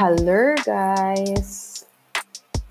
Hello, 0.00 0.54
guys. 0.64 1.84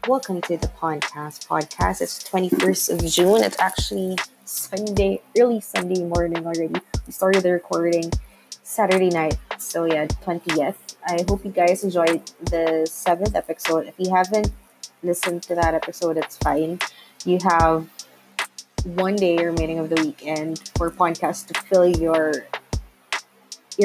Welcome 0.08 0.41
to 0.50 0.57
the 0.57 0.66
podcast. 0.81 1.46
Podcast. 1.46 2.02
It's 2.02 2.23
21st 2.23 2.89
of 2.89 3.05
June. 3.05 3.44
It's 3.44 3.59
actually 3.59 4.18
Sunday, 4.46 5.21
early 5.38 5.62
Sunday 5.62 6.04
morning 6.05 6.44
already. 6.44 6.81
We 7.05 7.13
started 7.13 7.44
the 7.44 7.52
recording 7.52 8.10
Saturday 8.64 9.10
night. 9.10 9.38
So 9.60 9.86
yeah, 9.86 10.07
20th. 10.07 10.96
I 11.05 11.23
hope 11.29 11.46
you 11.46 11.52
guys 11.52 11.84
enjoyed 11.84 12.25
the 12.50 12.88
seventh 12.89 13.36
episode. 13.36 13.86
If 13.86 13.93
you 14.00 14.09
haven't 14.09 14.50
listened 15.04 15.43
to 15.43 15.54
that 15.54 15.75
episode, 15.75 16.18
it's 16.18 16.36
fine. 16.38 16.80
You 17.25 17.38
have 17.43 17.88
one 18.86 19.16
day 19.16 19.38
remaining 19.46 19.77
of 19.77 19.89
the 19.89 20.02
weekend 20.02 20.71
for 20.75 20.89
podcast 20.89 21.54
to 21.54 21.61
fill 21.61 21.86
your 21.86 22.48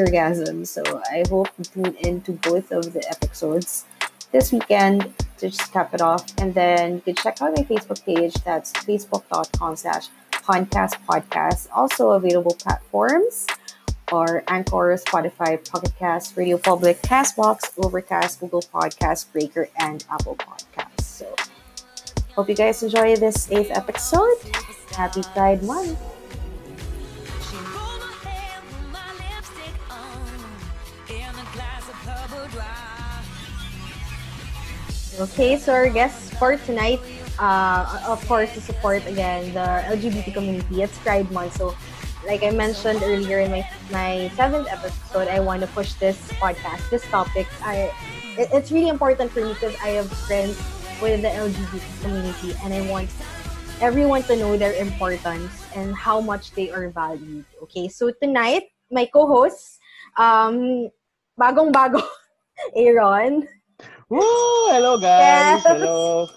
orgasm. 0.00 0.64
So 0.64 0.82
I 1.10 1.24
hope 1.28 1.48
you 1.58 1.64
tune 1.64 1.96
into 2.00 2.32
both 2.32 2.70
of 2.72 2.92
the 2.92 3.06
episodes 3.08 3.84
this 4.32 4.52
weekend 4.52 5.14
to 5.38 5.48
just 5.48 5.72
cap 5.72 5.94
it 5.94 6.00
off. 6.00 6.24
And 6.38 6.54
then 6.54 6.96
you 6.96 7.00
can 7.00 7.14
check 7.14 7.40
out 7.40 7.56
my 7.56 7.62
Facebook 7.62 8.04
page. 8.04 8.34
That's 8.44 8.72
facebook.com 8.72 9.76
slash 9.76 10.08
podcast 10.32 10.94
podcast. 11.06 11.68
Also 11.72 12.10
available 12.10 12.54
platforms 12.54 13.46
are 14.12 14.44
Anchor, 14.48 14.96
Spotify, 14.96 15.68
Pocket 15.70 15.92
Cast, 15.98 16.36
Radio 16.36 16.58
Public, 16.58 17.00
Castbox, 17.02 17.72
Overcast, 17.78 18.40
Google 18.40 18.62
Podcast, 18.62 19.32
Breaker, 19.32 19.68
and 19.78 20.04
Apple 20.10 20.36
Podcasts. 20.36 21.00
So 21.00 21.34
hope 22.34 22.48
you 22.48 22.54
guys 22.54 22.82
enjoy 22.82 23.16
this 23.16 23.50
eighth 23.50 23.70
episode. 23.70 24.36
Happy 24.92 25.22
Pride 25.34 25.62
Month. 25.62 25.98
Okay, 35.14 35.54
so 35.56 35.70
our 35.72 35.88
guests 35.88 36.34
for 36.42 36.56
tonight, 36.56 36.98
uh, 37.38 37.86
of 38.02 38.18
course, 38.26 38.50
to 38.54 38.60
support 38.60 39.06
again 39.06 39.54
the 39.54 39.86
LGBT 39.94 40.34
community. 40.34 40.82
It's 40.82 40.98
Pride 41.06 41.30
Month, 41.30 41.54
so 41.54 41.70
like 42.26 42.42
I 42.42 42.50
mentioned 42.50 42.98
earlier 42.98 43.38
in 43.38 43.54
my 43.54 43.62
my 43.94 44.26
seventh 44.34 44.66
episode, 44.66 45.30
I 45.30 45.38
want 45.38 45.62
to 45.62 45.70
push 45.70 45.94
this 46.02 46.18
podcast, 46.42 46.90
this 46.90 47.06
topic. 47.14 47.46
I 47.62 47.94
it, 48.34 48.50
it's 48.50 48.74
really 48.74 48.90
important 48.90 49.30
for 49.30 49.46
me 49.46 49.54
because 49.54 49.78
I 49.78 50.02
have 50.02 50.10
friends 50.26 50.58
with 50.98 51.22
the 51.22 51.30
LGBT 51.30 51.84
community, 52.02 52.58
and 52.66 52.74
I 52.74 52.82
want 52.90 53.06
everyone 53.78 54.26
to 54.26 54.34
know 54.34 54.58
their 54.58 54.74
importance 54.74 55.54
and 55.78 55.94
how 55.94 56.18
much 56.18 56.50
they 56.58 56.74
are 56.74 56.90
valued. 56.90 57.46
Okay, 57.62 57.86
so 57.86 58.10
tonight, 58.18 58.66
my 58.90 59.06
co-hosts, 59.06 59.78
um, 60.18 60.90
bagong 61.38 61.70
bago, 61.70 62.02
Aaron. 62.74 63.46
Woo! 64.14 64.70
Hello 64.70 64.94
guys! 64.94 65.58
Yes. 65.58 65.66
Hello! 65.66 66.30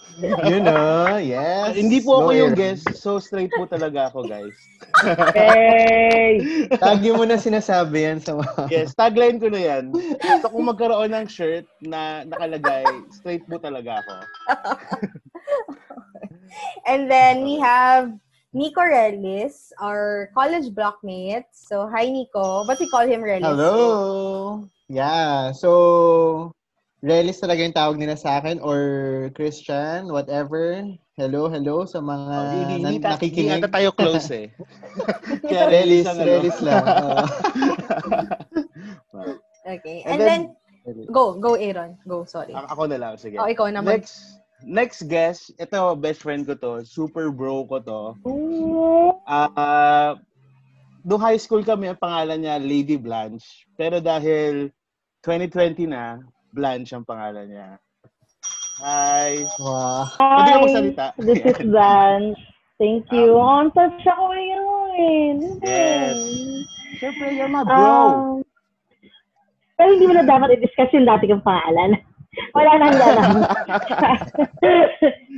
You 0.50 0.66
know, 0.66 1.22
yes. 1.22 1.78
Hindi 1.78 2.02
po 2.02 2.26
ako 2.26 2.34
Go, 2.34 2.40
yung 2.42 2.54
guest, 2.58 2.90
so 2.98 3.22
straight 3.22 3.54
po 3.54 3.70
talaga 3.70 4.10
ako 4.10 4.26
guys. 4.26 4.58
Hey! 5.38 6.42
Tagi 6.74 7.14
mo 7.14 7.22
na 7.22 7.38
sinasabi 7.38 8.10
yan 8.10 8.18
sa 8.18 8.34
mga... 8.34 8.74
Yes, 8.74 8.98
tagline 8.98 9.38
ko 9.38 9.54
na 9.54 9.62
yan. 9.62 9.94
Gusto 9.94 10.50
kong 10.50 10.74
magkaroon 10.74 11.14
ng 11.14 11.30
shirt 11.30 11.70
na 11.86 12.26
nakalagay, 12.26 12.82
straight 13.14 13.46
po 13.46 13.62
talaga 13.62 14.02
ako. 14.02 14.16
And 16.90 17.06
then 17.06 17.46
we 17.46 17.62
have 17.62 18.10
Nico 18.58 18.82
Relis, 18.82 19.70
our 19.78 20.34
college 20.34 20.74
blockmate. 20.74 21.46
So, 21.54 21.86
hi, 21.94 22.10
Nico. 22.10 22.66
But 22.66 22.82
we 22.82 22.90
call 22.90 23.06
him 23.06 23.22
Relis. 23.22 23.46
Hello! 23.46 24.66
Yeah, 24.90 25.54
so... 25.54 26.57
Relis 26.98 27.38
talaga 27.38 27.62
yung 27.62 27.78
tawag 27.78 27.98
nila 28.02 28.18
sa 28.18 28.42
akin 28.42 28.58
or 28.58 28.80
Christian, 29.38 30.10
whatever. 30.10 30.82
Hello, 31.14 31.46
hello 31.46 31.86
sa 31.86 32.02
mga 32.02 32.26
Oh, 32.26 32.42
Hindi, 32.42 32.58
hindi, 32.58 32.74
hindi, 32.74 32.90
hindi 32.98 33.06
nakikinig. 33.06 33.62
ata 33.62 33.70
tayo 33.70 33.90
close 33.94 34.30
eh. 34.34 34.48
Kaya 35.50 35.70
Relis. 35.70 36.06
Relis 36.10 36.58
lang. 36.62 36.84
oo. 37.06 37.22
Okay. 39.68 40.00
And 40.08 40.16
And, 40.16 40.20
then, 40.24 40.42
then- 40.88 41.12
go, 41.12 41.36
go, 41.36 41.60
Aaron. 41.60 42.00
Go, 42.08 42.24
sorry. 42.24 42.56
A- 42.56 42.72
ako 42.72 42.88
na 42.88 42.96
lang, 42.96 43.20
sige. 43.20 43.36
Oh, 43.36 43.52
ikaw 43.52 43.68
naman. 43.68 44.00
Next, 44.00 44.40
next 44.64 45.12
guest, 45.12 45.52
ito, 45.60 45.76
best 46.00 46.24
friend 46.24 46.48
ko 46.48 46.56
to, 46.56 46.88
super 46.88 47.28
bro 47.36 47.68
ko 47.68 47.84
to. 47.84 48.02
Ah, 49.28 50.16
do 51.04 51.20
high 51.20 51.36
school 51.36 51.68
kami, 51.68 51.92
ang 51.92 52.00
pangalan 52.00 52.48
niya 52.48 52.64
Lady 52.64 52.96
Blanche. 52.96 53.68
Pero 53.76 54.00
dahil 54.00 54.72
2020 55.28 55.92
na, 55.92 56.24
Blanche 56.58 56.98
ang 56.98 57.06
pangalan 57.06 57.46
niya. 57.46 57.78
Hi. 58.82 59.46
Wow. 59.62 60.10
Pwede 60.18 60.50
ka 60.50 60.58
Hi, 60.58 60.62
magsalita. 60.66 61.06
this 61.22 61.42
is 61.46 61.58
Blanche. 61.70 62.42
Thank 62.82 63.10
you. 63.14 63.38
Um, 63.38 63.70
touch 63.74 64.02
ako 64.06 64.34
ngayon. 64.34 65.62
Yes. 65.66 66.18
Siyempre, 66.98 67.38
you're 67.38 67.50
my 67.50 67.62
bro. 67.62 68.42
Um, 68.42 68.46
pero 69.78 69.94
hindi 69.94 70.10
mo 70.10 70.14
na 70.18 70.26
dapat 70.26 70.58
i-discuss 70.58 70.90
yung 70.94 71.06
dati 71.06 71.30
kong 71.30 71.46
pangalan. 71.46 71.94
Wala 72.58 72.72
nang 72.78 72.98
ganun. 72.98 73.38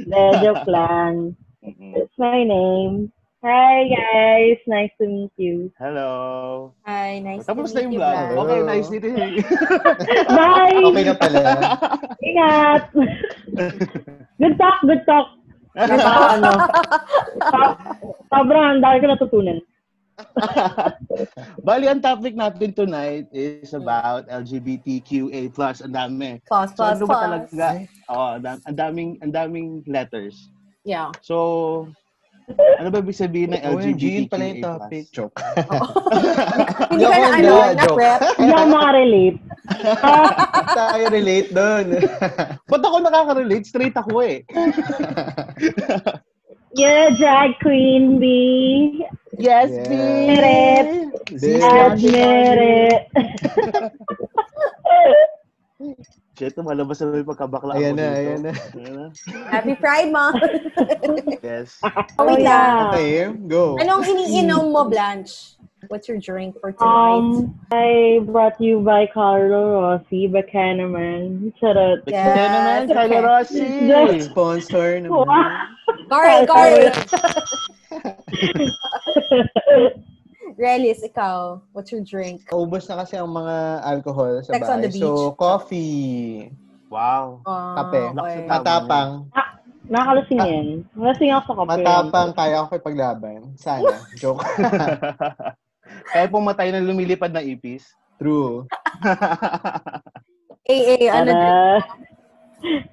De, 0.08 0.24
joke 0.44 0.68
lang. 0.68 1.36
That's 1.96 2.16
my 2.16 2.44
name. 2.44 3.12
Hi, 3.40 3.88
guys. 3.88 4.60
Nice 4.68 4.92
to 5.00 5.08
meet 5.08 5.32
you. 5.40 5.72
Hello. 5.80 6.76
Hi, 6.84 7.24
nice 7.24 7.48
Tapos 7.48 7.72
to 7.72 7.80
na 7.80 7.80
meet 7.80 7.84
yung 7.88 7.94
you, 7.96 8.00
vlog. 8.04 8.12
Blanche. 8.12 8.28
Hello. 8.28 8.44
Okay, 8.44 8.60
nice 8.68 8.88
meeting 8.92 9.16
you. 9.16 9.32
Bye! 10.28 10.80
Okay 10.84 11.04
na 11.08 11.16
pala. 11.16 11.40
Ingat! 12.20 12.84
good 14.36 14.56
talk, 14.60 14.78
good 14.84 15.04
talk. 15.08 15.28
Napaka, 15.72 16.24
ano. 16.36 16.52
So- 17.40 17.78
Sobrang 18.30 18.66
ang 18.76 18.82
dami 18.84 18.98
ko 19.00 19.08
natutunan. 19.08 19.60
Bali, 21.66 21.88
ang 21.88 22.04
topic 22.04 22.36
natin 22.36 22.76
tonight 22.76 23.32
is 23.32 23.72
about 23.72 24.28
LGBTQA+. 24.28 25.48
Ang 25.80 25.96
dami. 25.96 26.44
Plus, 26.44 26.70
So, 26.76 26.84
plus, 26.84 27.00
ano 27.00 27.06
ba 27.08 27.16
plus. 27.16 27.24
talaga? 27.24 27.68
Oo, 28.12 28.28
ang 28.36 28.44
dam- 28.44 28.64
ang 28.68 28.76
daming, 28.78 29.12
ang 29.24 29.32
daming 29.32 29.70
letters. 29.88 30.52
Yeah. 30.84 31.16
So, 31.24 31.88
ano 32.80 32.88
ba 32.90 33.00
ibig 33.00 33.16
sabihin 33.16 33.54
ng 33.54 33.64
OMG, 33.66 34.02
yun 34.02 34.28
pala 34.28 34.46
yung 34.50 34.64
topic. 34.64 35.04
Joke. 35.12 35.38
Hindi 36.92 37.06
ka 37.06 37.18
na, 37.18 37.28
ano, 37.36 37.54
joke. 37.54 37.76
na-prep. 37.76 38.20
Hindi 38.38 38.54
ako 38.54 38.68
makarelate. 38.68 39.38
Tayo 40.80 41.04
relate 41.12 41.50
doon. 41.52 41.86
Ba't 42.66 42.84
ako 42.84 42.96
nakaka-relate? 43.00 43.66
Straight 43.66 43.94
ako 43.94 44.14
eh. 44.24 44.42
Yeah, 46.74 47.14
drag 47.18 47.58
queen 47.62 48.22
B. 48.22 48.26
Yes, 49.38 49.70
Yes. 49.70 49.88
Merit. 49.90 50.88
This- 51.34 51.64
Admit 51.64 52.60
it. 52.62 53.02
Shit, 56.40 56.56
tumalabas 56.56 57.04
na 57.04 57.20
yung 57.20 57.28
pagkabakla 57.28 57.76
ako 57.76 57.84
Ayan 57.84 58.00
na, 58.00 58.16
dito. 58.16 58.20
ayan 58.24 58.40
na. 58.40 58.56
Ayan 58.56 58.96
na. 58.96 59.12
Happy 59.52 59.76
Pride 59.76 60.08
Month. 60.08 60.40
Yes. 61.44 61.84
oh, 62.16 62.24
wait 62.24 62.48
lang. 62.48 62.48
yeah. 62.48 62.96
Okay, 62.96 63.28
go. 63.52 63.76
Anong 63.76 64.08
iniinom 64.08 64.72
mo, 64.72 64.88
Blanche? 64.88 65.60
What's 65.92 66.08
your 66.08 66.16
drink 66.16 66.56
for 66.64 66.72
tonight? 66.72 67.20
Um, 67.20 67.60
I 67.76 68.24
brought 68.24 68.56
you 68.64 68.80
by 68.80 69.12
Carlo 69.12 69.84
Rossi, 69.84 70.32
Bacana 70.32 70.88
Man. 70.88 71.52
Charot. 71.60 72.08
Yeah. 72.08 72.32
Kaya 72.32 72.48
naman, 72.48 72.80
okay. 72.88 72.96
Carlo 72.96 73.20
Rossi. 73.20 73.68
Sponsor 74.32 75.04
naman. 75.04 75.28
Wow. 75.28 75.68
Corey, 76.08 76.48
Corey. 76.48 76.88
Relis, 80.60 81.00
ikaw. 81.08 81.64
What's 81.72 81.88
your 81.96 82.04
drink? 82.04 82.44
Ubus 82.52 82.92
na 82.92 83.00
kasi 83.00 83.16
ang 83.16 83.32
mga 83.32 83.80
alcohol 83.80 84.44
sa 84.44 84.60
Sex 84.60 84.68
on 84.68 84.84
the 84.84 84.92
bahay. 84.92 85.00
So, 85.00 85.08
beach. 85.16 85.40
coffee. 85.40 86.52
Wow. 86.92 87.40
Ah, 87.48 87.80
Kape. 87.80 88.12
okay. 88.12 88.44
Matapang. 88.44 89.32
Nakalasing 89.88 90.40
yan. 90.44 90.68
Nalasing 90.92 91.32
ako 91.32 91.44
sa 91.48 91.54
kape. 91.64 91.70
Matapang, 91.80 92.30
kaya 92.36 92.68
ko 92.68 92.76
paglaban. 92.76 93.40
Sana. 93.56 94.04
Joke. 94.20 94.44
Kaya 96.14 96.30
pumatay 96.30 96.70
na 96.76 96.84
lumilipad 96.84 97.32
na 97.32 97.42
ipis. 97.42 97.96
True. 98.20 98.68
Eh, 100.70 101.02
eh, 101.02 101.10
ano? 101.10 101.34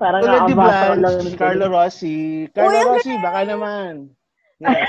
Para, 0.00 0.24
parang 0.24 0.48
Tulad 0.48 0.48
lang. 0.48 0.96
Blanche, 0.96 1.36
Carlo 1.36 1.68
Rossi. 1.68 2.48
Carlo 2.56 2.72
Uy, 2.72 2.84
Rossi, 2.88 3.12
baka 3.20 3.44
naman. 3.44 4.16
Yes. 4.64 4.88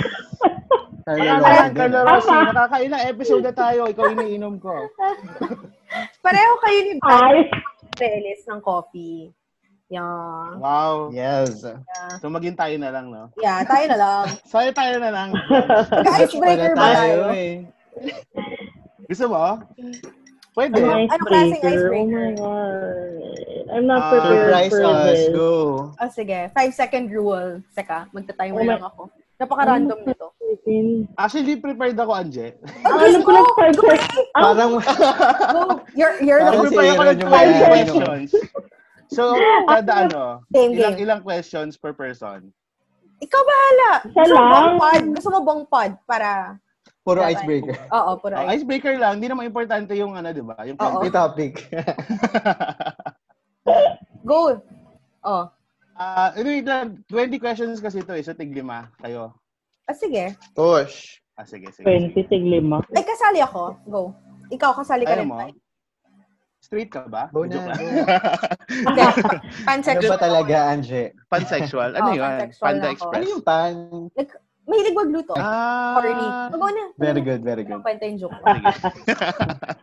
Ah. 1.08 1.72
Rossi. 2.04 2.36
Nakakailang 2.52 3.04
episode 3.08 3.44
na 3.48 3.56
tayo. 3.56 3.88
Ikaw 3.88 4.06
iniinom 4.12 4.60
ko. 4.60 4.76
Pareho 6.26 6.54
kayo 6.60 6.80
ni 6.84 6.94
Ay, 7.00 7.48
Relis 7.96 8.44
ng 8.44 8.60
coffee. 8.60 9.32
Yeah. 9.88 10.60
Wow. 10.60 11.16
Yes. 11.16 11.64
So 12.20 12.28
maging 12.28 12.60
tayo 12.60 12.76
na 12.76 12.92
lang, 12.92 13.08
no? 13.08 13.32
Yeah, 13.40 13.64
tayo 13.64 13.88
na 13.88 13.98
lang. 13.98 14.24
Sayo 14.52 14.72
tayo 14.76 15.00
na 15.00 15.10
lang. 15.16 15.30
Mag-icebreaker 15.32 16.76
ba 16.76 16.88
tayo? 16.92 17.32
eh. 17.32 17.64
Gusto 19.10 19.32
mo? 19.32 19.64
Pwede. 20.52 20.76
Ano 20.84 21.08
Ano 21.08 21.24
klaseng 21.24 21.64
icebreaker? 21.64 21.72
Oh 21.72 22.04
icebreaker? 22.04 22.20
my 22.20 22.32
God. 22.36 23.16
I'm 23.68 23.88
not 23.88 24.12
prepared 24.12 24.44
Surprise 24.44 24.72
for 24.76 24.84
us. 24.84 25.04
this. 25.08 25.22
Go. 25.32 25.52
Oh, 25.96 26.12
sige. 26.12 26.40
Five 26.52 26.72
second 26.76 27.08
rule. 27.08 27.64
Seka, 27.72 28.12
magta-timer 28.12 28.60
Oh 28.60 28.68
lang 28.68 28.84
ako. 28.84 29.08
Napaka-random 29.38 30.00
nito. 30.02 30.34
Actually, 31.14 31.56
prepared 31.58 31.94
ako, 31.96 32.12
Anje. 32.12 32.58
Ang 32.82 32.98
alam 32.98 33.22
ko 33.22 33.32
lang 33.32 33.46
five. 33.54 33.78
Ah, 34.34 34.42
Parang, 34.50 34.72
Go. 35.54 35.62
You're, 35.94 36.16
you're 36.20 36.42
the 36.42 36.50
Parang 36.50 36.64
si 36.64 36.74
Prepare 36.74 36.90
ako 36.90 37.02
Aaron 37.02 37.14
ng 37.14 37.22
yung 37.22 37.30
20 37.30 37.38
may- 37.38 37.68
questions. 37.70 38.30
So, 39.08 39.24
kada 39.66 39.94
ano, 40.04 40.22
Game, 40.50 40.74
ilang 40.74 40.98
game. 40.98 41.04
ilang 41.06 41.22
questions 41.22 41.78
per 41.78 41.94
person. 41.94 42.50
Ikaw 43.18 43.42
bahala. 43.42 43.92
Isa 44.04 44.20
Gusto 44.20 44.34
mo 44.34 44.42
lang? 44.44 44.52
bang 44.52 44.76
pod? 44.76 45.04
Gusto 45.16 45.30
mo 45.30 45.40
bang 45.40 45.64
pod? 45.66 45.92
Para, 46.04 46.30
puro 47.02 47.20
Wala 47.22 47.32
icebreaker. 47.32 47.78
oo, 47.88 48.12
puro 48.20 48.34
Oh, 48.36 48.44
ice. 48.44 48.60
icebreaker 48.60 48.94
lang, 48.96 49.14
hindi 49.16 49.28
naman 49.28 49.48
importante 49.48 49.96
yung 49.96 50.12
ano, 50.12 50.28
'di 50.28 50.44
ba? 50.44 50.60
Yung 50.62 50.76
Oo. 50.76 51.00
May 51.00 51.08
topic. 51.10 51.72
Go. 54.24 54.60
Oh. 55.24 55.44
Ah, 55.98 56.30
uh, 56.30 56.46
wait 56.46 56.62
lang, 56.62 57.02
20 57.10 57.42
questions 57.42 57.82
kasi 57.82 58.06
ito 58.06 58.14
eh, 58.14 58.22
so 58.22 58.38
tig 58.38 58.54
lima 58.54 58.94
kayo. 59.02 59.34
Ah, 59.90 59.98
sige. 59.98 60.38
Push. 60.54 61.26
Ah, 61.34 61.42
sige, 61.42 61.74
sige. 61.74 61.90
20, 61.90 62.14
tig 62.30 62.46
lima. 62.46 62.86
Ay, 62.94 63.02
kasali 63.02 63.42
ako. 63.42 63.74
Go. 63.90 64.14
Ikaw, 64.54 64.78
kasali 64.78 65.10
ka 65.10 65.18
Ayaw 65.18 65.26
rin. 65.26 65.30
mo? 65.34 65.38
Straight 66.62 66.92
ka 66.94 67.10
ba? 67.10 67.34
Go 67.34 67.50
Joke 67.50 67.66
na. 67.66 67.74
Hindi. 68.68 69.02
Ano 69.02 69.66
Pansexual. 69.66 70.12
ba 70.14 70.20
talaga, 70.22 70.56
Anje? 70.70 71.18
Pansexual? 71.32 71.90
Ano 71.98 72.10
Oo, 72.14 72.18
yun? 72.18 72.30
pansexual 72.30 72.66
Panda 72.68 72.78
na 72.78 72.86
ako. 72.86 72.94
Express? 72.94 73.18
Ano 73.18 73.26
yung 73.26 73.44
pan? 73.46 73.74
Mahilig 74.68 74.96
magluto. 75.00 75.34
Ah, 75.40 75.96
Corny. 75.96 76.28
Go 76.60 76.68
na. 76.68 76.86
Very 77.00 77.22
good, 77.24 77.42
very 77.42 77.64
good. 77.64 77.80
Ang 77.80 77.86
kwenta 77.88 78.04
yung 78.04 78.20
joke. 78.20 78.38
Sige. 78.38 78.66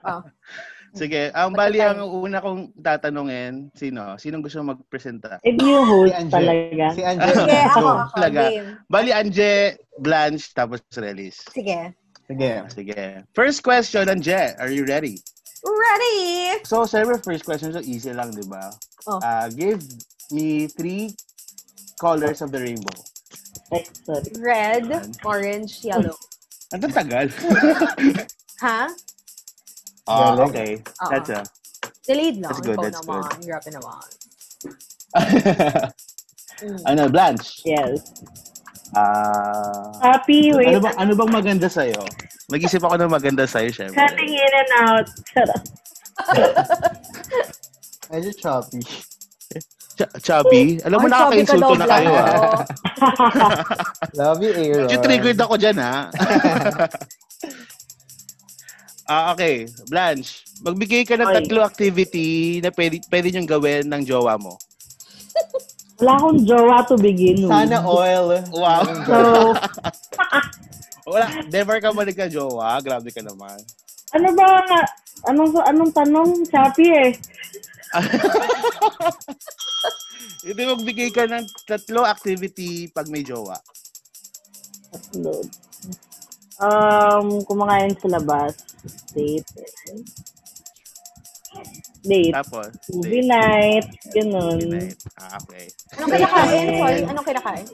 Ah. 0.05 0.21
Sige, 0.95 1.35
ang 1.35 1.51
bali 1.51 1.83
ang 1.83 2.07
una 2.07 2.39
kong 2.39 2.71
tatanungin, 2.79 3.75
sino? 3.75 4.15
Sinong 4.15 4.47
gusto 4.47 4.63
magpresenta? 4.63 5.43
If 5.43 5.59
you 5.59 5.83
Si 5.83 5.91
host 5.91 6.15
Anje. 6.15 6.35
talaga. 6.39 6.87
Si 6.95 7.03
Anje. 7.03 7.31
Sige, 7.35 7.59
ako, 7.67 7.79
ako. 7.83 8.15
Talaga. 8.15 8.43
Bali, 8.87 9.11
Anje, 9.11 9.53
Blanche, 9.99 10.55
tapos 10.55 10.79
Relis. 10.95 11.43
Sige. 11.51 11.99
Sige. 12.31 12.53
Sige. 12.71 13.03
First 13.35 13.67
question, 13.67 14.07
Anje. 14.07 14.55
Are 14.63 14.71
you 14.71 14.87
ready? 14.87 15.19
Ready? 15.67 16.63
So, 16.63 16.87
siyempre, 16.87 17.19
first 17.19 17.43
question, 17.43 17.75
so 17.75 17.83
easy 17.83 18.15
lang, 18.15 18.31
di 18.31 18.47
ba? 18.47 18.71
Oh. 19.11 19.19
Uh, 19.19 19.51
give 19.51 19.83
me 20.31 20.71
three 20.71 21.11
colors 21.99 22.39
of 22.39 22.55
the 22.55 22.61
rainbow. 22.63 22.95
Red, 24.39 25.11
orange, 25.27 25.83
yellow. 25.83 26.15
Ang 26.71 26.87
tatagal. 26.87 27.35
Ha? 28.63 28.87
Ah, 30.05 30.37
Galing. 30.37 30.49
okay. 30.53 30.71
Oo. 30.81 31.11
That's 31.11 31.31
a... 31.33 31.41
Delayed 32.05 32.37
lang. 32.37 32.53
That's 32.53 32.61
good, 32.61 32.77
Ikaw 32.77 32.85
that's 32.85 33.01
naman. 33.01 33.23
good. 33.25 33.43
Grabe 33.49 33.69
naman. 33.73 33.97
Mm. 36.55 36.81
ano, 36.87 37.03
Blanche? 37.11 37.51
Yes. 37.65 37.99
Ah... 38.95 39.91
Happy, 40.05 40.53
wait. 40.55 40.71
ano, 40.71 40.79
bang, 40.85 40.97
ano 41.01 41.13
bang 41.17 41.31
maganda 41.33 41.67
sa'yo? 41.67 41.99
Nag-isip 42.53 42.85
ako 42.85 42.95
ng 43.01 43.11
maganda 43.11 43.49
sa'yo, 43.49 43.73
syempre. 43.73 43.97
Cutting 43.97 44.31
in 44.31 44.53
and 44.53 44.73
out. 44.85 45.07
Sarap. 45.33 45.63
Medyo 48.13 48.31
choppy. 48.39 48.81
Ch- 49.95 50.15
chubby? 50.21 50.79
Alam 50.85 50.99
mo, 51.03 51.07
nakaka-insulto 51.09 51.75
na 51.75 51.87
kayo, 51.87 52.11
Blanca. 52.11 52.35
ah. 52.35 52.59
Love 54.21 54.41
you, 54.43 54.53
Aaron. 54.53 54.87
Medyo 54.91 54.99
triggered 55.01 55.41
ako 55.41 55.55
dyan, 55.57 55.77
ha? 55.81 56.11
ah, 59.09 59.33
okay. 59.33 59.69
Blanche, 59.89 60.45
magbigay 60.65 61.05
ka 61.05 61.19
ng 61.19 61.29
tatlo 61.29 61.65
activity 61.65 62.61
na 62.61 62.71
pwede, 62.73 63.01
pwede 63.09 63.29
niyong 63.31 63.51
gawin 63.51 63.85
ng 63.89 64.03
jowa 64.05 64.39
mo. 64.41 64.57
Wala 66.03 66.13
akong 66.19 66.43
jowa 66.43 66.77
to 66.91 66.99
begin 66.99 67.47
with. 67.47 67.55
Sana 67.55 67.79
oil. 67.87 68.43
Wow. 68.51 68.83
So, 69.07 69.19
Wala, 71.11 71.27
never 71.53 71.79
ka 71.79 71.93
balik 71.93 72.17
ka 72.17 72.27
jowa. 72.27 72.81
Grabe 72.81 73.13
ka 73.13 73.21
naman. 73.21 73.61
ano 74.15 74.29
ba? 74.35 74.65
Anong, 75.29 75.53
anong 75.63 75.93
tanong? 75.93 76.31
Shopee 76.49 76.93
eh. 76.93 77.13
Hindi 80.45 80.63
magbigay 80.65 81.09
ka 81.15 81.25
ng 81.29 81.47
tatlo 81.69 82.05
activity 82.05 82.89
pag 82.91 83.09
may 83.09 83.25
jowa. 83.25 83.57
Upload. 84.93 85.47
Um, 86.61 87.41
kumakain 87.49 87.97
sa 87.97 88.09
labas. 88.13 88.74
Date. 89.15 89.49
Date. 92.05 92.35
Tapos, 92.35 92.71
Movie 92.93 93.25
date, 93.25 93.31
night. 93.31 93.87
Ganun. 94.13 94.59
night. 94.69 94.99
Ah, 95.17 95.39
okay. 95.41 95.71
Anong 95.97 96.11
kinakain? 96.13 96.67
Sorry, 96.67 97.01
anong 97.07 97.27
kinakain? 97.27 97.67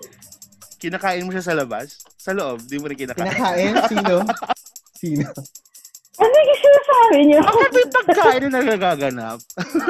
Kinakain 0.80 1.24
mo 1.26 1.30
siya 1.34 1.44
sa 1.44 1.54
labas? 1.56 2.04
Sa 2.20 2.32
loob, 2.36 2.62
di 2.68 2.76
mo 2.78 2.86
rin 2.88 2.98
kinakain. 2.98 3.26
Kinakain? 3.26 3.72
Sino? 3.88 4.16
Sino? 5.00 5.28
Ano 6.20 6.34
yung 6.36 6.60
sinasabi 6.60 7.18
niyo? 7.24 7.40
Bakit 7.40 7.70
may 7.72 7.88
pagkain 7.88 8.44
na 8.52 8.60
nagaganap? 8.60 9.38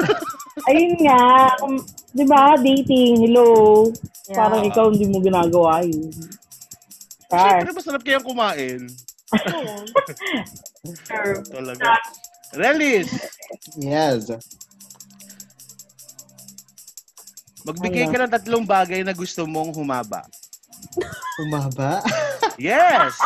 Ayun 0.71 0.93
nga. 1.03 1.23
Um, 1.59 1.75
di 2.15 2.23
ba? 2.23 2.55
Dating. 2.55 3.27
Hello. 3.27 3.49
Yeah. 4.31 4.37
Parang 4.39 4.63
ikaw 4.63 4.87
hindi 4.87 5.11
mo 5.11 5.19
ginagawa 5.19 5.83
yun. 5.83 6.07
Char. 7.27 7.63
Siyempre, 7.63 7.75
masarap 7.75 8.01
kayang 8.03 8.23
kumain. 8.23 8.87
Sure. 11.07 11.39
Talaga. 11.47 11.95
Relis, 12.51 13.07
Yes. 13.77 14.27
magbigay 17.61 18.09
ka 18.09 18.17
ng 18.17 18.33
tatlong 18.33 18.65
bagay 18.65 19.05
na 19.05 19.13
gusto 19.13 19.45
mong 19.45 19.71
humaba. 19.71 20.25
Umaba. 21.39 22.01
Yes! 22.57 23.13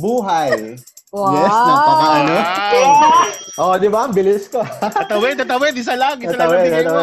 Buhay. 0.00 0.78
Wow. 1.14 1.30
Yes, 1.30 1.54
napaka 1.54 2.06
ano. 2.10 2.34
Wow! 2.34 3.22
Oo, 3.54 3.74
di 3.78 3.86
ba? 3.86 4.10
Ang 4.10 4.14
bilis 4.14 4.50
ko. 4.50 4.66
Tatawid, 4.66 5.38
tatawid, 5.38 5.74
isa 5.78 5.94
lang, 5.94 6.18
isa 6.18 6.34
lang 6.34 6.50
Natawid, 6.50 6.70
nabigay 6.74 6.84
mo. 6.86 7.02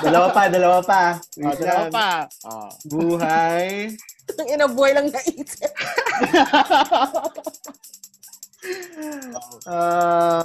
Dalawa 0.00 0.28
pa, 0.32 0.42
dalawa 0.48 0.78
pa. 0.80 1.02
Oh, 1.20 1.44
Wait 1.44 1.58
dalawa 1.60 1.76
lang. 1.76 1.92
pa. 1.92 2.10
Oh. 2.48 2.68
Buhay. 2.86 3.92
Ang 4.36 4.48
inabuhay 4.50 4.92
lang 4.92 5.08
naisip. 5.08 5.72
Um, 9.64 10.44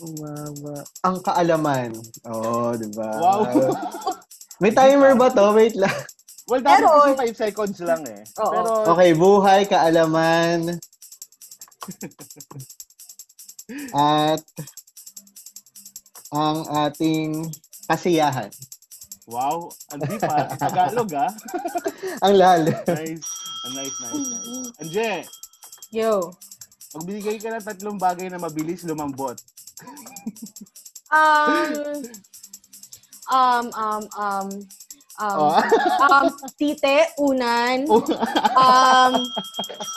umaba. 0.00 0.76
Ang 1.04 1.16
kaalaman. 1.20 1.90
Oo, 2.26 2.72
di 2.74 2.88
ba? 2.96 3.08
Wow. 3.20 3.44
May 4.60 4.72
timer 4.72 5.14
ba 5.16 5.28
to? 5.28 5.52
Wait 5.52 5.76
lang. 5.76 5.92
Well, 6.48 6.60
dapat 6.60 6.82
Pero- 6.82 7.14
kasi 7.14 7.30
5 7.30 7.38
seconds 7.38 7.78
lang 7.80 8.02
eh. 8.08 8.24
Oo. 8.40 8.50
Pero, 8.50 8.70
Okay, 8.90 9.10
buhay, 9.14 9.60
kaalaman. 9.68 10.60
At 13.94 14.42
ang 16.30 16.58
ating 16.90 17.50
kasiyahan. 17.86 18.50
Wow, 19.30 19.70
ang 19.94 20.00
deep 20.04 20.22
ah. 20.26 20.50
Tagalog 20.58 21.10
ah. 21.14 21.30
Ang 22.26 22.34
lalo. 22.36 22.74
Nice. 22.90 23.24
Ah, 23.62 23.70
nice, 23.78 23.96
nice, 24.02 24.18
nice. 24.26 24.70
Anje, 24.82 25.12
Yo. 25.94 26.34
magbigay 26.98 27.38
ka 27.38 27.54
ng 27.54 27.64
tatlong 27.64 27.98
bagay 27.98 28.26
na 28.26 28.42
mabilis 28.42 28.82
lumambot. 28.84 29.38
Um, 31.10 32.06
um, 33.34 33.66
um, 33.74 33.74
um, 33.74 34.04
um, 34.14 34.48
Oh. 35.20 35.52
um, 36.08 36.32
tite, 36.56 37.12
unan, 37.20 37.84
um, 37.92 39.12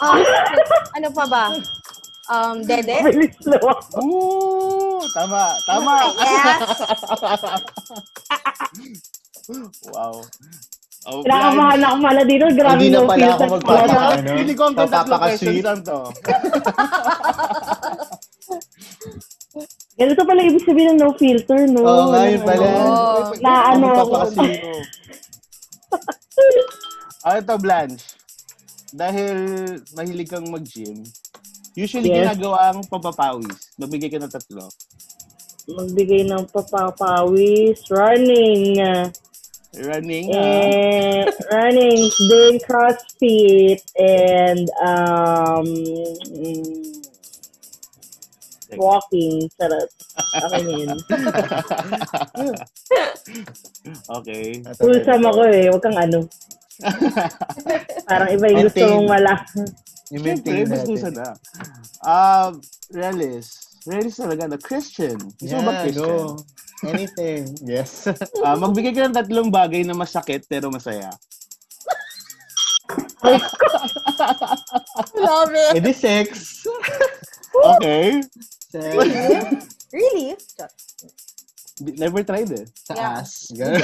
um, 0.04 0.20
ano 1.00 1.08
pa 1.16 1.24
ba? 1.32 1.46
Um, 2.28 2.60
dede? 2.68 3.00
Bilis 3.08 3.40
lang. 3.48 3.64
Ooh, 4.04 5.00
tama, 5.16 5.56
tama. 5.64 6.12
Yes. 6.20 6.60
Wow. 9.90 10.16
Oh, 11.04 11.20
Kinakabahan 11.20 11.84
ako 11.84 11.96
mala 12.00 12.24
dito. 12.24 12.48
Grabe 12.50 12.80
Hindi 12.80 12.90
na 12.90 12.98
no 12.98 13.04
pala 13.06 13.26
ako 13.26 13.36
filter 13.36 13.50
magpapa- 13.50 13.68
pala. 13.68 13.84
Blanche, 13.84 14.24
Ano? 14.24 14.40
Hindi 14.40 14.54
ko 14.54 14.64
ang 14.64 14.76
Papapaka-sweet. 14.78 15.20
questions 15.20 15.60
lang 15.62 15.80
to. 15.84 16.00
Ganito 19.94 20.22
pala 20.24 20.42
ibig 20.42 20.64
sabihin 20.64 20.90
ng 20.92 21.00
no 21.00 21.14
filter, 21.14 21.60
no? 21.68 21.82
Oo 21.82 22.06
nga, 22.10 22.22
yun 22.26 22.40
Ano, 22.40 22.48
pala. 22.48 22.66
Oo. 22.66 23.22
Na 23.38 23.52
ano 23.70 23.86
ako. 23.92 24.00
Papapaka-sweet. 24.00 24.62
Ah, 27.24 27.40
ito, 27.40 27.56
Blanche. 27.56 28.04
Dahil 28.92 29.36
mahilig 29.94 30.28
kang 30.28 30.44
mag-gym, 30.46 31.08
usually 31.74 32.12
Yes. 32.12 32.36
ginagawa 32.36 32.68
ang 32.70 32.84
pampapawis. 32.84 33.72
Mabigay 33.76 34.12
ka 34.12 34.20
ng 34.20 34.28
tatlo. 34.28 34.68
Magbigay 35.66 36.28
ng 36.28 36.44
papapawis, 36.50 37.80
running, 37.88 38.76
Running, 39.74 40.30
ah. 40.30 40.38
eh, 40.38 41.26
running, 41.50 42.06
doing 42.30 42.62
crossfit, 42.62 43.82
and 43.98 44.70
um, 44.86 45.66
mm, 46.30 46.94
walking. 48.78 49.50
Charot. 49.58 49.90
Okay 50.34 50.62
na 50.66 50.74
yun. 50.74 50.98
okay. 54.18 54.46
Wholesome 54.82 55.26
ako 55.30 55.42
eh. 55.50 55.70
Huwag 55.70 55.84
kang 55.86 55.98
ano. 55.98 56.26
Parang 58.10 58.30
iba 58.34 58.46
yung 58.50 58.66
gusto 58.66 58.86
mong 58.98 59.10
wala. 59.10 59.34
Siyempre, 60.10 60.38
I-maintain 60.42 60.66
gusto 60.70 61.10
natin. 61.10 61.14
na. 61.18 61.28
Um, 62.02 62.52
Realis. 62.94 63.46
Realis 63.86 64.18
talaga 64.18 64.50
na 64.50 64.58
Christian. 64.58 65.18
Gusto 65.38 65.54
mo 65.58 65.62
ba 65.66 65.74
Yeah, 65.74 65.84
Christian? 65.86 66.06
go. 66.34 66.42
Anything. 66.84 67.56
Yes. 67.64 68.08
Ah, 68.44 68.56
magbigay 68.56 68.92
ka 68.94 69.08
ng 69.08 69.16
tatlong 69.16 69.50
bagay 69.50 69.84
na 69.84 69.96
masakit 69.96 70.44
pero 70.46 70.68
masaya. 70.70 71.12
Love 75.16 75.54
it. 75.56 75.80
Edi 75.80 75.94
sex. 75.96 76.28
Okay. 77.54 78.18
Sex. 78.74 78.98
Really? 79.94 80.34
Never 82.02 82.26
tried 82.26 82.50
eh. 82.50 82.66
Sa 82.74 82.98
Yeah. 82.98 83.22
ass. 83.22 83.54
Ganun. 83.54 83.78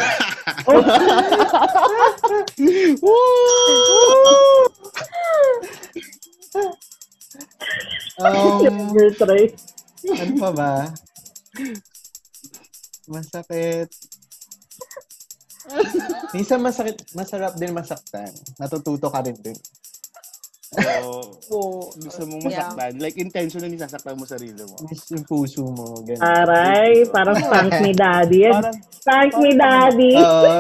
um, 8.20 8.63
Never 8.63 9.10
try. 9.15 9.44
ano 10.10 10.34
pa 10.39 10.50
ba? 10.51 10.72
Masakit. 13.09 13.89
Minsan 16.31 16.61
masakit, 16.61 16.97
masarap 17.11 17.53
din 17.57 17.73
masaktan. 17.73 18.29
Natututo 18.55 19.09
ka 19.09 19.21
rin 19.21 19.35
din. 19.35 19.57
So, 20.69 20.81
Oh. 21.49 21.89
gusto 21.97 22.21
mong 22.23 22.45
Yeah. 22.45 22.69
masaktan. 22.69 22.91
Like, 23.01 23.17
intentionally 23.17 23.73
sasaktan 23.75 24.13
mo 24.13 24.25
sarili 24.25 24.61
mo. 24.61 24.77
Miss 24.85 25.09
yung 25.09 25.25
puso 25.25 25.65
mo. 25.65 25.97
Ganun. 26.05 26.21
Aray, 26.21 27.09
parang 27.09 27.37
prank 27.39 27.73
ni 27.81 27.91
daddy. 27.91 28.45
Parang, 28.45 28.77
Prank 28.99 29.33
ni 29.39 29.51
daddy. 29.55 30.13
Oo. 30.13 30.53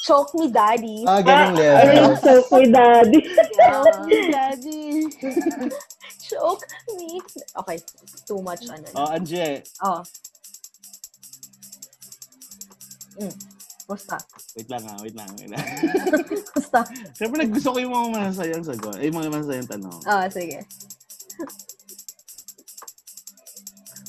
Choke 0.00 0.32
me, 0.34 0.46
daddy. 0.48 1.04
ah, 1.04 1.20
Aray, 1.20 1.52
level. 1.52 2.16
choke 2.18 2.50
ni 2.56 2.66
daddy. 2.72 3.20
Choke 3.52 4.00
me, 4.02 4.18
daddy. 4.26 4.82
Choke 6.26 6.64
me. 6.90 7.20
Okay, 7.54 7.78
too 8.24 8.40
much 8.40 8.64
ano. 8.66 8.86
oh, 8.96 9.12
Anje. 9.12 9.60
Oh. 9.82 10.00
Mm. 13.20 13.36
Basta. 13.90 14.16
Wait 14.54 14.70
lang 14.70 14.86
ha, 14.86 14.94
wait 15.02 15.18
lang. 15.18 15.26
Wait 15.36 15.50
lang. 15.50 15.66
Basta. 16.54 16.86
Siyempre, 17.18 17.42
gusto 17.50 17.74
ko 17.74 17.78
yung 17.82 17.90
mga 17.90 18.06
masasayang 18.14 18.62
sagot. 18.62 18.94
Eh, 19.02 19.10
mga 19.10 19.34
masasayang 19.34 19.66
tanong. 19.66 19.98
Oh, 20.06 20.24
sige. 20.30 20.62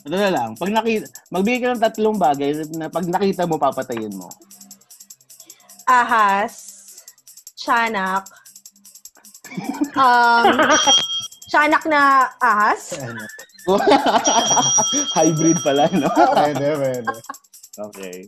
Ano 0.01 0.15
na 0.18 0.34
lang, 0.34 0.50
pag 0.58 0.74
nakita, 0.74 1.06
magbigay 1.30 1.60
ka 1.62 1.74
ng 1.74 1.82
tatlong 1.82 2.18
bagay 2.18 2.58
na 2.74 2.89
pag 2.89 3.06
nakita 3.06 3.46
mo, 3.46 3.62
papatayin 3.62 4.13
mo. 4.13 4.30
Ahas. 5.89 6.53
Tiyanak. 7.58 8.30
Um, 9.91 10.56
tiyanak 11.51 11.84
na 11.84 12.32
ahas. 12.39 12.96
Hybrid 15.20 15.60
pala, 15.60 15.91
no? 15.91 16.08
Pwede, 16.08 16.68
pwede. 16.80 17.12
Okay. 17.78 18.28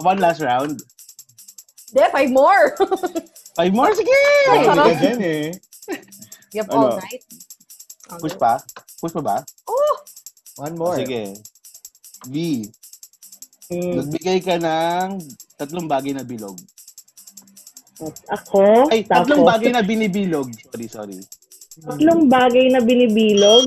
One 0.00 0.18
last 0.18 0.40
round. 0.40 0.80
De, 1.92 2.06
five 2.10 2.30
more. 2.30 2.72
Five 3.58 3.74
more, 3.74 3.90
sige! 3.92 4.14
Ay, 4.46 4.62
Pwede 4.62 4.78
ka 4.78 4.94
dyan 4.94 5.18
eh. 5.20 5.46
You 6.54 6.62
have 6.62 6.70
Ano? 6.70 6.94
all 6.94 7.02
night. 7.02 7.22
Push 8.22 8.38
pa? 8.38 8.62
Push 9.02 9.12
pa 9.12 9.20
ba? 9.20 9.36
Oh, 9.66 9.94
One 10.56 10.78
more. 10.78 10.96
Sige. 10.96 11.34
V, 12.24 12.34
Hmm, 13.70 14.02
nagbigay 14.02 14.38
ka 14.40 14.58
ng 14.58 15.22
tatlong 15.54 15.86
bagay 15.86 16.10
na 16.10 16.22
bilog. 16.22 16.58
Ako, 18.30 18.86
Ay, 18.88 19.02
tapos, 19.04 19.30
tatlong 19.30 19.44
bagay 19.44 19.70
na 19.70 19.82
binibilog. 19.82 20.48
Sorry, 20.70 20.86
sorry. 20.88 21.18
tatlong 21.78 22.26
bagay 22.26 22.66
na 22.70 22.80
binibilog. 22.80 23.66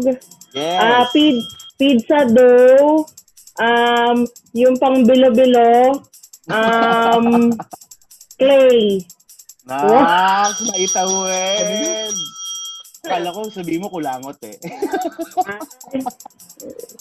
Yes. 0.51 0.79
Ah, 0.79 1.05
pid, 1.07 1.39
pizza 1.77 2.23
dough, 2.25 3.07
um, 3.59 4.17
yung 4.53 4.75
pang 4.77 5.03
bilo-bilo, 5.03 6.03
um, 6.49 7.51
clay. 8.39 9.01
Nak, 9.63 10.59
naitawid. 10.59 12.15
Kala 13.03 13.35
ko, 13.35 13.51
sabihin 13.51 13.83
mo 13.83 13.91
kulangot 13.91 14.39
eh. 14.47 14.55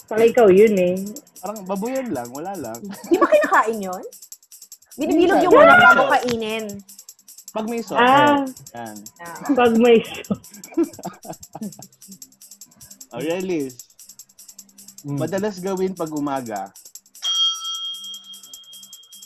Saka 0.07 0.23
ikaw 0.27 0.51
yun 0.51 0.75
eh. 0.75 0.95
Parang 1.39 1.63
babuyan 1.67 2.11
lang, 2.11 2.27
wala 2.35 2.55
lang. 2.59 2.79
di 3.07 3.19
ba 3.19 3.27
kinakain 3.27 3.79
yun? 3.79 4.03
Binibilog 4.99 5.43
yung 5.47 5.55
una 5.55 5.79
bago 5.79 6.11
kainin. 6.11 6.67
Pag 7.53 7.69
may 7.69 7.85
sauce, 7.85 8.01
Ah, 8.01 8.43
yan. 8.75 8.97
Pag 9.53 9.73
may 9.77 10.01
show. 10.01 10.33
Aurelis, 13.13 13.92
Mm. 15.03 15.19
madalas 15.19 15.59
gawin 15.59 15.93
pag 15.99 16.11
umaga. 16.15 16.71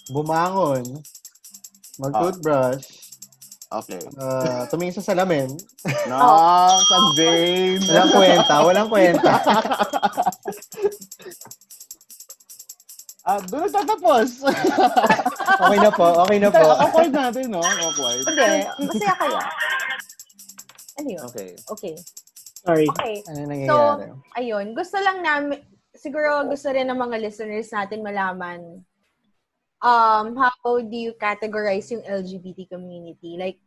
Bumangon. 0.09 0.85
Mag-toothbrush. 2.01 2.87
Okay. 3.67 3.99
Uh, 4.15 4.63
tumingin 4.71 4.95
sa 4.97 5.13
salamin. 5.13 5.51
No, 6.11 6.19
ang 6.79 7.09
vain. 7.19 7.83
Walang 7.83 8.11
kwenta. 8.15 8.55
Walang 8.63 8.89
kwenta. 8.91 9.33
Ah, 13.27 13.43
doon 13.43 13.67
nagtatapos. 13.67 14.39
Okay 15.67 15.79
na 15.83 15.91
po. 15.91 16.07
Okay 16.23 16.39
na 16.39 16.47
po. 16.47 16.63
Awkward 16.63 17.11
natin, 17.11 17.51
no? 17.51 17.59
Awkward. 17.59 18.23
Hindi, 18.23 18.51
masaya 18.87 19.15
kaya. 19.19 19.41
Ano 21.01 21.09
yun? 21.11 21.23
Okay. 21.27 21.51
Okay. 21.75 21.95
Sorry. 22.67 22.87
Okay. 22.91 23.23
Ano 23.31 23.39
nangyayari? 23.47 24.11
Ayun, 24.35 24.67
gusto 24.75 24.99
lang 24.99 25.23
namin, 25.23 25.63
siguro 25.95 26.43
gusto 26.51 26.67
rin 26.75 26.91
ng 26.91 26.99
mga 26.99 27.17
listeners 27.23 27.71
natin 27.71 28.03
malaman 28.03 28.83
um, 29.83 30.37
how 30.37 30.81
do 30.81 30.97
you 30.97 31.15
categorize 31.21 31.91
yung 31.91 32.03
LGBT 32.03 32.69
community? 32.71 33.37
Like, 33.39 33.59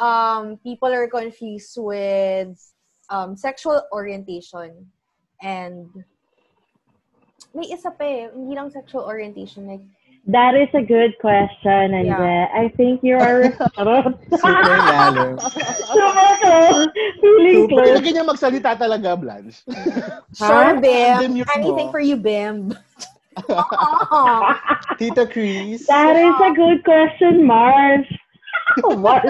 um, 0.00 0.58
people 0.62 0.88
are 0.88 1.08
confused 1.08 1.76
with 1.76 2.58
um, 3.10 3.36
sexual 3.36 3.82
orientation 3.92 4.86
and 5.42 5.88
may 7.54 7.70
isa 7.70 7.90
pa 7.90 8.04
eh, 8.04 8.28
hindi 8.34 8.54
lang 8.54 8.70
sexual 8.70 9.06
orientation, 9.06 9.66
like, 9.66 9.84
That 10.28 10.52
is 10.54 10.68
a 10.76 10.84
good 10.84 11.16
question, 11.24 11.96
and 11.96 12.12
Yeah. 12.12 12.52
I 12.52 12.68
think 12.76 13.00
you 13.02 13.16
are 13.16 13.48
Super 13.48 14.76
lalim. 14.84 15.40
Super 15.40 16.92
feeling 17.20 17.64
Super. 17.64 17.80
close. 17.80 17.96
Lagi 17.96 18.10
niya 18.12 18.24
magsalita 18.28 18.76
talaga, 18.76 19.16
Blanche. 19.16 19.64
sure, 20.36 20.76
Bim, 20.84 21.32
anything 21.56 21.88
mo. 21.88 21.92
for 21.92 22.00
you, 22.04 22.20
Bim. 22.20 22.76
Oh, 23.48 24.52
Tita 25.00 25.24
Chris. 25.24 25.86
That 25.88 26.12
is 26.18 26.36
a 26.44 26.52
good 26.52 26.84
question, 26.84 27.46
Mars. 27.48 28.04
what? 28.84 29.24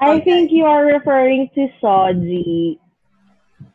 I 0.00 0.20
think 0.20 0.50
you 0.52 0.64
are 0.64 0.84
referring 0.84 1.48
to 1.54 1.68
Soji. 1.80 2.76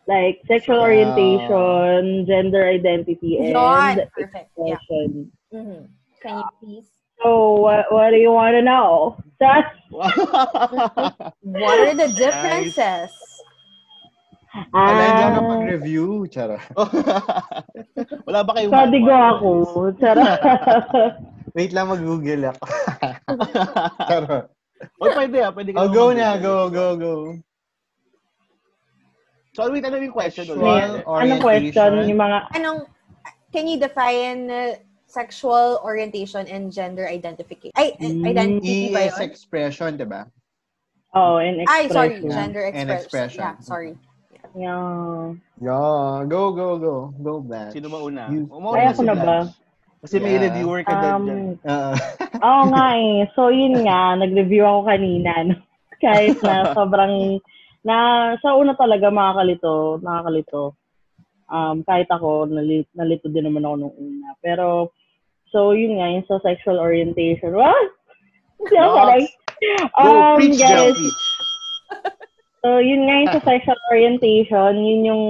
Like 0.05 0.41
sexual 0.45 0.77
Ah. 0.79 0.85
orientation, 0.85 2.25
gender 2.29 2.61
identity, 2.69 3.41
and 3.41 3.57
Yun. 3.57 4.05
Perfect. 4.13 4.53
Yeah. 4.53 4.77
expression. 4.77 5.09
Mhm. 5.49 5.79
Can 6.21 6.33
you 6.37 6.49
please? 6.61 6.89
So, 7.23 7.57
what, 7.63 7.89
what 7.89 8.11
do 8.11 8.17
you 8.21 8.29
want 8.29 8.53
to 8.53 8.61
know? 8.61 9.17
That's 9.39 9.71
What 9.89 11.77
are 11.79 11.95
the 11.95 12.11
differences? 12.13 13.09
Wala 14.71 15.03
hindi 15.03 15.23
ako 15.23 15.27
ah, 15.27 15.35
napag-review. 15.35 16.07
Chara. 16.31 16.57
Wala 18.27 18.39
ba 18.45 18.51
kayong 18.55 18.71
makuha? 18.71 19.19
ako. 19.35 19.49
Charot. 19.99 20.39
Wait 21.57 21.71
lang, 21.75 21.87
mag-google 21.91 22.51
ako. 22.51 22.63
Chara. 24.07 24.37
O, 24.99 25.07
pwede 25.11 25.37
ah. 25.43 25.51
Pwede 25.51 25.69
ka 25.75 25.79
Oh, 25.81 25.89
go 25.91 26.11
na. 26.15 26.35
Go, 26.39 26.67
go, 26.71 26.95
go. 26.95 27.13
So, 29.55 29.71
wait, 29.71 29.87
ano 29.87 29.95
yung 29.95 30.11
question 30.11 30.43
Sexual 30.43 30.59
ulit? 30.59 31.07
Anong 31.07 31.39
question? 31.39 31.91
Yung 32.11 32.19
mga 32.19 32.37
Anong, 32.59 32.79
can 33.55 33.71
you 33.71 33.79
define 33.79 34.51
uh, 34.51 34.75
sexual 35.07 35.79
orientation 35.79 36.43
and 36.51 36.75
gender 36.75 37.07
identification? 37.07 37.71
Ay, 37.79 37.95
Mm, 37.95 38.27
identity 38.27 38.91
ba 38.91 38.99
E 38.99 39.07
yun? 39.07 39.19
expression, 39.23 39.95
di 39.95 40.03
ba? 40.03 40.27
Oh, 41.15 41.39
and 41.39 41.63
Ay, 41.71 41.87
sorry, 41.87 42.19
expression. 42.19 42.35
gender 42.35 42.63
And 42.67 42.91
expression. 42.91 42.99
expression. 42.99 43.39
Yeah, 43.39 43.55
sorry. 43.63 43.91
Yeah. 44.59 45.39
Yeah. 45.63 46.27
Go, 46.27 46.51
go, 46.51 46.75
go. 46.75 46.95
Go, 47.15 47.39
Blanche. 47.39 47.79
Sino 47.79 47.87
ba 47.87 48.03
una? 48.03 48.27
You- 48.27 48.51
Umauna 48.51 48.75
Ay, 48.75 48.91
ako 48.91 48.99
si 48.99 49.07
na 49.07 49.15
ba? 49.15 49.37
Kasi 50.03 50.15
may 50.19 50.35
Yeah. 50.35 50.43
reviewer 50.51 50.83
ka 50.83 50.93
dyan. 50.93 51.19
dyan. 51.23 51.39
Um, 51.63 51.63
Uh, 51.63 51.95
Oo 52.43 52.63
nga 52.75 52.85
eh. 52.99 53.23
So, 53.31 53.47
yun 53.47 53.87
nga. 53.87 54.19
Nag-review 54.19 54.67
ako 54.67 54.81
kanina. 54.91 55.31
No? 55.47 55.55
Kahit 56.03 56.43
na 56.43 56.55
sobrang 56.77 57.39
Na 57.85 58.33
sa 58.41 58.57
una 58.57 58.73
talaga 58.73 59.13
makakalito, 59.13 60.01
nakakalito. 60.01 60.73
Um, 61.45 61.85
kahit 61.85 62.09
ako, 62.09 62.49
nalito, 62.49 62.89
nalito 62.97 63.29
din 63.29 63.45
naman 63.45 63.61
ako 63.61 63.75
nung 63.77 63.95
una. 64.01 64.33
Pero, 64.41 64.89
so 65.53 65.77
yun 65.77 66.01
nga, 66.01 66.09
yung 66.09 66.25
sa 66.25 66.41
sexual 66.41 66.81
orientation. 66.81 67.53
What? 67.53 67.93
Hindi 68.57 68.75
ako 68.75 68.89
Yes. 68.89 68.97
sanay. 68.97 69.23
Go, 69.93 70.01
Um, 70.01 70.35
preach, 70.41 70.59
guys, 70.59 70.97
preach. 70.97 71.23
So, 72.65 72.81
yun 72.81 73.05
nga 73.05 73.15
yung 73.21 73.33
sa 73.37 73.45
sexual 73.45 73.77
orientation, 73.93 74.73
yun 74.81 75.01
yung 75.05 75.23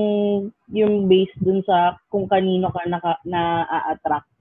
yung 0.72 0.94
based 1.12 1.36
dun 1.44 1.60
sa 1.68 2.00
kung 2.08 2.32
kanino 2.32 2.72
ka 2.72 2.88
naka, 2.88 3.20
na-attract. 3.28 4.32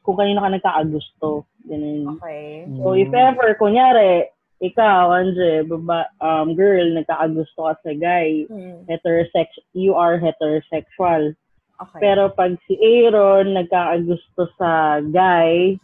Kung 0.00 0.16
kanino 0.16 0.40
ka 0.40 0.48
nagkakagusto. 0.48 1.44
Ganun. 1.68 2.16
Okay. 2.18 2.64
So, 2.80 2.96
if 2.96 3.12
ever, 3.12 3.52
kunyari, 3.60 4.32
ikaw, 4.62 5.10
Andre, 5.10 5.66
baba, 5.66 6.06
um, 6.22 6.54
girl, 6.54 6.86
nagkakagusto 6.94 7.66
ka 7.66 7.74
sa 7.82 7.92
guy, 7.98 8.46
Mm, 8.46 8.86
heterosex, 8.86 9.50
you 9.74 9.92
are 9.98 10.22
heterosexual. 10.22 11.34
okay. 11.82 11.98
Pero 11.98 12.30
pag 12.30 12.54
si 12.70 12.78
Aaron 12.78 13.58
nagkakagusto 13.58 14.46
sa 14.54 15.02
guy, 15.10 15.74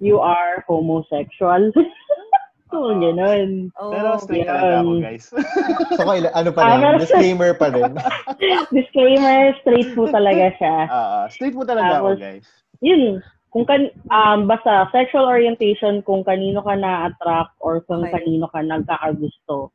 you 0.00 0.16
are 0.16 0.64
homosexual. 0.64 1.60
so, 2.72 2.88
ganun. 2.96 3.68
oh, 3.76 3.92
Pero 3.92 4.08
straight 4.16 4.48
talaga 4.48 4.80
ako, 4.80 4.92
guys. 5.04 5.24
So, 6.00 6.02
kaila, 6.08 6.28
ano 6.32 6.50
pa 6.50 6.60
Ah, 6.64 6.74
rin? 6.80 7.04
Disclaimer 7.04 7.52
pa 7.54 7.68
rin. 7.68 7.92
Disclaimer, 8.76 9.52
straight 9.60 9.92
po 9.92 10.08
talaga 10.08 10.56
siya. 10.56 10.76
Oo, 10.88 11.18
straight 11.28 11.54
po 11.54 11.68
talaga 11.68 12.00
ako, 12.00 12.16
Tapos, 12.16 12.18
guys. 12.18 12.46
Yun, 12.82 13.20
kung 13.54 13.62
kan 13.62 13.86
um 14.10 14.50
basta 14.50 14.90
sexual 14.90 15.30
orientation 15.30 16.02
kung 16.02 16.26
kanino 16.26 16.58
ka 16.58 16.74
na-attract 16.74 17.54
or 17.62 17.86
kung 17.86 18.02
Okay. 18.02 18.18
kanino 18.18 18.50
ka 18.50 18.58
nagkakagusto. 18.58 19.70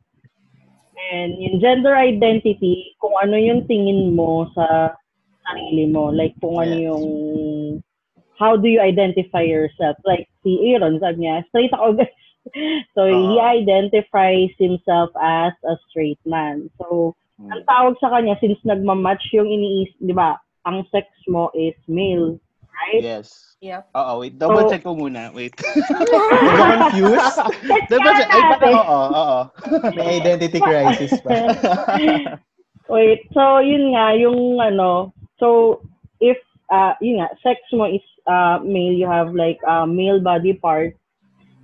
And 1.16 1.40
yung 1.40 1.64
gender 1.64 1.96
identity, 1.96 2.92
kung 3.00 3.16
ano 3.16 3.40
yung 3.40 3.64
tingin 3.72 4.12
mo 4.12 4.52
sa 4.52 5.00
sarili 5.48 5.88
mo. 5.88 6.12
Like 6.12 6.36
kung 6.44 6.60
ano 6.60 6.76
yung 6.76 7.06
how 8.36 8.60
do 8.60 8.68
you 8.68 8.84
identify 8.84 9.48
yourself? 9.48 9.96
Like 10.04 10.28
si 10.44 10.60
Aaron, 10.76 11.00
sabi 11.00 11.24
niya, 11.24 11.48
straight 11.48 11.72
ako 11.72 12.04
guys. 12.04 12.12
So 12.96 13.06
he 13.06 13.38
Oo. 13.38 13.46
identifies 13.46 14.50
himself 14.58 15.12
as 15.22 15.54
a 15.64 15.80
straight 15.88 16.20
man. 16.28 16.68
So 16.82 17.16
ang 17.48 17.64
Hmm. 17.64 17.68
tawag 17.68 17.96
sa 18.04 18.12
kanya 18.12 18.36
since 18.44 18.60
nagmamatch 18.68 19.24
yung 19.32 19.48
iniis, 19.48 19.92
'di 20.04 20.12
ba? 20.12 20.36
Ang 20.68 20.84
sex 20.92 21.08
mo 21.32 21.48
is 21.56 21.76
male, 21.88 22.36
right? 22.80 23.04
Yes. 23.04 23.28
Yep. 23.60 23.92
Oo, 23.92 24.24
wait. 24.24 24.40
Double 24.40 24.64
So- 24.64 24.70
check 24.72 24.88
ko 24.88 24.96
muna. 24.96 25.36
Wait. 25.36 25.52
Nag-confuse? 25.60 27.36
Double 27.92 28.14
check. 28.16 28.30
Ay, 28.32 28.42
baka, 28.56 28.68
oo, 28.72 29.00
oo. 29.12 29.40
May 30.00 30.24
identity 30.24 30.60
crisis 30.64 31.20
pa. 31.20 31.52
Wait, 32.90 33.22
so 33.38 33.62
yun 33.62 33.94
nga, 33.94 34.18
yung 34.18 34.58
ano, 34.58 35.14
so 35.38 35.78
if, 36.18 36.42
uh, 36.74 36.98
yun 36.98 37.22
nga, 37.22 37.30
sex 37.46 37.62
mo 37.70 37.86
is 37.86 38.02
uh, 38.26 38.58
male, 38.66 38.98
you 38.98 39.06
have 39.06 39.30
like 39.38 39.62
uh, 39.70 39.86
male 39.86 40.18
body 40.18 40.58
part, 40.58 40.98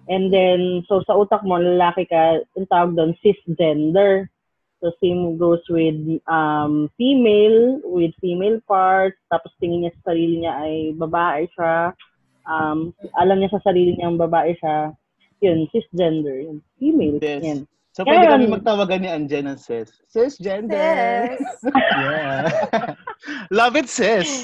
and 0.06 0.30
then, 0.30 0.86
so 0.86 1.02
sa 1.10 1.18
utak 1.18 1.42
mo, 1.42 1.58
lalaki 1.58 2.06
ka, 2.06 2.46
yung 2.54 2.70
tawag 2.70 2.94
doon, 2.94 3.18
cisgender. 3.26 4.30
So 4.84 4.92
same 5.02 5.38
goes 5.38 5.64
with 5.70 6.20
um, 6.28 6.92
female, 6.98 7.80
with 7.84 8.12
female 8.20 8.60
parts, 8.68 9.18
tapos 9.32 9.56
tingin 9.58 9.88
niya 9.88 9.96
sa 10.02 10.12
sarili 10.12 10.44
niya 10.44 10.54
ay 10.62 10.76
babae 11.00 11.48
siya, 11.56 11.96
um, 12.46 12.92
alam 13.18 13.40
niya 13.40 13.56
sa 13.56 13.64
sarili 13.64 13.96
niya 13.96 14.12
ang 14.12 14.20
babae 14.20 14.54
siya, 14.60 14.92
yun, 15.42 15.66
cisgender, 15.72 16.44
yun, 16.44 16.60
female, 16.78 17.18
Yes. 17.24 17.42
yan. 17.42 17.60
So, 17.96 18.04
pwede 18.04 18.28
Yan. 18.28 18.32
kami 18.36 18.46
magtawagan 18.52 19.00
ni 19.00 19.08
Anje 19.08 19.40
ng 19.40 19.56
sis. 19.56 19.88
Cisgender. 20.12 20.76
Yes. 20.76 21.40
Yeah. 21.96 22.44
Love 23.56 23.80
it, 23.80 23.88
sis. 23.88 24.44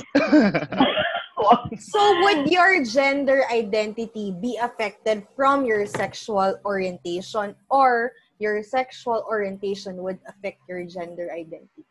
So 1.84 2.00
would 2.24 2.48
your 2.48 2.86
gender 2.86 3.44
identity 3.52 4.32
be 4.40 4.56
affected 4.56 5.28
from 5.36 5.66
your 5.66 5.84
sexual 5.84 6.56
orientation 6.64 7.58
or 7.68 8.14
your 8.42 8.66
sexual 8.66 9.22
orientation 9.30 10.02
would 10.02 10.18
affect 10.26 10.66
your 10.66 10.82
gender 10.90 11.30
identity? 11.30 11.86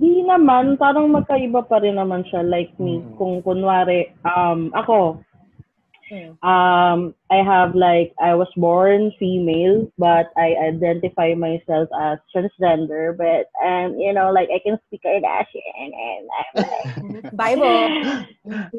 Di 0.00 0.24
naman, 0.24 0.80
parang 0.80 1.12
magkaiba 1.12 1.68
pa 1.68 1.84
rin 1.84 2.00
naman 2.00 2.24
siya. 2.32 2.40
Like 2.40 2.72
me, 2.80 3.04
Mm. 3.04 3.20
kung 3.20 3.34
kunwari, 3.44 4.16
um, 4.24 4.72
ako, 4.72 5.20
Mm. 6.08 6.40
um, 6.40 7.12
I 7.28 7.44
have 7.44 7.76
like, 7.76 8.16
I 8.16 8.32
was 8.32 8.48
born 8.56 9.12
female, 9.20 9.92
but 10.00 10.32
I 10.40 10.56
identify 10.56 11.36
myself 11.36 11.92
as 11.92 12.16
transgender, 12.32 13.12
but, 13.12 13.52
um, 13.60 14.00
you 14.00 14.16
know, 14.16 14.32
like, 14.32 14.48
I 14.48 14.56
can 14.64 14.80
speak 14.88 15.04
Kardashian, 15.04 15.90
and 15.92 16.24
I'm 16.32 16.54
like, 16.64 16.88
Bible. 17.36 17.92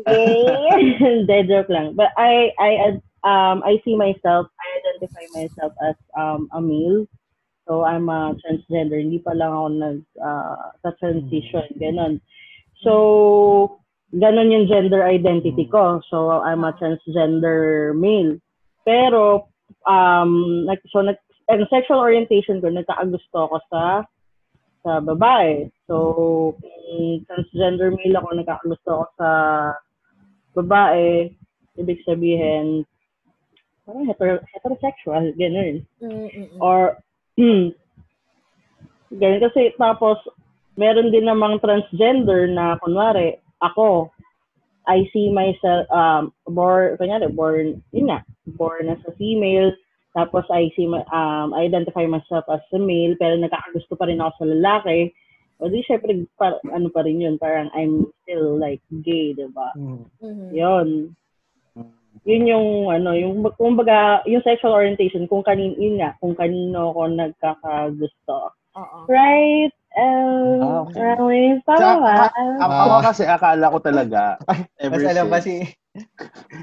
Hindi, 0.97 1.37
joke 1.45 1.69
lang. 1.69 1.93
But 1.93 2.09
I, 2.17 2.49
I, 2.57 2.97
um, 3.23 3.63
I 3.65 3.81
see 3.83 3.95
myself, 3.95 4.47
I 4.59 4.67
identify 4.79 5.25
myself 5.35 5.73
as 5.83 5.95
um, 6.17 6.49
a 6.53 6.61
male. 6.61 7.05
So, 7.67 7.83
I'm 7.85 8.09
a 8.09 8.33
transgender. 8.41 8.97
Hindi 8.97 9.19
pa 9.21 9.37
lang 9.37 9.53
ako 9.53 9.67
nag, 9.69 9.99
uh, 10.17 10.73
sa 10.81 10.89
transition. 10.97 11.69
Ganon. 11.77 12.17
So, 12.81 13.79
ganon 14.15 14.49
yung 14.49 14.65
gender 14.65 15.05
identity 15.05 15.69
ko. 15.69 16.01
So, 16.09 16.41
I'm 16.41 16.65
a 16.65 16.73
transgender 16.73 17.93
male. 17.93 18.41
Pero, 18.85 19.53
um, 19.85 20.65
nag, 20.65 20.81
so, 20.89 21.05
nag, 21.05 21.21
ang 21.49 21.65
sexual 21.69 22.01
orientation 22.01 22.61
ko, 22.61 22.69
nagkakagusto 22.69 23.49
ako 23.49 23.57
sa 23.69 24.05
sa 24.79 25.03
babae. 25.03 25.67
So, 25.85 26.55
transgender 27.27 27.91
male 27.93 28.15
ako, 28.17 28.27
nagkakagusto 28.33 28.89
ako 28.89 29.05
sa 29.19 29.29
babae, 30.55 31.29
ibig 31.77 32.01
sabihin, 32.07 32.83
parang 33.89 34.05
hetero, 34.05 34.37
heterosexual, 34.53 35.33
ganun. 35.33 35.81
Mm-mm. 35.97 36.61
Or, 36.61 37.01
hmm, 37.33 37.73
ganun 39.17 39.41
kasi, 39.41 39.73
tapos, 39.81 40.21
meron 40.77 41.09
din 41.09 41.25
namang 41.25 41.57
transgender 41.57 42.45
na, 42.45 42.77
kunwari, 42.85 43.41
ako, 43.65 44.13
I 44.85 45.09
see 45.09 45.33
myself, 45.33 45.89
um, 45.89 46.29
born, 46.45 47.01
kunyari, 47.01 47.33
born, 47.33 47.81
yun 47.89 48.13
nga, 48.13 48.21
born 48.53 48.93
as 48.93 49.01
a 49.09 49.13
female, 49.17 49.73
tapos 50.13 50.45
I 50.53 50.69
see, 50.77 50.85
my, 50.85 51.01
um, 51.09 51.57
I 51.57 51.65
identify 51.65 52.05
myself 52.05 52.45
as 52.45 52.61
a 52.73 52.77
male, 52.77 53.17
pero 53.17 53.33
nagkakagusto 53.41 53.97
pa 53.97 54.05
rin 54.05 54.21
ako 54.21 54.33
sa 54.37 54.45
lalaki, 54.45 55.09
o 55.59 55.67
di, 55.67 55.81
syempre, 55.83 56.13
par, 56.37 56.61
ano 56.71 56.87
pa 56.93 57.01
rin 57.01 57.21
yun, 57.25 57.41
parang 57.41 57.73
I'm 57.73 58.05
still, 58.23 58.55
like, 58.55 58.81
gay, 59.01 59.33
diba? 59.33 59.73
Mm. 59.73 60.05
Mhm. 60.21 60.47
Yun. 60.53 60.89
Yun 62.27 62.43
yung, 62.45 62.67
ano, 62.91 63.15
yung, 63.15 63.41
kumbaga, 63.55 64.21
yung 64.25 64.43
sexual 64.43 64.75
orientation, 64.75 65.25
kung 65.25 65.41
kanin, 65.41 65.73
yun 65.79 65.97
nga, 65.97 66.13
kung 66.19 66.35
kanino 66.35 66.91
ako 66.91 67.01
nagkakagusto. 67.09 68.53
Oo. 68.75 68.97
Right? 69.07 69.73
Um, 69.97 70.61
Ah, 70.61 70.79
okay. 70.85 71.57
Sa, 71.65 71.73
tama 71.75 71.97
ba? 72.05 72.27
ako, 72.61 72.73
ako 72.77 72.95
kasi 73.09 73.23
akala 73.25 73.73
ko 73.73 73.77
talaga 73.81 74.21
ever 74.77 75.01
since. 75.01 75.25
ba 75.25 75.39
si... 75.41 75.65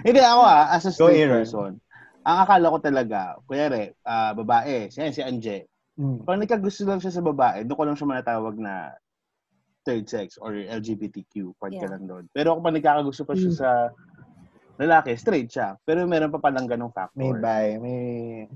Hindi 0.06 0.20
ako 0.22 0.42
ah, 0.46 0.70
as 0.70 0.87
a 0.87 0.92
Go, 0.94 1.11
straight 1.11 1.26
person. 1.26 1.82
Ang 2.22 2.37
akala 2.42 2.70
ko 2.70 2.78
talaga, 2.78 3.20
kunyari, 3.44 3.90
ah, 4.06 4.30
babae, 4.32 4.87
siya 4.88 5.11
si 5.11 5.22
Anje. 5.22 5.66
Mm. 5.96 6.22
Pag 6.22 6.38
nagkagusto 6.38 6.85
lang 6.85 7.00
siya 7.00 7.11
sa 7.11 7.24
babae, 7.24 7.64
doon 7.64 7.74
ko 7.74 7.85
lang 7.88 7.96
siya 7.96 8.11
manatawag 8.12 8.54
na 8.61 8.92
third 9.82 10.04
sex 10.06 10.37
or 10.37 10.52
LGBTQ 10.52 11.56
part 11.56 11.72
ka 11.72 11.87
Yeah. 11.87 11.90
lang 11.94 12.04
doon. 12.04 12.24
Pero 12.30 12.52
kung 12.52 12.62
pag 12.62 12.76
nagkakagusto 12.76 13.24
pa 13.24 13.35
siya 13.35 13.50
Mm. 13.50 13.59
sa 13.59 13.68
lalaki, 14.76 15.16
straight 15.16 15.48
siya. 15.48 15.76
Pero 15.82 16.04
meron 16.04 16.30
pa 16.30 16.40
palang 16.40 16.68
ganong 16.68 16.92
factor. 16.92 17.16
May 17.16 17.32
bi, 17.32 17.64
may... 17.80 18.00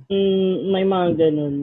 Mm, 0.09 0.55
may 0.69 0.85
mga 0.85 1.09
ganun. 1.17 1.57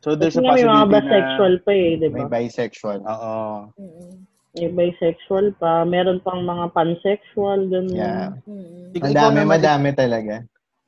So 0.00 0.16
there's 0.16 0.38
Kasi 0.38 0.40
a 0.40 0.48
nga 0.48 0.54
may 0.56 0.64
mga 0.64 0.86
possibility 0.88 0.96
bisexual 0.96 1.54
pa 1.60 1.70
eh, 1.72 1.90
di 1.92 2.06
May 2.08 2.24
ba? 2.24 2.30
bisexual. 2.32 2.98
na... 3.02 3.10
Oo. 3.10 3.38
Mm-mm. 3.76 4.10
May 4.50 4.68
bisexual 4.72 5.46
pa. 5.60 5.84
Meron 5.84 6.18
pang 6.24 6.42
mga 6.42 6.72
pansexual, 6.74 7.68
ganun. 7.68 7.94
Yeah. 7.94 8.34
Mm-mm. 8.48 8.94
Ikaw- 8.96 9.10
ikaw 9.12 9.28
Madami, 9.30 9.36
naman, 9.38 9.50
madami 9.54 9.88
talaga. 9.94 10.34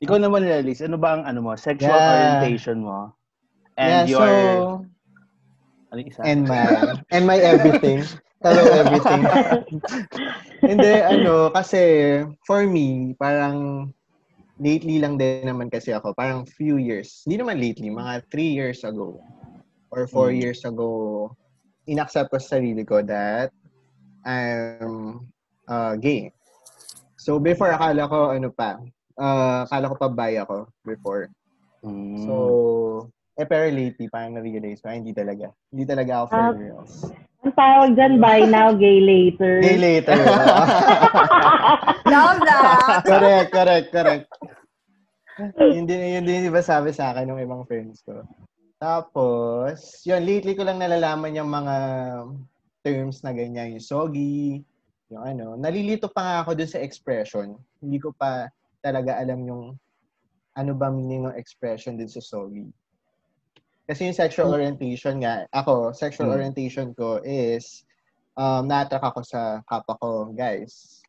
Ikaw 0.02 0.16
naman, 0.18 0.42
Lelis, 0.42 0.82
ano 0.82 0.96
ba 0.98 1.14
ang 1.14 1.22
ano 1.28 1.38
mo, 1.44 1.54
sexual 1.54 1.94
Yeah. 1.94 2.10
orientation 2.10 2.82
mo? 2.82 3.14
And 3.78 4.08
yeah, 4.08 4.10
your... 4.10 4.26
so... 4.26 4.82
ano 5.92 5.98
isa? 6.02 6.20
And 6.26 6.40
my... 6.48 6.64
And 7.14 7.24
my 7.28 7.38
everything. 7.38 8.02
Hello, 8.42 8.62
everything. 8.74 9.22
Hindi, 10.62 10.92
ano, 11.02 11.50
kasi 11.50 11.82
for 12.46 12.62
me, 12.66 13.18
parang 13.18 13.90
lately 14.62 15.02
lang 15.02 15.18
din 15.18 15.42
naman 15.42 15.66
kasi 15.66 15.90
ako, 15.90 16.14
parang 16.14 16.46
few 16.46 16.78
years, 16.78 17.26
hindi 17.26 17.42
naman 17.42 17.58
lately, 17.58 17.90
mga 17.90 18.22
three 18.30 18.54
years 18.54 18.86
ago 18.86 19.18
or 19.90 20.06
four 20.06 20.30
Mm. 20.30 20.38
years 20.38 20.62
ago, 20.62 21.30
inaccept 21.90 22.30
ko 22.30 22.38
sa 22.38 22.56
sarili 22.58 22.86
ko 22.86 23.02
that 23.02 23.50
I'm 24.22 25.26
uh, 25.66 25.98
gay. 25.98 26.30
So 27.18 27.42
before, 27.42 27.74
akala 27.74 28.06
ko, 28.06 28.30
ano 28.30 28.48
pa, 28.54 28.78
uh, 29.18 29.66
akala 29.66 29.90
ko 29.90 29.96
pa 29.98 30.08
bi 30.08 30.38
ako 30.38 30.70
before. 30.86 31.26
Mm. 31.82 32.22
So, 32.22 32.34
Eh, 33.32 33.48
pero 33.48 33.64
lately, 33.72 34.12
parang 34.12 34.36
na-realize 34.36 34.84
pa, 34.84 34.92
hindi 34.92 35.16
talaga. 35.16 35.48
Hindi 35.72 35.88
talaga 35.88 36.20
ako 36.20 36.26
for 36.28 36.42
Ah. 36.44 36.52
girls. 36.52 36.92
Ang 37.42 37.54
tawag 37.58 37.98
dyan, 37.98 38.22
buy 38.22 38.46
now, 38.46 38.70
gay 38.70 39.02
later. 39.02 39.58
Day 39.58 39.74
later. 39.74 40.14
Love 42.14 42.38
that! 42.46 43.02
correct, 43.02 43.50
correct, 43.50 43.88
correct. 43.90 44.26
yun 45.58 45.82
din, 45.82 46.22
yun 46.22 46.24
din 46.24 46.46
iba 46.46 46.62
sabi 46.62 46.94
sa 46.94 47.10
akin 47.10 47.26
ng 47.26 47.42
ibang 47.42 47.66
friends 47.66 48.06
ko. 48.06 48.22
Tapos, 48.78 50.06
yun, 50.06 50.22
lately 50.22 50.54
ko 50.54 50.62
lang 50.62 50.78
nalalaman 50.78 51.34
yung 51.34 51.50
mga 51.50 51.74
terms 52.86 53.26
na 53.26 53.34
ganyan, 53.34 53.74
yung 53.74 53.82
soggy, 53.82 54.62
yung 55.10 55.22
ano. 55.26 55.58
Nalilito 55.58 56.06
pa 56.10 56.22
nga 56.22 56.36
ako 56.46 56.54
dun 56.54 56.70
sa 56.70 56.78
expression. 56.78 57.58
Hindi 57.82 57.98
ko 57.98 58.14
pa 58.14 58.46
talaga 58.82 59.18
alam 59.18 59.42
yung 59.42 59.74
ano 60.52 60.72
ba 60.76 60.92
meaning 60.92 61.26
ng 61.26 61.38
expression 61.38 61.98
din 61.98 62.10
sa 62.10 62.22
soggy. 62.22 62.68
Kasi 63.86 64.06
yung 64.08 64.16
sexual 64.16 64.54
orientation 64.54 65.18
nga, 65.20 65.46
ako, 65.50 65.90
sexual 65.90 66.30
Hmm. 66.30 66.38
orientation 66.38 66.94
ko 66.94 67.18
is 67.26 67.82
um, 68.38 68.66
na-attract 68.70 69.04
ako 69.04 69.20
sa 69.26 69.40
kapwa 69.66 69.94
ko, 69.98 70.08
guys. 70.32 71.02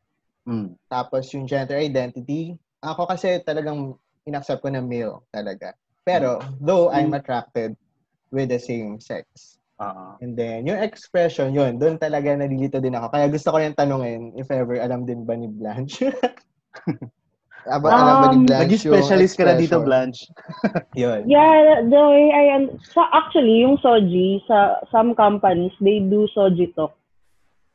Mm. 0.44 0.76
Tapos 0.92 1.32
yung 1.32 1.48
gender 1.48 1.80
identity, 1.80 2.58
ako 2.84 3.08
kasi 3.08 3.40
talagang 3.48 3.96
inaccept 4.28 4.60
ko 4.60 4.68
na 4.68 4.84
male 4.84 5.24
talaga. 5.32 5.72
Pero, 6.04 6.44
though 6.60 6.92
I'm 6.92 7.16
attracted 7.16 7.80
with 8.28 8.52
the 8.52 8.60
same 8.60 9.00
sex. 9.00 9.56
Ah. 9.80 10.20
And 10.20 10.36
then, 10.36 10.68
yung 10.68 10.84
expression, 10.84 11.56
yun, 11.56 11.80
doon 11.80 11.96
talaga 11.96 12.36
nalilito 12.36 12.84
din 12.84 12.96
ako. 13.00 13.16
Kaya 13.16 13.32
gusto 13.32 13.56
ko 13.56 13.58
yung 13.64 13.78
tanungin, 13.78 14.36
if 14.36 14.52
ever, 14.52 14.76
alam 14.84 15.08
din 15.08 15.24
ba 15.24 15.40
ni 15.40 15.48
Blanche? 15.48 16.12
Aba, 17.64 17.88
alam 17.90 18.16
ba 18.20 18.28
ni 18.30 18.38
Um, 18.40 18.46
Blanche 18.46 18.64
Naging 18.76 18.82
specialist 18.92 19.34
ka 19.40 19.44
na 19.48 19.56
dito? 19.56 19.78
Blanche. 19.80 20.28
Yun. 21.00 21.24
Yeah, 21.32 21.80
the 21.88 22.02
way 22.04 22.26
I 22.32 22.46
un- 22.60 22.76
sa 22.92 23.08
actually 23.12 23.64
yung 23.64 23.80
soji 23.80 24.44
sa 24.44 24.84
some 24.92 25.16
companies 25.16 25.72
they 25.80 26.04
do 26.04 26.28
soji 26.36 26.76
talk. 26.76 26.92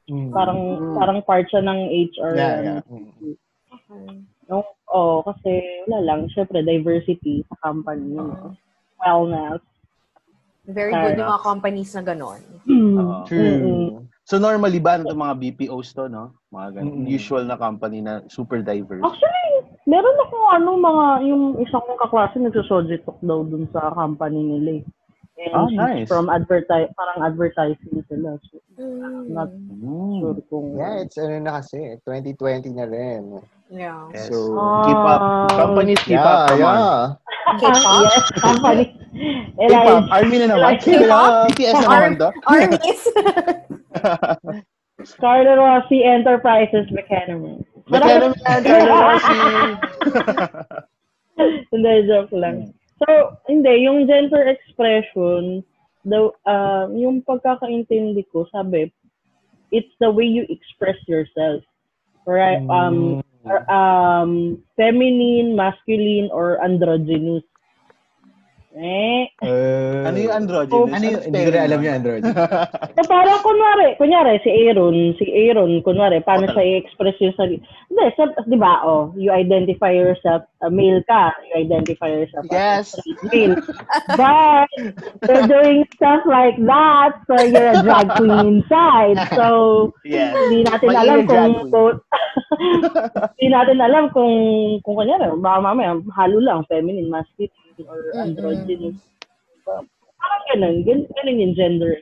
Mm. 0.09 0.33
Parang 0.33 0.61
Mm. 0.77 0.95
parang 0.97 1.19
part 1.25 1.49
siya 1.49 1.65
ng 1.65 1.79
HR. 1.89 2.33
Yeah, 2.37 2.53
ano. 2.53 2.65
yeah. 2.65 2.81
Mm. 3.89 4.17
No, 4.49 4.65
oh, 4.89 5.21
kasi 5.25 5.61
wala 5.85 6.01
lang, 6.05 6.21
syempre 6.33 6.65
diversity 6.65 7.45
sa 7.49 7.57
company. 7.61 8.17
Ah. 8.17 8.53
Wellness. 9.05 9.61
Very 10.69 10.93
Fair 10.93 11.17
good 11.17 11.21
yung 11.21 11.33
mga 11.33 11.45
companies 11.45 11.91
na 11.97 12.03
ganon. 12.05 12.41
Oo. 12.69 13.25
True. 13.25 13.41
Mm-mm. 13.41 13.89
So 14.29 14.37
normally 14.37 14.77
ba 14.77 15.01
itong 15.01 15.17
mga 15.17 15.37
BPOs 15.41 15.97
to, 15.97 16.13
no? 16.13 16.37
Mga 16.53 16.81
ganun. 16.81 17.05
Mm. 17.05 17.09
Usual 17.09 17.49
na 17.49 17.57
company 17.57 18.05
na 18.05 18.21
super 18.29 18.61
diverse. 18.61 19.01
Actually, 19.01 19.38
meron 19.89 20.17
ako 20.29 20.37
ano 20.53 20.71
mga 20.77 21.05
yung 21.25 21.57
isang 21.59 21.81
kong 21.81 21.97
kaklase 21.97 22.37
nagsosoji 22.37 23.01
talk 23.03 23.17
daw 23.25 23.41
dun 23.41 23.65
sa 23.73 23.89
company 23.97 24.45
nila 24.45 24.71
eh. 24.79 24.85
And 25.39 25.55
Ah, 25.55 25.67
she's 25.71 25.79
nice. 25.79 26.09
from 26.11 26.27
advertise 26.29 26.91
parang 26.99 27.23
advertising 27.23 28.03
sila. 28.11 28.43
So, 28.51 28.59
not 29.31 29.55
Mm. 29.55 30.19
sure 30.19 30.43
kung 30.51 30.75
Yeah, 30.75 31.07
it's 31.07 31.15
ano 31.15 31.39
na 31.39 31.63
kasi, 31.63 31.95
2020 32.03 32.75
na 32.75 32.91
rin. 32.91 33.39
Yeah. 33.71 34.11
Yes. 34.11 34.35
So, 34.35 34.51
keep 34.83 34.99
up. 34.99 35.23
Ah. 35.23 35.47
Companies 35.55 36.03
keep 36.03 36.19
yeah, 36.19 36.27
up. 36.27 36.51
Come 36.51 36.67
on. 36.67 36.75
yeah. 36.75 36.99
K-pop? 37.55 38.03
yes, 38.03 38.27
company. 38.43 38.85
Keep 39.59 39.73
up. 39.73 40.05
Like, 40.05 40.13
Army 40.13 40.37
na 40.37 40.47
naman. 40.53 40.63
Like 40.63 40.81
keep 40.85 41.01
up. 41.09 41.33
BTS 41.49 41.75
na 41.81 41.87
naman 41.87 42.13
to. 42.21 42.29
Armies! 42.45 43.03
Scarlett 45.09 45.59
Rossi 45.59 46.05
Enterprises 46.05 46.91
McKenna. 46.91 47.59
Magkano 47.89 48.37
man, 48.45 48.61
Carlo 48.65 48.97
Rossi? 49.01 49.39
hindi, 51.73 51.93
joke 52.05 52.35
lang. 52.37 52.57
So, 53.01 53.39
hindi, 53.49 53.89
yung 53.89 54.05
gender 54.05 54.45
expression, 54.49 55.65
the, 56.05 56.29
uh, 56.45 56.87
yung 56.93 57.25
pagkakaintindi 57.25 58.29
ko, 58.29 58.45
sabi, 58.53 58.93
it's 59.73 59.93
the 60.01 60.11
way 60.11 60.25
you 60.25 60.45
express 60.53 60.99
yourself. 61.09 61.65
Right? 62.29 62.61
Um, 62.69 63.25
or, 63.49 63.65
um, 63.73 64.61
feminine, 64.77 65.57
masculine, 65.57 66.29
or 66.29 66.61
androgynous. 66.61 67.45
Eh, 68.79 69.27
Uh, 69.43 70.07
Ano 70.07 70.19
yung 70.23 70.35
androgynous? 70.35 70.95
Ano 70.95 71.05
yung, 71.11 71.23
hindi 71.27 71.41
ko 71.43 71.51
rin 71.51 71.63
alam 71.67 71.79
yung 71.83 71.97
android. 71.99 72.23
So, 72.95 73.03
parang 73.11 73.43
kunwari, 73.43 73.99
kunyari, 73.99 74.39
si 74.43 74.51
Aaron, 74.51 75.15
si 75.19 75.27
Aaron, 75.31 75.83
kunwari, 75.83 76.23
paano 76.23 76.47
Okay. 76.47 76.55
siya 76.55 76.65
i-express 76.79 77.17
yung 77.19 77.35
sarili. 77.35 77.59
Hindi, 77.91 78.05
sa, 78.15 78.31
di 78.47 78.55
ba, 78.59 78.83
oh, 78.87 79.11
you 79.19 79.35
identify 79.35 79.91
yourself, 79.91 80.47
uh, 80.63 80.71
male 80.71 81.03
ka, 81.11 81.35
you 81.51 81.59
identify 81.59 82.07
yourself 82.07 82.47
Yes. 82.51 82.95
as 82.95 83.03
male. 83.31 83.59
But, 84.15 84.71
you're 85.27 85.51
doing 85.51 85.83
stuff 85.99 86.23
like 86.27 86.59
that, 86.63 87.19
so 87.27 87.35
you're 87.35 87.75
a 87.75 87.83
drag 87.83 88.15
queen 88.15 88.63
inside. 88.63 89.19
So, 89.35 89.91
yes. 90.07 90.35
hindi 90.47 90.63
natin 90.67 90.87
May 90.87 90.99
alam 91.03 91.19
kung, 91.27 91.53
kung 91.75 91.91
hindi 93.39 93.47
natin 93.51 93.79
alam 93.83 94.05
kung, 94.15 94.35
kung 94.87 94.95
kunyari, 95.03 95.35
baka 95.43 95.59
mamaya, 95.63 95.99
halo 96.15 96.39
lang, 96.39 96.63
feminine, 96.71 97.11
masculine, 97.11 97.51
or 97.87 98.11
Mm-mm. 98.11 98.25
androgynous. 98.27 98.99
Parang 99.67 100.45
ganun, 100.51 100.77
ganun, 100.83 101.05
ganun 101.15 101.43
yung 101.43 101.55
gender 101.55 101.95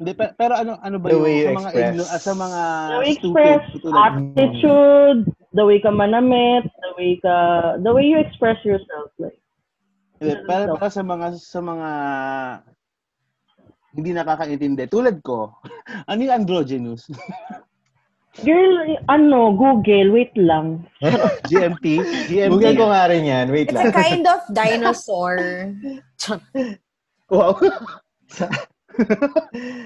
Hindi, 0.00 0.12
pe- 0.16 0.32
pero 0.36 0.56
ano 0.56 0.76
ano 0.80 0.96
ba 1.00 1.12
yung 1.12 1.24
sa 1.24 1.52
mga 1.56 1.70
express. 1.72 1.88
igno, 1.92 2.02
ah, 2.04 2.20
sa 2.20 2.32
mga 2.36 2.60
the 2.60 2.98
way 3.00 3.08
you 3.08 3.16
stupid 3.20 3.40
express 3.40 3.60
katulad 3.68 4.00
attitude, 4.00 5.20
the 5.52 5.64
way 5.64 5.78
ka 5.80 5.90
manamit, 5.92 6.64
the 6.68 6.90
way 6.96 7.12
ka, 7.20 7.36
the 7.80 7.92
way 7.92 8.04
you 8.08 8.16
express 8.20 8.56
yourself. 8.64 9.12
Like, 9.20 9.36
Hindi, 10.20 10.36
para, 10.44 10.68
para 10.76 10.92
sa 10.92 11.00
mga 11.04 11.26
sa 11.40 11.60
mga 11.64 11.88
hindi 13.96 14.10
nakakaintindi. 14.14 14.84
Tulad 14.86 15.20
ko, 15.24 15.56
ano 16.10 16.18
yung 16.20 16.36
androgynous? 16.44 17.08
girl, 18.38 18.74
ano, 19.10 19.52
Google, 19.58 20.14
wait 20.14 20.34
lang. 20.38 20.86
GMT? 21.50 21.86
GMT? 22.30 22.50
Google 22.54 22.76
ko 22.78 22.86
nga 22.94 23.10
rin 23.10 23.24
yan. 23.26 23.50
Wait 23.50 23.68
It's 23.70 23.74
lang. 23.74 23.90
a 23.90 23.92
kind 23.92 24.24
of 24.26 24.40
dinosaur. 24.54 25.36
Wow. 27.30 27.54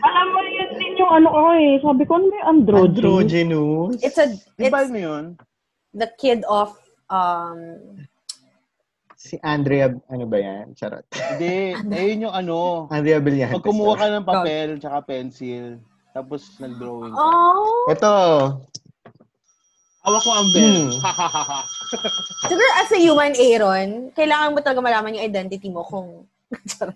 Alam 0.01 0.27
mo, 0.33 0.41
yun 0.49 0.71
din 0.81 0.97
yung 0.97 1.13
ano 1.13 1.29
ko 1.29 1.41
eh. 1.53 1.77
Sabi 1.77 2.03
ko, 2.09 2.17
ano 2.17 2.33
yung 2.33 2.49
androgen? 2.49 3.05
Androgynous. 3.05 4.01
It's 4.01 4.17
a, 4.17 4.33
it's 4.33 4.73
ano 4.73 4.97
yun? 4.97 5.25
the 5.93 6.09
kid 6.17 6.41
of, 6.49 6.73
um, 7.13 7.61
Si 9.25 9.41
Andrea, 9.41 9.89
ano 10.13 10.29
ba 10.29 10.37
yan? 10.37 10.77
Charot. 10.77 11.09
Hindi, 11.09 11.73
ayun 11.97 12.29
yung 12.29 12.37
ano. 12.37 12.85
Andrea 12.93 13.25
Villantes. 13.25 13.57
Pag 13.57 13.65
kumuha 13.65 13.97
ka 13.97 14.07
ng 14.13 14.27
papel 14.29 14.69
tsaka 14.77 14.99
pencil, 15.01 15.81
tapos 16.15 16.47
nag-drawing 16.63 17.11
ka. 17.11 17.19
oh, 17.19 17.91
Ito. 17.91 18.15
Hawak 20.05 20.21
ko 20.23 20.31
ang 20.31 20.49
bell. 20.55 20.95
Hmm. 20.95 21.65
siguro 22.49 22.71
as 22.79 22.93
a 22.95 22.99
human, 23.03 23.35
Aaron, 23.35 23.91
kailangan 24.15 24.55
mo 24.55 24.63
talaga 24.63 24.85
malaman 24.85 25.19
yung 25.19 25.27
identity 25.27 25.69
mo 25.75 25.83
kung, 25.83 26.23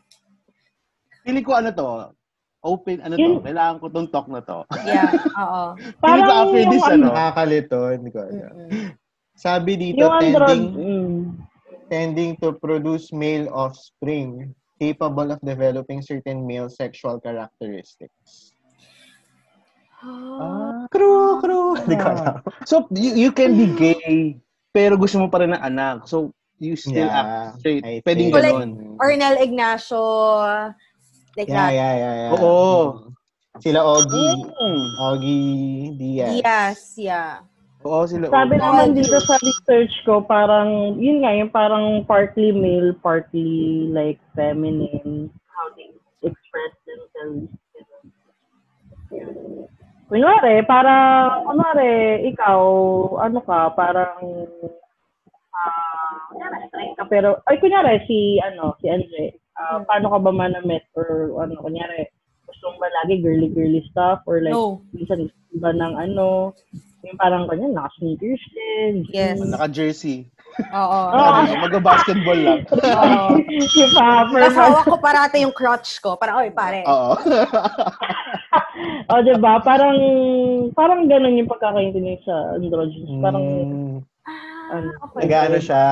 Feeling 1.27 1.45
ko 1.45 1.59
ano 1.59 1.75
to, 1.75 2.15
open, 2.63 3.03
ano 3.03 3.19
to, 3.19 3.43
kailangan 3.43 3.77
ko 3.83 3.87
tong 3.91 4.09
talk 4.09 4.31
na 4.31 4.41
to. 4.41 4.63
yeah, 4.87 5.11
oo. 5.43 5.75
Feeling 5.75 5.99
ko 5.99 6.01
Parang 6.01 6.29
after 6.31 6.61
yung 6.63 6.71
this, 6.71 6.85
ano, 6.87 6.95
ano, 6.95 7.07
Nakakalito. 7.11 7.79
Hindi 7.91 8.09
ko 8.15 8.19
alam. 8.23 8.37
Mm-mm. 8.39 8.87
Sabi 9.39 9.71
dito, 9.79 10.03
yung 10.03 10.15
tending, 10.19 10.65
mm. 10.75 11.21
tending 11.91 12.31
to 12.39 12.55
produce 12.59 13.11
male 13.11 13.51
offspring 13.51 14.55
capable 14.79 15.35
of 15.35 15.41
developing 15.43 16.01
certain 16.03 16.47
male 16.47 16.71
sexual 16.71 17.19
characteristics. 17.19 18.48
Ah, 19.99 20.87
Crew, 20.95 21.43
crew. 21.43 21.75
Hindi 21.75 21.97
ko 21.99 22.07
alam. 22.15 22.35
So, 22.63 22.87
you, 22.95 23.29
you 23.29 23.31
can 23.35 23.59
be 23.59 23.67
gay, 23.75 24.39
pero 24.71 24.95
gusto 24.95 25.19
mo 25.19 25.27
pa 25.27 25.43
rin 25.43 25.51
ng 25.51 25.63
anak. 25.63 26.07
So, 26.07 26.31
you 26.63 26.79
still 26.79 27.11
Yeah, 27.11 27.19
act 27.19 27.63
straight. 27.63 27.83
I 27.83 27.99
Pwedeng 28.07 28.31
think. 28.31 28.39
Like, 28.39 28.55
ganon. 28.55 28.71
Ornel 29.03 29.37
Ignacio, 29.43 30.03
like 31.35 31.51
Yeah, 31.51 31.71
that. 31.71 31.73
yeah, 31.75 31.93
yeah, 31.99 32.15
yeah. 32.15 32.31
Oo. 32.39 33.11
Sila 33.59 33.83
Ogie. 33.83 34.39
Mm. 34.47 34.87
Ogie 35.03 35.43
Diaz. 35.99 36.35
Yes, 36.47 36.79
yeah. 36.95 37.43
Oo, 37.83 38.07
sila. 38.07 38.31
Sabi 38.31 38.55
oo. 38.59 38.63
naman 38.63 38.95
dito 38.95 39.19
sa 39.27 39.35
research 39.43 39.95
ko, 40.07 40.23
parang, 40.23 40.95
yun 40.99 41.27
nga, 41.27 41.35
yung 41.35 41.51
parang 41.51 42.07
partly 42.07 42.55
male, 42.55 42.95
partly 43.03 43.91
like 43.91 44.23
feminine, 44.39 45.27
how 45.51 45.67
they 45.75 45.91
express 46.23 46.75
themselves. 46.87 47.51
Kunwari, 50.09 50.65
parang, 50.65 51.45
kunwari, 51.45 52.25
ikaw, 52.33 52.61
ano 53.21 53.45
ka, 53.45 53.77
parang, 53.77 54.17
ah, 55.53 56.17
straight 56.73 56.97
ka, 56.97 57.05
pero, 57.13 57.45
ay, 57.45 57.61
kunyari, 57.61 58.01
si, 58.09 58.41
ano, 58.41 58.73
si 58.81 58.89
Andre, 58.89 59.37
ah, 59.61 59.85
paano 59.85 60.09
ka 60.09 60.19
ba 60.25 60.33
manamit, 60.33 60.89
or, 60.97 61.37
ano, 61.45 61.61
kunyari, 61.61 62.09
gusto 62.49 62.73
mo 62.73 62.81
ba 62.81 62.89
lagi 63.05 63.21
girly-girly 63.21 63.85
stuff, 63.93 64.25
or 64.25 64.41
like, 64.41 64.57
No. 64.57 64.81
minsan 64.97 65.29
gusto 65.29 65.55
ba 65.61 65.77
ng 65.77 65.95
ano, 66.01 66.57
yung 67.05 67.19
parang 67.21 67.45
kanya, 67.45 67.69
naka-sneakers 67.69 68.43
din. 68.57 69.05
Yes. 69.13 69.37
Naka-jersey. 69.45 70.25
Oo. 70.75 71.01
Ah. 71.15 71.45
Ano, 71.45 71.53
Mag-basketball 71.69 72.39
lang. 72.39 72.61
Oo. 72.69 73.25
si 73.73 73.83
Popper. 73.95 74.41
Tapos 74.43 74.59
hawak 74.59 74.85
ko 74.85 74.97
parate 74.99 75.37
yung 75.41 75.55
crotch 75.55 76.03
ko. 76.03 76.19
Parang, 76.19 76.43
oy, 76.43 76.51
pare. 76.51 76.83
Oo. 76.85 77.15
O, 79.09 79.25
diba? 79.25 79.59
Parang, 79.65 79.97
parang 80.71 81.11
ganun 81.11 81.35
yung 81.35 81.51
pagkakaintindi 81.51 82.23
sa 82.23 82.55
androgynous. 82.55 83.11
Parang, 83.19 83.43
Mm, 83.43 83.97
Ah, 84.69 84.77
Ano, 84.77 84.93
okay. 85.01 85.25
nag-ano 85.25 85.57
siya, 85.59 85.85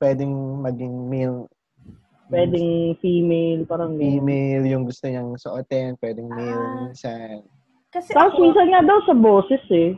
pwedeng 0.00 0.32
maging 0.64 0.94
male, 1.04 1.44
pwedeng 2.32 2.96
female, 2.96 3.68
parang 3.68 3.92
female 4.00 4.64
yung 4.64 4.88
gusto 4.88 5.04
niyang 5.04 5.36
suotin, 5.36 6.00
pwedeng 6.00 6.32
male 6.32 6.56
Ah. 6.56 6.72
minsan. 6.80 7.44
Kasi 7.92 8.08
Tapos 8.16 8.32
ako, 8.32 8.40
minsan 8.40 8.66
nga 8.72 8.80
daw 8.80 8.98
sa 9.04 9.12
boses 9.14 9.64
eh. 9.68 9.90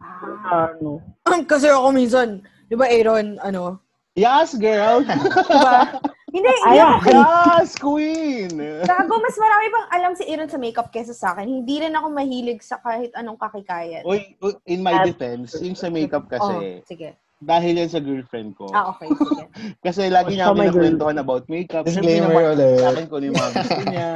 Ah. 0.00 0.72
Ano. 0.72 1.04
kasi 1.44 1.68
ako 1.68 1.92
minsan, 1.92 2.40
di 2.72 2.76
ba 2.78 2.88
Aaron, 2.88 3.36
ano, 3.38 3.76
Yes, 4.12 4.56
girl! 4.56 5.04
di 5.48 5.56
ba? 5.58 5.92
Hindi, 6.28 6.48
Ayan. 6.64 7.00
yes, 7.04 7.76
queen! 7.76 8.48
Gago, 8.84 9.14
mas 9.16 9.36
marami 9.36 9.66
pang 9.68 9.88
alam 9.90 10.12
si 10.12 10.24
Aaron 10.24 10.48
sa 10.48 10.56
makeup 10.56 10.88
kesa 10.88 11.12
sa 11.12 11.32
akin. 11.32 11.44
Hindi 11.44 11.80
rin 11.80 11.92
ako 11.92 12.08
mahilig 12.08 12.60
sa 12.60 12.76
kahit 12.76 13.12
anong 13.12 13.36
kakikayan. 13.36 14.04
Uy, 14.04 14.32
in 14.64 14.80
my 14.80 15.00
defense, 15.02 15.52
yung 15.60 15.76
sa 15.76 15.88
makeup 15.88 16.24
Oh, 16.24 16.30
kasi, 16.30 16.80
sige. 16.84 17.16
dahil 17.40 17.72
yan 17.74 17.88
sa 17.88 18.00
girlfriend 18.00 18.52
ko. 18.54 18.68
Ah, 18.68 18.88
okay, 18.88 19.08
sige. 19.10 19.44
Kasi 19.84 20.08
lagi 20.08 20.36
niya 20.36 20.48
Oh, 20.48 20.56
girl. 20.56 20.72
pinakwentuhan 20.72 21.16
about 21.16 21.44
makeup. 21.48 21.84
Disclaimer 21.84 22.32
naman 22.32 22.44
ulit. 22.54 22.80
sa 22.80 22.88
akin 22.88 23.04
kung 23.04 23.16
ano 23.16 23.26
yung 23.26 23.36
mga 23.36 23.50
gusto 23.52 23.80
niya. 23.92 24.10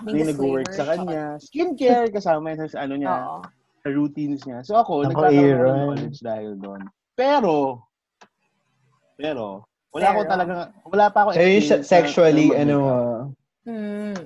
Hindi 0.00 0.20
nag-work 0.26 0.70
sa 0.70 0.84
kanya. 0.88 1.22
Skincare, 1.38 2.10
kasama 2.10 2.44
yan 2.50 2.66
sa 2.66 2.78
ano 2.80 2.94
niya, 2.94 3.14
Oo. 3.16 3.38
sa 3.78 3.88
routines 3.90 4.42
niya. 4.42 4.58
So 4.62 4.78
ako, 4.78 5.06
nagkakaroon 5.06 5.58
ng 5.58 5.78
knowledge 5.86 6.18
dahil 6.20 6.54
doon. 6.54 6.86
Pero, 7.14 7.82
pero, 9.20 9.44
wala 9.92 10.08
ko 10.08 10.20
Pero? 10.22 10.30
talaga, 10.30 10.52
wala 10.82 11.04
pa 11.08 11.18
ako 11.20 11.30
experience 11.30 11.84
sexually, 11.84 12.48
na 12.48 12.56
ano, 12.58 12.76
uh, 12.80 13.18
Mm. 13.60 14.16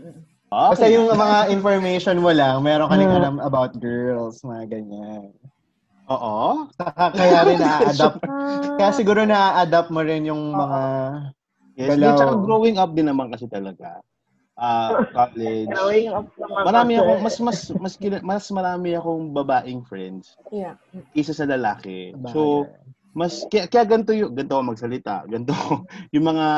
Okay. 0.46 0.70
basta 0.70 0.86
yung 0.86 1.10
mga 1.10 1.38
information 1.56 2.16
mo 2.22 2.30
lang, 2.30 2.62
meron 2.62 2.86
ka 2.86 2.94
rin 2.94 3.10
Hmm. 3.10 3.18
alam 3.18 3.34
about 3.42 3.74
girls, 3.76 4.38
mga 4.40 4.70
ganyan. 4.70 5.34
Oo. 6.06 6.68
Saka 6.70 7.10
kaya 7.10 7.42
rin 7.42 7.58
na-adapt. 7.64 8.22
Ah, 8.22 8.76
Kaya 8.78 8.90
siguro 8.94 9.26
na-adapt 9.26 9.90
mo 9.90 10.00
rin 10.00 10.22
yung 10.24 10.54
mga, 10.54 10.80
Yes, 11.74 11.90
Galaw. 11.90 12.14
Tsaka 12.14 12.34
growing 12.38 12.78
up 12.78 12.94
din 12.94 13.10
naman 13.10 13.34
kasi 13.34 13.50
talaga. 13.50 13.98
Ah, 14.54 15.02
college. 15.10 15.66
Growing 15.66 16.06
up 16.14 16.30
naman 16.38 16.62
Marami 16.62 16.92
ako, 16.94 17.12
mas, 17.18 17.36
mas, 17.42 17.58
mas, 17.74 17.94
kina- 17.98 18.22
mas 18.22 18.46
marami 18.54 18.94
akong 18.94 19.34
babaeng 19.34 19.82
friends 19.82 20.38
yeah. 20.54 20.78
isa 21.18 21.34
sa 21.34 21.42
lalaki. 21.42 22.14
So, 22.30 22.70
mas 23.14 23.46
kaya, 23.46 23.70
kaya 23.70 23.86
ganito 23.86 24.10
yung 24.10 24.34
ganito 24.34 24.58
ako 24.58 24.74
magsalita 24.74 25.22
ganito 25.30 25.54
yung 26.14 26.26
mga 26.26 26.48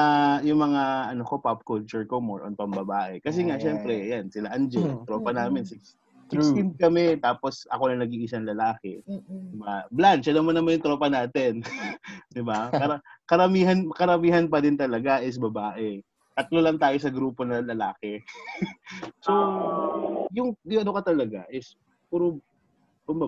yung 0.48 0.60
mga 0.64 0.82
ano 1.12 1.22
ko 1.28 1.36
pop 1.36 1.60
culture 1.68 2.08
ko 2.08 2.16
more 2.18 2.48
on 2.48 2.56
pambabae. 2.56 3.20
Kasi 3.20 3.44
nga 3.44 3.60
Yeah. 3.60 3.64
syempre 3.70 3.92
yan 4.08 4.32
sila 4.32 4.48
Angel 4.56 5.04
tropa 5.04 5.36
namin 5.36 5.68
six, 5.68 6.00
True. 6.26 6.42
16 6.42 6.80
kami 6.80 7.20
tapos 7.22 7.68
ako 7.70 7.92
lang 7.92 8.02
nag-iisang 8.02 8.48
lalaki. 8.48 8.98
Diba? 9.06 9.86
Blanche 9.94 10.34
alam 10.34 10.48
mo 10.48 10.52
naman 10.56 10.80
yung 10.80 10.86
tropa 10.90 11.06
natin. 11.06 11.62
Di 12.34 12.42
ba 12.42 12.72
Kara, 12.72 12.98
karamihan 13.30 13.86
karamihan 13.94 14.50
pa 14.50 14.58
din 14.58 14.74
talaga 14.74 15.22
is 15.22 15.38
babae. 15.38 16.02
Tatlo 16.34 16.58
lang 16.60 16.80
tayo 16.82 16.96
sa 16.98 17.12
grupo 17.12 17.44
na 17.44 17.60
lalaki. 17.60 18.18
So 19.26 19.32
yung 20.30 20.54
yung 20.64 20.86
ano 20.86 20.94
ka 20.94 21.10
talaga 21.10 21.44
is 21.50 21.74
puro 22.08 22.38
puro 23.02 23.26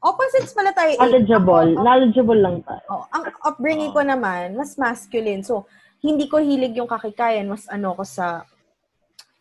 babae 0.00 0.08
Opposites 0.08 0.52
pala 0.52 0.72
tayo. 0.72 0.96
Knowledgeable. 0.96 1.68
Ako- 1.70 1.82
Knowledgeable 1.82 2.40
lang 2.40 2.56
tayo. 2.62 2.84
Oh, 2.88 3.04
ang 3.10 3.22
upbringing 3.42 3.92
ko 3.92 4.00
naman, 4.00 4.56
mas 4.56 4.74
masculine. 4.74 5.44
So, 5.44 5.68
hindi 6.00 6.24
ko 6.24 6.40
hilig 6.40 6.72
yung 6.74 6.88
kakikayan. 6.88 7.44
Mas 7.46 7.68
ano 7.68 7.92
ko 7.92 8.02
sa 8.02 8.48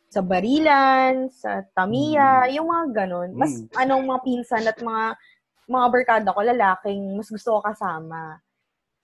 sa 0.09 0.19
barilan, 0.19 1.29
sa 1.29 1.61
tamiya, 1.71 2.49
yung 2.49 2.65
mga 2.65 3.05
ganun. 3.05 3.29
Mas 3.31 3.61
Mm. 3.61 3.69
anong 3.77 4.03
mga 4.05 4.21
pinsan 4.21 4.63
at 4.65 4.77
mga 4.77 5.03
mga 5.69 5.87
barkada 5.87 6.33
ko, 6.33 6.41
lalaking 6.41 7.13
mas 7.13 7.29
gusto 7.29 7.53
ko 7.53 7.59
kasama. 7.61 8.41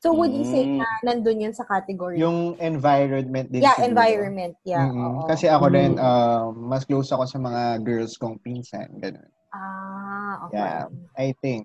So, 0.02 0.12
would 0.12 0.34
you 0.34 0.42
say 0.44 0.66
Mm. 0.66 0.82
na 0.82 0.88
nandun 1.04 1.40
yun 1.40 1.54
sa 1.54 1.62
category? 1.64 2.18
yung 2.18 2.58
environment 2.58 3.50
din 3.50 3.62
yeah, 3.62 3.78
siguro. 3.78 3.86
environment. 3.88 4.54
Yeah, 4.64 4.86
Mm-mm. 4.86 5.22
oo. 5.22 5.30
Kasi 5.30 5.46
ako 5.46 5.66
rin, 5.70 5.94
Mm. 5.94 6.02
uh, 6.02 6.46
mas 6.52 6.84
close 6.84 7.10
ako 7.10 7.26
sa 7.26 7.38
mga 7.38 7.62
girls 7.80 8.18
kong 8.18 8.38
pinsan. 8.40 8.90
Ganun. 8.98 9.30
Ah, 9.56 10.34
okay. 10.48 10.60
Yeah. 10.60 10.86
I 11.16 11.32
think. 11.40 11.64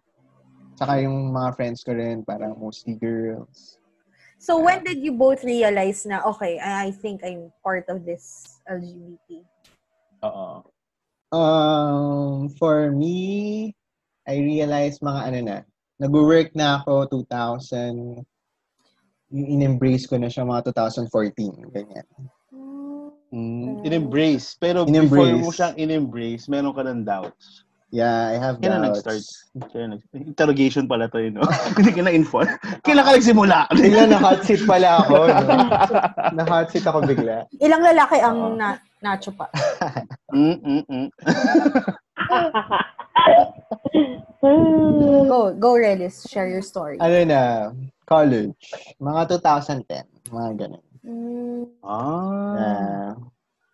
Saka 0.79 1.03
yung 1.03 1.35
mga 1.35 1.59
friends 1.59 1.83
ko 1.83 1.93
rin, 1.93 2.23
parang 2.23 2.55
mostly 2.55 2.95
girls. 2.95 3.77
So, 4.41 4.57
when 4.57 4.81
did 4.87 5.05
you 5.05 5.13
both 5.13 5.45
realize 5.45 6.07
na, 6.09 6.25
okay, 6.25 6.57
I, 6.57 6.89
I 6.89 6.91
think 6.95 7.21
I'm 7.21 7.53
part 7.61 7.85
of 7.91 8.07
this 8.07 8.57
LGBT? 8.65 9.45
oo 10.25 10.65
Um, 11.31 12.51
for 12.59 12.91
me, 12.91 13.71
I 14.27 14.43
realized 14.43 14.99
mga 14.99 15.21
ano 15.31 15.39
na, 15.47 15.57
nag-work 16.03 16.59
na 16.59 16.83
ako 16.83 17.23
2000, 17.23 18.27
yung 19.31 19.47
in-embrace 19.47 20.11
ko 20.11 20.19
na 20.19 20.27
siya 20.27 20.43
mga 20.43 20.75
2014, 20.75 21.71
ganyan. 21.71 22.09
Mm, 23.31 23.87
in-embrace. 23.87 24.59
Pero 24.59 24.83
In-embrace. 24.83 25.07
before 25.07 25.31
mo 25.39 25.49
siyang 25.55 25.79
in-embrace, 25.79 26.51
meron 26.51 26.75
ka 26.75 26.83
ng 26.83 27.07
doubts. 27.07 27.63
Yeah, 27.91 28.31
I 28.31 28.39
have 28.39 28.63
Kailan 28.63 28.87
doubts. 28.87 29.03
nag-start? 29.03 29.23
Kailan 29.75 29.89
nag- 29.93 30.07
Interrogation 30.15 30.87
pala 30.87 31.11
to 31.11 31.19
yun, 31.19 31.35
no? 31.35 31.45
Hindi 31.77 31.91
ka 31.91 32.03
na-inform. 32.03 32.47
Kailan 32.87 33.03
ka 33.03 33.13
nagsimula? 33.15 33.59
Bigla 33.75 34.03
na 34.07 34.19
hot 34.19 34.41
seat 34.47 34.63
pala 34.63 34.89
ako. 35.03 35.17
No? 35.27 35.55
na 36.31 36.43
hot 36.47 36.71
seat 36.71 36.87
ako 36.87 37.03
bigla. 37.03 37.51
Ilang 37.59 37.83
lalaki 37.83 38.23
ang 38.23 38.55
na, 38.55 38.79
nacho 39.03 39.35
pa? 39.35 39.51
mm, 40.31 40.57
mm, 40.63 40.83
mm. 40.87 41.09
Go, 45.27 45.55
go, 45.55 45.71
Relis. 45.75 46.27
Share 46.29 46.49
your 46.49 46.63
story. 46.63 46.99
Ano 47.01 47.19
na, 47.25 47.43
college. 48.07 48.55
Mga 48.99 49.23
2010. 49.43 50.07
Mga 50.31 50.51
ganun. 50.57 50.85
Mm, 51.01 51.65
Ah. 51.83 52.55
Yeah. 52.55 53.11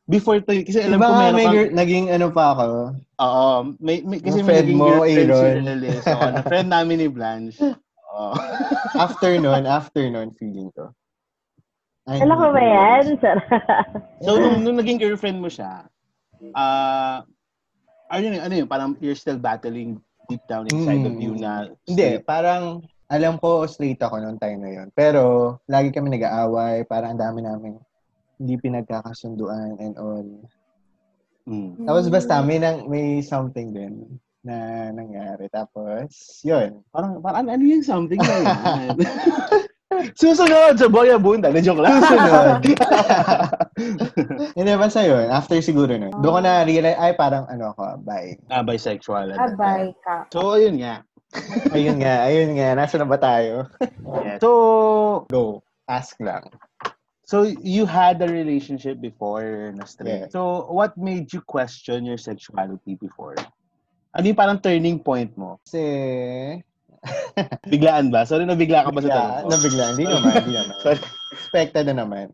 Before 0.07 0.39
to, 0.39 0.55
kasi 0.63 0.79
alam 0.79 1.03
Diba 1.03 1.11
ko 1.11 1.19
meron 1.19 1.35
may 1.35 1.47
kang, 1.51 1.75
naging 1.75 2.07
ano 2.15 2.27
pa 2.31 2.55
ako? 2.55 2.67
oo, 3.19 3.47
may, 3.83 4.07
may, 4.07 4.23
kasi 4.23 4.39
may 4.39 4.47
friend 4.47 4.63
naging 4.71 4.79
mo, 4.79 4.87
girlfriend 4.87 5.27
si 5.27 5.35
Aaron. 5.35 5.65
Lilis. 5.67 6.05
Oo, 6.07 6.27
na 6.31 6.43
friend 6.51 6.69
namin 6.71 6.97
ni 7.03 7.09
Blanche. 7.11 7.59
Oo. 8.15 8.35
After 9.05 9.31
nun, 9.37 9.67
after 9.67 10.03
nun, 10.07 10.31
feeling 10.31 10.71
ko. 10.73 10.95
Ay, 12.07 12.23
Alam 12.23 12.39
ko 12.39 12.47
ba 12.55 12.63
yan? 12.63 13.19
So, 14.23 14.39
nung, 14.39 14.63
nung 14.63 14.79
naging 14.79 15.03
girlfriend 15.03 15.43
mo 15.43 15.51
siya, 15.51 15.91
ah, 16.55 17.27
ano 18.07 18.23
yun, 18.23 18.39
ano 18.39 18.55
yun, 18.55 18.69
parang 18.71 18.95
you're 19.03 19.19
still 19.19 19.37
battling 19.37 19.99
deep 20.31 20.41
down 20.47 20.71
inside 20.71 21.03
of 21.03 21.19
Mm. 21.19 21.23
you 21.23 21.35
na 21.35 21.67
Hindi, 21.83 22.23
parang 22.23 22.87
alam 23.11 23.43
ko 23.43 23.67
straight 23.67 23.99
ako 23.99 24.23
noong 24.23 24.39
time 24.39 24.63
na 24.63 24.71
yun. 24.71 24.89
Pero 24.95 25.59
lagi 25.67 25.91
kami 25.91 26.15
nag-aaway, 26.15 26.87
parang 26.87 27.15
ang 27.15 27.21
dami 27.21 27.43
namin 27.43 27.75
hindi 28.37 28.55
pinagkakasunduan 28.61 29.81
and 29.81 29.95
all. 29.97 30.29
Mm. 31.47 31.87
Tapos 31.87 32.11
basta 32.11 32.43
may, 32.43 32.59
nang, 32.59 32.91
may 32.91 33.23
something 33.23 33.73
din 33.73 34.21
na 34.47 34.89
nangyari. 34.95 35.51
Tapos, 35.51 36.41
yun. 36.47 36.83
Parang, 36.95 37.19
parang 37.23 37.47
ano 37.51 37.63
yung 37.63 37.83
something 37.83 38.19
na 38.23 38.35
yan? 38.43 38.89
Susunod 40.21 40.77
sa 40.77 40.87
Boya 40.91 41.17
Bunda. 41.17 41.49
Na 41.51 41.63
joke 41.63 41.83
lang. 41.83 42.03
Susunod. 42.03 42.63
Hindi, 44.59 44.71
basta 44.77 45.01
yun. 45.03 45.27
After 45.31 45.59
siguro 45.63 45.95
nun. 45.95 46.15
Doon 46.21 46.35
ko 46.37 46.41
na 46.43 46.67
realize, 46.67 46.99
ay 46.99 47.15
parang 47.15 47.47
ano 47.47 47.73
ako, 47.75 48.03
bye. 48.03 48.35
ah, 48.51 48.63
bisexual. 48.67 49.33
at 49.33 49.39
that 49.39 49.55
abay 49.55 49.95
ka. 50.03 50.27
So, 50.35 50.59
ayun 50.59 50.79
nga. 50.83 51.07
Ayun 51.75 51.99
nga, 52.03 52.15
ayun 52.27 52.51
nga. 52.55 52.69
Nasa 52.75 52.99
na 52.99 53.07
ba 53.09 53.19
tayo? 53.19 53.67
Yeah. 54.23 54.39
So, 54.43 54.51
Go. 55.31 55.63
Ask 55.87 56.19
lang. 56.19 56.51
So 57.27 57.43
you 57.61 57.85
had 57.85 58.23
a 58.23 58.29
relationship 58.31 59.03
before 59.03 59.75
na 59.75 59.85
straight. 59.85 60.31
Yeah. 60.31 60.33
So, 60.33 60.71
what 60.71 60.97
made 60.97 61.35
you 61.35 61.43
question 61.43 62.07
your 62.07 62.17
sexuality 62.17 62.95
before? 62.97 63.37
Ano 64.17 64.25
yung 64.31 64.39
parang 64.39 64.63
turning 64.63 65.03
point 65.03 65.35
mo? 65.37 65.61
Kasi, 65.67 65.85
Biglaan 67.73 68.11
ba? 68.11 68.27
Sorry, 68.27 68.47
nabigla 68.47 68.87
ka 68.87 68.91
ba 68.91 69.01
sa 69.03 69.11
tanong 69.11 69.37
ko? 69.43 69.49
nabigla. 69.51 69.85
Hindi 69.95 70.05
naman, 70.07 70.33
hindi 70.43 70.55
naman. 70.55 70.77
Sorry. 70.85 71.01
Expected 71.35 71.85
na 71.91 71.95
naman. 72.05 72.27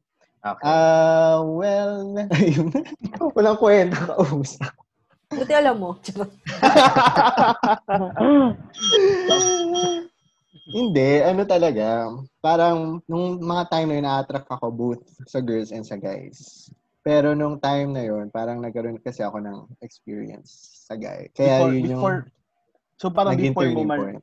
Okay. 0.43 0.67
Ah, 0.67 1.39
well, 1.39 2.19
ayun. 2.35 2.75
Walang 3.39 3.59
kwenta 3.63 4.11
kausap. 4.11 4.75
Buti 5.33 5.55
alam 5.55 5.79
mo. 5.81 5.97
Hindi, 10.53 11.25
ano 11.25 11.49
talaga. 11.49 12.13
Parang, 12.45 13.01
nung 13.09 13.41
mga 13.41 13.65
time 13.73 13.89
na 13.89 13.97
yun, 13.97 14.05
na-attract 14.05 14.49
ako 14.53 14.67
both 14.69 15.03
sa 15.25 15.41
girls 15.41 15.73
and 15.73 15.85
sa 15.85 15.97
guys. 15.97 16.69
Pero 17.01 17.33
nung 17.33 17.57
time 17.57 17.97
na 17.97 18.05
yun, 18.05 18.29
parang 18.29 18.61
nagkaroon 18.61 19.01
kasi 19.01 19.25
ako 19.25 19.41
ng 19.41 19.59
experience 19.81 20.85
sa 20.87 20.95
guy. 20.95 21.27
Kaya 21.33 21.57
before, 21.59 21.73
yun 21.73 21.81
yung 21.81 21.89
before, 21.99 22.19
so 23.01 23.11
parang 23.11 23.35
before 23.41 23.67
mo 23.73 23.83
man, 23.83 24.21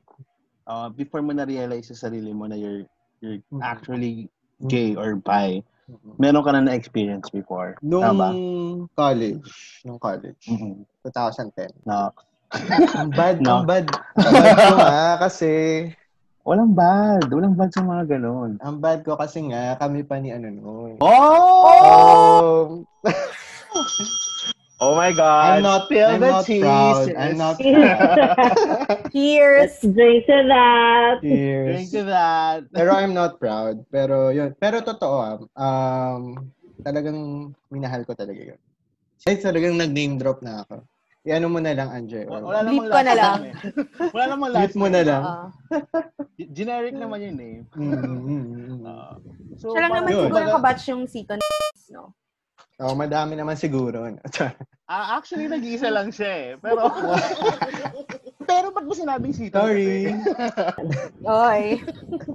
uh, 0.70 0.88
before 0.88 1.20
mo 1.20 1.34
na-realize 1.34 1.90
sa 1.90 2.08
sarili 2.08 2.30
mo 2.32 2.46
na 2.46 2.56
you're, 2.56 2.86
you're 3.20 3.42
Mhm. 3.52 3.60
actually 3.60 4.30
gay 4.70 4.94
or 4.94 5.18
bi, 5.18 5.60
Mhm. 5.90 6.14
meron 6.16 6.46
ka 6.46 6.54
na 6.54 6.62
na-experience 6.62 7.28
before. 7.34 7.74
Nung 7.82 8.06
Tama? 8.06 8.28
college, 8.96 9.82
nung 9.84 9.98
college, 9.98 10.46
Mhm. 10.46 10.86
2010. 11.04 11.74
Na, 11.84 12.14
Ang 12.98 13.14
bad, 13.14 13.38
No. 13.38 13.62
ang 13.62 13.66
bad. 13.68 13.86
Ang 14.18 14.34
bad 14.34 14.56
ko 14.58 14.74
nga 14.74 15.02
kasi, 15.22 15.50
walang 16.50 16.74
bad. 16.74 17.30
Walang 17.30 17.54
bad 17.54 17.70
sa 17.70 17.86
mga 17.86 18.18
ganon. 18.18 18.58
ang 18.58 18.82
bad 18.82 19.06
ko 19.06 19.14
kasi 19.14 19.46
nga, 19.54 19.78
kami 19.78 20.02
pa 20.02 20.18
ni 20.18 20.34
ano 20.34 20.50
noon. 20.50 20.92
Oh! 20.98 22.82
Oh, 22.82 22.82
Oh 24.80 24.96
my 24.96 25.12
God. 25.12 25.60
I'm 25.60 25.62
not, 25.62 25.92
Spill 25.92 26.08
I'm 26.08 26.24
the 26.24 26.32
not 26.32 26.44
cheese. 26.48 26.64
proud. 26.64 27.12
I'm 27.12 27.36
not 27.36 27.60
Cheers! 29.12 29.76
Let's 29.76 29.84
drink 29.84 30.24
to 30.24 30.38
that. 30.48 31.20
Drink 31.20 31.84
Cheers. 31.84 31.92
to 31.92 32.02
that. 32.08 32.64
Pero 32.72 32.88
I'm 32.96 33.12
not 33.12 33.36
proud. 33.36 33.84
Pero 33.92 34.32
yun. 34.32 34.56
Pero 34.56 34.80
totoo 34.80 35.16
ah. 35.20 35.36
Um, 35.52 36.48
talagang 36.80 37.52
minahal 37.68 38.08
ko 38.08 38.16
talaga 38.16 38.40
yun. 38.40 38.60
Ay, 39.28 39.36
talagang 39.36 39.76
nag-name 39.76 40.16
drop 40.16 40.40
na 40.40 40.64
ako. 40.64 40.80
I-ano 41.20 41.46
mo 41.52 41.60
na 41.60 41.76
lang, 41.76 41.88
Anje. 41.92 42.24
Wala 42.24 42.64
namang 42.64 42.88
Bleep 42.88 42.96
ko 42.96 43.00
na 43.04 43.14
lang. 43.14 43.38
eh. 43.44 43.54
Wala 44.08 44.24
namang 44.24 44.50
last 44.56 44.60
Bleep 44.72 44.76
mo 44.80 44.88
na 44.88 45.02
lang. 45.04 45.22
G- 46.40 46.48
Generic 46.48 46.94
naman 46.96 47.20
yung 47.20 47.36
name. 47.36 47.62
Uh, 48.80 49.12
so, 49.60 49.76
Siya 49.76 49.84
lang 49.84 49.92
naman 50.00 50.10
Yun. 50.16 50.24
siguro 50.32 50.44
kabatch 50.56 50.84
yung 50.88 51.04
Sito 51.04 51.36
no? 51.36 52.14
Oh, 52.80 52.96
madami 52.96 53.36
naman 53.36 53.60
siguro. 53.60 54.08
Ah, 54.90 55.14
actually, 55.22 55.46
nag-iisa 55.46 55.86
lang 55.86 56.10
siya 56.10 56.26
eh. 56.34 56.48
Pero, 56.58 56.90
pero 58.50 58.74
ba't 58.74 58.82
mo 58.82 58.90
sinabing 58.90 59.30
sito? 59.30 59.54
Sorry. 59.54 60.10
Oy. 61.46 61.78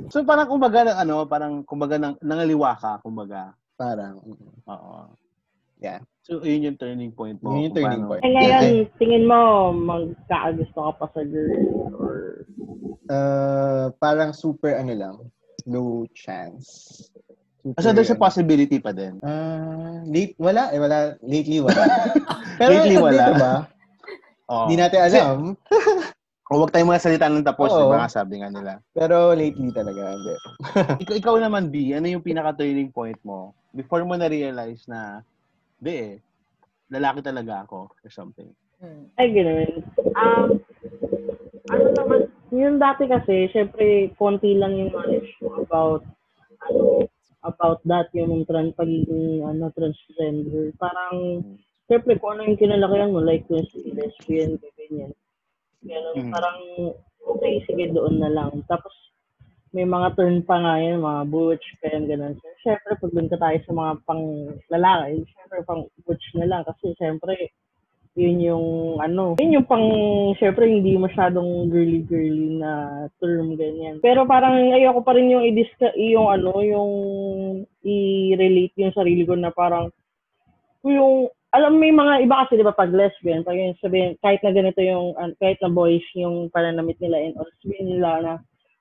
So 0.08 0.24
parang 0.24 0.48
kumbaga, 0.48 0.96
ano, 0.96 1.28
parang 1.28 1.68
kumbaga 1.68 2.00
nang, 2.00 2.16
nangaliwa 2.24 2.80
ka, 2.80 3.04
kumbaga. 3.04 3.52
Parang, 3.76 4.24
mm, 4.24 4.72
Oo. 4.72 5.12
Yeah. 5.84 6.00
So, 6.26 6.42
yun 6.42 6.66
yung 6.66 6.78
turning 6.82 7.14
point 7.14 7.38
mo. 7.38 7.54
Yun 7.54 7.70
yung 7.70 7.74
kung 7.74 7.86
turning 7.86 8.02
paano- 8.02 8.10
point. 8.10 8.24
Eh 8.26 8.32
ngayon, 8.34 8.66
tingin 8.98 9.24
mo, 9.30 9.40
magkakagusto 9.70 10.80
ka 10.82 10.92
pa 10.98 11.06
sa 11.14 11.22
girl 11.22 11.94
or 11.94 12.16
uh, 13.14 13.86
parang 14.02 14.34
super 14.34 14.74
ano 14.74 14.94
lang, 14.98 15.16
low 15.70 16.10
chance. 16.18 16.66
Super, 17.62 17.78
So, 17.78 17.94
there's 17.94 18.10
a 18.10 18.18
ano. 18.18 18.26
possibility 18.26 18.82
pa 18.82 18.90
din. 18.90 19.22
Ah, 19.22 20.02
late, 20.06 20.34
wala. 20.38 20.74
Eh, 20.74 20.82
wala. 20.82 21.14
Lately, 21.22 21.62
wala. 21.62 21.82
Pero, 22.62 22.74
Lately, 22.74 22.98
wala. 22.98 23.26
Diba? 23.30 23.54
Oo. 24.50 24.66
Hindi 24.66 24.76
natin 24.82 25.00
alam. 25.02 25.38
O, 26.50 26.58
huwag 26.62 26.74
tayong 26.74 26.90
mga 26.90 27.02
salita 27.06 27.26
ng 27.30 27.46
tapos, 27.46 27.70
Oo. 27.70 27.86
di 27.86 27.90
ba 27.90 28.02
nga 28.02 28.10
sabi 28.10 28.42
nga 28.42 28.50
nila. 28.50 28.82
Pero 28.94 29.34
lately 29.34 29.70
talaga, 29.74 30.14
hindi. 30.14 30.34
ikaw, 31.02 31.16
ikaw 31.18 31.36
naman, 31.38 31.70
B, 31.70 31.94
ano 31.94 32.06
yung 32.06 32.22
pinaka-turning 32.22 32.90
point 32.90 33.18
mo? 33.22 33.54
Before 33.74 34.06
mo 34.06 34.14
na-realize 34.14 34.86
na, 34.86 35.26
di 35.80 35.94
eh, 35.94 36.14
lalaki 36.92 37.20
talaga 37.26 37.66
ako 37.66 37.92
or 37.92 38.12
something. 38.12 38.50
Hmm. 38.80 39.08
Ay, 39.16 39.32
gano'n. 39.32 39.72
Um, 40.16 40.48
ano 41.72 41.86
naman, 41.96 42.22
yung 42.54 42.78
dati 42.78 43.08
kasi, 43.10 43.50
syempre, 43.50 44.12
konti 44.20 44.54
lang 44.54 44.76
yung 44.76 44.92
knowledge 44.92 45.32
ko 45.42 45.64
about, 45.64 46.04
ano, 46.70 47.08
about 47.46 47.80
that, 47.86 48.10
yung 48.14 48.44
trans, 48.46 48.76
pagiging, 48.76 49.42
ano, 49.42 49.72
transgender. 49.74 50.76
Parang, 50.78 51.42
syempre, 51.88 52.20
kung 52.20 52.38
ano 52.38 52.52
yung 52.52 52.60
kinalakihan 52.60 53.14
mo, 53.14 53.24
like, 53.24 53.46
si 53.50 53.94
lesbian, 53.96 54.60
ganyan. 54.78 55.12
Ganun, 55.86 56.16
Mm. 56.30 56.32
parang, 56.34 56.60
okay, 57.26 57.62
sige, 57.66 57.94
doon 57.94 58.22
na 58.22 58.30
lang. 58.30 58.52
Tapos, 58.70 58.94
may 59.76 59.84
mga 59.84 60.16
turn 60.16 60.40
pa 60.48 60.56
nga 60.56 60.80
yun, 60.80 61.04
mga 61.04 61.24
butch, 61.28 61.66
kaya 61.84 62.00
ganun. 62.00 62.40
So, 62.40 62.48
syempre, 62.64 62.96
pag 62.96 63.12
doon 63.12 63.28
ka 63.28 63.38
tayo 63.44 63.58
sa 63.68 63.72
mga 63.76 63.94
pang 64.08 64.24
lalaki, 64.72 65.28
syempre, 65.36 65.58
pang 65.68 65.84
butch 66.08 66.28
na 66.40 66.48
lang. 66.48 66.64
Kasi, 66.64 66.96
syempre, 66.96 67.52
yun 68.16 68.40
yung 68.40 68.68
ano, 69.04 69.36
yun 69.36 69.60
yung 69.60 69.68
pang, 69.68 69.84
syempre 70.40 70.72
hindi 70.72 70.96
masyadong 70.96 71.68
girly-girly 71.68 72.64
na 72.64 73.04
term 73.20 73.60
ganyan. 73.60 74.00
Pero 74.00 74.24
parang 74.24 74.56
ayoko 74.72 75.04
pa 75.04 75.12
rin 75.20 75.36
yung 75.36 75.44
i-discuss, 75.44 75.92
yung 76.00 76.32
ano, 76.32 76.64
yung 76.64 76.92
i-relate 77.84 78.72
yung 78.80 78.96
sarili 78.96 79.28
ko 79.28 79.36
na 79.36 79.52
parang, 79.52 79.92
yung, 80.88 81.28
alam 81.52 81.76
may 81.76 81.92
mga 81.92 82.24
iba 82.24 82.48
kasi 82.48 82.56
di 82.56 82.64
ba 82.64 82.72
pag 82.72 82.96
lesbian, 82.96 83.44
pag 83.44 83.60
yung 83.60 83.76
sabihin, 83.84 84.16
kahit 84.24 84.40
na 84.40 84.56
ganito 84.56 84.80
yung, 84.80 85.12
an- 85.20 85.36
kahit 85.36 85.60
na 85.60 85.68
boys 85.68 86.08
yung 86.16 86.48
pananamit 86.56 86.96
nila 87.04 87.20
and 87.20 87.36
all, 87.36 87.52
sabihin 87.60 88.00
nila 88.00 88.24
na, 88.24 88.34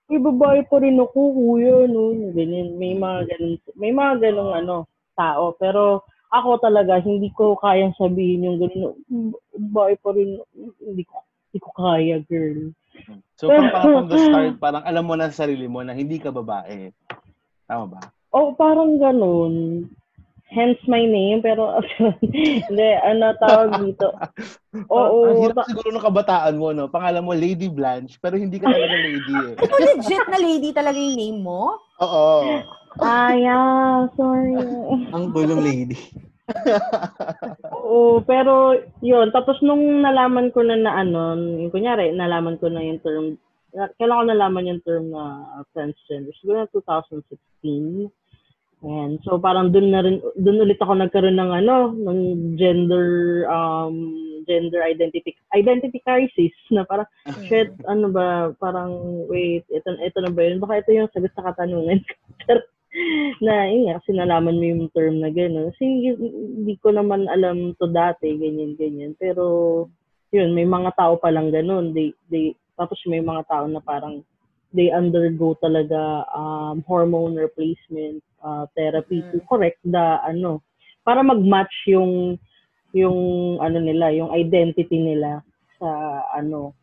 may 0.09 0.21
babae 0.21 0.61
pa 0.69 0.77
rin 0.85 1.01
ako, 1.01 1.33
kuya, 1.33 1.89
no, 1.89 2.13
ganyan. 2.37 2.77
May 2.77 2.93
mga 2.93 3.35
ganun, 3.35 3.55
may 3.79 3.93
mga 3.93 4.15
ganung 4.21 4.53
ano, 4.53 4.85
tao. 5.17 5.57
Pero, 5.57 6.05
ako 6.35 6.61
talaga, 6.61 7.01
hindi 7.01 7.31
ko 7.33 7.55
kayang 7.57 7.95
sabihin 7.97 8.45
yung 8.45 8.59
gano'n, 8.59 8.93
babae 9.71 9.95
pa 10.03 10.11
rin, 10.13 10.37
hindi 10.83 11.05
ko, 11.07 11.25
hindi 11.49 11.59
ko 11.63 11.71
kaya, 11.73 12.17
girl. 12.27 12.75
So, 13.39 13.49
from, 13.49 13.71
parang 13.71 13.93
from 13.97 14.09
the 14.11 14.19
start, 14.19 14.53
parang 14.61 14.85
alam 14.85 15.05
mo 15.07 15.15
na 15.15 15.31
sa 15.31 15.47
sarili 15.47 15.71
mo 15.71 15.81
na 15.81 15.97
hindi 15.97 16.19
ka 16.19 16.35
babae. 16.35 16.91
Tama 17.65 17.85
ba? 17.97 18.01
Oh, 18.35 18.53
parang 18.53 18.99
ganun. 18.99 19.87
Hence 20.55 20.79
my 20.87 21.03
name, 21.03 21.43
pero 21.43 21.83
hindi, 22.23 22.89
ano 23.03 23.35
tawag 23.43 23.83
dito? 23.83 24.15
Oo, 24.95 25.27
Ang 25.27 25.39
hirap 25.43 25.57
ta- 25.59 25.67
siguro 25.67 25.91
ng 25.91 26.07
kabataan 26.07 26.55
mo, 26.55 26.71
no? 26.71 26.87
Pangalan 26.87 27.27
mo 27.27 27.35
Lady 27.35 27.67
Blanche, 27.67 28.23
pero 28.23 28.39
hindi 28.39 28.63
ka 28.63 28.71
talaga 28.71 28.95
lady 28.95 29.35
eh. 29.35 29.53
Ito 29.67 29.77
legit 29.83 30.25
na 30.31 30.39
lady 30.39 30.71
talaga 30.71 30.95
yung 30.95 31.19
name 31.19 31.41
mo? 31.43 31.75
Oo. 31.99 32.63
ah, 33.03 33.35
yeah, 33.35 34.07
sorry. 34.15 34.55
Ang 35.11 35.35
bulong 35.35 35.63
lady. 35.67 35.99
Oo, 37.75 38.23
pero 38.23 38.79
yun. 39.03 39.35
Tapos 39.35 39.59
nung 39.59 40.03
nalaman 40.07 40.55
ko 40.55 40.63
na 40.63 40.79
na 40.79 41.03
ano, 41.03 41.35
yung 41.35 41.75
kunyari, 41.75 42.15
nalaman 42.15 42.61
ko 42.63 42.71
na 42.71 42.79
yung 42.85 43.01
term, 43.03 43.35
kailan 43.99 44.19
ko 44.23 44.25
nalaman 44.31 44.71
yung 44.71 44.83
term 44.87 45.11
na 45.11 45.43
transgender? 45.75 46.31
Siguro 46.39 46.63
na 46.63 46.71
2016. 46.71 48.07
And 48.85 49.17
so 49.25 49.41
parang 49.41 49.73
dun 49.73 49.89
na 49.97 50.05
rin, 50.05 50.21
dun 50.37 50.61
ulit 50.61 50.77
ako 50.77 50.93
nagkaroon 51.01 51.41
ng 51.41 51.53
ano, 51.65 51.97
ng 51.97 52.21
gender, 52.61 53.09
um, 53.49 54.13
gender 54.45 54.85
identity, 54.85 55.33
identity 55.57 56.05
crisis 56.05 56.53
na 56.69 56.85
parang, 56.85 57.09
shit, 57.49 57.73
ano 57.89 58.13
ba, 58.13 58.53
parang, 58.61 59.25
wait, 59.25 59.65
ito, 59.73 59.89
ito 59.89 60.19
na 60.21 60.29
ba 60.29 60.41
yun? 60.45 60.61
Baka 60.61 60.85
ito 60.85 60.93
yung 60.93 61.09
sagot 61.17 61.33
sa 61.33 61.49
katanungan 61.49 62.05
ko. 62.05 62.15
na, 63.41 63.73
yun 63.73 63.89
nga, 63.89 64.05
kasi 64.05 64.13
nalaman 64.13 64.61
mo 64.61 64.65
yung 64.69 64.85
term 64.93 65.17
na 65.19 65.33
gano'n. 65.33 65.73
Kasi 65.73 65.83
hindi, 66.15 66.77
ko 66.85 66.93
naman 66.93 67.25
alam 67.27 67.73
to 67.81 67.89
dati, 67.89 68.37
ganyan, 68.37 68.77
ganyan. 68.77 69.17
Pero, 69.17 69.89
yun, 70.29 70.53
may 70.53 70.69
mga 70.69 70.93
tao 70.93 71.17
pa 71.17 71.33
lang 71.33 71.49
gano'n. 71.49 71.97
They, 71.97 72.13
they, 72.29 72.53
tapos 72.77 73.01
may 73.09 73.25
mga 73.25 73.49
tao 73.49 73.65
na 73.65 73.81
parang, 73.81 74.21
they 74.75 74.91
undergo 74.91 75.55
talaga 75.63 76.27
um, 76.35 76.83
hormone 76.85 77.39
replacement 77.39 78.21
uh, 78.45 78.69
therapy 78.77 79.25
to 79.33 79.41
correct 79.49 79.81
the, 79.83 80.21
ano, 80.23 80.61
para 81.03 81.25
mag-match 81.25 81.89
yung, 81.89 82.37
yung, 82.93 83.19
ano 83.59 83.81
nila, 83.81 84.13
yung 84.13 84.31
identity 84.31 85.01
nila 85.01 85.41
sa, 85.81 85.89
ano, 86.37 86.77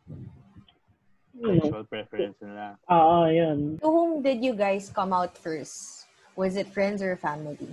you 1.32 1.54
know, 1.56 1.64
Sexual 1.64 1.86
preference 1.88 2.36
nila. 2.42 2.76
Oo, 2.90 3.26
yun. 3.30 3.58
To 3.80 3.88
whom 3.88 4.10
did 4.20 4.44
you 4.44 4.52
guys 4.52 4.92
come 4.92 5.14
out 5.14 5.38
first? 5.38 6.06
Was 6.36 6.56
it 6.56 6.68
friends 6.68 7.02
or 7.02 7.16
family? 7.16 7.72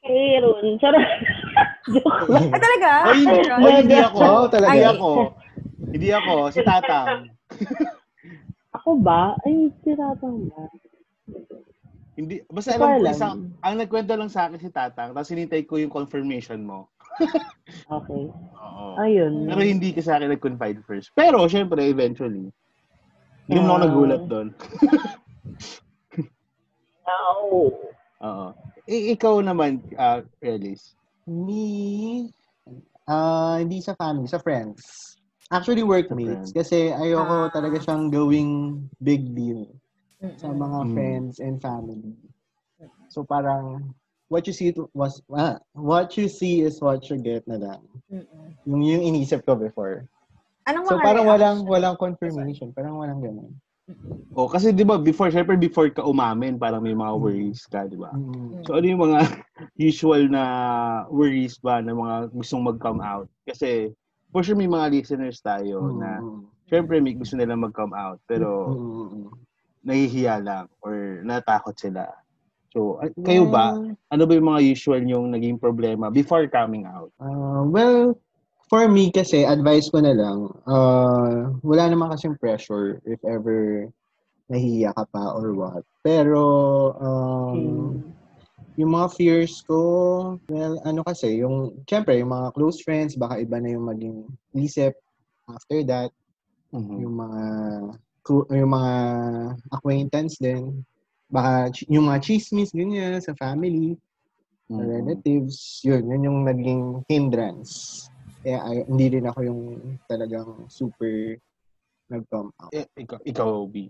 Meron. 0.00 0.80
Charot. 0.80 1.04
Joke 1.94 2.24
lang. 2.32 2.48
Ah, 2.48 2.60
talaga? 2.60 2.90
Oy, 3.12 3.20
Meron? 3.26 3.58
oy, 3.60 3.74
hindi 3.84 3.98
ako. 4.00 4.26
Talaga. 4.48 4.70
Hindi 4.72 4.84
Ay. 4.84 4.94
ako. 4.94 5.10
Hindi 5.90 6.08
ako. 6.14 6.34
Si 6.54 6.60
Tatang. 6.64 7.08
Ako 8.80 8.90
ba? 9.02 9.34
Ay, 9.44 9.68
siratang 9.82 10.48
ba? 10.48 10.64
Hindi, 12.20 12.44
basta 12.46 12.76
alam 12.76 13.00
ko 13.00 13.08
isang, 13.08 13.34
ang 13.64 13.74
nagkwento 13.80 14.12
lang 14.12 14.28
sa 14.28 14.44
akin 14.44 14.60
si 14.60 14.68
Tatang, 14.68 15.16
tapos 15.16 15.32
hinintay 15.32 15.64
ko 15.64 15.80
yung 15.80 15.88
confirmation 15.88 16.60
mo. 16.60 16.84
Okay. 17.86 18.24
Oo. 18.60 18.86
Ayun. 18.98 19.46
Pero 19.46 19.60
hindi 19.62 19.94
ka 19.94 20.02
sa 20.02 20.18
akin 20.18 20.34
nag-confide 20.34 20.82
first. 20.84 21.14
Pero, 21.14 21.46
syempre, 21.46 21.86
eventually, 21.86 22.50
hindi 23.46 23.58
mo 23.62 23.72
ako 23.72 23.78
Ah. 23.78 23.84
nagulat 23.84 24.22
doon. 24.26 24.48
Oo. 27.10 27.72
Oo. 28.20 28.46
I- 28.86 29.14
ikaw 29.14 29.38
naman, 29.40 29.80
uh, 29.94 30.20
Relis. 30.38 30.98
Me, 31.30 32.26
ah 33.06 33.58
hindi 33.58 33.78
sa 33.78 33.94
family, 33.94 34.26
sa 34.26 34.42
friends. 34.42 35.14
Actually, 35.50 35.82
workmates. 35.82 36.50
friends. 36.50 36.54
Kasi 36.54 36.90
ayoko 36.90 37.46
Ah. 37.46 37.50
talaga 37.50 37.78
siyang 37.78 38.10
gawing 38.10 38.82
big 38.98 39.30
deal 39.34 39.66
sa 40.36 40.52
mga 40.52 40.78
Mm. 40.84 40.92
friends 40.92 41.34
and 41.40 41.56
family. 41.60 42.12
So 43.08 43.24
parang, 43.24 43.92
what 44.28 44.46
you 44.46 44.54
see 44.54 44.70
was, 44.94 45.20
ah, 45.32 45.58
what 45.74 46.14
you 46.16 46.28
see 46.28 46.62
is 46.62 46.78
what 46.80 47.02
you 47.10 47.18
get 47.18 47.42
na 47.48 47.56
lang. 47.58 47.82
Mm-mm. 48.12 48.54
Yung, 48.68 48.82
yung 48.84 49.02
inisip 49.02 49.42
ko 49.48 49.56
before. 49.56 50.06
Anong 50.68 50.86
So 50.86 51.00
parang 51.00 51.26
walang, 51.26 51.64
reaction? 51.64 51.72
walang 51.72 51.96
confirmation. 51.98 52.68
Parang 52.76 53.00
walang 53.00 53.20
ganun. 53.24 53.52
O 54.38 54.46
kasi 54.46 54.70
'di 54.70 54.86
ba 54.86 54.94
before 55.02 55.34
syempre 55.34 55.58
before 55.58 55.90
ka 55.90 56.06
umamin 56.06 56.54
parang 56.54 56.78
may 56.78 56.94
mga 56.94 57.10
worries 57.18 57.66
ka, 57.66 57.90
'di 57.90 57.98
ba? 57.98 58.14
Mm. 58.14 58.62
So 58.62 58.78
ano 58.78 58.86
yung 58.86 59.02
mga 59.02 59.18
usual 59.90 60.30
na 60.30 60.44
worries 61.10 61.58
ba 61.58 61.82
ng 61.82 61.98
mga 61.98 62.16
gustong 62.30 62.62
mag-come 62.62 63.02
out? 63.02 63.26
Kasi 63.42 63.90
for 64.30 64.46
sure 64.46 64.54
may 64.54 64.70
mga 64.70 64.94
listeners 64.94 65.42
tayo 65.42 65.90
na 65.90 66.22
Mm. 66.22 66.46
syempre 66.70 67.02
may 67.02 67.18
gusto 67.18 67.34
nila 67.34 67.58
mag-come 67.58 67.90
out 67.98 68.22
pero 68.30 68.78
Mm. 68.78 69.34
Nahihiya 69.84 70.40
lang 70.44 70.66
or 70.84 71.24
natakot 71.24 71.76
sila. 71.76 72.06
So 72.70 73.02
ay- 73.02 73.16
kayo 73.18 73.50
ba? 73.50 73.74
Ano 74.12 74.22
ba 74.26 74.32
yung 74.36 74.48
mga 74.50 74.62
usual 74.62 75.02
yung 75.02 75.26
naging 75.34 75.58
problema 75.58 76.08
before 76.12 76.46
coming 76.46 76.86
out? 76.86 77.10
Ah, 77.18 77.66
well, 77.66 78.14
for 78.70 78.86
me 78.86 79.10
kasi, 79.10 79.42
advice 79.42 79.90
ko 79.90 79.98
na 79.98 80.14
lang, 80.14 80.46
ah, 80.70 81.50
wala 81.66 81.84
naman 81.90 82.14
kasing 82.14 82.38
pressure 82.38 83.02
if 83.08 83.18
ever 83.26 83.90
nahihiya 84.50 84.94
ka 84.94 85.04
pa 85.10 85.34
or 85.34 85.54
what. 85.54 85.82
Pero, 86.06 86.42
um, 86.98 87.54
Hmm. 87.54 87.90
yung 88.78 88.92
mga 88.94 89.08
fears 89.14 89.62
ko, 89.66 89.78
well, 90.50 90.78
ano 90.86 91.02
kasi, 91.02 91.42
yung, 91.42 91.82
syempre, 91.86 92.18
yung 92.18 92.30
mga 92.30 92.54
close 92.54 92.78
friends, 92.82 93.18
baka 93.18 93.42
iba 93.42 93.58
na 93.58 93.74
yung 93.74 93.86
maging 93.86 94.16
isip 94.54 94.94
after 95.50 95.82
that. 95.86 96.10
Mhm. 96.70 96.98
Yung 97.02 97.14
mga, 97.18 97.42
yung 98.28 98.72
mga 98.72 98.94
acquaintance 99.72 100.36
din. 100.36 100.84
Baka 101.30 101.70
yung 101.86 102.10
mga 102.10 102.20
chismis, 102.20 102.74
ganyan, 102.74 103.22
sa 103.22 103.32
family 103.38 103.94
Mhm. 104.70 104.86
relatives, 104.86 105.82
yun, 105.82 106.06
yun 106.06 106.26
yung 106.30 106.38
naging 106.46 106.82
hindrance. 107.06 108.06
Kaya 108.42 108.62
ay, 108.62 108.76
hindi 108.86 109.18
rin 109.18 109.26
ako 109.26 109.38
yung 109.42 109.62
talagang 110.06 110.66
super 110.70 111.36
nag-come 112.10 112.50
out. 112.58 112.70
Eh, 112.74 112.86
ikaw, 112.98 113.18
ikaw 113.22 113.50
B. 113.66 113.86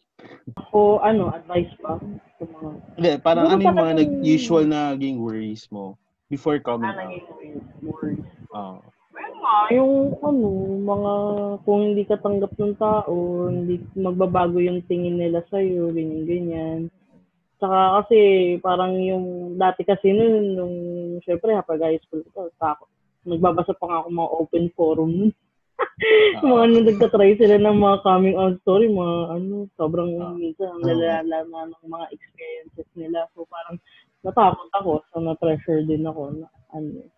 Ako, 0.57 1.01
ano, 1.01 1.33
advice 1.33 1.73
pa 1.81 1.97
sa 1.97 2.45
mga 2.45 2.69
Hindi, 2.97 3.11
parang 3.25 3.45
ano 3.49 3.61
yung 3.61 3.77
mga 3.77 3.93
talagang- 3.97 3.99
nag-usual 4.21 4.65
na 4.69 4.81
naging 4.93 5.17
worries 5.21 5.65
mo 5.73 5.97
before 6.29 6.61
coming 6.61 6.93
ah, 6.93 7.09
out? 7.09 7.17
naging 7.41 7.61
words. 7.81 8.25
Oo. 8.53 8.81
Nga, 9.41 9.73
yung 9.73 10.21
ano, 10.21 10.49
mga 10.85 11.13
kung 11.65 11.81
hindi 11.81 12.05
ka 12.05 12.21
tanggap 12.21 12.53
ng 12.61 12.77
tao, 12.77 13.49
hindi 13.49 13.81
magbabago 13.97 14.61
yung 14.61 14.85
tingin 14.85 15.17
nila 15.17 15.41
sa'yo, 15.49 15.89
ganyan-ganyan. 15.97 16.93
Saka 17.57 18.05
kasi 18.05 18.19
parang 18.61 19.01
yung 19.01 19.57
dati 19.57 19.85
kasi 19.85 20.13
nun, 20.13 20.57
nung 20.57 20.77
syempre 21.25 21.57
kapag 21.57 21.81
high 21.81 22.01
school 22.05 22.25
ko, 22.37 22.53
takot. 22.61 22.89
Nagbabasa 23.25 23.77
pa 23.77 23.85
nga 23.89 23.99
ako 24.05 24.09
mga 24.13 24.33
open 24.45 24.67
forum 24.77 25.11
nun. 25.13 25.33
mga 26.45 26.61
ano, 26.61 26.77
nagtatry 26.85 27.37
sila 27.41 27.57
ng 27.57 27.77
mga 27.81 27.97
coming 28.05 28.37
out 28.37 28.57
story, 28.65 28.89
mga 28.93 29.17
ano, 29.41 29.69
sobrang 29.77 30.11
Ah. 30.21 30.37
minsan 30.37 30.69
ang 30.69 30.85
lalala 30.85 31.37
ng 31.69 31.85
mga 31.89 32.07
experiences 32.13 32.89
nila. 32.97 33.25
So 33.33 33.49
parang 33.49 33.81
natakot 34.21 34.69
ako, 34.77 35.01
so 35.09 35.21
na-pressure 35.21 35.85
din 35.89 36.05
ako 36.05 36.33
na 36.37 36.49
ano. 36.77 37.09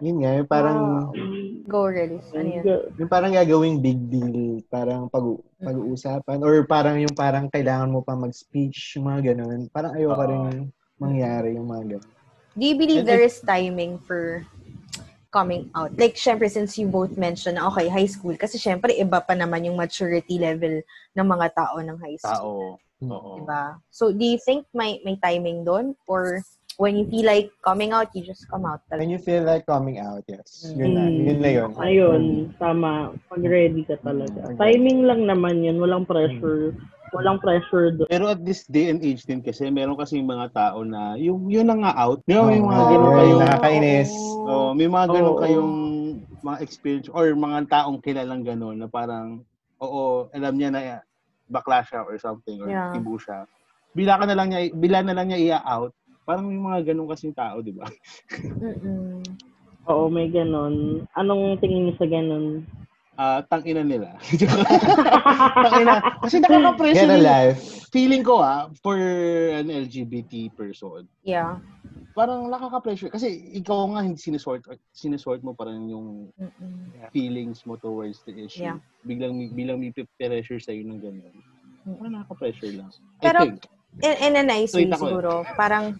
Yun 0.00 0.16
nga, 0.24 0.30
yung 0.40 0.48
parang, 0.48 0.80
um, 1.12 1.50
Go, 1.68 1.86
Relis. 1.86 2.26
Ano 2.34 2.48
yun? 2.50 2.64
yung 2.98 3.10
parang 3.12 3.30
gagawing 3.30 3.78
big 3.78 4.00
deal, 4.10 4.58
parang 4.66 5.06
pag 5.06 5.22
pag-uusapan, 5.60 6.40
or 6.42 6.64
parang 6.66 6.98
yung 6.98 7.14
parang 7.14 7.46
kailangan 7.52 7.92
mo 7.92 8.00
pa 8.02 8.16
mag-speech, 8.16 8.96
yung 8.96 9.06
mga 9.06 9.32
ganun. 9.32 9.68
Parang 9.70 9.94
ayoko 9.94 10.18
Oo. 10.18 10.30
rin 10.32 10.42
mangyari 10.98 11.54
yung 11.54 11.68
mga 11.68 11.96
ganun. 11.96 12.12
Do 12.58 12.64
you 12.66 12.74
believe 12.74 13.06
And 13.06 13.08
there 13.08 13.22
is 13.22 13.38
timing 13.38 14.02
for 14.02 14.42
coming 15.30 15.70
out? 15.76 15.94
Like, 15.94 16.18
syempre, 16.18 16.50
since 16.50 16.74
you 16.74 16.90
both 16.90 17.14
mentioned 17.14 17.60
na, 17.60 17.70
okay, 17.70 17.86
high 17.86 18.10
school, 18.10 18.34
kasi 18.34 18.58
syempre, 18.58 18.90
iba 18.98 19.22
pa 19.22 19.38
naman 19.38 19.62
yung 19.62 19.78
maturity 19.78 20.40
level 20.40 20.82
ng 21.14 21.26
mga 21.28 21.46
tao 21.54 21.78
ng 21.78 21.98
high 22.02 22.18
school. 22.18 22.80
Tao. 22.80 23.06
Oo. 23.06 23.30
Diba? 23.40 23.78
So, 23.88 24.12
do 24.12 24.24
you 24.26 24.36
think 24.42 24.68
may 24.76 25.00
may 25.06 25.16
timing 25.16 25.64
doon? 25.64 25.96
Or 26.04 26.42
when 26.76 26.94
you 26.94 27.06
feel 27.06 27.26
like 27.26 27.50
coming 27.60 27.90
out, 27.90 28.08
you 28.14 28.22
just 28.22 28.46
come 28.46 28.64
out 28.64 28.80
talaga? 28.86 29.00
When 29.00 29.10
you 29.10 29.18
feel 29.18 29.42
like 29.42 29.64
coming 29.64 29.98
out, 29.98 30.22
yes. 30.26 30.70
Yun 30.70 30.94
na, 30.94 31.02
Mm. 31.06 31.18
yun 31.24 31.38
na 31.40 31.50
yun. 31.50 31.70
Ayun, 31.76 32.22
tama. 32.56 32.90
Pag 33.26 33.42
ready 33.42 33.82
ka 33.82 33.96
talaga. 34.00 34.52
Mm. 34.52 34.56
Timing 34.56 35.00
lang 35.04 35.20
naman 35.24 35.64
yun. 35.64 35.76
Walang 35.78 36.04
pressure. 36.04 36.76
Walang 37.10 37.42
pressure 37.42 37.90
doon. 37.90 38.06
Pero 38.06 38.30
at 38.30 38.38
this 38.40 38.70
day 38.70 38.86
and 38.86 39.02
age 39.02 39.26
din 39.26 39.42
kasi 39.42 39.66
meron 39.66 39.98
kasi 39.98 40.22
mga 40.22 40.54
tao 40.54 40.86
na 40.86 41.18
yung 41.18 41.50
yun 41.50 41.66
na 41.66 41.74
nga 41.74 41.92
out. 41.98 42.22
Di 42.22 42.38
ba 42.38 42.46
may 42.46 42.62
mga 42.62 42.70
Oo. 42.76 42.86
ganun 42.86 43.02
yun, 43.02 43.16
kayong 43.18 43.40
nakakainis. 43.42 44.10
oh, 44.46 44.70
may 44.70 44.86
mga 44.86 45.06
ganun 45.10 45.34
Oo. 45.34 45.40
kayong 45.42 45.72
mga 46.40 46.58
experience 46.62 47.08
or 47.10 47.26
mga 47.34 47.66
taong 47.66 47.98
kilalang 47.98 48.46
ganun 48.46 48.78
na 48.78 48.86
parang 48.86 49.42
oo, 49.82 50.30
alam 50.30 50.54
niya 50.54 50.70
na 50.70 50.80
bakla 51.50 51.82
siya 51.82 52.06
or 52.06 52.14
something 52.14 52.62
or 52.62 52.70
Yeah. 52.70 52.94
ibu 52.94 53.18
siya. 53.18 53.42
Bila 53.90 54.14
ka 54.14 54.24
na 54.24 54.38
lang 54.38 54.54
niya 54.54 54.70
bila 54.70 55.02
na 55.02 55.10
lang 55.12 55.26
niya 55.28 55.58
i-out. 55.58 55.90
Parang 56.24 56.46
may 56.46 56.60
mga 56.60 56.92
ganun 56.92 57.10
kasing 57.10 57.34
tao, 57.34 57.58
di 57.60 57.72
ba? 57.72 57.88
Mm-mm. 58.60 59.24
Oo, 59.88 60.06
may 60.06 60.28
ganon. 60.28 61.06
Anong 61.16 61.58
tingin 61.58 61.88
niyo 61.88 61.94
sa 61.96 62.06
ganon? 62.06 62.62
Ah, 63.20 63.44
tangina 63.44 63.84
nila. 63.84 64.16
tangina. 65.66 66.00
Kasi 66.22 66.40
nakaka-pressure. 66.40 67.08
Get 67.08 67.12
a 67.12 67.20
life. 67.20 67.60
Feeling 67.90 68.22
ko 68.22 68.40
ah, 68.40 68.70
for 68.80 68.96
an 69.50 69.68
LGBT 69.68 70.54
person, 70.54 71.04
Yeah. 71.26 71.58
parang 72.14 72.48
nakaka-pressure. 72.48 73.10
Kasi 73.10 73.50
ikaw 73.52 73.92
nga 73.92 74.06
hindi 74.06 74.20
sinusort, 74.20 74.62
sinusort 74.94 75.42
mo 75.42 75.52
parang 75.52 75.84
yung 75.90 76.30
Mm-mm. 76.38 76.94
feelings 77.10 77.64
mo 77.66 77.74
towards 77.76 78.22
the 78.24 78.46
issue. 78.46 78.68
Yeah. 78.70 78.78
Biglang, 79.04 79.52
biglang 79.52 79.80
may 79.80 79.90
pressure 79.92 80.60
sa'yo 80.62 80.86
ng 80.86 81.00
gano'n. 81.02 81.36
Parang 81.98 82.14
nakaka-pressure 82.14 82.72
lang. 82.78 82.88
Pero- 83.20 83.42
I 83.42 83.56
think. 83.56 83.79
In, 83.98 84.14
in 84.22 84.32
a 84.36 84.44
nice 84.44 84.70
way, 84.72 84.86
Wait 84.86 84.94
ako 84.94 85.04
siguro. 85.04 85.32
Parang, 85.54 85.98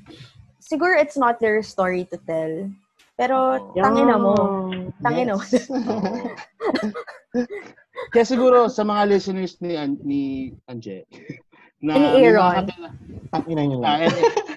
siguro 0.62 0.94
it's 0.94 1.18
not 1.18 1.42
their 1.42 1.60
story 1.60 2.06
to 2.06 2.16
tell. 2.22 2.70
Pero, 3.18 3.36
Oo. 3.60 3.76
tangina 3.76 4.16
mo. 4.16 4.32
Tangina 4.98 5.36
mo. 5.36 5.42
Yes. 5.44 5.68
Kaya 8.10 8.24
siguro 8.24 8.66
sa 8.66 8.82
mga 8.82 9.02
listeners 9.06 9.60
ni 9.60 9.76
An- 9.76 10.00
ni 10.02 10.22
Anje, 10.66 11.04
na 11.84 11.94
Ni 11.96 12.24
Aaron. 12.26 12.64
kakila- 12.66 12.94
Tangina 13.30 13.62
nyo 13.62 13.78
lang. 13.78 13.98
eh, 14.08 14.12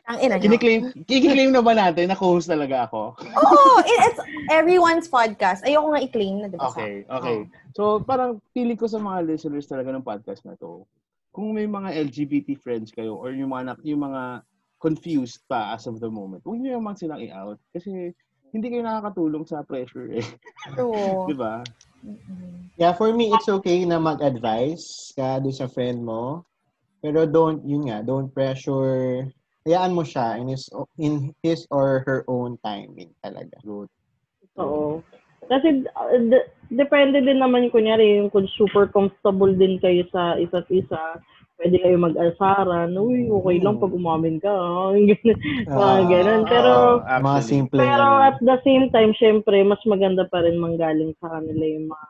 Tangina 0.07 0.33
nyo. 0.35 0.41
kiniklaim, 0.41 0.81
kiniklaim 1.05 1.51
na 1.51 1.61
ba 1.61 1.73
natin 1.75 2.09
na 2.09 2.17
co-host 2.17 2.47
talaga 2.47 2.87
ako? 2.87 3.13
Oo, 3.19 3.61
it- 3.83 4.01
it's 4.09 4.19
everyone's 4.49 5.05
podcast. 5.07 5.61
Ayoko 5.61 5.93
nga 5.93 6.01
i-claim 6.01 6.35
na, 6.41 6.47
di 6.47 6.57
ba? 6.57 6.71
Okay, 6.71 7.03
okay. 7.05 7.37
So, 7.75 7.99
parang 8.01 8.39
feeling 8.55 8.79
ko 8.79 8.87
sa 8.87 8.97
mga 8.97 9.27
listeners 9.27 9.67
talaga 9.67 9.91
ng 9.91 10.01
podcast 10.01 10.41
na 10.47 10.55
to, 10.55 10.87
kung 11.33 11.57
may 11.57 11.65
mga 11.65 11.97
LGBT 12.07 12.61
friends 12.61 12.93
kayo 12.93 13.17
or 13.17 13.33
yung 13.33 13.49
mga, 13.51 13.81
yung 13.81 14.05
mga 14.05 14.45
confused 14.77 15.41
pa 15.49 15.73
as 15.73 15.89
of 15.89 15.97
the 15.97 16.07
moment, 16.07 16.45
huwag 16.45 16.61
niyo 16.61 16.77
naman 16.77 16.93
silang 16.93 17.19
i-out. 17.19 17.57
Kasi 17.73 18.13
hindi 18.53 18.67
kayo 18.69 18.85
nakakatulong 18.85 19.43
sa 19.49 19.65
pressure 19.65 20.13
eh. 20.13 20.27
True. 20.77 21.25
Di 21.29 21.33
ba? 21.33 21.65
Yeah, 22.77 22.93
for 22.93 23.09
me, 23.09 23.33
it's 23.33 23.49
okay 23.49 23.81
na 23.81 23.97
mag-advise 23.97 25.13
ka 25.17 25.41
doon 25.41 25.57
sa 25.57 25.65
friend 25.65 26.05
mo. 26.05 26.45
Pero 27.01 27.25
don't, 27.25 27.65
yun 27.65 27.89
nga, 27.89 28.05
don't 28.05 28.29
pressure. 28.29 29.25
Hayaan 29.65 29.97
mo 29.97 30.05
siya 30.05 30.37
in 30.37 30.47
his, 30.53 30.69
in 31.01 31.33
his 31.41 31.65
or 31.73 32.05
her 32.05 32.21
own 32.29 32.61
timing 32.61 33.09
talaga. 33.25 33.57
Good. 33.65 33.89
Oo. 34.61 35.01
Kasi 35.47 35.87
uh, 35.87 36.17
d- 36.17 36.47
depende 36.73 37.21
din 37.21 37.39
naman 37.39 37.69
kunyari 37.69 38.19
yung 38.19 38.29
kung 38.29 38.47
super 38.55 38.87
comfortable 38.89 39.51
din 39.53 39.77
kayo 39.79 40.03
sa 40.11 40.35
isa't 40.37 40.67
isa. 40.69 41.19
Pwede 41.53 41.77
kayo 41.79 41.95
mag-asaran. 42.01 42.97
Uy, 42.97 43.29
okay 43.29 43.61
lang 43.61 43.77
pag 43.77 43.93
umamin 43.93 44.41
ka. 44.41 44.49
ah. 44.57 44.91
Ganun. 44.91 45.69
Mga 45.69 45.79
Ah, 45.79 46.01
ganun. 46.09 46.41
Pero, 46.49 46.71
Oo, 46.73 46.99
Mga 47.05 47.13
actually. 47.13 47.47
simple 47.47 47.77
pero 47.79 48.05
na. 48.09 48.27
at 48.33 48.37
the 48.41 48.57
same 48.65 48.85
time, 48.89 49.11
syempre, 49.15 49.61
mas 49.63 49.79
maganda 49.85 50.25
pa 50.27 50.41
rin 50.43 50.57
manggaling 50.57 51.13
sa 51.21 51.39
kanila 51.39 51.63
yung 51.63 51.87
mga 51.93 52.07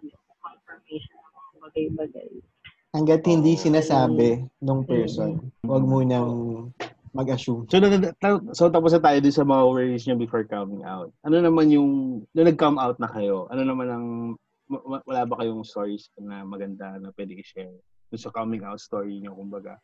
ano, 0.00 0.12
confirmation 0.40 1.16
ng 1.20 1.32
mga 1.36 1.52
bagay-bagay. 1.62 2.28
Hanggat 2.96 3.20
hindi 3.28 3.52
sinasabi 3.54 4.48
nung 4.64 4.82
person, 4.88 5.52
huwag 5.60 5.84
mo 5.84 6.00
nang 6.00 6.30
mag-assume. 7.10 7.64
So, 7.66 7.78
na, 7.78 7.88
na- 7.92 8.14
so 8.52 8.68
tapos 8.68 8.90
na 8.90 9.00
tayo 9.00 9.18
din 9.18 9.30
sa 9.30 9.42
mga 9.42 9.62
worries 9.64 10.04
niyo 10.04 10.16
before 10.16 10.44
coming 10.44 10.82
out. 10.82 11.12
Ano 11.22 11.38
naman 11.38 11.68
yung, 11.68 11.90
nung 12.30 12.46
nag-come 12.46 12.76
out 12.76 12.96
na 12.96 13.08
kayo, 13.08 13.48
ano 13.48 13.62
naman 13.62 13.88
ang, 13.88 14.06
wa- 14.66 14.84
wa- 14.86 15.04
wala 15.04 15.22
ba 15.24 15.38
kayong 15.38 15.62
stories 15.62 16.08
na 16.16 16.42
maganda 16.42 16.96
na 16.96 17.12
pwede 17.12 17.34
i-share? 17.34 17.72
Dun 18.08 18.18
sa 18.18 18.32
coming 18.32 18.62
out 18.62 18.78
story 18.78 19.18
niyo, 19.18 19.32
kumbaga. 19.32 19.76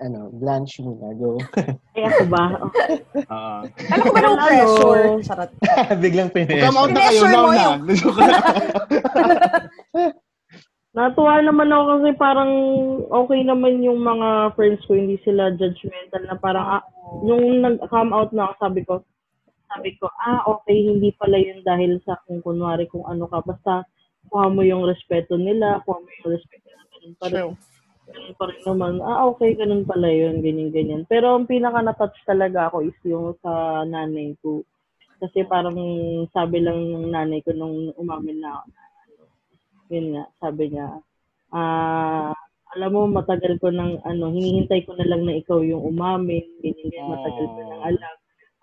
Ano, 0.00 0.32
Blanche 0.32 0.80
muna, 0.80 1.12
go. 1.12 1.36
Ay, 1.92 2.08
ako 2.08 2.24
ba? 2.32 2.42
Ah, 3.28 3.60
Ano 3.92 4.00
ko 4.00 4.10
ba 4.10 4.20
ng 4.22 4.36
pressure? 4.38 5.04
Charot. 5.20 5.50
Biglang 6.04 6.30
finish. 6.32 6.64
come 6.64 6.78
out 6.80 6.90
na 6.92 7.00
kayo, 7.04 7.22
now 7.28 7.44
mo 7.44 7.52
na. 7.52 7.76
Yung-. 10.96 11.12
Natuwa 11.12 11.44
naman 11.44 11.68
ako 11.68 11.82
kasi 11.92 12.08
parang 12.16 12.52
okay 13.12 13.44
naman 13.44 13.84
yung 13.84 14.00
mga 14.00 14.56
friends 14.56 14.80
ko, 14.88 14.96
hindi 14.96 15.20
sila 15.22 15.52
judgmental 15.52 16.24
na 16.24 16.36
parang, 16.40 16.80
ah, 16.80 16.84
nung 17.20 17.60
nag-come 17.60 18.16
out 18.16 18.32
na 18.32 18.48
ako, 18.48 18.54
sabi 18.56 18.80
ko, 18.88 19.04
sabi 19.68 19.92
ko, 20.00 20.08
ah, 20.24 20.40
okay, 20.48 20.88
hindi 20.88 21.12
pala 21.20 21.36
yun 21.36 21.60
dahil 21.60 22.00
sa 22.08 22.16
kung 22.24 22.40
kunwari 22.40 22.88
kung 22.88 23.04
ano 23.04 23.28
ka, 23.28 23.44
basta 23.44 23.84
kuha 24.32 24.48
mo 24.48 24.64
yung 24.64 24.88
respeto 24.88 25.36
nila, 25.36 25.84
kuha 25.84 26.00
mo 26.00 26.08
yung 26.08 26.32
respeto 26.32 26.64
nila, 26.72 26.82
ganun 26.88 27.16
pa 27.20 27.26
rin. 27.28 27.48
Ganun 28.06 28.34
pa 28.38 28.44
rin 28.48 28.62
naman, 28.64 28.92
ah, 29.04 29.28
okay, 29.28 29.52
ganun 29.52 29.84
pala 29.84 30.08
yun, 30.08 30.40
ganyan, 30.40 30.72
ganyan. 30.72 31.02
Pero 31.04 31.36
ang 31.36 31.44
pinaka 31.44 31.84
na-touch 31.84 32.16
talaga 32.24 32.72
ako 32.72 32.88
is 32.88 32.98
yung 33.04 33.36
sa 33.44 33.84
nanay 33.84 34.32
ko. 34.40 34.64
Kasi 35.16 35.44
parang 35.48 35.76
sabi 36.32 36.60
lang 36.60 36.76
ng 36.92 37.08
nanay 37.12 37.40
ko 37.44 37.52
nung 37.52 37.92
umamin 38.00 38.40
na 38.40 38.62
ako, 38.62 38.66
na, 38.72 38.85
yun 39.90 40.06
nga, 40.16 40.24
sabi 40.42 40.72
niya, 40.72 40.88
ah, 41.54 42.32
alam 42.76 42.90
mo, 42.92 43.08
matagal 43.08 43.56
ko 43.62 43.72
nang, 43.72 44.02
ano, 44.04 44.28
hinihintay 44.34 44.84
ko 44.84 44.92
na 44.98 45.06
lang 45.08 45.24
na 45.24 45.38
ikaw 45.38 45.62
yung 45.64 45.80
umamin, 45.80 46.44
ganyan, 46.60 46.90
ganyan, 46.92 47.08
matagal 47.08 47.46
ko 47.46 47.60
nang 47.64 47.82
alam. 47.94 48.14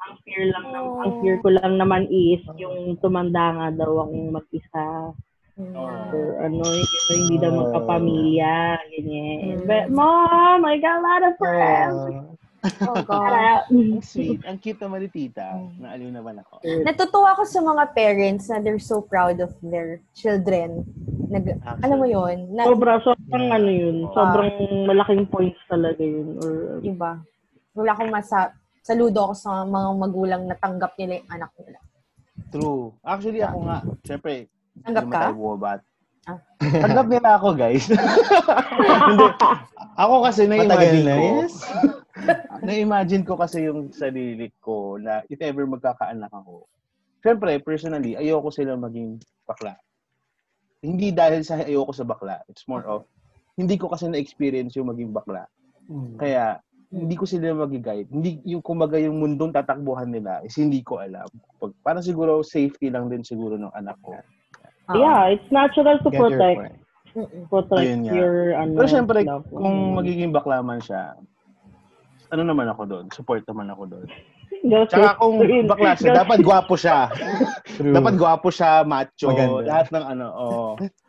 Ang 0.03 0.13
fear 0.28 0.43
lang, 0.51 0.65
nam- 0.76 0.97
ang 0.99 1.11
fear 1.24 1.38
ko 1.39 1.49
lang 1.55 1.74
naman 1.80 2.03
is, 2.11 2.43
yung 2.59 2.99
tumanda 2.99 3.55
nga 3.55 3.67
daw 3.71 4.03
akong 4.03 4.36
mag-isa. 4.36 5.15
Or 5.53 6.41
ano, 6.41 6.65
yung 6.65 7.19
hindi 7.24 7.36
daw 7.38 7.51
magkapamilya, 7.53 8.57
ganyan. 8.89 9.63
Mm. 9.63 9.65
But, 9.69 9.86
Mom, 9.93 10.65
I 10.65 10.76
got 10.82 10.99
a 10.99 11.05
lot 11.05 11.24
of 11.24 11.34
friends. 11.38 12.41
Oh, 12.64 12.95
God. 13.03 13.28
out. 13.28 13.68
Ang 13.68 13.99
sweet. 13.99 14.39
Ang 14.47 14.55
cute 14.55 14.80
naman 14.80 15.03
ni 15.03 15.09
tita. 15.11 15.51
Naaliw 15.80 16.09
naman 16.16 16.39
ako. 16.39 16.64
Natutuwa 16.64 17.36
ako 17.36 17.43
sa 17.43 17.59
mga 17.59 17.84
parents 17.91 18.47
na 18.47 18.64
they're 18.64 18.80
so 18.80 19.03
proud 19.03 19.43
of 19.43 19.51
their 19.59 19.99
children. 20.16 20.88
Nag, 21.28 21.59
alam 21.84 21.97
mo 21.99 22.07
yun? 22.07 22.55
Na, 22.55 22.64
Sobra, 22.64 23.03
sobrang 23.03 23.51
ano 23.51 23.68
yun. 23.68 24.07
Sobrang 24.16 24.55
malaking 24.88 25.28
points 25.28 25.59
talaga 25.68 25.99
yun. 25.99 26.39
Or, 26.39 26.80
iba. 26.80 27.20
Wala 27.76 27.91
akong 27.91 28.14
masa, 28.14 28.55
saludo 28.80 29.28
ako 29.28 29.34
sa 29.36 29.68
mga 29.68 29.89
magulang 29.99 30.41
na 30.47 30.55
tanggap 30.55 30.95
nila 30.95 31.20
yung 31.20 31.30
anak 31.36 31.51
nila. 31.59 31.80
True. 32.53 32.93
Actually, 33.03 33.41
ako 33.43 33.57
nga, 33.68 33.78
syempre, 34.07 34.47
Tanggap 34.82 35.05
ka? 35.11 35.20
tayo. 35.30 35.57
Tanggap 36.63 37.07
nila 37.11 37.30
ako, 37.36 37.47
guys. 37.55 37.86
Hindi. 39.09 39.28
Ako 39.99 40.15
kasi 40.26 40.47
na-imagine 40.47 41.03
na, 41.05 41.15
ko. 41.19 41.28
yes. 41.43 41.55
na-imagine 42.67 43.24
ko 43.28 43.34
kasi 43.36 43.67
yung 43.67 43.91
sarili 43.91 44.49
ko 44.63 44.97
na 44.97 45.21
if 45.28 45.38
ever 45.43 45.67
magkakaanak 45.67 46.32
ako. 46.32 46.65
Syempre, 47.24 47.59
personally, 47.61 48.15
ayoko 48.15 48.49
sila 48.49 48.76
maging 48.76 49.19
bakla. 49.47 49.76
Hindi 50.84 51.15
dahil 51.15 51.43
sa 51.43 51.61
ayoko 51.63 51.91
sa 51.95 52.03
bakla. 52.07 52.43
It's 52.51 52.67
more 52.67 52.84
of, 52.84 53.07
hindi 53.55 53.80
ko 53.80 53.91
kasi 53.91 54.07
na-experience 54.11 54.76
yung 54.76 54.91
maging 54.91 55.15
bakla. 55.15 55.47
Mm. 55.88 56.19
Kaya, 56.19 56.59
hindi 56.93 57.15
ko 57.17 57.26
sila 57.26 57.57
mag-guide. 57.57 58.05
Hindi, 58.13 58.38
yung 58.45 58.61
kumaga 58.61 59.01
yung 59.01 59.17
mundong 59.17 59.49
tatakbuhan 59.49 60.13
nila 60.13 60.45
is 60.45 60.53
hindi 60.61 60.86
ko 60.86 61.01
alam. 61.01 61.26
Pag, 61.57 61.74
parang 61.82 62.05
siguro 62.05 62.45
safety 62.45 62.93
lang 62.93 63.09
din 63.09 63.26
siguro 63.26 63.57
ng 63.57 63.74
anak 63.74 63.97
ko. 64.05 64.13
Ah. 64.91 64.95
yeah, 64.99 65.21
it's 65.31 65.47
natural 65.47 65.95
to 66.03 66.09
Get 66.11 66.19
your 66.19 66.67
protect 67.47 67.89
nga. 68.03 68.13
your 68.13 68.36
ano. 68.57 68.73
Pero 68.81 68.88
syempre, 68.89 69.17
loved 69.23 69.47
one. 69.53 69.61
kung 69.63 69.77
magiging 69.95 70.31
bakla 70.34 70.59
man 70.65 70.81
siya, 70.81 71.13
ano 72.34 72.41
naman 72.41 72.67
ako 72.73 72.84
doon? 72.89 73.05
Support 73.13 73.45
naman 73.45 73.69
ako 73.69 73.84
doon. 73.93 74.07
Go 74.69 74.88
Tsaka 74.88 75.19
kung 75.19 75.43
bakla 75.67 75.91
siya, 75.99 76.23
dapat 76.23 76.39
gwapo 76.39 76.79
siya. 76.79 77.11
Dapat 77.97 78.13
gwapo 78.15 78.47
siya, 78.47 78.86
macho, 78.88 79.34
Maganda. 79.34 79.65
lahat 79.65 79.88
ng 79.91 80.05
ano, 80.15 80.25
oh. 80.31 80.71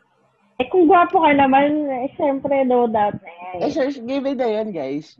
Eh, 0.54 0.70
kung 0.70 0.86
gwapo 0.86 1.18
ka 1.18 1.34
naman, 1.34 1.90
eh, 1.90 2.06
syempre, 2.14 2.62
no 2.62 2.86
doubt 2.86 3.18
na 3.18 3.32
yan. 3.58 3.58
Eh, 3.58 3.70
sure, 3.74 3.90
give 4.06 4.22
it 4.22 4.38
na 4.38 4.46
yan, 4.46 4.70
guys. 4.70 5.18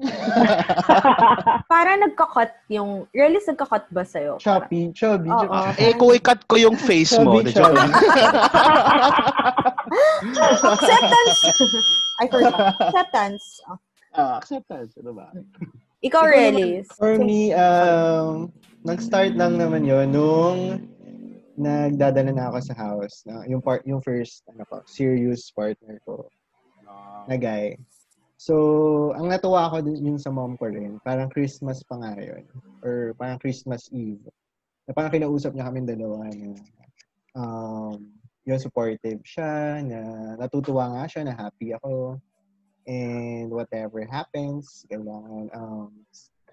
Para 1.73 1.99
nagka-cut 1.99 2.55
yung, 2.71 3.11
really 3.11 3.43
nagka-cut 3.43 3.91
ba 3.91 4.07
sa'yo? 4.07 4.39
Chubby, 4.39 4.95
chubby. 4.95 5.35
Oo. 5.35 5.43
chubby. 5.43 5.83
eh, 5.83 5.93
kung 5.99 6.15
i-cut 6.15 6.39
ko 6.47 6.55
yung 6.55 6.79
face 6.79 7.19
mo, 7.19 7.43
Chubby. 7.51 7.83
Acceptance! 10.71 11.39
I 12.23 12.25
forgot. 12.31 12.55
Acceptance. 12.79 13.45
Oh. 13.67 13.79
Ah, 14.15 14.39
acceptance, 14.39 14.95
ano 15.03 15.19
ba? 15.19 15.35
Ikaw, 16.07 16.23
Ikaw 16.23 16.25
Relis. 16.31 16.87
For 16.95 17.19
me, 17.19 17.51
um, 17.51 18.55
nag-start 18.87 19.35
lang 19.35 19.59
naman 19.59 19.83
yon 19.83 20.15
nung 20.15 20.94
nagdadala 21.55 22.31
na 22.35 22.51
ako 22.51 22.59
sa 22.63 22.75
house. 22.75 23.23
Na, 23.27 23.47
yung 23.47 23.63
part, 23.63 23.87
yung 23.87 24.03
first, 24.03 24.43
ano 24.51 24.67
ko, 24.67 24.83
serious 24.87 25.51
partner 25.55 25.99
ko 26.03 26.29
na 27.29 27.37
guy. 27.41 27.79
So, 28.37 29.15
ang 29.17 29.33
natuwa 29.33 29.71
ako 29.71 29.89
dun 29.89 30.05
yun 30.05 30.19
sa 30.21 30.29
mom 30.29 30.59
ko 30.61 30.69
rin, 30.69 31.01
parang 31.01 31.33
Christmas 31.33 31.81
pa 31.87 31.97
nga 31.97 32.13
yun. 32.21 32.45
Or 32.85 33.17
parang 33.17 33.41
Christmas 33.41 33.89
Eve. 33.89 34.21
Na 34.85 34.93
parang 34.93 35.15
kinausap 35.15 35.57
niya 35.57 35.71
kami 35.73 35.89
dalawa 35.89 36.29
na 36.29 36.53
um, 37.33 37.97
yun, 38.45 38.61
supportive 38.61 39.25
siya, 39.25 39.81
na 39.81 40.01
natutuwa 40.37 40.93
nga 40.93 41.05
siya, 41.09 41.23
na 41.25 41.33
happy 41.33 41.73
ako. 41.73 42.21
And 42.85 43.49
whatever 43.49 44.05
happens, 44.05 44.85
kailangan 44.93 45.49
um, 45.57 46.05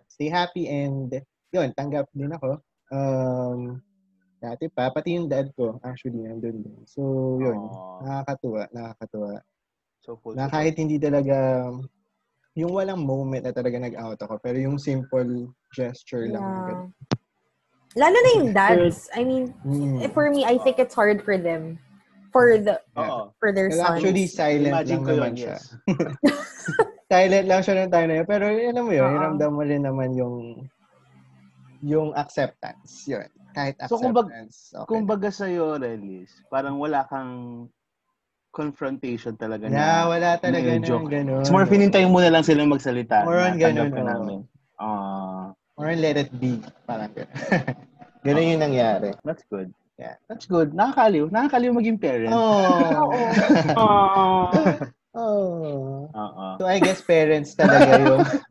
stay 0.08 0.32
happy 0.32 0.72
and 0.72 1.12
yun, 1.52 1.76
tanggap 1.76 2.08
din 2.16 2.32
ako. 2.32 2.64
Um, 2.88 3.84
dati 4.42 4.66
pa, 4.68 4.90
pati 4.90 5.14
yung 5.22 5.30
dad 5.30 5.54
ko, 5.54 5.78
actually, 5.86 6.26
nandun 6.26 6.66
din. 6.66 6.82
So, 6.90 7.02
yun, 7.38 7.62
Aw. 7.62 8.02
nakakatuwa, 8.02 8.66
nakakatuwa 8.74 9.38
So 10.02 10.18
cool. 10.18 10.34
na 10.34 10.50
kahit 10.50 10.74
hindi 10.82 10.98
talaga 10.98 11.70
yung 12.58 12.74
walang 12.74 13.06
moment 13.06 13.46
na 13.46 13.54
talaga 13.54 13.78
nag-out 13.78 14.18
ako 14.18 14.42
pero 14.42 14.58
yung 14.58 14.82
simple 14.82 15.46
gesture 15.70 16.26
lang 16.26 16.42
Yeah. 16.42 16.66
ganun. 16.74 16.90
Lalo 17.92 18.18
na 18.18 18.32
yung 18.42 18.50
dads. 18.50 19.14
I 19.14 19.22
mean, 19.22 19.54
Mm. 19.62 20.10
for 20.10 20.26
me, 20.34 20.42
I 20.42 20.58
think 20.58 20.82
it's 20.82 20.98
hard 20.98 21.22
for 21.22 21.38
them. 21.38 21.78
For 22.34 22.58
the 22.58 22.82
Oo. 22.98 23.30
for 23.38 23.52
their 23.54 23.70
Pero 23.70 23.84
sons. 23.84 24.00
actually 24.00 24.26
silent 24.26 24.74
Imagine 24.74 24.90
lang 24.90 25.04
ko 25.06 25.12
naman 25.14 25.32
yun, 25.36 25.38
siya 25.38 25.56
yes. 25.60 25.64
silent 27.12 27.46
lang 27.52 27.62
siya 27.62 27.76
ng 27.76 27.92
time 27.92 28.08
na 28.08 28.16
yun 28.24 28.28
pero 28.32 28.44
alam 28.48 28.84
mo 28.88 28.94
yun 28.96 29.12
Oo. 29.12 29.20
ramdam 29.20 29.52
mo 29.52 29.62
rin 29.68 29.84
naman 29.84 30.10
yung 30.16 30.36
yung 31.84 32.10
acceptance 32.16 33.04
yun 33.04 33.28
kahit 33.52 33.76
So, 33.86 33.96
kumbag- 33.96 34.32
acceptance 34.32 34.56
okay. 34.74 34.88
Kumbaga 34.90 35.30
sa'yo, 35.30 35.76
Relis, 35.76 36.32
parang 36.48 36.76
wala 36.76 37.04
kang 37.06 37.68
confrontation 38.50 39.32
talaga 39.34 39.72
na 39.72 40.08
wala 40.08 40.36
talaga 40.36 40.76
medyo- 40.76 41.00
ng 41.00 41.08
ganun 41.08 41.40
It's 41.40 41.50
more 41.50 41.64
pinintayin 41.64 42.12
mo 42.12 42.20
na 42.20 42.28
lang 42.30 42.44
silang 42.44 42.68
magsalita. 42.68 43.24
More 43.24 43.40
on 43.40 43.56
na 43.56 43.62
ganun, 43.62 43.90
ka 43.90 44.02
oo. 44.02 44.10
namin. 44.10 44.40
Ah, 44.76 45.56
or 45.78 45.88
let 45.94 46.18
it 46.18 46.32
be 46.36 46.60
parang 46.84 47.14
ganun 47.14 47.32
ganun 48.26 48.50
yung 48.50 48.62
nangyari 48.62 49.16
that's 49.22 49.44
good. 49.48 49.72
Yeah. 49.96 50.18
That's 50.26 50.50
good. 50.50 50.74
Nakakaliw. 50.74 51.30
Nakakaliw 51.30 51.72
maging 51.72 51.96
parent. 51.96 52.34
oh 52.34 53.14
Oo. 53.78 54.36
Oh 55.12 56.08
Oo. 56.08 56.48
so 56.56 56.64
I 56.66 56.80
guess 56.80 57.00
parents 57.00 57.52
talaga 57.54 58.00
yung 58.00 58.24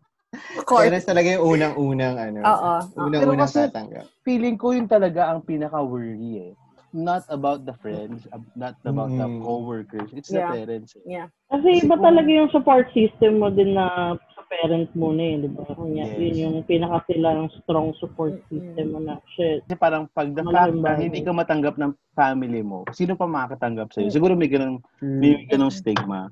Of 0.70 0.78
course. 0.78 0.86
Parents 0.86 1.02
talaga 1.04 1.28
yung 1.34 1.44
unang-unang 1.50 2.14
ano. 2.16 2.38
Oo. 2.40 2.72
Unang-unang 3.02 3.42
kasi- 3.42 3.66
tatanggap. 3.66 4.06
Feeling 4.22 4.54
ko 4.54 4.70
yun 4.70 4.86
talaga 4.86 5.26
ang 5.26 5.42
pinaka-worry 5.42 6.14
eh. 6.46 6.52
Not 6.90 7.26
about 7.26 7.66
the 7.66 7.74
friends, 7.76 8.22
not 8.54 8.78
about 8.82 9.10
the 9.10 9.22
Mm. 9.24 9.42
co-workers. 9.42 10.10
It's 10.10 10.26
Yeah. 10.26 10.46
the 10.46 10.62
parents. 10.62 10.94
eh. 10.94 11.18
Yeah. 11.18 11.26
kasi 11.50 11.82
iba 11.82 11.94
kung- 11.94 12.02
talaga 12.04 12.30
yung 12.30 12.50
support 12.50 12.86
system 12.90 13.38
mo 13.38 13.50
din 13.50 13.74
na 13.74 13.86
sa 14.14 14.42
parents 14.48 14.94
mo 14.94 15.10
na 15.10 15.22
eh, 15.24 15.34
di 15.38 15.50
ba? 15.50 15.66
Kanya, 15.68 16.06
Yes. 16.06 16.14
Yun 16.16 16.34
yung 16.36 16.56
pinaka 16.62 17.02
silang 17.04 17.50
strong 17.52 17.90
support 17.98 18.38
system 18.46 18.86
mo 18.90 18.98
na, 19.00 19.18
shit. 19.28 19.66
Kasi 19.66 19.74
parang 19.74 20.06
pag 20.08 20.30
the 20.30 20.42
fact 20.44 20.74
na 20.76 20.94
hindi 20.94 21.18
ka 21.20 21.30
matanggap 21.30 21.74
ng 21.74 21.90
family 22.12 22.62
mo, 22.62 22.86
sino 22.90 23.14
pa 23.14 23.26
makakatanggap 23.26 23.90
Mm. 23.90 23.94
sa'yo? 23.96 24.08
Siguro 24.10 24.34
may 24.34 24.46
ganong, 24.46 24.78
may 25.00 25.42
ganong 25.44 25.74
stigma. 25.74 26.30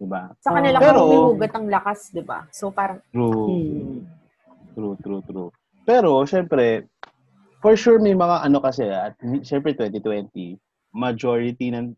Diba? 0.00 0.32
Sa 0.40 0.56
kanila 0.56 0.80
Pero- 0.80 0.96
kung 0.96 1.36
humugot 1.36 1.52
ang 1.52 1.66
lakas, 1.68 2.08
di 2.08 2.24
ba? 2.24 2.48
So, 2.48 2.72
parang, 2.72 3.04
True. 3.12 3.44
Hmm. 3.52 4.00
True, 4.72 4.96
true, 5.04 5.22
true. 5.28 5.50
Pero, 5.84 6.24
syempre, 6.24 6.88
for 7.60 7.76
sure 7.76 8.00
may 8.00 8.16
mga 8.16 8.48
ano 8.48 8.58
kasi, 8.64 8.88
at 8.88 9.12
syempre 9.44 9.76
2020, 9.76 10.56
majority 10.96 11.68
ng 11.70 11.92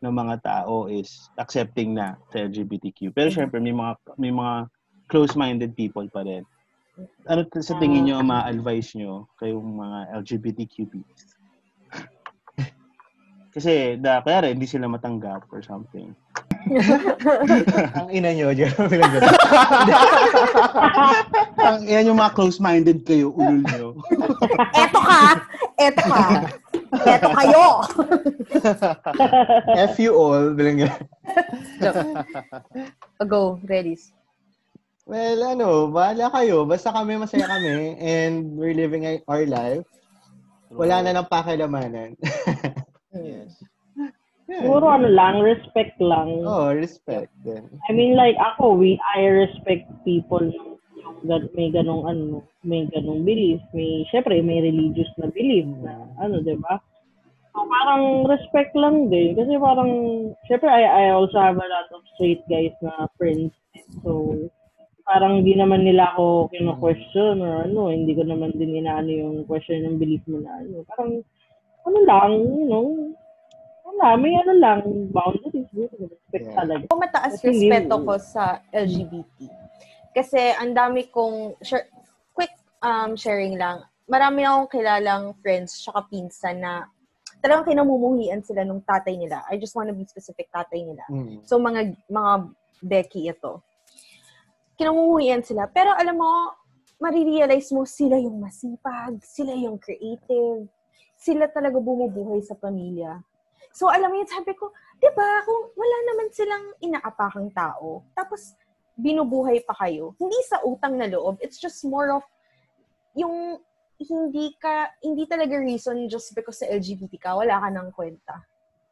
ng 0.00 0.14
mga 0.16 0.40
tao 0.40 0.88
is 0.88 1.28
accepting 1.36 1.96
na 1.96 2.16
sa 2.32 2.44
LGBTQ. 2.48 3.12
Pero 3.12 3.28
syempre 3.28 3.60
may 3.60 3.72
mga 3.72 3.96
may 4.16 4.32
mga 4.32 4.68
close-minded 5.12 5.76
people 5.76 6.04
pa 6.08 6.24
rin. 6.24 6.44
Ano 7.28 7.44
sa 7.48 7.76
tingin 7.80 8.08
nyo 8.08 8.20
ang 8.20 8.28
ma-advise 8.28 8.96
nyo 8.96 9.28
kayong 9.40 9.64
mga 9.64 9.98
LGBTQ 10.24 10.74
peeps? 10.88 11.36
Kasi, 13.56 13.96
da, 13.96 14.20
kaya 14.20 14.44
rin, 14.48 14.60
hindi 14.60 14.68
sila 14.68 14.88
matanggap 14.88 15.48
or 15.52 15.64
something. 15.64 16.12
Ang 17.98 18.08
ina 18.14 18.30
nyo. 18.30 18.48
Ang, 21.66 21.78
yan 21.86 22.06
yung 22.06 22.18
mga 22.18 22.34
close-minded 22.38 23.02
kayo, 23.02 23.34
ulul 23.34 23.62
nyo. 23.66 23.88
eto 24.74 25.00
ka! 25.02 25.22
Eto 25.80 26.02
ka! 26.06 26.24
Eto 27.06 27.28
kayo! 27.34 27.64
F 29.90 29.98
you 29.98 30.14
all, 30.14 30.54
bilang 30.54 30.86
ganun. 30.86 31.02
Go, 33.26 33.58
ready. 33.66 33.98
Well, 35.10 35.42
ano, 35.42 35.90
bahala 35.90 36.30
kayo. 36.30 36.62
Basta 36.70 36.94
kami, 36.94 37.18
masaya 37.18 37.50
kami. 37.50 37.98
And 37.98 38.54
we're 38.54 38.78
living 38.78 39.02
our 39.26 39.42
life. 39.42 39.82
Wala 40.70 41.02
na 41.02 41.18
lang 41.18 41.26
pakilamanan. 41.26 42.14
Yeah. 44.50 44.66
Siguro 44.66 44.90
ano 44.90 45.06
lang, 45.06 45.46
respect 45.46 45.94
lang. 46.02 46.42
Oh, 46.42 46.74
respect 46.74 47.30
din. 47.46 47.70
I 47.86 47.94
mean 47.94 48.18
like 48.18 48.34
ako, 48.34 48.74
we 48.74 48.98
I 49.14 49.46
respect 49.46 49.86
people 50.02 50.42
that 51.30 51.46
may 51.54 51.70
ganong 51.70 52.02
ano, 52.10 52.42
may 52.66 52.90
ganong 52.90 53.22
belief, 53.22 53.62
may 53.70 54.02
syempre 54.10 54.42
may 54.42 54.58
religious 54.58 55.06
na 55.22 55.30
belief 55.30 55.70
na 55.86 56.02
ano, 56.18 56.42
'di 56.42 56.58
ba? 56.58 56.82
So, 57.50 57.66
parang 57.66 58.26
respect 58.26 58.74
lang 58.74 59.06
din 59.06 59.38
kasi 59.38 59.54
parang 59.54 59.90
syempre 60.50 60.66
I 60.66 60.82
I 60.82 61.04
also 61.14 61.38
have 61.38 61.54
a 61.54 61.70
lot 61.70 61.86
of 61.94 62.02
straight 62.18 62.42
guys 62.50 62.74
na 62.82 63.06
friends. 63.14 63.54
So 64.02 64.34
parang 65.06 65.46
di 65.46 65.54
naman 65.54 65.86
nila 65.86 66.10
ako 66.14 66.50
kino-question 66.50 67.38
or 67.38 67.70
ano, 67.70 67.90
hindi 67.90 68.18
ko 68.18 68.26
naman 68.26 68.54
din 68.54 68.82
inaano 68.82 69.10
yung 69.10 69.36
question 69.46 69.82
ng 69.86 69.98
belief 69.98 70.22
mo 70.26 70.42
na 70.42 70.58
ano. 70.58 70.82
Parang 70.90 71.22
ano 71.86 71.98
lang, 72.02 72.30
you 72.38 72.66
know, 72.66 72.86
wala, 73.90 74.14
may 74.16 74.38
ano 74.38 74.52
lang, 74.54 74.78
boundaries, 75.10 75.66
respect 75.74 76.46
Yeah. 76.46 76.56
talaga. 76.56 76.84
Ako 76.86 76.96
mataas 76.96 77.32
Kasi 77.36 77.46
hindi- 77.50 77.68
respeto 77.68 77.94
ko 78.00 78.14
sa 78.16 78.42
LGBT. 78.70 79.38
Kasi 80.10 80.40
ang 80.54 80.72
dami 80.72 81.10
kong, 81.10 81.58
share, 81.60 81.90
quick 82.30 82.50
um, 82.80 83.14
sharing 83.14 83.58
lang, 83.58 83.82
marami 84.06 84.42
akong 84.42 84.70
kilalang 84.70 85.34
friends 85.38 85.74
tsaka 85.78 86.06
pinsan 86.06 86.58
na 86.58 86.86
talagang 87.38 87.66
kinamumuhian 87.66 88.42
sila 88.42 88.62
nung 88.62 88.82
tatay 88.82 89.14
nila. 89.14 89.42
I 89.46 89.56
just 89.56 89.74
wanna 89.74 89.94
be 89.94 90.06
specific 90.06 90.50
tatay 90.50 90.82
nila. 90.82 91.04
Mm. 91.10 91.42
So, 91.42 91.58
mga 91.58 91.94
mga 92.06 92.32
Becky 92.80 93.28
ito. 93.28 93.60
Kinamumuhian 94.74 95.44
sila. 95.44 95.68
Pero 95.68 95.92
alam 95.92 96.16
mo, 96.16 96.32
marirealize 96.96 97.68
mo 97.72 97.84
sila 97.84 98.16
yung 98.16 98.40
masipag, 98.40 99.20
sila 99.20 99.52
yung 99.52 99.76
creative, 99.76 100.64
sila 101.16 101.48
talaga 101.48 101.76
bumubuhay 101.76 102.40
sa 102.40 102.56
pamilya. 102.56 103.20
So, 103.70 103.86
alam 103.86 104.10
mo 104.10 104.18
yun, 104.18 104.26
sabi 104.30 104.52
ko, 104.58 104.74
di 104.98 105.08
ba, 105.14 105.46
kung 105.46 105.70
wala 105.78 105.96
naman 106.10 106.28
silang 106.34 106.66
inaapakang 106.82 107.50
tao, 107.54 108.02
tapos 108.18 108.58
binubuhay 108.98 109.62
pa 109.62 109.72
kayo, 109.78 110.12
hindi 110.18 110.36
sa 110.44 110.60
utang 110.66 110.98
na 110.98 111.06
loob, 111.06 111.38
it's 111.40 111.56
just 111.56 111.86
more 111.86 112.10
of 112.12 112.22
yung 113.14 113.62
hindi 114.00 114.52
ka, 114.58 114.90
hindi 115.04 115.24
talaga 115.24 115.60
reason 115.60 116.08
just 116.10 116.34
because 116.34 116.60
sa 116.60 116.68
LGBT 116.68 117.14
ka, 117.20 117.30
wala 117.36 117.62
ka 117.62 117.68
ng 117.70 117.88
kwenta. 117.94 118.36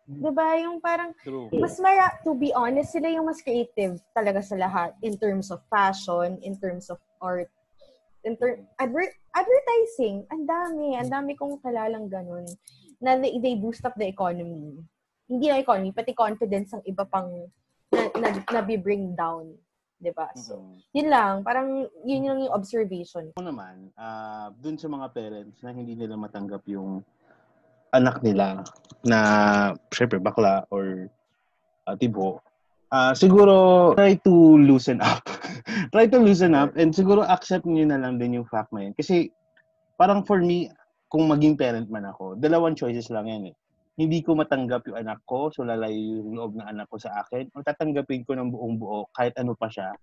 Di 0.09 0.33
ba? 0.33 0.57
Yung 0.57 0.81
parang, 0.81 1.13
True. 1.21 1.53
mas 1.53 1.77
mara, 1.77 2.17
to 2.25 2.33
be 2.33 2.49
honest, 2.57 2.97
sila 2.97 3.13
yung 3.13 3.29
mas 3.29 3.45
creative 3.45 4.01
talaga 4.17 4.41
sa 4.41 4.57
lahat 4.57 4.97
in 5.05 5.21
terms 5.21 5.53
of 5.53 5.61
fashion, 5.69 6.41
in 6.41 6.57
terms 6.57 6.89
of 6.89 6.97
art, 7.21 7.53
in 8.25 8.33
ter- 8.41 8.65
adver- 8.81 9.17
advertising. 9.37 10.25
Ang 10.33 10.49
dami, 10.49 10.97
ang 10.97 11.13
dami 11.13 11.37
kong 11.37 11.61
kalalang 11.61 12.09
ganun 12.09 12.49
na 12.99 13.19
they, 13.19 13.39
they 13.39 13.55
boost 13.55 13.85
up 13.87 13.95
the 13.95 14.07
economy. 14.07 14.79
Hindi 15.29 15.47
na 15.49 15.61
economy, 15.63 15.93
pati 15.93 16.13
confidence 16.17 16.75
ang 16.75 16.83
iba 16.89 17.05
pang 17.07 17.31
na, 17.93 18.03
na, 18.19 18.29
na 18.35 18.61
bring 18.65 19.15
down. 19.15 19.55
'di 19.99 20.15
ba? 20.15 20.31
So, 20.39 20.63
Mhm. 20.63 20.75
yun 20.95 21.09
lang. 21.11 21.35
Parang, 21.43 21.69
yun 22.07 22.27
yung, 22.27 22.39
yung 22.47 22.55
observation. 22.55 23.35
Ako 23.35 23.45
naman, 23.45 23.91
ah 23.99 24.55
dun 24.63 24.79
sa 24.79 24.87
mga 24.87 25.11
parents 25.11 25.59
na 25.63 25.75
hindi 25.75 25.99
nila 25.99 26.15
matanggap 26.15 26.63
yung 26.71 27.03
anak 27.91 28.23
nila 28.23 28.63
na, 29.03 29.19
syempre, 29.91 30.23
bakla 30.23 30.63
or 30.71 31.11
uh, 31.89 31.97
tibo, 31.99 32.39
ah 32.95 33.11
siguro, 33.17 33.91
try 33.99 34.15
to 34.23 34.61
loosen 34.61 35.03
up. 35.03 35.25
try 35.95 36.07
to 36.07 36.21
loosen 36.21 36.55
up 36.55 36.71
and 36.79 36.95
siguro 36.95 37.27
accept 37.27 37.67
niyo 37.67 37.89
na 37.89 37.99
lang 37.99 38.21
din 38.23 38.39
yung 38.39 38.49
fact 38.49 38.71
na 38.71 38.87
yun. 38.87 38.95
Kasi, 38.95 39.33
parang 39.99 40.23
for 40.23 40.39
me, 40.39 40.71
kung 41.09 41.25
maging 41.27 41.57
parent 41.57 41.89
man 41.89 42.07
ako, 42.09 42.37
dalawang 42.37 42.77
choices 42.77 43.09
lang 43.09 43.29
yan 43.29 43.53
eh. 43.53 43.55
Hindi 43.99 44.23
ko 44.23 44.39
matanggap 44.39 44.87
yung 44.87 45.01
anak 45.03 45.25
ko, 45.27 45.51
so 45.51 45.67
lalayo 45.67 46.23
yung 46.23 46.37
loob 46.37 46.53
ng 46.55 46.69
anak 46.69 46.87
ko 46.87 47.01
sa 47.03 47.25
akin, 47.25 47.51
o 47.57 47.65
tatanggapin 47.67 48.23
ko 48.23 48.39
ng 48.39 48.53
buong 48.55 48.77
buo 48.79 49.11
kahit 49.11 49.35
ano 49.41 49.59
pa 49.59 49.67
siya 49.67 49.97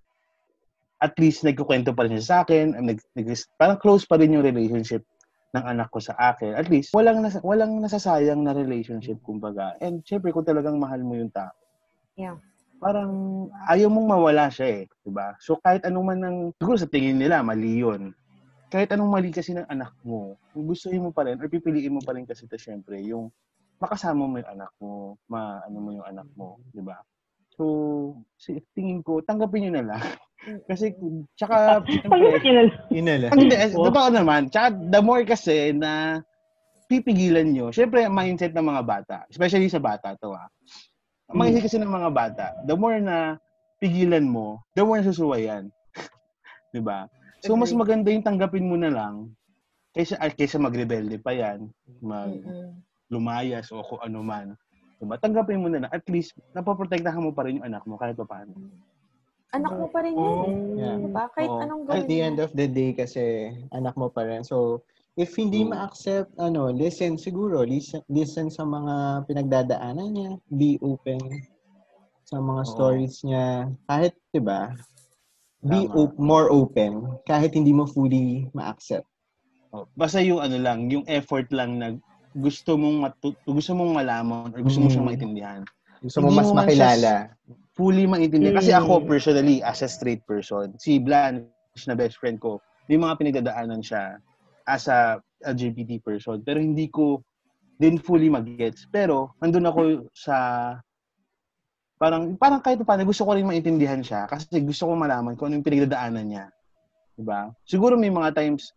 at 1.04 1.14
least 1.20 1.44
nagkukwento 1.44 1.92
pa 1.92 2.08
rin 2.08 2.16
siya 2.16 2.26
sa 2.26 2.38
akin, 2.48 2.74
nag, 2.80 3.00
nag- 3.14 3.50
parang 3.60 3.78
close 3.78 4.08
pa 4.08 4.16
rin 4.16 4.32
yung 4.32 4.46
relationship 4.46 5.04
ng 5.56 5.64
anak 5.64 5.92
ko 5.92 6.00
sa 6.00 6.16
akin. 6.18 6.56
At 6.56 6.68
least, 6.68 6.92
walang, 6.96 7.24
nasa, 7.24 7.40
walang 7.44 7.80
nasasayang 7.80 8.44
na 8.44 8.56
relationship, 8.56 9.20
kumbaga. 9.24 9.76
And 9.80 10.04
syempre, 10.04 10.32
kung 10.32 10.48
talagang 10.48 10.80
mahal 10.80 11.04
mo 11.04 11.16
yung 11.16 11.32
tao, 11.32 11.52
Yeah. 12.16 12.40
parang 12.80 13.12
ayaw 13.68 13.92
mong 13.92 14.08
mawala 14.08 14.48
siya 14.48 14.84
eh. 14.84 14.84
Diba? 15.04 15.36
So, 15.44 15.60
kahit 15.60 15.84
anong 15.84 16.06
man 16.08 16.20
ng, 16.24 16.38
siguro 16.56 16.80
sa 16.80 16.88
tingin 16.88 17.20
nila, 17.20 17.44
mali 17.44 17.84
yun. 17.84 18.16
Kahit 18.76 18.92
anong 18.92 19.08
mali 19.08 19.32
kasi 19.32 19.56
ng 19.56 19.72
anak 19.72 19.96
mo, 20.04 20.36
kung 20.52 20.68
gustuhin 20.68 21.00
mo 21.00 21.16
pa 21.16 21.24
rin, 21.24 21.40
or 21.40 21.48
pipiliin 21.48 21.96
mo 21.96 22.04
pa 22.04 22.12
rin 22.12 22.28
kasi 22.28 22.44
ito 22.44 22.60
syempre, 22.60 23.00
yung 23.08 23.32
makasama 23.80 24.28
mo 24.28 24.36
yung 24.36 24.52
anak 24.52 24.72
mo, 24.84 25.16
ma, 25.32 25.64
ano 25.64 25.78
mo 25.80 25.90
yung 25.96 26.04
anak 26.04 26.28
mo, 26.36 26.60
di 26.76 26.84
ba? 26.84 27.00
So, 27.56 27.64
si, 28.36 28.60
tingin 28.76 29.00
ko, 29.00 29.24
tanggapin 29.24 29.72
nyo 29.72 29.80
na 29.80 29.96
lang. 29.96 30.04
kasi, 30.68 30.92
tsaka, 31.40 31.88
Pag 32.12 32.20
yun 32.20 32.36
na 32.52 32.64
Yun 32.92 33.06
na 33.08 33.16
lang. 33.16 33.32
hindi, 33.32 33.56
eh, 33.56 33.72
totoo 33.72 34.12
naman. 34.12 34.52
Tsaka, 34.52 34.76
the 34.76 35.00
more 35.00 35.24
kasi 35.24 35.72
na 35.72 36.20
pipigilan 36.92 37.56
nyo, 37.56 37.72
syempre, 37.72 38.12
mindset 38.12 38.52
ng 38.52 38.76
mga 38.76 38.84
bata, 38.84 39.16
especially 39.32 39.72
sa 39.72 39.80
bata 39.80 40.20
to 40.20 40.36
ah. 40.36 40.52
Ang 41.32 41.48
mindset 41.48 41.64
kasi 41.72 41.80
ng 41.80 41.96
mga 41.96 42.12
bata, 42.12 42.46
the 42.68 42.76
more 42.76 43.00
na 43.00 43.40
pigilan 43.80 44.28
mo, 44.28 44.60
the 44.76 44.84
more 44.84 45.00
nasusuwa 45.00 45.40
yan. 45.40 45.72
'Di 46.76 46.84
ba? 46.84 47.08
So, 47.46 47.54
mas 47.54 47.70
maganda 47.70 48.10
yung 48.10 48.26
tanggapin 48.26 48.66
mo 48.66 48.74
na 48.74 48.90
lang 48.90 49.30
kaysa, 49.94 50.18
ah, 50.20 50.34
kaysa 50.34 50.58
magrebelde 50.58 51.22
pa 51.22 51.32
yan, 51.32 51.70
mag 52.02 52.34
lumayas 53.08 53.70
o 53.70 53.86
kung 53.86 54.02
ano 54.02 54.20
man. 54.26 54.48
Diba? 54.98 55.16
Tanggapin 55.22 55.62
mo 55.62 55.70
na 55.70 55.86
lang. 55.86 55.92
At 55.94 56.04
least, 56.10 56.34
napoprotektahan 56.58 57.22
mo 57.22 57.32
pa 57.32 57.46
rin 57.46 57.62
yung 57.62 57.68
anak 57.70 57.86
mo 57.86 57.96
kahit 57.96 58.18
pa 58.18 58.26
paano. 58.26 58.58
Anak 59.54 59.72
mo 59.78 59.88
pa 59.88 60.04
rin 60.04 60.18
yun. 60.18 60.52
Yeah. 60.76 60.98
Diba? 61.00 61.30
Kahit 61.32 61.54
Oo. 61.54 61.64
anong 61.64 61.84
At 61.86 62.04
gawin 62.04 62.10
the 62.10 62.18
mo. 62.18 62.26
end 62.28 62.38
of 62.42 62.52
the 62.58 62.68
day 62.68 62.92
kasi 62.98 63.54
anak 63.72 63.94
mo 63.96 64.10
pa 64.10 64.26
rin. 64.26 64.44
So, 64.44 64.84
if 65.16 65.38
hindi 65.38 65.64
Mm. 65.64 65.70
ma-accept, 65.72 66.34
ano, 66.42 66.74
listen 66.74 67.16
siguro. 67.16 67.64
Listen, 67.64 68.02
listen 68.12 68.50
sa 68.52 68.66
mga 68.66 69.28
pinagdadaanan 69.30 70.10
niya. 70.12 70.32
Be 70.50 70.76
open 70.82 71.22
sa 72.26 72.42
mga 72.42 72.62
Oo. 72.66 72.72
stories 72.74 73.22
niya. 73.24 73.70
Kahit, 73.88 74.18
di 74.34 74.42
ba, 74.44 74.74
be 75.64 75.88
op- 75.94 76.18
more 76.20 76.52
open. 76.52 77.08
Kahit 77.24 77.56
hindi 77.56 77.72
mo 77.72 77.88
fully 77.88 78.50
ma-accept. 78.52 79.08
Oh, 79.72 79.88
basta 79.96 80.24
yung 80.24 80.40
ano 80.40 80.56
lang, 80.56 80.88
yung 80.88 81.04
effort 81.08 81.52
lang 81.52 81.80
na 81.80 81.96
gusto 82.36 82.76
mong 82.76 82.98
matu- 83.00 83.40
gusto 83.44 83.72
mong 83.76 83.96
malaman 83.96 84.52
or 84.52 84.60
gusto 84.64 84.84
mo 84.84 84.88
Mm. 84.88 84.94
siyang 84.94 85.08
maintindihan. 85.08 85.62
Gusto 86.04 86.20
mo 86.24 86.32
mas 86.32 86.52
makilala. 86.52 87.32
Fully 87.76 88.08
maintindihan. 88.08 88.56
Kasi 88.56 88.72
Mm. 88.72 88.84
ako 88.84 88.94
personally, 89.04 89.60
as 89.64 89.84
a 89.84 89.90
straight 89.90 90.24
person, 90.24 90.76
si 90.80 91.00
Blanche 91.00 91.48
na 91.88 91.96
best 91.96 92.16
friend 92.20 92.40
ko, 92.40 92.60
may 92.88 92.96
mga 92.96 93.20
pinagdadaanan 93.20 93.84
siya 93.84 94.20
as 94.68 94.88
a 94.88 95.20
LGBT 95.44 96.00
person. 96.00 96.40
Pero 96.44 96.60
hindi 96.64 96.88
ko 96.88 97.20
din 97.76 98.00
fully 98.00 98.32
mag-gets. 98.32 98.88
Pero, 98.88 99.36
nandun 99.44 99.68
ako 99.68 99.82
sa 100.16 100.36
parang 101.96 102.36
parang 102.36 102.60
kahit 102.60 102.80
paano 102.84 103.08
gusto 103.08 103.24
ko 103.24 103.36
rin 103.36 103.48
maintindihan 103.48 104.04
siya 104.04 104.28
kasi 104.28 104.48
gusto 104.62 104.92
ko 104.92 104.94
malaman 105.00 105.34
kung 105.40 105.50
ano 105.52 105.60
yung 105.60 105.68
pinagdadaanan 105.68 106.26
niya. 106.28 106.46
'Di 107.16 107.24
ba? 107.24 107.52
Siguro 107.64 107.96
may 107.96 108.12
mga 108.12 108.36
times 108.36 108.76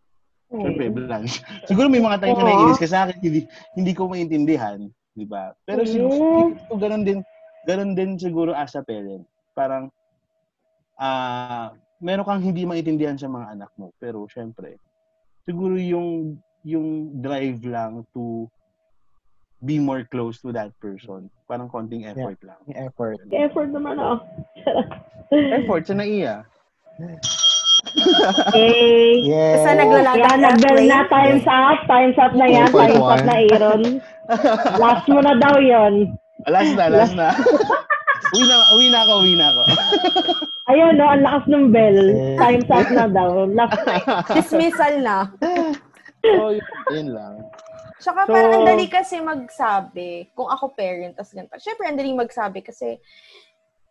Siyempre, 0.49 0.89
Blanche. 0.89 1.45
Siguro 1.69 1.93
may 1.93 2.01
mga 2.01 2.25
times 2.25 2.41
na 2.41 2.49
naiinis 2.49 2.81
ka 2.81 2.89
sa 2.89 3.05
akin, 3.05 3.21
hindi, 3.21 3.45
hindi 3.77 3.93
ko 3.93 4.09
maintindihan. 4.09 4.81
Di 5.13 5.21
ba? 5.29 5.53
Pero 5.61 5.85
Mm. 5.85 5.93
siguro 5.93 6.73
ganun 6.81 7.05
din, 7.05 7.19
ganun 7.69 7.93
din 7.93 8.17
siguro 8.17 8.57
as 8.57 8.73
a 8.73 8.81
parent. 8.81 9.21
Parang, 9.53 9.93
ah, 10.97 11.69
meron 12.01 12.25
kang 12.25 12.41
hindi 12.41 12.65
maintindihan 12.65 13.13
sa 13.13 13.29
mga 13.29 13.61
anak 13.61 13.71
mo. 13.77 13.93
Pero, 14.01 14.25
syempre, 14.25 14.81
siguro 15.45 15.77
yung, 15.77 16.41
yung 16.65 17.21
drive 17.21 17.61
lang 17.69 18.01
to 18.09 18.49
be 19.65 19.79
more 19.79 20.03
close 20.07 20.39
to 20.41 20.51
that 20.55 20.71
person. 20.79 21.29
Parang 21.47 21.67
konting 21.67 22.07
effort 22.07 22.39
lang. 22.43 22.59
Yung 22.67 22.79
effort. 22.87 23.17
Effort 23.31 23.69
naman 23.71 23.99
ako. 23.99 24.15
Effort 25.61 25.83
sa 25.85 25.93
naiya. 25.93 26.41
Okay. 28.49 29.23
Yeah. 29.23 29.61
Basta 29.61 29.71
naglalagay 29.77 30.25
Yan, 30.25 30.39
nag-bell 30.41 30.79
na. 30.89 30.99
Time's 31.07 31.47
up. 31.47 31.79
Time's 31.87 32.17
up 32.19 32.33
na 32.35 32.45
yan. 32.49 32.69
Time's 32.73 32.99
up 32.99 33.23
na, 33.23 33.35
Aaron. 33.47 33.83
Last 34.83 35.05
mo 35.07 35.19
na 35.21 35.33
daw 35.37 35.55
yon. 35.61 36.13
Last 36.49 36.73
na, 36.77 36.85
last 36.87 37.15
na. 37.17 37.33
uwi 38.35 38.45
na, 38.45 38.55
uwi 38.77 38.87
na 38.93 38.99
ako, 39.03 39.13
uwi 39.25 39.33
na 39.35 39.47
ako. 39.51 39.61
Ayun, 40.69 40.93
no, 41.01 41.05
ang 41.09 41.23
lakas 41.25 41.45
ng 41.49 41.65
bell. 41.73 41.99
Time's 42.37 42.69
up 42.69 42.89
na 42.93 43.05
daw. 43.09 43.29
Last 43.49 43.79
Dismissal 44.37 44.93
na. 45.01 45.17
so, 46.21 46.53
yun, 46.53 46.65
yun 46.93 47.07
lang. 47.13 47.33
Tsaka 47.99 48.25
So- 48.25 48.31
parang 48.31 48.51
ang 48.55 48.65
dali 48.65 48.87
kasi 48.87 49.19
magsabi, 49.19 50.31
kung 50.31 50.47
ako 50.47 50.71
parent, 50.71 51.13
tas 51.19 51.35
ganito. 51.35 51.59
Siyempre, 51.59 51.85
ang 51.91 51.99
dali 51.99 52.15
magsabi 52.15 52.63
kasi 52.63 52.95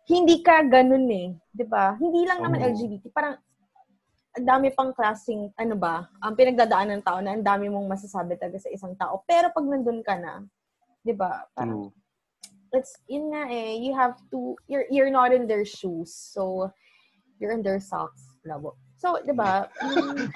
hindi 0.09 0.41
ka 0.41 0.65
ganun 0.65 1.05
eh. 1.13 1.37
'di 1.53 1.65
ba 1.69 1.93
Hindi 2.01 2.25
lang 2.25 2.41
naman 2.41 2.65
Oo. 2.65 2.73
LGBT. 2.73 3.13
Parang 3.13 3.37
ang 4.33 4.45
dami 4.45 4.73
pang 4.73 4.89
klaseng, 4.93 5.53
ano 5.53 5.75
ba, 5.77 6.09
ang 6.21 6.33
pinagdadaanan 6.33 7.01
ng 7.01 7.05
tao 7.05 7.21
na 7.21 7.37
ang 7.37 7.45
dami 7.45 7.69
mong 7.69 7.85
masasabi 7.85 8.37
talaga 8.37 8.57
sa 8.61 8.73
isang 8.73 8.97
tao. 8.97 9.21
Pero 9.29 9.53
pag 9.53 9.65
nandun 9.65 10.01
ka 10.01 10.17
na, 10.17 10.41
'di 11.05 11.13
ba 11.13 11.45
parang 11.53 11.93
True. 11.93 11.93
it's 12.73 12.97
yun 13.05 13.29
nga 13.29 13.45
eh, 13.49 13.77
you 13.77 13.93
have 13.93 14.17
to 14.33 14.57
you're 14.65 14.89
you're 14.89 15.13
not 15.13 15.29
in 15.29 15.45
their 15.45 15.65
shoes. 15.65 16.09
So 16.09 16.73
you're 17.37 17.53
in 17.53 17.61
their 17.61 17.77
socks. 17.81 18.25
Labo. 18.41 18.73
So, 18.99 19.15
'di 19.17 19.31
ba? 19.31 19.63
mm, 19.79 20.27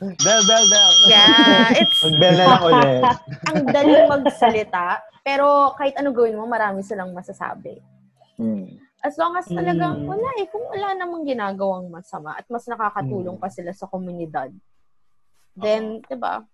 Bell, 0.24 0.42
bell, 0.44 0.64
bell. 0.68 0.92
yeah, 1.08 1.72
it's 1.76 1.96
Mag-bell 2.04 2.36
na 2.36 2.44
lang 2.46 2.62
ulit. 2.62 3.04
ang 3.48 3.58
daling 3.68 4.04
magsalita, 4.06 4.86
pero 5.20 5.72
kahit 5.76 5.96
ano 5.96 6.12
gawin 6.12 6.36
mo, 6.36 6.44
marami 6.44 6.80
silang 6.80 7.12
masasabi. 7.12 7.80
Mm. 8.36 8.80
As 9.00 9.16
long 9.16 9.32
as 9.32 9.48
talagang 9.48 10.04
Mm. 10.04 10.08
wala 10.08 10.28
eh, 10.36 10.46
kung 10.48 10.64
wala 10.68 10.92
namang 10.92 11.24
ginagawang 11.24 11.88
masama 11.88 12.36
at 12.36 12.44
mas 12.48 12.68
nakakatulong 12.68 13.36
Mm. 13.36 13.42
pa 13.42 13.48
sila 13.48 13.72
sa 13.72 13.88
komunidad, 13.88 14.52
then, 15.56 16.04
'di 16.04 16.16
ba? 16.16 16.44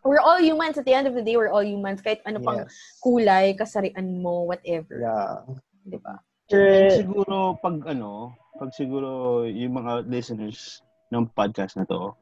We're 0.00 0.20
all 0.20 0.36
humans. 0.36 0.76
At 0.76 0.84
the 0.84 0.92
end 0.92 1.08
of 1.08 1.16
the 1.16 1.24
day, 1.24 1.32
we're 1.32 1.48
all 1.48 1.64
humans. 1.64 2.04
Kahit 2.04 2.20
ano 2.24 2.40
pang 2.40 2.68
Yes. 2.68 3.00
kulay, 3.00 3.56
kasarian 3.56 4.20
mo, 4.20 4.44
whatever. 4.44 4.96
Yeah. 5.00 5.44
'Di 5.84 5.98
ba? 6.00 6.20
Sure. 6.44 6.92
siguro 6.92 7.56
pag 7.56 7.80
ano, 7.88 8.36
pag 8.54 8.70
siguro 8.70 9.08
yung 9.44 9.74
mga 9.74 10.06
listeners 10.06 10.80
ng 11.10 11.26
podcast 11.30 11.74
na 11.74 11.84
to, 11.84 12.14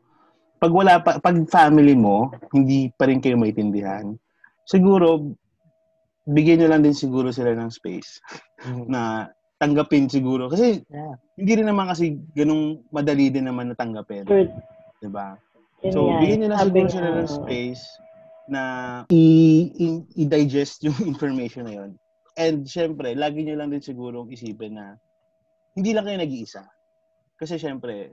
pag 0.57 0.72
wala 0.72 0.99
pa, 0.99 1.18
pag 1.18 1.37
family 1.49 1.93
mo, 1.93 2.30
hindi 2.51 2.89
pa 2.95 3.05
rin 3.05 3.20
kayo 3.20 3.37
maintindihan, 3.37 4.14
siguro, 4.64 5.35
bigyan 6.24 6.62
nyo 6.62 6.68
lang 6.70 6.83
din 6.83 6.95
siguro 6.95 7.28
sila 7.30 7.53
ng 7.53 7.68
space 7.68 8.22
Mhm. 8.62 8.87
na 8.95 9.26
tanggapin 9.59 10.07
siguro. 10.07 10.47
Kasi 10.47 10.83
Yeah. 10.87 11.14
hindi 11.35 11.53
rin 11.55 11.66
naman 11.66 11.87
kasi 11.87 12.14
ganung 12.33 12.83
madali 12.89 13.28
din 13.28 13.47
naman 13.47 13.70
na 13.70 13.76
tanggapin. 13.76 14.26
Sure. 14.26 14.47
'di 14.99 15.11
ba? 15.11 15.35
Yun 15.83 15.93
So, 15.93 16.01
nga, 16.07 16.18
bigyan 16.22 16.39
nyo 16.39 16.49
lang 16.49 16.59
sabi 16.62 16.70
siguro 16.70 16.91
sila 16.95 17.09
ng 17.11 17.30
space 17.30 17.83
na 18.47 18.62
i- 19.11 19.70
i- 19.74 20.05
i-digest 20.16 20.87
yung 20.87 20.95
information 21.11 21.66
na 21.66 21.74
yun. 21.74 21.91
And, 22.35 22.62
syempre, 22.64 23.12
lagi 23.12 23.43
nyo 23.43 23.59
lang 23.59 23.74
din 23.74 23.83
siguro 23.83 24.24
isipin 24.30 24.78
na 24.78 24.95
hindi 25.73 25.91
lang 25.93 26.05
kayo 26.05 26.18
nag-iisa. 26.20 26.62
Kasi, 27.37 27.57
syempre, 27.57 28.12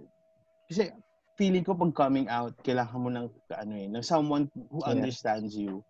kasi 0.65 0.89
feeling 1.35 1.63
ko 1.63 1.75
pag 1.75 1.95
coming 1.95 2.27
out, 2.27 2.55
kailangan 2.63 2.99
mo 2.99 3.09
ng, 3.11 3.27
ano 3.55 3.73
eh, 3.75 3.87
ng 3.87 4.03
someone 4.03 4.51
who 4.71 4.83
Yeah. 4.83 4.91
understands 4.95 5.55
you. 5.55 5.83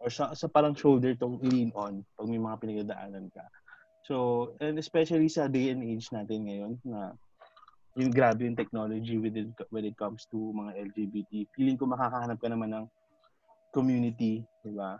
Or 0.00 0.08
sa, 0.08 0.32
sa 0.32 0.48
parang 0.48 0.72
shoulder 0.72 1.12
to 1.20 1.36
lean 1.44 1.72
on 1.76 2.00
pag 2.16 2.28
may 2.28 2.40
mga 2.40 2.56
pinagdadaanan 2.60 3.28
ka. 3.32 3.44
So, 4.04 4.56
and 4.64 4.80
especially 4.80 5.28
sa 5.28 5.44
day 5.44 5.68
and 5.72 5.84
age 5.84 6.08
natin 6.08 6.48
ngayon 6.48 6.80
na 6.84 7.12
yung 7.98 8.08
grabe 8.14 8.48
yung 8.48 8.56
technology 8.56 9.20
with 9.20 9.36
it, 9.36 9.52
when 9.68 9.84
it 9.84 9.98
comes 9.98 10.24
to 10.32 10.36
mga 10.56 10.88
LGBT. 10.88 11.52
Feeling 11.52 11.76
ko 11.76 11.84
makakahanap 11.84 12.40
ka 12.40 12.48
naman 12.48 12.72
ng 12.72 12.86
community, 13.74 14.46
di 14.64 14.72
ba? 14.72 14.96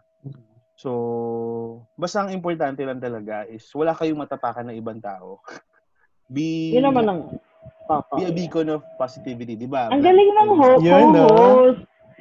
So, 0.76 1.86
basta 1.96 2.24
ang 2.24 2.32
importante 2.32 2.84
lang 2.84 3.00
talaga 3.00 3.44
is 3.48 3.64
wala 3.72 3.92
kayong 3.96 4.20
matapakan 4.20 4.68
ng 4.68 4.76
ibang 4.80 5.00
tao. 5.00 5.40
Be, 6.30 6.70
Yun 6.78 6.86
naman 6.86 7.04
ang 7.10 7.20
papa. 7.90 8.14
be 8.14 8.24
a 8.24 8.32
beacon 8.32 8.70
of 8.70 8.86
positivity, 8.94 9.58
di 9.58 9.66
ba? 9.66 9.90
Ang 9.90 9.98
galing 9.98 10.30
ng 10.30 10.50
ho- 10.54 10.78
Yun, 10.78 11.06
no? 11.10 11.26
co-host. 11.26 11.80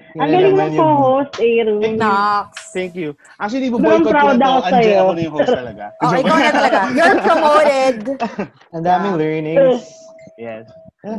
Yun 0.10 0.18
Ang 0.18 0.26
na 0.26 0.34
galing 0.34 0.56
ng 0.58 0.74
co-host, 0.74 1.32
Aaron. 1.38 1.80
Nox. 1.94 2.50
Thank 2.74 2.98
you. 2.98 3.14
Actually, 3.38 3.70
buboycott 3.70 4.10
ko 4.10 4.28
na 4.34 4.66
to. 4.66 4.66
sa'yo. 4.66 4.98
ako 4.98 5.12
na 5.14 5.22
yung 5.22 5.36
host 5.38 5.54
talaga. 5.54 5.86
Oh, 6.02 6.14
ikaw 6.18 6.36
na 6.36 6.52
talaga. 6.52 6.80
You're 6.90 7.22
promoted. 7.22 7.96
Ang 8.74 8.84
daming 8.84 9.16
learnings. 9.16 9.86
Yes. 10.40 10.72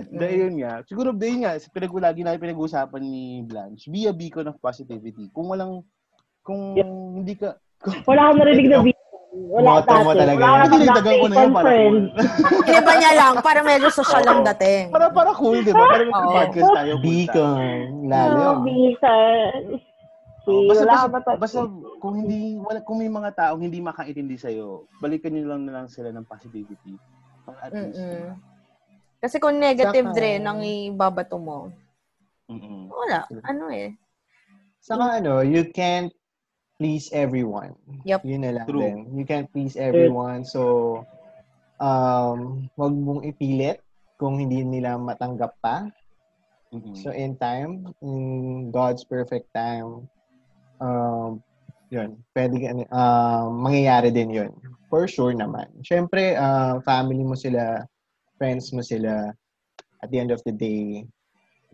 Dahil 0.09 0.49
yun 0.49 0.65
nga. 0.65 0.81
Siguro 0.89 1.13
dahil 1.13 1.45
nga, 1.45 1.53
pinag 1.69 1.93
lagi 1.93 2.25
natin 2.25 2.41
pinag-uusapan 2.41 3.05
ni 3.05 3.45
Blanche, 3.45 3.93
be 3.93 4.09
a 4.09 4.17
beacon 4.17 4.49
of 4.49 4.57
positivity. 4.57 5.29
Kung 5.29 5.53
walang, 5.53 5.85
kung 6.41 6.73
hindi 7.21 7.37
ka, 7.37 7.53
Wala 8.09 8.33
akong 8.33 8.41
narinig 8.41 8.69
na 8.69 8.81
video. 8.81 9.00
Wala 9.31 9.79
Motto 9.79 9.95
mo 9.95 10.11
dati. 10.11 10.19
talaga 10.19 10.41
Wala 10.41 10.51
yan. 10.51 10.61
akong 10.61 10.75
Dinagdagan 10.75 11.15
ko 11.15 11.27
na 11.27 11.37
yan 11.37 11.51
para 11.51 11.71
cool. 11.71 11.99
Iniba 12.69 12.93
niya 12.99 13.13
lang 13.15 13.35
para 13.39 13.61
medyo 13.63 13.89
social 13.89 14.25
ang 14.27 14.43
dating. 14.43 14.85
para, 14.91 15.07
para 15.09 15.31
cool, 15.33 15.59
di 15.63 15.71
ba? 15.71 15.87
Para 15.87 16.03
may 16.03 16.11
Oo. 16.13 16.33
podcast 16.35 16.71
tayo. 16.75 16.93
Beacon. 16.99 17.57
Oh. 18.11 18.59
Bisa. 18.61 19.13
Oh, 20.51 20.67
basta, 20.67 20.83
Wala 20.83 20.91
basta, 20.91 20.99
ka 20.99 21.07
ba 21.07 21.19
basta, 21.39 21.59
kung 22.03 22.15
hindi, 22.17 22.59
wala, 22.59 22.83
kung 22.83 22.99
may 22.99 23.07
mga 23.07 23.31
taong 23.33 23.63
hindi 23.63 23.79
makaintindi 23.79 24.35
sa'yo, 24.35 24.91
balikan 24.99 25.31
nyo 25.31 25.47
lang 25.47 25.63
na 25.63 25.73
lang 25.79 25.87
sila 25.87 26.11
ng 26.11 26.27
positivity. 26.27 26.99
Para 27.47 27.71
at 27.71 27.73
least, 27.73 28.03
Mm-mm. 28.03 28.35
Kasi 29.21 29.37
kung 29.37 29.61
negative 29.61 30.11
Saka- 30.11 30.19
din 30.19 30.43
ang 30.43 30.59
ibabato 30.59 31.39
mo, 31.39 31.71
mm 32.51 32.91
wala. 32.91 33.31
Ano 33.47 33.71
eh. 33.71 33.95
Saka 34.81 35.23
ano, 35.23 35.45
you 35.45 35.71
can't 35.71 36.11
please 36.81 37.13
everyone. 37.13 37.77
Yup. 38.09 38.25
Yun 38.25 38.41
na 38.49 38.57
lang 38.57 38.65
True. 38.73 38.81
din. 38.81 38.99
You 39.13 39.29
can't 39.29 39.53
please 39.53 39.77
everyone. 39.77 40.49
So, 40.49 41.05
um, 41.77 42.73
wag 42.73 42.97
mong 42.97 43.29
ipilit 43.29 43.85
kung 44.17 44.41
hindi 44.41 44.65
nila 44.65 44.97
matanggap 44.97 45.61
pa. 45.61 45.85
mm 46.73 46.97
So, 46.97 47.13
in 47.13 47.37
time, 47.37 47.85
in 48.01 48.73
God's 48.73 49.05
perfect 49.05 49.53
time, 49.53 50.09
um, 50.81 51.45
yun, 51.93 52.17
pwede, 52.33 52.57
ka- 52.57 52.89
um, 52.97 53.61
mangyayari 53.61 54.09
din 54.09 54.33
yun. 54.33 54.53
For 54.89 55.05
sure 55.05 55.37
naman. 55.37 55.69
Siyempre, 55.85 56.41
uh, 56.41 56.81
family 56.81 57.21
mo 57.21 57.37
sila, 57.37 57.85
friends 58.41 58.73
mo 58.73 58.81
sila, 58.81 59.29
at 60.01 60.09
the 60.09 60.17
end 60.17 60.33
of 60.33 60.41
the 60.49 60.55
day, 60.57 61.05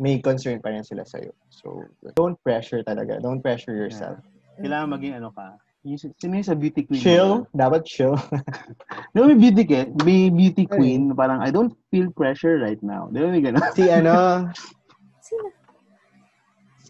may 0.02 0.18
concern 0.18 0.58
pa 0.58 0.74
rin 0.74 0.82
sila 0.82 1.06
sa'yo. 1.06 1.30
So, 1.48 1.86
don't 2.18 2.34
pressure 2.42 2.82
talaga. 2.82 3.22
Don't 3.22 3.38
pressure 3.38 3.72
yourself. 3.72 4.18
Kailangan 4.56 4.88
maging 4.96 5.14
ano 5.20 5.28
ka. 5.32 5.56
Sino 6.18 6.34
yung 6.34 6.42
sa 6.42 6.58
beauty 6.58 6.82
queen? 6.82 6.98
Chill. 6.98 7.46
Dapat 7.54 7.86
chill. 7.86 8.18
Di 9.14 9.22
ba 9.22 9.30
may 9.30 9.38
beauty, 9.38 9.62
ke, 9.62 9.86
may 10.02 10.34
beauty 10.34 10.66
queen, 10.66 11.14
parang 11.14 11.38
I 11.38 11.54
don't 11.54 11.70
feel 11.94 12.10
pressure 12.10 12.58
right 12.58 12.82
now. 12.82 13.06
Di 13.14 13.22
ba 13.22 13.30
may 13.30 13.38
gano'n? 13.38 13.62
si 13.70 13.86
ano, 13.86 14.50
Sino? 15.26 15.46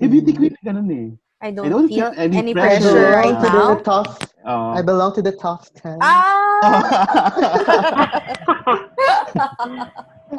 May 0.01 0.09
beauty 0.09 0.33
queen 0.33 0.57
na 0.57 0.63
gano'n 0.65 0.89
eh. 0.89 1.13
I 1.37 1.49
I 1.49 1.51
don't, 1.53 1.69
don't 1.69 1.89
feel 1.93 2.09
feel 2.09 2.17
any 2.17 2.41
any 2.41 2.57
pressure 2.57 2.97
pressure 2.97 3.13
right 3.13 3.37
to 3.37 3.49
the 3.53 3.77
now. 3.77 3.85
tough, 3.85 4.17
Oo. 4.49 4.73
I 4.73 4.81
belong 4.81 5.13
to 5.21 5.23
the 5.23 5.37
tough 5.37 5.69
time. 5.77 6.01
Ah! 6.01 6.65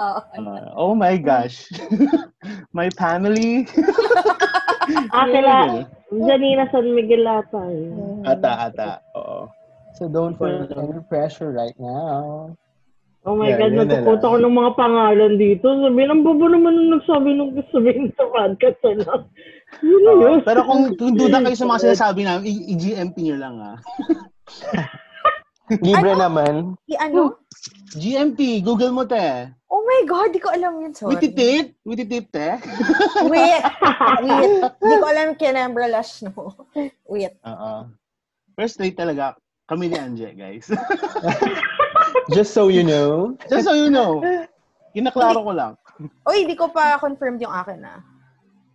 Oo. 0.02 0.20
Uh, 0.42 0.74
oh 0.74 0.98
my 0.98 1.22
gosh. 1.22 1.70
my 2.74 2.90
family. 2.98 3.70
Akila, 5.14 5.86
Janina 6.10 6.66
San 6.72 6.88
Miguel 6.92 7.24
ata. 7.24 7.62
eh. 7.68 7.92
ata, 8.24 8.52
ata. 8.68 8.88
Oo. 9.14 9.52
So 9.94 10.06
don't 10.06 10.38
feel 10.38 10.64
any 10.70 11.02
pressure 11.06 11.52
right 11.52 11.76
now. 11.78 12.54
Oh 13.28 13.36
my 13.36 13.52
Yeah, 13.52 13.60
God, 13.60 13.76
yun 13.76 13.76
na 13.76 13.84
nagpupunta 13.92 14.24
lang. 14.24 14.32
ko 14.32 14.38
ng 14.40 14.56
mga 14.56 14.72
pangalan 14.80 15.34
dito. 15.36 15.68
Sabi, 15.68 16.00
ang 16.06 16.24
bobo 16.24 16.48
naman 16.48 16.72
nung 16.72 16.92
nagsabi 16.96 17.30
nung 17.36 17.52
sabihin 17.74 18.08
sa 18.16 18.24
podcast. 18.24 18.80
Ano? 18.88 19.28
Yun 19.84 20.00
yun. 20.24 20.40
Pero 20.48 20.64
kung, 20.64 20.96
kung 20.96 21.12
duda 21.12 21.44
kayo 21.44 21.58
sa 21.60 21.68
mga 21.68 21.84
sinasabi 21.92 22.24
namin, 22.24 22.48
i-GMP 22.72 23.20
nyo 23.28 23.36
lang 23.36 23.56
ah. 23.60 23.76
Libre 25.68 26.16
Ano? 26.16 26.24
naman. 26.24 26.54
I 26.88 26.96
ano? 26.96 27.36
GMP, 27.92 28.64
Google 28.64 28.96
mo 28.96 29.04
te. 29.04 29.52
Oh 29.68 29.84
my 29.84 30.08
God, 30.08 30.32
di 30.32 30.40
ko 30.40 30.48
alam 30.48 30.80
yun. 30.80 30.96
Sorry. 30.96 31.20
Wititit? 31.20 31.76
Wititit 31.84 32.32
te? 32.32 32.56
Wait. 33.32 33.64
Wait. 34.24 34.52
Di 34.64 34.96
ko 34.96 35.06
alam 35.08 35.36
kinembra 35.36 35.92
lash, 35.92 36.24
no? 36.24 36.56
Wait. 37.08 37.36
Oo. 37.44 37.74
Pero 38.56 38.68
straight 38.72 38.96
talaga, 38.96 39.36
kami 39.68 39.92
ni 39.92 40.00
Anje, 40.00 40.32
guys. 40.32 40.72
Just 42.36 42.56
so 42.56 42.72
you 42.72 42.88
know. 42.88 43.36
Just 43.52 43.68
so 43.68 43.76
you 43.76 43.92
know. 43.92 44.24
Kinaklaro 44.96 45.44
ko 45.44 45.52
lang. 45.52 45.74
Uy, 46.24 46.48
di 46.48 46.56
ko 46.56 46.72
pa 46.72 46.96
confirmed 46.98 47.44
yung 47.44 47.52
akin, 47.52 47.84
ah. 47.84 48.00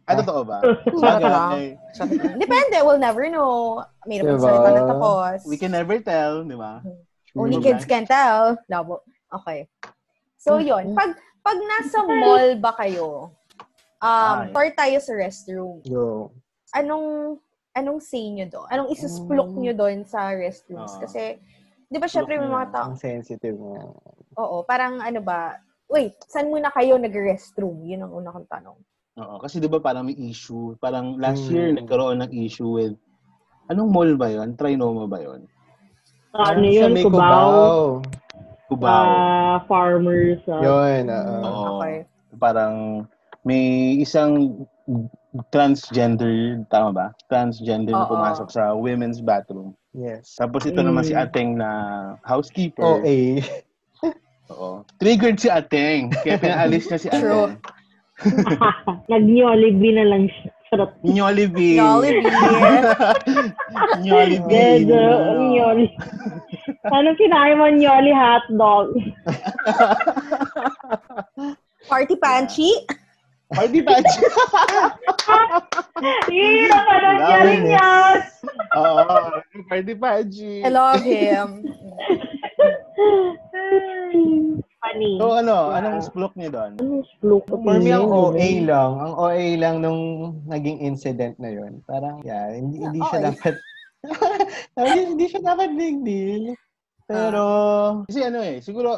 Ah, 0.02 0.18
totoo 0.18 0.42
ba? 0.42 0.58
Charot 1.00 1.22
lang. 1.22 1.30
Lang. 1.30 2.36
Depende, 2.42 2.76
we'll 2.82 2.98
never 2.98 3.30
know. 3.30 3.78
May 4.04 4.18
Diba? 4.18 4.34
diba? 4.34 4.68
na 4.68 4.82
tapos. 4.84 5.46
We 5.46 5.54
can 5.54 5.70
never 5.70 6.02
tell, 6.02 6.42
di 6.42 6.58
ba? 6.58 6.82
Only 7.32 7.56
Diba? 7.56 7.64
kids 7.70 7.86
can 7.86 8.04
tell. 8.04 8.58
Labo. 8.66 9.06
Okay. 9.30 9.70
So, 10.36 10.58
yun. 10.58 10.92
Pag, 10.92 11.14
pag 11.40 11.58
nasa 11.58 12.02
mall 12.02 12.58
ba 12.58 12.74
kayo, 12.74 13.30
um, 14.02 14.36
Ay. 14.42 14.50
tour 14.50 14.68
tayo 14.74 14.96
sa 14.98 15.12
restroom. 15.14 15.78
Go. 15.86 16.34
Anong, 16.74 17.38
anong 17.72 18.02
say 18.02 18.26
nyo 18.28 18.50
doon? 18.50 18.66
Anong 18.68 18.90
isusplok 18.90 19.48
Mm. 19.54 19.58
nyo 19.62 19.72
doon 19.72 19.98
sa 20.02 20.34
restrooms? 20.34 20.98
Ah. 20.98 21.06
Kasi, 21.06 21.38
di 21.86 21.96
ba 21.96 22.10
syempre 22.10 22.36
may 22.36 22.50
mga 22.50 22.68
tao, 22.74 22.90
Ang 22.90 22.98
sensitive 22.98 23.54
mo. 23.54 24.02
oo, 24.34 24.56
parang 24.66 24.98
ano 24.98 25.22
ba, 25.22 25.56
wait, 25.86 26.18
saan 26.26 26.50
muna 26.50 26.68
kayo 26.68 26.98
nag-restroom? 26.98 27.86
Yun 27.86 28.02
ang 28.02 28.12
una 28.12 28.32
kong 28.32 28.50
tanong. 28.50 28.78
Oo, 29.12 29.36
kasi 29.36 29.60
'di 29.60 29.68
ba 29.68 29.76
parang 29.76 30.08
may 30.08 30.16
issue. 30.16 30.72
Parang 30.80 31.20
last 31.20 31.44
Mm. 31.46 31.52
year 31.52 31.68
nagkaroon 31.70 32.24
ng 32.24 32.32
issue 32.32 32.68
with 32.70 32.96
anong 33.68 33.92
mall 33.92 34.12
ba 34.16 34.32
'yon? 34.32 34.56
Trinoma 34.56 35.04
ba 35.04 35.20
'yon? 35.20 35.44
ano 36.32 36.64
Sa 36.64 36.88
yun, 36.88 36.96
may 36.96 37.04
Cubao, 37.04 38.00
Cubao. 38.64 39.04
ah, 39.04 39.60
farmers. 39.68 40.40
ah. 40.48 40.64
Yun. 40.64 41.12
oo. 41.12 41.34
Oo. 41.44 41.66
Okay. 41.76 42.08
Parang 42.40 43.04
may 43.44 43.60
isang 44.00 44.64
transgender, 45.52 46.64
tama 46.72 46.90
ba? 46.90 47.06
Transgender 47.28 47.92
na 47.92 48.08
pumasok 48.08 48.48
sa 48.48 48.72
women's 48.72 49.20
bathroom. 49.20 49.76
Yes. 49.92 50.40
Tapos 50.40 50.64
ito 50.64 50.80
naman 50.80 51.04
si 51.04 51.12
Mm. 51.12 51.20
Ateng 51.20 51.50
na 51.60 51.70
housekeeper. 52.24 52.80
OA. 53.04 53.44
Oo. 54.52 54.88
Triggered 54.96 55.36
si 55.36 55.52
Ateng. 55.52 56.08
Kaya 56.16 56.40
pinaalis 56.40 56.88
niya 56.88 56.96
si 56.96 57.08
True. 57.12 57.52
Nag-Jollibee 59.12 59.94
na 59.94 60.04
lang 60.06 60.28
siya. 60.30 60.50
Sarap. 60.72 60.96
Jollibee. 61.04 61.76
Jollibee. 61.76 62.32
Jollibee. 64.08 64.88
Nyoli. 65.52 65.86
Anong 66.88 67.18
kinain 67.20 67.60
mo, 67.60 67.68
Nyoli 67.68 68.12
hotdog? 68.16 68.96
Party 71.92 72.16
Panchi. 72.16 72.72
Party 73.52 73.84
patch. 73.84 74.12
Yun, 76.32 76.72
napanood 76.72 77.20
niya 77.20 77.36
Love 77.36 77.44
rin 77.44 77.64
yan. 77.68 78.16
Oo. 78.80 79.04
Party 79.68 79.92
patch. 79.92 80.40
I 80.40 80.72
love 80.72 81.04
him. 81.04 81.68
Funny. 85.02 85.18
So 85.18 85.34
ano, 85.34 85.54
Wow. 85.68 85.76
anong 85.76 85.98
splok 86.04 86.32
niyo 86.34 86.50
doon? 86.50 86.72
Anong 86.78 87.04
splook 87.08 87.44
For 87.44 87.58
me, 87.76 87.90
ang? 87.90 88.06
OA 88.06 88.48
lang. 88.62 88.92
Ang 89.00 89.12
OA 89.14 89.46
lang 89.56 89.74
nung 89.78 90.00
naging 90.46 90.78
incident 90.80 91.34
na 91.38 91.50
yun. 91.50 91.82
Parang, 91.84 92.22
yeah, 92.22 92.54
hindi, 92.54 92.78
hindi 92.78 93.00
siya 93.00 93.18
OA. 93.18 93.26
dapat, 93.30 93.54
hindi, 94.78 95.00
hindi 95.08 95.24
siya 95.26 95.40
dapat 95.42 95.68
big 95.74 95.96
deal. 96.02 96.44
Pero, 97.04 97.42
Kasi 98.06 98.20
ano 98.22 98.38
eh, 98.40 98.62
siguro 98.62 98.94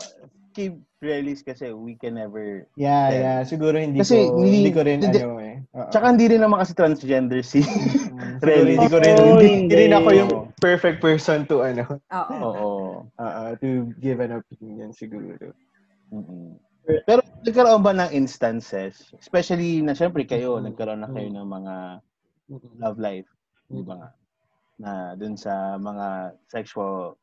kay 0.55 0.71
Relis 1.03 1.43
kasi 1.43 1.69
we 1.69 1.99
can 1.99 2.15
never 2.15 2.65
yeah, 2.79 3.11
Yeah. 3.11 3.11
yeah, 3.11 3.39
siguro 3.43 3.75
hindi 3.75 3.99
Kasi 3.99 4.25
ko, 4.25 4.39
hindi- 4.39 4.63
hindi 4.63 4.73
ko 4.73 4.81
rin, 4.81 4.99
hindi- 5.03 5.21
ano 5.21 5.37
eh. 5.37 5.57
Oo. 5.75 5.91
Tsaka 5.91 6.15
hindi 6.15 6.31
rin 6.31 6.41
naman 6.41 6.63
kasi 6.63 6.73
transgender 6.73 7.43
si 7.43 7.61
Mm, 7.61 8.39
Really? 8.47 8.79
hindi 8.79 8.89
ko 8.89 8.99
rin, 9.03 9.13
hindi, 9.13 9.27
hindi. 9.27 9.49
hindi 9.59 9.75
rin 9.75 9.93
ako 9.93 10.09
yung 10.15 10.31
perfect 10.57 11.03
person 11.03 11.43
to, 11.45 11.61
ano, 11.61 11.99
Oo. 11.99 12.37
Oo. 12.39 12.71
uh, 13.21 13.53
to 13.59 13.91
give 13.99 14.23
an 14.23 14.39
opinion 14.39 14.95
siguro. 14.95 15.35
Mm-mm. 16.11 16.59
Pero 16.85 17.21
nagkaroon 17.41 17.81
ba 17.81 17.93
ng 17.95 18.13
instances, 18.13 19.09
especially 19.17 19.81
na 19.81 19.97
syempre 19.97 20.25
kayo, 20.25 20.61
Mm. 20.61 20.69
nagkaroon 20.69 21.01
na 21.01 21.09
kayo 21.09 21.29
ng 21.31 21.49
mga 21.49 21.75
love 22.77 22.99
life, 22.99 23.29
di 23.67 23.81
ba 23.81 23.95
nga? 23.97 24.11
Na 24.77 24.91
dun 25.15 25.33
sa 25.35 25.77
mga 25.77 26.37
sexual 26.47 27.17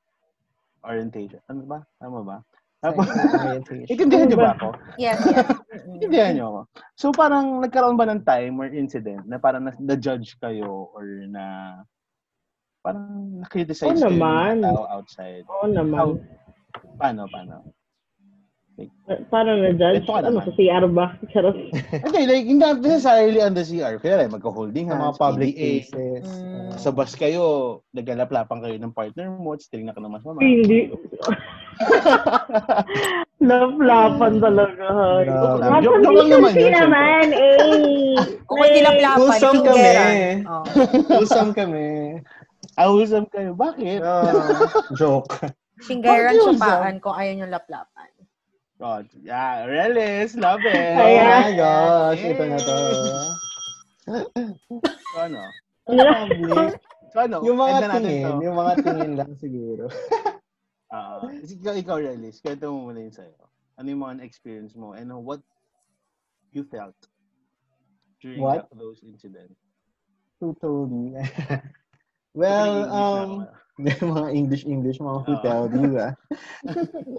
orientation. 0.82 1.38
Ano 1.46 1.62
ba? 1.68 1.80
Tama 2.02 2.26
ba? 2.26 2.38
Tapos, 2.82 3.06
itindihan 3.94 4.26
niyo 4.26 4.42
ba 4.42 4.58
ako? 4.58 4.74
Yes, 4.98 5.22
yes. 5.22 5.46
Itindihan 5.94 6.34
niyo 6.34 6.46
ako. 6.50 6.60
So 6.98 7.06
parang 7.14 7.62
nagkaroon 7.62 7.94
ba 7.94 8.10
ng 8.10 8.26
time 8.26 8.58
or 8.58 8.66
incident 8.66 9.22
na 9.30 9.38
parang 9.38 9.70
na- 9.70 9.78
na-judge 9.78 10.34
kayo 10.42 10.90
or 10.90 11.06
na 11.30 11.78
parang 12.82 13.06
na-criticize 13.38 13.86
Oo 13.86 13.94
kayo 13.94 14.10
ng 14.10 14.18
naman. 14.18 14.56
tao 14.66 14.90
outside? 14.90 15.46
Oo 15.46 15.70
naman. 15.70 16.18
Paano, 16.98 17.30
paano? 17.30 17.62
Paano 19.28 19.60
na-judge? 19.60 20.02
Ito 20.02 20.10
ka 20.10 20.20
Ano, 20.22 20.40
naman. 20.40 20.46
sa 20.48 20.54
CR 20.56 20.86
ba? 20.88 21.06
Charot. 21.30 21.58
Okay, 22.08 22.24
like, 22.24 22.48
hindi 22.48 22.64
necessarily 22.80 23.40
on 23.40 23.52
the 23.52 23.62
CR. 23.62 24.00
Kaya 24.00 24.24
like, 24.24 24.32
magka-holding 24.32 24.88
hands, 24.88 25.04
mga 25.04 25.20
public 25.20 25.52
PDA. 25.52 25.60
places. 25.60 26.24
Mm. 26.26 26.72
Sa 26.76 26.90
bus 26.90 27.12
kayo, 27.14 27.44
nagalaplapan 27.92 28.60
kayo 28.62 28.76
ng 28.80 28.94
partner 28.94 29.28
mo, 29.30 29.54
at 29.54 29.62
still 29.62 29.84
na 29.84 29.92
ka 29.92 30.00
ng 30.00 30.12
mas 30.12 30.24
mama. 30.24 30.40
Hindi. 30.40 30.92
Laplapan 33.42 34.34
talaga. 34.38 34.86
Mga 35.58 35.80
Joke- 35.82 36.02
joke 36.06 36.14
lang 36.14 36.30
naman 36.30 36.52
yun, 36.54 36.74
naman, 36.78 37.26
eh. 37.34 38.14
O 38.46 38.54
kung 38.54 38.70
tilaplapan, 38.70 39.18
Wholesome 39.18 39.62
kami. 39.66 39.90
Oh. 40.52 40.64
Wholesome 41.10 41.52
kami. 41.58 41.88
Awesome 42.78 43.28
kayo. 43.28 43.52
Bakit? 43.58 44.00
Ah, 44.00 44.32
joke. 44.96 45.36
Finggeran, 45.82 46.38
Bakit 46.38 46.46
yun, 46.46 46.56
tsapaan 46.56 46.96
kung 47.02 47.18
ayaw 47.18 47.34
nyo 47.42 47.48
laplapan. 47.50 48.10
God, 48.82 49.06
yeah, 49.22 49.70
Relis, 49.70 50.34
love 50.42 50.66
it. 50.66 50.98
Oh 50.98 51.06
Ayan. 51.06 51.30
my 51.30 51.54
gosh, 51.54 52.22
ito 52.26 52.44
na 52.50 52.58
to. 52.58 52.78
So, 55.14 55.18
ano? 55.22 55.42
Public. 55.86 56.82
So, 57.14 57.18
ano? 57.22 57.38
Yung 57.46 57.62
mga 57.62 57.72
Enda 57.78 58.02
tingin, 58.02 58.26
to. 58.26 58.42
yung 58.42 58.58
mga 58.58 58.74
tingin 58.82 59.14
lang 59.22 59.32
siguro. 59.38 59.86
Ah, 60.92 61.24
ikaw, 61.24 61.72
ikaw, 61.80 62.04
Relis, 62.04 62.44
kwento 62.44 62.68
mo 62.68 62.92
muna 62.92 63.00
yun 63.00 63.16
sa'yo. 63.16 63.40
Ano 63.80 63.88
yung 63.88 64.04
mga 64.04 64.28
experience 64.28 64.76
mo 64.76 64.92
and 64.92 65.08
what 65.24 65.40
you 66.52 66.68
felt 66.68 67.00
during 68.20 68.44
What? 68.44 68.68
those 68.76 69.00
incidents? 69.00 69.56
Who 70.44 70.52
told 70.60 70.92
you? 70.92 71.16
well, 72.36 72.92
um, 72.92 73.48
mga 74.16 74.28
English-English, 74.36 75.00
mga 75.00 75.20
Oo. 75.26 75.42
told 75.42 75.72
you, 75.78 75.98
ah. 75.98 76.14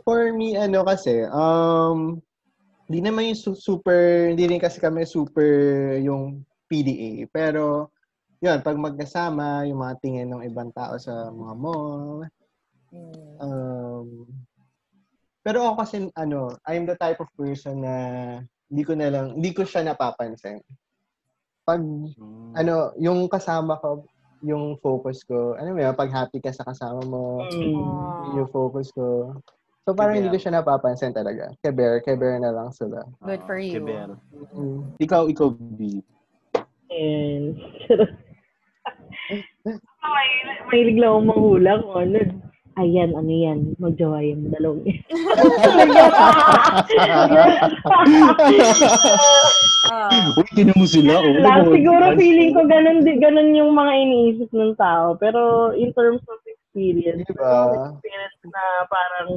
For 0.04 0.32
me, 0.32 0.54
ano 0.56 0.84
kasi, 0.84 1.24
um, 1.30 2.20
hindi 2.86 3.00
naman 3.08 3.32
yung 3.32 3.40
su- 3.40 3.58
super, 3.58 4.30
hindi 4.30 4.44
rin 4.46 4.60
kasi 4.60 4.78
kami 4.78 5.08
super 5.08 5.48
yung 5.98 6.44
PDA. 6.68 7.26
Pero, 7.32 7.88
yun, 8.42 8.60
pag 8.60 8.76
magkasama, 8.76 9.64
yung 9.70 9.80
mga 9.80 9.94
tingin 10.02 10.28
ng 10.28 10.44
ibang 10.44 10.70
tao 10.74 10.98
sa 11.00 11.30
mga 11.32 11.54
mall, 11.56 12.26
Mm. 12.92 13.40
Um, 13.40 14.08
pero 15.40 15.64
ako 15.66 15.74
kasi, 15.82 15.96
ano, 16.14 16.54
I'm 16.68 16.84
the 16.84 16.94
type 17.00 17.18
of 17.18 17.32
person 17.34 17.82
na 17.82 17.94
hindi 18.68 18.82
ko 18.84 18.92
na 18.94 19.08
lang, 19.08 19.40
hindi 19.40 19.50
ko 19.56 19.64
siya 19.64 19.82
napapansin. 19.82 20.60
Pag, 21.64 21.80
Mm. 21.82 22.52
ano, 22.52 22.92
yung 23.00 23.26
kasama 23.32 23.80
ko, 23.80 24.04
yung 24.42 24.76
focus 24.78 25.22
ko, 25.22 25.54
ano 25.54 25.72
mo 25.72 25.78
yun, 25.78 25.94
pag 25.94 26.10
happy 26.10 26.42
ka 26.42 26.50
sa 26.50 26.66
kasama 26.66 27.02
mo, 27.06 27.46
Mm. 27.46 28.36
Yung 28.36 28.50
focus 28.50 28.90
ko. 28.90 29.38
So, 29.82 29.94
parang 29.94 30.14
hindi 30.14 30.30
ko 30.30 30.38
siya 30.38 30.54
napapansin 30.54 31.10
talaga. 31.10 31.50
Keber, 31.58 32.02
keber 32.02 32.38
na 32.38 32.54
lang 32.54 32.70
sila. 32.70 33.02
Good 33.22 33.42
for 33.42 33.58
Ah, 33.58 33.62
you. 33.62 33.82
Kiber. 33.82 34.08
Mm. 34.54 34.78
Ikaw, 34.98 35.22
ikaw, 35.26 35.48
B. 35.50 36.02
And, 36.90 37.58
May- 39.64 39.82
Mahilig 40.68 40.98
lang 40.98 41.10
akong 41.12 41.28
manghula 41.28 41.72
kung 41.80 41.96
ano. 41.98 42.18
Ayan, 42.80 43.12
ano 43.12 43.28
yan. 43.28 43.76
Magjawa 43.76 44.24
yan. 44.24 44.48
Dalawang 44.48 44.80
yan. 44.88 44.96
Uy, 50.38 50.46
tinan 50.56 50.76
mo 50.78 50.86
sila. 50.88 51.20
Oh, 51.20 51.36
Lang, 51.42 51.68
siguro 51.68 52.16
feeling 52.16 52.56
ko 52.56 52.64
ganun, 52.64 53.04
di- 53.04 53.20
ganun 53.20 53.52
yung 53.52 53.76
mga 53.76 53.92
iniisip 53.92 54.48
ng 54.54 54.72
tao. 54.80 55.18
Pero 55.20 55.72
in 55.76 55.92
terms 55.92 56.24
of 56.30 56.38
experience, 56.48 57.26
Diba? 57.28 57.92
experience 57.92 58.38
na 58.48 58.62
parang 58.88 59.28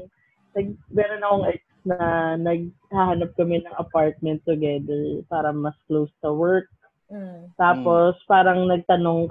nag, 0.56 0.68
meron 0.96 1.26
akong 1.26 1.46
ex 1.52 1.60
na 1.86 2.00
naghahanap 2.42 3.30
kami 3.38 3.62
ng 3.62 3.76
apartment 3.78 4.42
together 4.48 5.22
para 5.30 5.54
mas 5.54 5.76
close 5.86 6.10
sa 6.24 6.32
work. 6.34 6.66
Mm. 7.12 7.58
Tapos, 7.60 8.18
parang 8.26 8.66
nagtanong, 8.66 9.30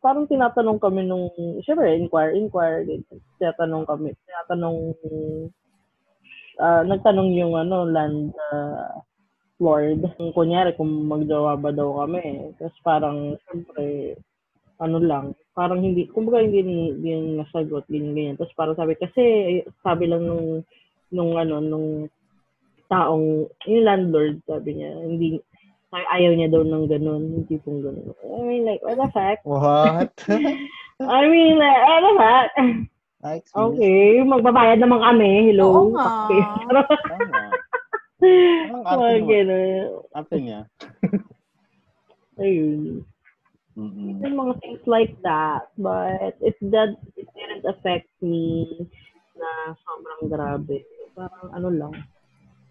parang 0.00 0.24
tinatanong 0.26 0.78
kami 0.78 1.06
nung, 1.06 1.30
syempre, 1.62 1.94
inquire, 1.98 2.34
inquire, 2.34 2.82
tinatanong 3.38 3.84
kami, 3.86 4.12
tinatanong, 4.26 4.78
ah, 6.60 6.82
nagtanong 6.82 7.30
yung, 7.34 7.54
ano, 7.58 7.86
land 7.86 8.34
ah, 8.52 9.02
lord, 9.62 10.02
kunyari, 10.34 10.74
kung 10.74 10.90
magjawa 11.06 11.54
ba 11.54 11.70
daw 11.70 12.04
kami. 12.04 12.52
Tapos 12.58 12.78
parang, 12.82 13.38
syempre, 13.46 14.18
ano 14.82 14.98
lang, 14.98 15.38
parang 15.54 15.80
hindi, 15.80 16.10
kumbaga 16.10 16.42
hindi, 16.42 16.60
hindi 16.60 17.10
nasagot, 17.38 17.86
ganyan, 17.86 18.14
ganyan. 18.14 18.36
Tapos 18.36 18.54
parang 18.58 18.74
sabi, 18.74 18.98
kasi, 18.98 19.22
sabi 19.86 20.10
lang 20.10 20.26
nung, 20.26 20.66
nung, 21.14 21.38
ano, 21.38 21.62
nung 21.62 21.88
taong, 22.90 23.48
yung 23.70 23.84
landlord, 23.86 24.42
sabi 24.44 24.82
niya, 24.82 24.90
hindi, 25.06 25.38
ayaw 25.94 26.32
niya 26.34 26.50
daw 26.50 26.62
ng 26.66 26.86
ganun, 26.90 27.22
yung 27.30 27.46
tipong 27.46 27.78
ganun. 27.84 28.10
I 28.24 28.40
mean, 28.42 28.66
like, 28.66 28.82
what 28.82 28.98
the 28.98 29.06
fuck? 29.14 29.38
What? 29.46 30.10
I 31.00 31.22
mean, 31.30 31.54
like, 31.60 31.80
what 31.86 32.00
the 32.02 32.12
fuck? 32.18 32.50
Excuse. 33.24 33.56
Okay, 33.56 34.20
magbabayad 34.20 34.84
naman 34.84 35.00
kami. 35.00 35.48
Hello? 35.48 35.64
Oo 35.64 35.84
nga. 35.96 36.28
Okay. 36.28 36.42
Parang 38.20 38.84
arte 38.92 39.00
Mga 39.00 39.22
mo. 39.24 39.28
ganun. 39.32 39.86
Arte 40.12 40.36
niya. 40.40 40.60
Ayun. 42.42 43.04
Mm-mm. 43.74 44.22
Yung 44.22 44.36
mga 44.38 44.54
things 44.60 44.84
like 44.86 45.16
that. 45.24 45.72
But 45.80 46.36
it, 46.44 46.54
that, 46.68 46.94
it 47.16 47.26
didn't 47.32 47.64
affect 47.64 48.06
me 48.20 48.68
na 49.34 49.72
sobrang 49.72 50.30
grabe. 50.30 50.84
Parang 51.16 51.48
ano 51.54 51.68
lang. 51.72 51.94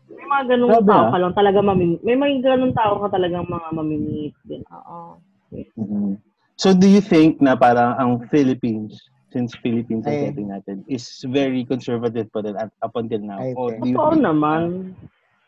May 0.10 0.26
mga 0.26 0.44
ganung 0.50 0.72
Grabe, 0.72 0.90
tao 0.90 1.04
ah. 1.04 1.12
ka 1.12 1.18
lang 1.20 1.34
talaga 1.34 1.60
mamimit. 1.62 2.00
May 2.04 2.16
mga 2.16 2.34
ganung 2.44 2.76
tao 2.76 2.94
ka 3.00 3.08
talagang 3.10 3.46
mga 3.46 3.70
mamimit 3.72 4.36
din. 4.44 4.62
Oo. 4.68 5.18
Mm-mm. 5.54 6.18
So 6.56 6.74
do 6.74 6.86
you 6.86 7.02
think 7.02 7.42
na 7.42 7.54
parang 7.54 7.98
ang 7.98 8.12
Philippines, 8.30 8.98
since 9.30 9.54
Philippines 9.58 10.06
ang 10.06 10.14
Ay. 10.14 10.24
setting 10.30 10.50
natin, 10.50 10.76
is 10.86 11.06
very 11.26 11.66
conservative 11.66 12.30
pa 12.30 12.42
din 12.42 12.54
at 12.56 12.70
up 12.82 12.94
until 12.94 13.22
now? 13.22 13.38
I 13.42 13.54
Or 13.54 13.74
do 13.74 13.86
you 13.86 13.98
Totoo 13.98 14.14
think- 14.14 14.26
naman. 14.26 14.62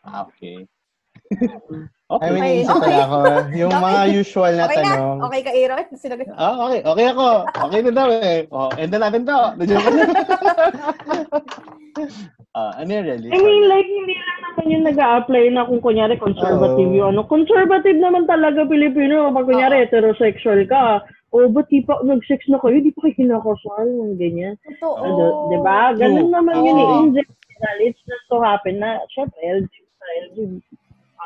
Ah, 0.02 0.26
okay. 0.26 0.66
I 2.06 2.30
mean, 2.30 2.38
Okay, 2.38 2.62
okay. 2.62 2.70
pala 2.70 2.98
ako. 3.02 3.18
Yung 3.52 3.72
Okay. 3.74 3.82
mga 3.82 4.02
usual 4.14 4.52
na 4.54 4.64
Okay 4.64 4.78
na. 4.78 4.86
tanong. 4.88 5.18
Okay 5.26 5.40
ka, 5.42 5.50
Aaron. 5.50 5.84
Sinagot. 5.92 6.26
Ah, 6.32 6.54
okay. 6.62 6.80
Okay 6.86 7.06
ako. 7.10 7.26
Okay 7.66 7.80
na 7.82 7.90
daw 7.90 8.08
eh. 8.14 8.40
Oh, 8.48 8.70
end 8.78 8.92
na 8.94 8.98
natin 9.02 9.22
to. 9.26 9.34
Ka 9.34 9.64
na. 9.66 9.78
Ah, 12.54 12.72
ano 12.78 12.88
yun, 12.88 13.04
really? 13.04 13.28
I 13.28 13.38
mean, 13.38 13.64
like, 13.68 13.84
hindi 13.84 14.14
lang 14.14 14.38
naman 14.46 14.66
yung 14.70 14.84
nag 14.86 14.96
apply 14.96 15.44
na 15.50 15.66
kung 15.66 15.82
kunyari 15.82 16.16
conservative 16.16 16.88
Oo. 16.88 16.96
yung 16.96 17.08
ano. 17.12 17.26
Conservative 17.26 17.98
naman 17.98 18.24
talaga 18.24 18.64
Pilipino. 18.64 19.28
Pag 19.28 19.44
kunyari 19.44 19.84
heterosexual 19.84 20.64
ka, 20.64 21.04
o 21.34 21.50
ba't 21.50 21.66
di 21.68 21.82
pa 21.82 22.00
nag-sex 22.00 22.46
na 22.48 22.62
kayo? 22.62 22.80
Di 22.80 22.94
pa 22.94 23.04
kayo 23.04 23.18
kinakasal? 23.18 23.84
Yung 23.84 24.16
ganyan. 24.16 24.54
Totoo. 24.62 24.94
Ano, 24.96 25.22
di 25.50 25.58
ba? 25.60 25.92
Ganun 25.92 26.30
True. 26.30 26.32
naman 26.32 26.54
yun 26.62 26.76
eh. 26.76 26.86
In 26.96 27.08
general, 27.12 27.76
it's 27.82 28.00
just 28.06 28.24
to 28.30 28.38
happen 28.40 28.78
na, 28.78 29.02
syempre, 29.10 29.36
LGBT, 29.42 29.84
sa 29.96 30.06
LGBT, 30.30 30.65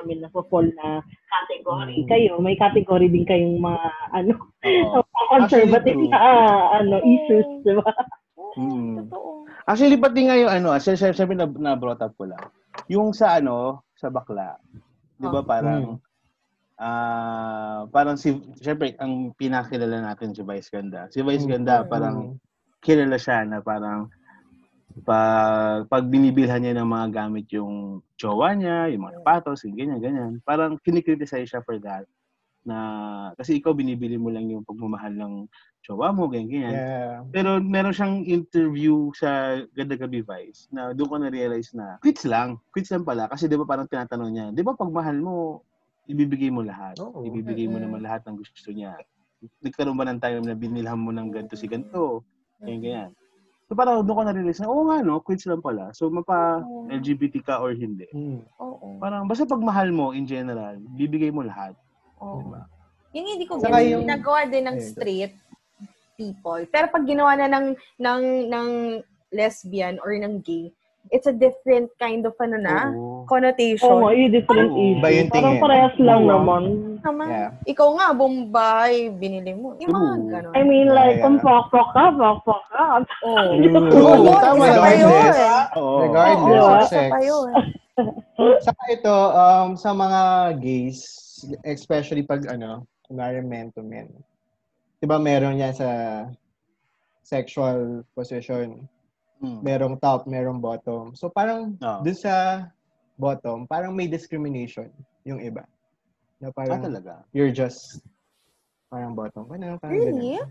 I 0.00 0.06
mean, 0.08 0.24
na-fall 0.24 0.72
na 0.80 1.04
category 1.28 2.02
Mm. 2.02 2.08
kayo. 2.08 2.32
May 2.40 2.56
category 2.56 3.12
din 3.12 3.28
kayong 3.28 3.60
mga, 3.60 3.84
ano, 4.16 4.32
Oo. 4.64 5.00
conservative 5.32 6.00
na, 6.08 6.16
ah, 6.18 6.80
ano, 6.80 7.04
issues, 7.04 7.46
di 7.62 7.72
ba? 7.76 7.92
Mm. 8.56 9.04
Totoo. 9.06 9.44
Actually, 9.68 10.00
pati 10.00 10.26
nga 10.26 10.34
yung 10.40 10.50
ano, 10.50 10.74
syempre, 10.80 11.12
syempre 11.12 11.36
na, 11.36 11.46
na 11.46 11.76
brought 11.76 12.00
up 12.00 12.16
ko 12.16 12.26
lang. 12.26 12.40
Yung 12.88 13.12
sa 13.12 13.36
ano, 13.38 13.84
sa 13.94 14.08
bakla, 14.08 14.56
di 15.20 15.28
ba 15.28 15.44
Oh. 15.44 15.46
parang, 15.46 15.82
ah 16.80 17.84
parang 17.92 18.16
si, 18.16 18.32
syempre, 18.58 18.96
ang 18.98 19.36
pinakilala 19.36 20.00
natin 20.00 20.32
si 20.32 20.40
Vice 20.40 20.72
Ganda. 20.72 21.06
Si 21.12 21.20
Vice 21.20 21.44
Mm. 21.44 21.52
Ganda, 21.60 21.84
parang, 21.84 22.40
kilala 22.80 23.20
siya 23.20 23.44
na 23.44 23.60
parang, 23.60 24.08
pag, 25.02 25.88
pag 25.88 26.04
binibilhan 26.06 26.62
niya 26.62 26.78
ng 26.80 26.88
mga 26.88 27.06
gamit 27.12 27.46
yung 27.52 28.04
jowa 28.14 28.54
niya, 28.54 28.88
yung 28.92 29.08
mga 29.08 29.20
patos, 29.24 29.64
yung 29.64 29.76
ganyan, 29.76 30.00
ganyan. 30.00 30.32
Parang 30.44 30.76
kinikriticize 30.80 31.50
siya 31.50 31.64
for 31.64 31.80
that. 31.80 32.04
Na, 32.60 33.32
kasi 33.40 33.56
ikaw 33.56 33.72
binibili 33.72 34.20
mo 34.20 34.28
lang 34.28 34.46
yung 34.52 34.62
pagmamahal 34.62 35.16
ng 35.16 35.34
jowa 35.80 36.12
mo, 36.12 36.28
ganyan, 36.28 36.48
ganyan. 36.52 36.74
Yeah. 36.76 37.16
Pero 37.32 37.56
meron 37.58 37.96
siyang 37.96 38.22
interview 38.28 39.08
sa 39.16 39.60
Ganda 39.72 39.96
Gabi 39.96 40.20
Vice 40.20 40.68
na 40.68 40.92
doon 40.92 41.08
ko 41.08 41.16
na-realize 41.18 41.72
na 41.72 41.96
quits 42.04 42.28
lang. 42.28 42.60
Quits 42.70 42.92
lang 42.92 43.08
pala. 43.08 43.26
Kasi 43.32 43.48
di 43.48 43.56
ba 43.56 43.64
parang 43.64 43.88
tinatanong 43.88 44.30
niya, 44.30 44.46
di 44.52 44.60
ba 44.60 44.76
pag 44.76 44.92
mahal 44.92 45.16
mo, 45.16 45.64
ibibigay 46.04 46.52
mo 46.52 46.60
lahat. 46.60 47.00
Oo. 47.00 47.24
Ibibigay 47.24 47.70
mo 47.70 47.80
naman 47.80 48.04
lahat 48.04 48.28
ng 48.28 48.36
gusto 48.36 48.70
niya. 48.74 48.98
Nagkaroon 49.64 49.96
ba 49.96 50.04
ng 50.04 50.20
time 50.20 50.44
na 50.44 50.52
binilhan 50.52 51.00
mo 51.00 51.14
ng 51.16 51.32
ganito 51.32 51.56
si 51.56 51.64
ganito? 51.64 52.20
Ganyan, 52.60 52.80
ganyan. 52.84 53.10
So 53.70 53.78
parang 53.78 54.02
doon 54.02 54.18
ko 54.18 54.22
na-realize 54.26 54.58
na, 54.58 54.66
oo 54.66 54.82
nga 54.90 54.98
no, 54.98 55.22
quits 55.22 55.46
lang 55.46 55.62
pala. 55.62 55.94
So 55.94 56.10
mapa 56.10 56.58
Oo. 56.58 56.90
LGBT 56.90 57.38
ka 57.46 57.62
or 57.62 57.70
hindi. 57.70 58.10
Mm. 58.10 58.42
Oo. 58.58 58.98
Parang 58.98 59.30
basta 59.30 59.46
pag 59.46 59.62
mahal 59.62 59.94
mo 59.94 60.10
in 60.10 60.26
general, 60.26 60.74
bibigay 60.98 61.30
mo 61.30 61.46
lahat. 61.46 61.78
Oo. 62.18 62.42
Diba? 62.42 62.66
Yung 63.14 63.26
hindi 63.30 63.46
ko 63.46 63.62
Saka 63.62 63.78
yung- 63.86 64.02
ginagawa 64.02 64.50
din 64.50 64.66
ng 64.66 64.76
straight 64.82 65.38
people. 66.18 66.58
Pero 66.66 66.90
pag 66.90 67.06
ginawa 67.06 67.38
na 67.38 67.46
ng, 67.46 67.66
ng, 68.02 68.22
ng 68.50 68.68
lesbian 69.30 70.02
or 70.02 70.18
ng 70.18 70.42
gay, 70.42 70.74
it's 71.14 71.30
a 71.30 71.34
different 71.34 71.94
kind 72.02 72.26
of 72.26 72.34
ano 72.42 72.58
na, 72.58 72.90
Oo. 72.90 73.22
connotation. 73.30 73.86
Oo 73.86 74.10
yung 74.10 74.34
different 74.34 74.74
issue. 74.74 75.30
Parang 75.30 75.62
parehas 75.62 75.94
lang 76.02 76.26
Oo. 76.26 76.30
naman. 76.34 76.62
Naman, 77.00 77.28
Yeah. 77.28 77.50
ikaw 77.64 77.88
nga, 77.96 78.06
Bombay, 78.12 79.08
binili 79.16 79.52
mo. 79.56 79.72
Yung 79.80 79.92
mga 79.92 80.12
ganon. 80.28 80.52
I 80.52 80.62
mean, 80.62 80.88
like, 80.92 81.16
Yeah. 81.18 81.24
kung 81.24 81.40
fuck-fuck 81.40 81.90
ka, 81.96 82.12
fuck-fuck 82.12 82.64
ka. 82.68 82.82
Oo. 83.24 83.56
Mm. 83.56 83.74
Oo, 83.76 83.88
Oo, 83.88 84.16
yun, 84.20 84.36
tama. 84.36 84.64
Oo. 85.76 85.96
Regardless 86.04 86.60
Oo, 86.60 86.72
of 86.76 86.82
sex. 86.88 87.10
yun. 87.24 87.50
Saka 88.66 88.82
ito, 88.88 89.16
um, 89.32 89.76
sa 89.76 89.90
mga 89.92 90.20
gays, 90.60 91.00
especially 91.64 92.24
pag 92.24 92.44
ano, 92.48 92.84
kunwari 93.04 93.40
men 93.44 93.68
to 93.72 93.84
men. 93.84 94.08
Di 95.00 95.08
ba 95.08 95.16
meron 95.16 95.56
yan 95.56 95.72
sa 95.72 95.88
sexual 97.24 98.04
position. 98.12 98.84
Mm. 99.40 99.60
Merong 99.64 99.94
top, 99.96 100.28
merong 100.28 100.60
bottom. 100.60 101.16
So 101.16 101.32
parang 101.32 101.76
Oo. 101.80 101.98
dun 102.04 102.16
sa 102.16 102.68
bottom, 103.16 103.64
parang 103.64 103.96
may 103.96 104.08
discrimination 104.08 104.88
yung 105.24 105.40
iba. 105.40 105.64
Na 106.40 106.48
Ah, 106.48 106.52
parang 106.56 106.80
talaga? 106.80 107.12
you're 107.30 107.52
just 107.52 108.00
parang 108.88 109.12
bottom. 109.12 109.44
Ano, 109.46 109.76
parang 109.76 109.92
Really? 109.94 110.40
ganun. 110.40 110.48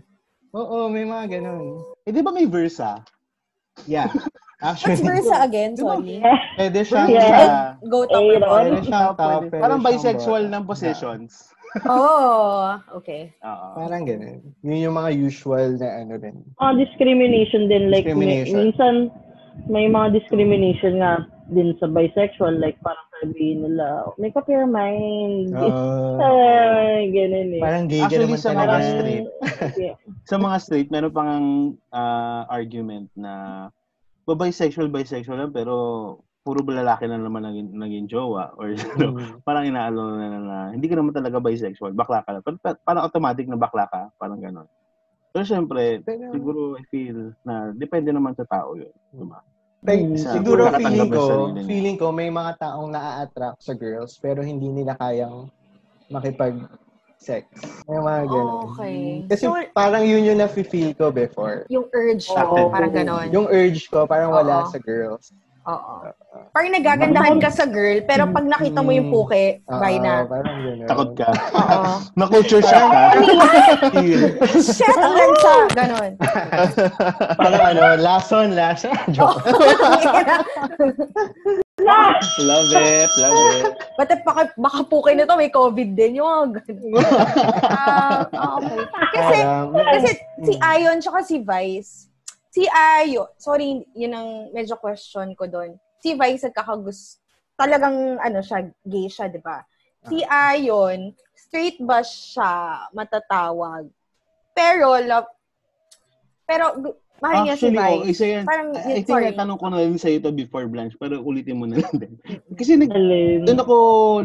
Oo, 0.52 0.86
may 0.86 1.02
mga 1.02 1.38
ganun. 1.38 1.82
Eh, 2.02 2.10
di 2.10 2.22
ba 2.22 2.30
may 2.30 2.46
Versa? 2.46 3.02
Yeah. 3.84 4.06
What's 4.60 4.84
Actually, 4.84 5.08
versa 5.08 5.36
again? 5.40 5.72
Sorry. 5.72 6.20
pwede 6.54 6.84
siyang 6.84 7.08
Yeah. 7.08 7.32
sa, 7.40 7.56
Go 7.82 8.04
top 8.04 8.20
or 8.20 8.36
bottom? 8.38 8.52
pwede 8.68 8.78
siyang 8.84 9.08
top, 9.16 9.40
Pwede. 9.42 9.56
Parang 9.56 9.80
bisexual 9.80 10.42
bottom. 10.44 10.54
ng 10.54 10.64
positions. 10.64 11.32
Oh, 11.86 12.82
okay. 12.92 13.30
Oo. 13.40 13.66
Parang 13.78 14.02
ganun. 14.02 14.42
Yun 14.60 14.90
yung 14.90 14.96
mga 14.96 15.14
usual 15.16 15.78
na 15.78 16.02
ano 16.02 16.18
rin. 16.18 16.42
Mga 16.58 16.74
discrimination 16.76 17.70
din. 17.70 17.94
Like, 17.94 18.10
may, 18.10 18.42
Discrimination. 18.42 18.54
minsan, 18.58 18.94
may 19.70 19.86
mga 19.86 20.12
discrimination 20.12 20.98
nga 20.98 21.22
din 21.48 21.70
sa 21.78 21.86
bisexual. 21.86 22.58
Like, 22.58 22.74
parang 22.82 23.06
sabihin 23.20 23.62
nila, 23.62 23.86
make 24.16 24.32
up 24.32 24.46
your 24.46 24.64
mind. 24.64 25.52
Oo. 25.52 26.16
Ay, 26.20 27.08
ganun 27.10 27.52
eh. 27.52 27.60
parang 27.60 27.84
gay 27.86 28.00
Actually, 28.00 28.26
naman 28.26 28.38
sa 28.38 28.50
talaga. 28.50 28.64
mga 28.66 28.80
straight, 28.86 29.26
Yeah. 29.76 29.96
sa 30.24 30.36
mga 30.36 30.56
straight, 30.58 30.88
meron 30.88 31.12
pang 31.12 31.46
ah, 31.90 32.48
argument 32.48 33.12
na 33.14 33.32
ba 34.24 34.34
bisexual, 34.34 34.88
bisexual 34.88 35.36
lang, 35.38 35.52
pero 35.52 35.74
puro 36.40 36.64
lalaki 36.64 37.04
na 37.04 37.20
naman 37.20 37.44
naging, 37.44 37.68
naging 37.70 38.06
jowa 38.06 38.56
or 38.56 38.72
ano, 38.96 39.12
Mm. 39.12 39.44
parang 39.44 39.64
inaalo 39.64 40.00
na, 40.16 40.26
na, 40.26 40.38
na 40.40 40.56
hindi 40.72 40.88
ka 40.88 40.96
naman 40.96 41.12
talaga 41.12 41.36
bisexual, 41.36 41.92
bakla 41.92 42.24
ka 42.24 42.32
lang. 42.32 42.42
Pero, 42.42 42.56
pa- 42.56 42.80
parang 42.80 43.04
automatic 43.04 43.44
na 43.44 43.60
bakla 43.60 43.84
ka, 43.86 44.08
parang 44.16 44.40
gano'n. 44.40 44.64
Pero 45.30 45.44
syempre, 45.44 46.00
Pero- 46.00 46.32
siguro 46.32 46.60
I 46.74 46.82
feel 46.88 47.36
na 47.44 47.70
depende 47.70 48.10
naman 48.10 48.32
sa 48.32 48.42
tao 48.42 48.74
yun. 48.74 48.90
Diba? 49.12 49.44
Like, 49.80 50.04
Sa- 50.20 50.36
siguro 50.36 50.68
feeling 50.76 51.08
ng 51.08 51.16
ko, 51.16 51.24
feeling 51.64 51.96
ko 51.96 52.12
may 52.12 52.28
mga 52.28 52.52
taong 52.60 52.92
na-attract 52.92 53.64
sa 53.64 53.72
girls 53.72 54.20
pero 54.20 54.44
hindi 54.44 54.68
nila 54.68 54.92
kayang 55.00 55.48
makipag-sex. 56.12 57.48
May 57.88 57.96
mga 57.96 58.22
ganun. 58.28 58.60
Okay. 58.76 58.98
Kasi 59.24 59.44
So, 59.48 59.56
parang 59.72 60.04
yun 60.04 60.28
yung 60.28 60.36
nafe-feel 60.36 60.92
ko 60.92 61.08
before. 61.08 61.64
yung 61.72 61.88
urge, 61.88 62.28
Oo. 62.28 62.68
parang 62.68 62.92
ganon. 62.92 63.32
Yung 63.32 63.48
urge 63.48 63.88
ko 63.88 64.04
parang 64.04 64.36
wala 64.36 64.64
Oo. 64.64 64.68
sa 64.68 64.76
girls. 64.76 65.32
Oo. 65.70 65.94
Parang 66.50 66.74
nagagandahan 66.74 67.38
ka 67.38 67.50
sa 67.50 67.66
girl, 67.66 68.02
pero 68.06 68.26
pag 68.30 68.42
nakita 68.42 68.82
mo 68.82 68.90
yung 68.90 69.10
puke, 69.10 69.62
bye 69.66 69.98
Oo, 69.98 70.02
na. 70.02 70.26
Parang 70.26 70.58
ganun. 70.66 70.86
Takot 70.90 71.10
ka. 71.14 71.30
Oo. 71.54 71.82
Na-culture 72.18 72.62
shock 72.62 72.90
ka. 72.90 73.02
Shit, 74.58 74.96
ang 74.98 75.14
lansa! 75.14 75.54
Ganon. 75.78 76.12
parang 77.38 77.64
ano, 77.70 77.82
lason, 78.02 78.58
lason. 78.58 78.94
Joke. 79.14 79.46
love 82.40 82.70
it, 82.74 83.10
love 83.16 83.38
it. 83.54 83.72
Bata 83.94 84.14
baka, 84.26 84.42
baka 84.58 84.80
puke 84.90 85.14
na 85.14 85.24
to, 85.24 85.38
may 85.38 85.50
COVID 85.54 85.94
din 85.94 86.18
yung 86.18 86.26
mga 86.50 86.66
ganon. 86.66 87.04
Ah, 87.70 88.26
ah, 88.34 88.58
okay. 88.58 88.80
Kasi, 89.14 89.36
kasi 89.70 90.10
si 90.42 90.54
Mm. 90.60 90.66
Ayon 90.66 90.98
tsaka 90.98 91.18
si 91.22 91.36
Vice, 91.40 92.09
si 92.50 92.66
Ayon, 92.66 93.30
sorry, 93.38 93.86
yun 93.94 94.12
ang 94.12 94.30
medyo 94.50 94.74
question 94.76 95.32
ko 95.38 95.46
doon. 95.46 95.78
Si 96.02 96.18
Vice 96.18 96.50
nagkakagusto, 96.50 97.22
talagang 97.54 98.18
ano 98.18 98.42
siya, 98.42 98.66
gay 98.82 99.06
siya, 99.06 99.30
di 99.30 99.38
ba? 99.38 99.62
Si 100.10 100.24
Ayon, 100.26 101.14
straight 101.38 101.78
ba 101.78 102.02
siya 102.02 102.84
matatawag? 102.90 103.86
Pero, 104.50 104.98
love, 104.98 105.30
pero, 106.48 106.74
mahal 107.22 107.46
niya 107.46 107.54
si 107.54 107.70
Actually, 107.70 107.78
oh, 107.78 108.02
Vice. 108.02 108.10
isa 108.10 108.24
yan. 108.26 108.44
Parang, 108.48 108.68
I, 108.74 108.80
I 108.98 109.02
think 109.04 109.22
natanong 109.30 109.60
ko 109.60 109.66
na 109.70 109.78
rin 109.86 110.00
sa'yo 110.00 110.18
to 110.24 110.32
before 110.34 110.66
Blanche, 110.66 110.96
pero 110.98 111.20
ulitin 111.22 111.60
mo 111.60 111.70
na 111.70 111.78
lang 111.78 111.94
din. 112.00 112.14
Kasi 112.58 112.80
nag, 112.80 112.90
doon 113.46 113.60
ako, 113.60 113.76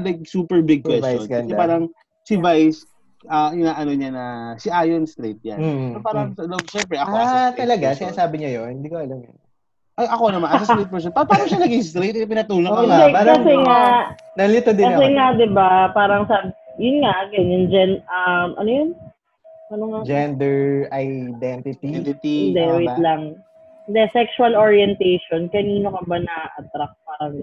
like, 0.02 0.24
super 0.26 0.66
big 0.66 0.82
Vice 0.82 1.04
question. 1.04 1.46
Kasi 1.46 1.54
parang, 1.54 1.92
si 2.26 2.40
Vice, 2.42 2.90
ah 3.28 3.50
inaano 3.52 3.92
niya 3.92 4.12
na, 4.12 4.26
si 4.56 4.70
Ayon 4.70 5.06
straight 5.06 5.42
yan. 5.42 5.58
Mm, 5.58 5.90
So, 5.94 6.00
parang, 6.02 6.34
no, 6.36 6.58
syempre, 6.66 6.96
ako 6.98 7.12
as 7.12 7.22
a 7.22 7.24
ah, 7.24 7.30
straight 7.30 7.60
talaga? 7.62 7.86
person- 7.92 8.02
Sinasabi 8.08 8.36
niya 8.38 8.52
yun? 8.62 8.70
Hindi 8.78 8.88
ko 8.88 8.98
alam 9.00 9.20
yun. 9.20 9.38
Ay, 9.96 10.08
ako 10.12 10.24
naman, 10.28 10.48
as 10.52 10.62
a 10.62 10.68
straight 10.68 10.92
person, 10.92 11.12
pa, 11.12 11.24
paano 11.24 11.48
siya 11.48 11.64
naging 11.64 11.86
straight? 11.86 12.16
Pinatulak 12.20 12.68
Oo 12.68 12.78
ka 12.78 12.84
nga. 12.84 12.98
Kasi, 13.00 13.14
parang- 13.14 13.38
kasi 13.40 13.54
nga, 13.64 13.80
Nalito 14.36 14.70
din 14.72 14.86
ako. 14.86 14.92
kasi 14.92 15.06
nga, 15.12 15.26
di 15.34 15.48
ba, 15.50 15.70
parang 15.92 16.24
sa, 16.28 16.36
yun 16.76 16.98
nga, 17.00 17.16
ganyan, 17.32 17.64
gen, 17.72 17.92
um, 18.06 18.50
ano 18.60 18.70
yun? 18.70 18.90
Ano 19.72 19.84
nga? 19.90 20.00
Gender 20.06 20.86
identity. 20.94 21.86
Identity. 21.90 22.38
Hindi, 22.52 22.62
tama 22.62 22.76
wait 22.78 22.92
ba? 22.92 23.02
lang. 23.02 23.22
Hindi, 23.86 24.02
sexual 24.12 24.54
orientation, 24.54 25.48
kanino 25.50 25.94
ka 25.94 26.02
ba 26.06 26.18
na-attract? 26.20 26.96
Parang. 27.06 27.34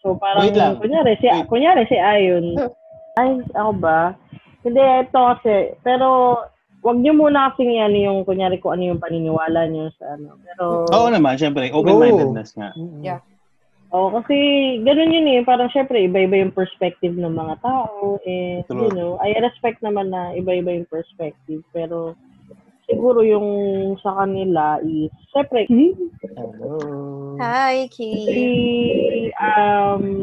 So, 0.00 0.16
parang, 0.16 0.48
Wait 0.48 0.56
lang. 0.56 0.80
kunyari, 0.80 1.12
si, 1.20 1.28
Wait. 1.28 1.44
kunyari, 1.46 1.84
si 1.86 1.96
Ayon. 1.96 2.56
Ay, 3.20 3.42
ako 3.52 3.72
ba? 3.78 4.16
Hindi, 4.60 4.80
ito 4.80 5.18
kasi, 5.18 5.72
pero, 5.80 6.36
wag 6.84 6.96
niyo 7.00 7.16
muna 7.16 7.52
kasing 7.52 7.80
ano 7.80 7.96
yung, 7.96 8.18
kunyari, 8.28 8.60
kung 8.60 8.76
ano 8.76 8.92
yung 8.92 9.00
paniniwala 9.00 9.68
niyo 9.68 9.88
sa 9.96 10.16
ano. 10.16 10.36
Pero, 10.44 10.84
Oo 10.92 11.08
naman, 11.08 11.40
syempre, 11.40 11.72
open-mindedness 11.72 12.56
nga. 12.56 12.76
Yeah. 13.00 13.20
Oo, 13.90 14.14
kasi 14.14 14.36
ganun 14.86 15.10
yun 15.10 15.26
eh. 15.26 15.40
Parang 15.42 15.66
syempre, 15.74 15.98
iba-iba 16.06 16.38
yung 16.38 16.54
perspective 16.54 17.16
ng 17.18 17.34
mga 17.34 17.58
tao. 17.58 18.22
And, 18.22 18.62
True. 18.70 18.86
you 18.86 18.90
know, 18.94 19.18
I 19.18 19.34
respect 19.42 19.82
naman 19.82 20.14
na 20.14 20.30
iba-iba 20.36 20.76
yung 20.78 20.86
perspective. 20.86 21.66
Pero, 21.74 22.14
siguro 22.86 23.26
yung 23.26 23.48
sa 23.98 24.14
kanila 24.22 24.78
is, 24.86 25.10
syempre, 25.34 25.66
Hello. 25.66 27.34
Hi, 27.40 27.88
si, 27.90 28.08
Kay. 28.28 29.32
um, 29.40 30.22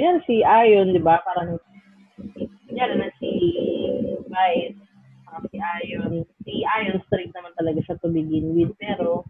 yan 0.00 0.18
si 0.26 0.42
Ayon, 0.42 0.90
di 0.90 0.98
ba? 0.98 1.22
Parang, 1.22 1.62
yan 2.76 3.00
na 3.00 3.08
si 3.16 3.30
Vice. 4.28 4.76
Parang 5.24 5.48
si 5.48 5.58
Ayon. 5.58 6.12
Si 6.44 6.62
Ayon, 6.62 7.00
straight 7.08 7.32
naman 7.32 7.56
talaga 7.56 7.80
siya 7.82 7.96
to 8.04 8.12
begin 8.12 8.52
with. 8.52 8.72
Pero, 8.76 9.24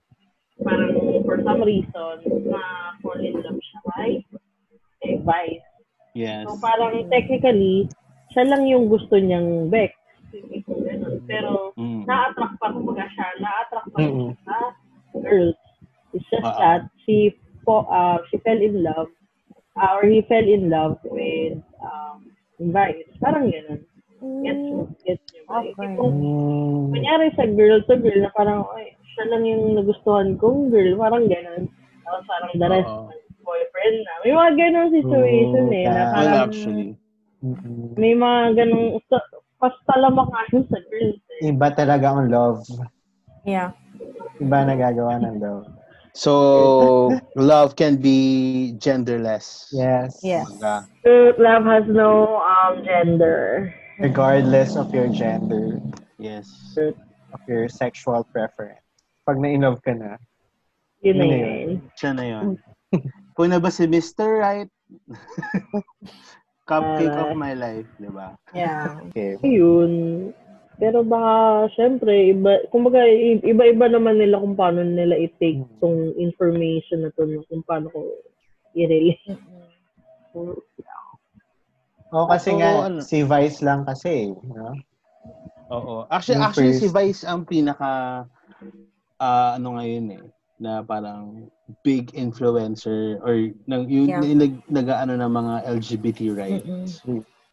parang 0.61 0.93
for 1.23 1.39
some 1.47 1.63
reason, 1.63 2.15
na 2.51 2.61
fall 3.01 3.23
in 3.23 3.39
love 3.41 3.61
siya 3.63 3.81
kay 3.95 4.13
eh, 5.07 5.17
Vice. 5.23 5.67
Yes. 6.17 6.45
So, 6.49 6.59
parang 6.59 7.07
technically, 7.09 7.87
siya 8.35 8.51
lang 8.51 8.67
yung 8.67 8.91
gusto 8.91 9.15
niyang 9.17 9.71
Beck. 9.71 9.95
Pero, 11.31 11.73
Mm. 11.79 12.05
na-attract 12.05 12.57
pa 12.61 12.75
kumbaga 12.75 13.07
siya, 13.15 13.27
na-attract 13.41 13.89
pa 13.95 13.99
siya 14.03 14.35
sa 14.45 14.57
girls. 15.17 15.57
It's 16.13 16.27
just 16.29 16.45
Ah. 16.45 16.59
that 16.59 16.83
she 17.05 17.37
po, 17.63 17.87
uh, 17.89 18.21
she 18.29 18.39
fell 18.43 18.59
in 18.59 18.83
love 18.83 19.11
uh, 19.77 19.97
or 19.99 20.07
he 20.09 20.23
fell 20.25 20.45
in 20.45 20.71
love 20.71 20.97
with 21.05 21.59
um, 21.83 22.26
Vice. 22.59 23.13
Parang 23.21 23.47
gano'n. 23.53 23.81
Gets 24.43 24.67
mo? 24.73 24.83
Gets 25.05 25.27
mo? 25.29 25.41
ba? 25.47 25.57
Okay. 25.61 25.93
Kung, 25.97 26.15
Mm. 26.17 26.89
kunyari 26.93 27.27
sa 27.37 27.45
girl 27.47 27.79
to 27.85 27.95
girl 28.01 28.21
na 28.25 28.31
parang, 28.33 28.65
ay, 28.75 28.97
siya 29.13 29.25
lang 29.29 29.43
yung 29.45 29.77
nagustuhan 29.77 30.41
kong 30.41 30.73
girl. 30.73 30.93
Parang 30.97 31.29
gano'n. 31.29 31.69
Tapos 32.03 32.23
parang 32.25 32.53
the 32.57 32.69
rest, 32.69 32.89
Oo. 32.89 33.13
boyfriend 33.45 33.99
na. 34.03 34.13
May 34.25 34.33
mga 34.33 34.53
gano'n 34.57 34.89
situation 34.91 35.65
eh. 35.71 35.85
Na 35.85 35.93
Yeah. 35.93 36.07
Well, 36.09 36.15
parang, 36.17 36.41
actually. 36.49 36.89
Mm-mm. 37.45 37.93
may 38.01 38.15
mga 38.17 38.41
ganong, 38.57 38.89
pas 39.61 39.75
talamak 39.85 40.29
nga 40.33 40.43
yun 40.53 40.65
sa 40.73 40.79
girls 40.89 41.21
eh. 41.41 41.53
Iba 41.53 41.69
talaga 41.73 42.07
ang 42.13 42.29
love. 42.33 42.65
Yeah. 43.45 43.77
Iba 44.41 44.65
nagagawa 44.65 45.21
ng 45.21 45.37
love. 45.39 45.69
So, 46.17 47.13
love 47.37 47.77
can 47.77 48.01
be 48.01 48.73
genderless. 48.81 49.69
Yes. 49.69 50.17
Yes. 50.25 50.49
Love 51.37 51.65
has 51.69 51.85
no 51.87 52.41
um 52.41 52.81
gender. 52.81 53.69
Regardless 54.01 54.77
of 54.81 54.93
your 54.97 55.13
gender, 55.13 55.77
Yes. 56.17 56.49
of 56.81 57.41
your 57.45 57.69
sexual 57.69 58.25
preference. 58.33 58.81
Pag 59.29 59.37
na-inlove 59.41 59.85
ka 59.85 59.93
na, 59.93 60.17
Yun 61.05 61.21
na 61.21 61.25
Yun 61.25 61.29
na 61.29 61.37
yun. 61.37 61.71
Siya 62.01 62.11
na 62.17 62.25
yun. 62.25 62.47
Kung 63.37 63.53
na 63.53 63.61
ba 63.61 63.69
si 63.69 63.85
Mr. 63.85 64.41
Right? 64.41 64.73
Cupcake 66.69 67.13
Ah. 67.13 67.29
of 67.29 67.37
my 67.37 67.53
life, 67.53 67.87
di 68.01 68.09
ba? 68.09 68.33
Yeah. 68.57 68.97
okay. 69.13 69.37
Ayun. 69.45 70.33
Pero 70.77 71.01
baka, 71.01 71.35
syempre, 71.73 72.31
iba, 72.31 72.61
kumbaga, 72.69 73.01
iba-iba 73.41 73.89
naman 73.89 74.21
nila 74.21 74.37
kung 74.37 74.53
paano 74.53 74.85
nila 74.85 75.17
i-take 75.17 75.65
Hmm. 75.65 75.79
tong 75.81 76.01
information 76.17 77.01
na 77.01 77.11
to, 77.17 77.25
kung 77.49 77.65
paano 77.65 77.89
ko 77.89 78.05
i-relate. 78.77 79.41
Oo, 82.13 82.27
kasi 82.29 82.53
Ako, 82.53 82.59
nga, 82.61 82.71
ano- 82.87 83.01
si 83.01 83.25
Vice 83.25 83.65
lang 83.65 83.83
kasi. 83.83 84.31
No? 84.45 84.77
Oo. 85.73 85.95
Actually, 86.07 86.39
Yung 86.39 86.47
actually 86.47 86.75
si 86.77 86.87
first- 86.87 86.95
Vice 86.95 87.21
ang 87.25 87.43
pinaka 87.43 88.25
ah, 89.17 89.57
ano 89.57 89.81
ngayon 89.81 90.13
eh 90.13 90.23
na 90.57 90.85
parang 90.85 91.49
big 91.81 92.13
influencer 92.13 93.17
or 93.21 93.33
nang 93.65 93.89
yung 93.89 94.09
Yeah. 94.09 94.21
nag, 94.23 94.61
nag-ano 94.69 95.17
ng 95.17 95.33
mga 95.33 95.55
LGBT 95.67 96.21
rights. 96.33 97.01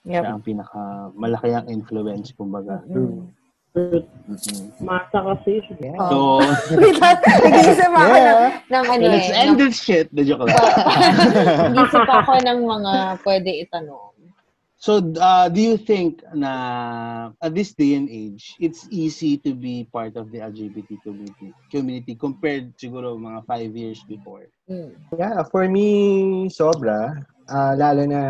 Mm-mm. 0.04 0.12
Siya 0.12 0.22
Yep. 0.24 0.32
ang 0.36 0.42
pinaka 0.44 0.82
malaki 1.16 1.50
ang 1.56 1.68
influence 1.72 2.36
kumbaga. 2.36 2.84
Mm. 2.92 3.32
Mm-mm. 3.74 4.06
Masa 4.84 5.18
kasi. 5.34 5.64
Yeah. 5.82 5.98
So. 6.12 6.44
Nag-iisip 7.48 7.90
ako 7.90 8.14
ng, 8.14 8.20
Yeah. 8.22 8.52
ng 8.70 8.86
ano 8.86 9.04
let's 9.10 9.32
eh. 9.34 9.40
end 9.42 9.52
ng- 9.56 9.60
this 9.64 9.76
shit. 9.82 10.08
The 10.14 10.22
joke 10.28 10.46
lang. 10.46 10.54
Nag-iisip 11.74 12.06
ako 12.06 12.34
ng 12.44 12.60
mga 12.68 12.94
pwede 13.26 13.50
itanong. 13.66 14.14
So, 14.84 15.00
uh, 15.00 15.48
do 15.48 15.64
you 15.64 15.80
think 15.80 16.28
na 16.36 17.32
at 17.40 17.56
this 17.56 17.72
day 17.72 17.96
and 17.96 18.12
age, 18.12 18.60
it's 18.60 18.84
easy 18.92 19.40
to 19.40 19.56
be 19.56 19.88
part 19.88 20.20
of 20.20 20.28
the 20.28 20.44
LGBT 20.44 21.00
community, 21.00 21.56
community 21.72 22.20
compared 22.20 22.76
siguro 22.76 23.16
mga 23.16 23.48
five 23.48 23.72
years 23.72 24.04
before? 24.12 24.44
Mm. 24.68 24.92
Yeah, 25.16 25.40
for 25.48 25.72
me, 25.72 26.52
sobra. 26.52 27.16
Ah, 27.48 27.80
lalo 27.80 28.04
na 28.04 28.22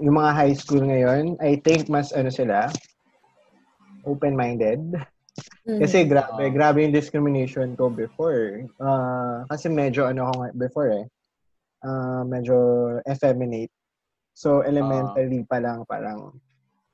yung 0.00 0.16
mga 0.16 0.32
high 0.32 0.56
school 0.56 0.80
ngayon, 0.80 1.36
I 1.38 1.60
think 1.60 1.86
mas 1.92 2.10
ano 2.16 2.32
sila, 2.32 2.72
open-minded. 4.02 4.80
Mm. 5.68 5.78
Kasi 5.84 6.08
grabe, 6.08 6.48
grabe 6.50 6.82
yung 6.82 6.96
discrimination 6.96 7.76
ko 7.76 7.92
before. 7.92 8.64
Ah, 8.80 9.44
kasi 9.52 9.68
medyo 9.68 10.08
ano 10.08 10.24
ako 10.26 10.36
before 10.56 10.90
eh. 11.04 11.06
Ah, 11.84 12.24
medyo 12.24 12.56
effeminate. 13.04 13.70
So, 14.32 14.64
elementary 14.64 15.44
pa 15.44 15.60
lang 15.60 15.84
parang 15.84 16.32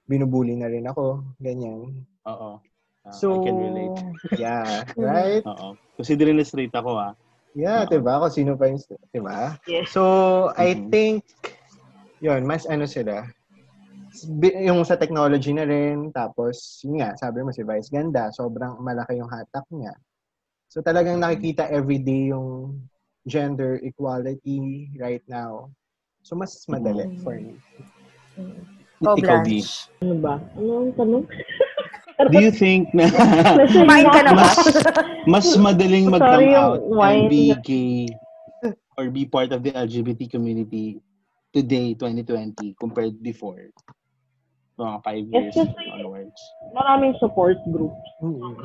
binubuli 0.03 0.59
na 0.59 0.67
rin 0.67 0.91
ako. 0.91 1.23
Ganyan. 1.39 2.03
Oo. 2.27 2.59
Uh, 3.07 3.15
So, 3.15 3.39
I 3.39 3.47
can 3.47 3.55
relate. 3.55 3.99
yeah, 4.35 4.83
right? 4.99 5.47
Oo. 5.47 5.79
Considering 5.95 6.43
na 6.43 6.43
straight 6.43 6.75
ako 6.75 6.99
ah. 6.99 7.15
Yeah. 7.57 7.89
'di 7.89 8.05
ba? 8.05 8.21
Kung 8.21 8.35
sino 8.35 8.53
pa 8.59 8.69
yung, 8.69 8.83
'di 8.83 9.21
ba? 9.23 9.57
Yes. 9.65 9.95
So, 9.95 10.03
I 10.59 10.75
Mhm. 10.77 10.91
think 10.93 11.23
'yon, 12.21 12.43
mas 12.47 12.65
ano 12.69 12.87
sila. 12.89 13.27
Yung 14.65 14.81
sa 14.87 14.97
technology 14.97 15.53
na 15.53 15.69
rin, 15.69 16.09
tapos 16.09 16.81
yun 16.81 17.05
nga, 17.05 17.13
sabi 17.21 17.45
mo 17.45 17.53
si 17.53 17.61
Vice 17.61 17.93
ganda, 17.93 18.33
sobrang 18.33 18.81
malaki 18.81 19.21
yung 19.21 19.29
hatak 19.29 19.67
niya. 19.69 19.93
So 20.73 20.81
talagang 20.81 21.21
nakikita 21.21 21.69
everyday 21.69 22.33
yung 22.33 22.81
gender 23.29 23.77
equality 23.85 24.89
right 24.97 25.23
now. 25.29 25.69
So 26.25 26.35
mas 26.35 26.57
madali 26.67 27.07
Mhm. 27.07 27.21
for 27.21 27.37
me. 27.37 27.55
Mm. 28.37 28.61
Oh, 29.05 29.13
Ikaw, 29.13 29.45
D. 29.45 29.61
Blanche. 29.61 29.93
Ano 30.01 30.15
ba? 30.25 30.35
Ano 30.57 30.71
ang 30.81 30.93
tanong? 30.97 31.25
Do 32.33 32.37
you 32.41 32.49
think 32.49 32.97
na 32.97 33.13
Kumain 33.69 34.09
ka 34.09 34.25
na 34.25 34.33
ba? 34.33 34.49
mas, 34.49 34.57
mas 35.29 35.47
madaling 35.61 36.09
mag-come 36.09 36.57
out 36.57 36.81
and 36.81 37.29
be 37.29 37.53
gay 37.61 38.09
or 38.97 39.13
be 39.13 39.29
part 39.29 39.53
of 39.53 39.61
the 39.61 39.71
LGBT 39.77 40.25
community 40.33 40.97
today, 41.57 41.97
2020, 41.97 42.77
compared 42.77 43.17
before? 43.25 43.73
Mga 44.77 44.97
five 45.01 45.25
years 45.33 45.57
kasi- 45.57 45.73
onwards. 45.97 46.37
Maraming 46.77 47.17
support 47.17 47.57
groups. 47.73 48.05
Mhm. 48.21 48.61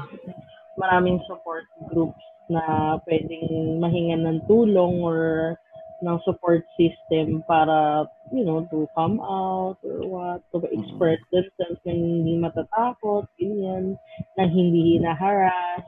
maraming 0.80 1.20
support 1.28 1.68
groups 1.92 2.24
na 2.48 2.96
pwedeng 3.04 3.78
mahingan 3.84 4.24
ng 4.24 4.40
tulong 4.48 5.04
or 5.04 5.54
ng 6.02 6.18
support 6.26 6.64
system 6.80 7.44
para, 7.46 8.08
you 8.34 8.42
know, 8.42 8.66
to 8.72 8.88
come 8.96 9.20
out 9.22 9.78
or 9.84 10.00
what, 10.08 10.40
to 10.50 10.64
express 10.74 11.20
themselves 11.30 11.78
na 11.86 11.94
hindi 11.94 12.40
matatakot, 12.40 13.28
ganyan, 13.38 14.00
na 14.40 14.44
hindi 14.48 14.98
hinaharas, 14.98 15.86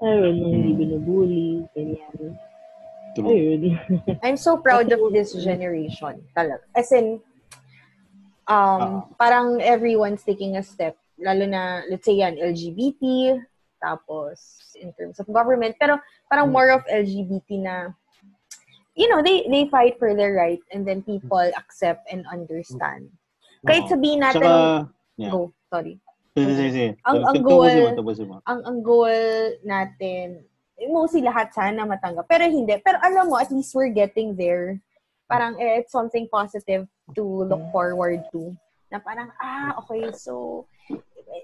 ayun, 0.00 0.40
na 0.40 0.46
hindi 0.46 0.72
Mm. 0.72 0.78
binubuli, 0.80 1.50
ganyan. 1.76 2.38
True. 3.14 3.28
Ayun. 3.28 3.62
I'm 4.24 4.36
so 4.36 4.56
proud 4.56 4.90
of 4.90 5.00
this 5.12 5.32
generation. 5.34 6.20
Talaga. 6.36 6.64
As 6.74 6.92
in, 6.92 7.20
um, 8.46 8.80
Ah. 8.80 9.04
parang 9.16 9.60
everyone's 9.60 10.22
taking 10.22 10.56
a 10.56 10.62
step. 10.62 10.96
Lalo 11.18 11.46
na, 11.46 11.82
let's 11.90 12.06
say 12.06 12.22
yan, 12.22 12.38
LGBT, 12.38 13.36
tapos 13.82 14.62
in 14.78 14.94
terms 14.94 15.18
of 15.18 15.26
government. 15.28 15.74
Pero 15.78 15.98
parang 16.30 16.50
more 16.50 16.70
of 16.70 16.86
LGBT 16.86 17.58
na, 17.58 17.90
you 18.94 19.10
know, 19.10 19.22
they 19.22 19.46
they 19.50 19.66
fight 19.66 19.98
for 19.98 20.14
their 20.14 20.34
right 20.34 20.62
and 20.70 20.86
then 20.86 21.02
people 21.02 21.42
accept 21.58 22.06
and 22.10 22.22
understand. 22.30 23.10
Kahit 23.66 23.86
Oo. 23.86 23.90
sabihin 23.90 24.22
natin, 24.22 24.42
Tsaka, 24.46 24.86
yeah. 25.18 25.30
go, 25.34 25.50
sorry. 25.66 25.98
Sige, 26.38 26.52
sige, 26.54 26.70
sige. 26.70 26.88
Ang- 27.02 27.26
ang 27.26 27.42
goal- 27.42 27.66
ang 28.46 28.60
ang 28.62 28.78
goal 28.78 29.10
natin, 29.66 30.46
mostly 30.86 31.26
lahat 31.26 31.50
sana 31.50 31.82
matanggap. 31.82 32.30
Pero 32.30 32.46
hindi. 32.46 32.78
Pero 32.78 33.02
alam 33.02 33.26
mo, 33.26 33.36
at 33.40 33.50
least 33.50 33.74
we're 33.74 33.90
getting 33.90 34.38
there. 34.38 34.78
Parang 35.26 35.58
eh, 35.58 35.82
it's 35.82 35.90
something 35.90 36.30
positive 36.30 36.86
to 37.18 37.24
look 37.50 37.64
forward 37.74 38.22
to. 38.30 38.54
Na 38.88 39.02
parang, 39.02 39.28
ah, 39.42 39.74
okay, 39.82 40.14
so 40.14 40.64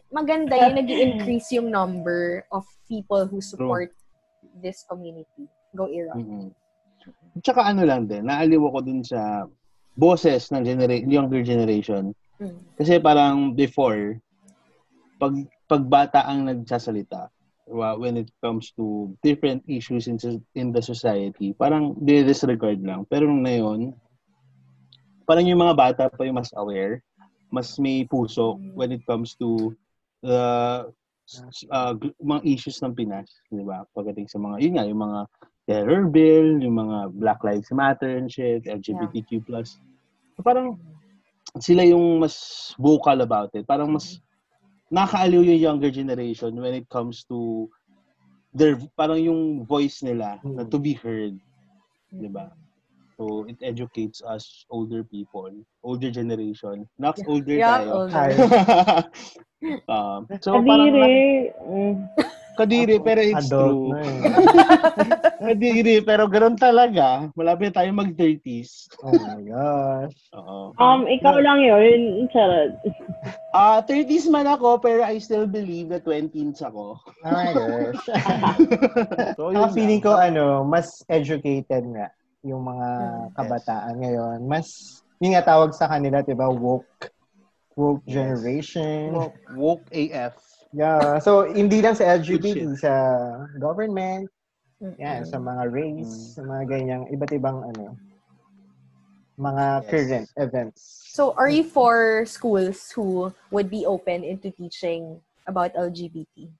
maganda 0.08 0.54
yun, 0.56 0.72
nag 0.78 0.88
increase 0.88 1.52
yung 1.52 1.68
number 1.68 2.46
of 2.54 2.64
people 2.88 3.26
who 3.26 3.42
support 3.42 3.92
this 4.62 4.86
community. 4.86 5.50
Go, 5.74 5.90
Ira. 5.90 6.14
mm 6.14 6.54
Tsaka 7.42 7.66
ano 7.66 7.82
lang 7.82 8.06
din, 8.06 8.30
naaliw 8.30 8.62
ako 8.70 8.78
dun 8.86 9.02
sa 9.02 9.44
boses 9.98 10.48
ng 10.54 10.62
genera- 10.62 11.04
younger 11.04 11.42
generation. 11.42 12.14
Mm. 12.38 12.56
Kasi 12.78 13.02
parang 13.02 13.52
before, 13.52 14.22
pag 15.18 15.34
pagbata 15.66 16.24
ang 16.24 16.46
nagsasalita, 16.46 17.28
wa- 17.66 17.96
when 17.96 18.16
it 18.16 18.30
comes 18.42 18.72
to 18.76 19.12
different 19.22 19.64
issues 19.68 20.06
in, 20.06 20.18
in 20.54 20.72
the 20.72 20.82
society, 20.82 21.52
parang 21.56 21.96
disregard 22.04 22.80
lang. 22.84 23.04
Pero 23.08 23.28
nung 23.28 23.44
ngayon, 23.44 23.92
parang 25.24 25.48
yung 25.48 25.60
mga 25.60 25.76
bata 25.76 26.02
pa 26.12 26.24
yung 26.24 26.36
mas 26.36 26.52
aware, 26.56 27.00
mas 27.48 27.78
may 27.78 28.04
puso 28.04 28.60
when 28.74 28.92
it 28.92 29.00
comes 29.06 29.38
to 29.38 29.72
the 30.24 30.84
uh, 31.72 31.92
mga 32.20 32.42
issues 32.44 32.80
ng 32.84 32.92
Pinas, 32.92 33.30
di 33.48 33.64
ba? 33.64 33.84
Pagdating 33.96 34.28
sa 34.28 34.36
mga, 34.40 34.56
yun 34.60 34.74
nga, 34.76 34.84
yung 34.84 35.00
mga 35.00 35.20
terror 35.64 36.02
bill, 36.12 36.60
yung 36.60 36.76
mga 36.76 36.96
Black 37.16 37.40
Lives 37.40 37.72
Matter 37.72 38.20
and 38.20 38.28
shit, 38.28 38.64
LGBTQ+. 38.68 39.40
So, 39.48 40.40
parang 40.44 40.76
sila 41.60 41.86
yung 41.86 42.20
mas 42.20 42.36
vocal 42.76 43.22
about 43.22 43.54
it. 43.56 43.64
Parang 43.64 43.94
mas 43.94 44.20
nakakaaliw 44.92 45.42
yung 45.44 45.60
younger 45.60 45.90
generation 45.90 46.56
when 46.60 46.74
it 46.74 46.88
comes 46.88 47.24
to 47.28 47.68
their, 48.54 48.78
parang 48.96 49.20
yung 49.22 49.42
voice 49.64 50.02
nila 50.02 50.38
na 50.44 50.64
to 50.64 50.78
be 50.78 50.94
heard. 50.94 51.34
Di 52.14 52.28
ba? 52.30 52.52
So, 53.14 53.46
it 53.46 53.58
educates 53.62 54.22
us 54.26 54.66
older 54.70 55.06
people, 55.06 55.50
older 55.82 56.10
generation. 56.10 56.86
Not 56.98 57.18
older 57.26 57.62
Yeah, 57.62 57.86
tayo. 57.86 57.90
older. 58.10 58.30
um, 59.94 60.26
so, 60.42 60.58
parang 60.62 60.90
Kadiri. 62.54 62.96
Mm. 62.96 63.02
kadiri, 63.02 63.02
pero 63.02 63.20
it's 63.20 63.46
Adult 63.46 63.74
true. 63.74 63.86
eh. 63.98 64.18
Kadiri, 65.44 65.96
pero 66.00 66.22
ganun 66.26 66.54
talaga. 66.54 67.28
Malapit 67.34 67.74
tayo 67.74 67.90
mag-30s. 67.90 68.88
Oh 69.02 69.12
my 69.12 69.42
gosh. 69.42 70.14
Oo. 70.32 70.72
Um, 70.74 71.04
ikaw 71.04 71.36
lang 71.38 71.60
yun. 71.60 72.26
Charot. 72.30 72.74
Ah, 73.54 73.78
30s 73.78 74.26
man 74.26 74.50
ako, 74.50 74.82
pero 74.82 75.06
I 75.06 75.22
still 75.22 75.46
believe 75.46 75.86
na 75.86 76.02
20s 76.02 76.58
ako. 76.58 76.98
Oh 76.98 77.30
my 77.30 77.54
gosh. 77.54 78.02
So, 79.38 79.54
Ang 79.54 79.54
yun 79.54 79.70
feeling 79.70 80.02
ko, 80.02 80.18
ano, 80.18 80.66
mas 80.66 81.06
educated 81.06 81.86
nga 81.86 82.10
yung 82.42 82.66
mga 82.66 82.88
Mm, 82.90 83.26
kabataan 83.32 83.94
ngayon. 84.02 84.38
Mas, 84.44 84.66
yung 85.22 85.38
nga 85.38 85.46
tawag 85.46 85.70
sa 85.70 85.86
kanila, 85.86 86.18
di 86.20 86.34
ba, 86.34 86.50
woke. 86.50 87.14
Woke 87.74 88.02
Yes. 88.04 88.12
generation. 88.12 89.14
Woke, 89.14 89.38
woke 89.54 89.86
AF. 89.90 90.34
Yeah. 90.74 91.22
So, 91.22 91.46
hindi 91.46 91.78
lang 91.78 91.94
sa 91.94 92.18
LGBT, 92.18 92.74
sa 92.74 92.92
government, 93.62 94.26
yan, 94.98 95.22
sa 95.22 95.38
mga 95.38 95.70
race, 95.70 96.10
Mm. 96.10 96.34
sa 96.34 96.40
mga 96.42 96.62
ganyang 96.66 97.04
iba't 97.14 97.30
ibang, 97.30 97.58
ano, 97.62 97.94
mga 99.38 99.64
Yes. 99.82 99.86
current 99.90 100.28
events. 100.36 100.80
So, 101.14 101.30
are 101.38 101.48
you 101.48 101.62
for 101.62 102.26
schools 102.26 102.90
who 102.90 103.30
would 103.54 103.70
be 103.70 103.86
open 103.86 104.26
into 104.26 104.50
teaching 104.50 105.22
about 105.46 105.70
LGBT? 105.78 106.50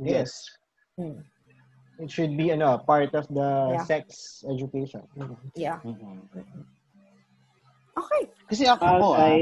Yes. 0.00 0.32
Hmm. 0.96 1.20
It 2.00 2.08
should 2.08 2.32
be, 2.32 2.48
ano, 2.48 2.80
part 2.80 3.12
of 3.12 3.28
the 3.28 3.76
Yeah. 3.76 3.84
sex 3.84 4.40
education. 4.48 5.04
Yeah. 5.52 5.84
Mhm. 5.84 6.64
Okay. 7.92 8.22
Kasi 8.48 8.64
ako, 8.64 8.84
ako 8.88 9.06
ah, 9.12 9.20
Okay. 9.20 9.38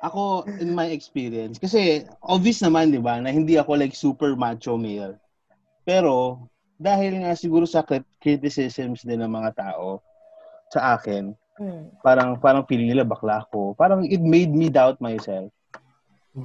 Ako, 0.00 0.48
in 0.58 0.72
my 0.72 0.88
experience, 0.88 1.60
kasi 1.60 2.08
obvious 2.24 2.64
naman, 2.64 2.88
di 2.88 3.00
ba, 3.00 3.20
na 3.20 3.28
hindi 3.28 3.60
ako 3.60 3.76
like 3.76 3.92
super 3.92 4.32
macho 4.32 4.80
male. 4.80 5.20
Pero, 5.84 6.44
dahil 6.80 7.20
nga 7.20 7.36
siguro 7.36 7.68
sa 7.68 7.84
crit- 7.84 8.08
criticisms 8.16 9.04
din 9.04 9.20
ng 9.20 9.28
mga 9.28 9.52
tao 9.56 10.00
sa 10.72 10.96
akin, 10.96 11.36
Mm. 11.60 11.92
parang 12.00 12.40
parang 12.40 12.64
feeling 12.64 12.88
nila 12.88 13.04
bakla 13.04 13.44
ako. 13.44 13.76
Parang 13.76 14.00
it 14.08 14.24
made 14.24 14.48
me 14.48 14.72
doubt 14.72 14.96
myself. 14.96 15.52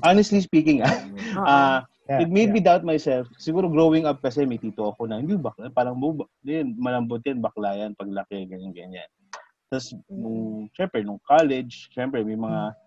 Honestly 0.04 0.44
speaking, 0.44 0.84
ah, 0.84 0.92
Oo. 1.40 1.48
ah, 1.48 1.80
Yeah, 2.06 2.22
it 2.22 2.30
made 2.30 2.54
yeah. 2.54 2.56
me 2.56 2.62
doubt 2.62 2.86
myself. 2.86 3.26
Siguro 3.42 3.66
growing 3.66 4.06
up 4.06 4.22
kasi 4.22 4.46
may 4.46 4.62
tito 4.62 4.94
ako 4.94 5.10
na 5.10 5.18
hindi 5.18 5.34
bakla, 5.42 5.74
parang 5.74 5.98
bu- 5.98 6.30
din 6.46 6.78
malambot 6.78 7.18
yan, 7.26 7.42
bakla 7.42 7.74
yan 7.74 7.98
paglaki 7.98 8.46
ganyan 8.46 8.76
ganyan. 8.78 9.10
Tapos 9.74 9.90
nung 10.06 10.70
syempre 10.78 11.02
nung 11.02 11.18
college, 11.26 11.90
syempre 11.90 12.22
may 12.22 12.38
mga 12.38 12.78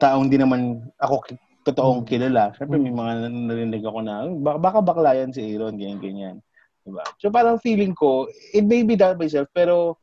taong 0.00 0.32
di 0.32 0.40
naman 0.40 0.80
ako 0.96 1.28
totoong 1.68 2.08
kilala. 2.08 2.56
Syempre 2.56 2.80
may 2.80 2.88
mga 2.90 3.12
nan- 3.28 3.46
narinig 3.46 3.84
ako 3.84 4.00
na 4.00 4.24
"Hmm, 4.24 4.40
baka, 4.40 4.58
baka 4.58 4.78
bakla 4.80 5.10
yan 5.12 5.30
si 5.30 5.44
Aaron 5.44 5.76
ganyan 5.76 6.00
ganyan. 6.00 6.36
Diba? 6.80 7.04
So 7.20 7.28
parang 7.28 7.60
feeling 7.60 7.92
ko, 7.92 8.24
it 8.56 8.64
made 8.64 8.88
me 8.88 8.96
doubt 8.96 9.20
myself 9.20 9.44
pero 9.52 10.00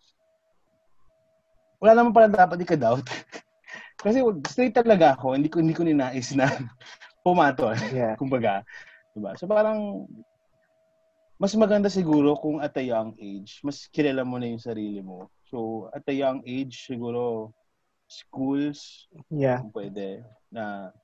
wala 1.82 1.98
naman 1.98 2.14
pala 2.14 2.30
dapat 2.30 2.61
ika-doubt. 2.61 3.06
Kasi 4.06 4.22
straight 4.45 4.78
talaga 4.78 5.18
ako, 5.18 5.34
hindi 5.34 5.49
ko 5.49 5.57
hindi 5.57 5.74
ko 5.74 5.82
ninais 5.82 6.38
na 6.38 6.45
pumatol. 7.26 7.74
Yeah. 7.90 8.14
Kumbaga, 8.22 8.61
'di 9.18 9.19
ba? 9.26 9.34
So 9.34 9.49
parang 9.49 10.06
mas 11.38 11.53
maganda 11.53 11.90
siguro 11.90 12.34
kung 12.38 12.61
at 12.61 12.74
a 12.78 12.86
young 12.86 13.14
age, 13.18 13.61
mas 13.61 13.86
kilala 13.90 14.26
mo 14.26 14.38
na 14.41 14.49
yung 14.49 14.61
sarili 14.61 15.02
mo. 15.02 15.30
So 15.49 15.90
at 15.94 16.06
a 16.06 16.14
young 16.14 16.41
age 16.45 16.86
siguro 16.86 17.53
schools 18.08 19.08
Yeah. 19.28 19.62
kung 19.62 19.72
pwede 19.76 20.24
na 20.52 20.96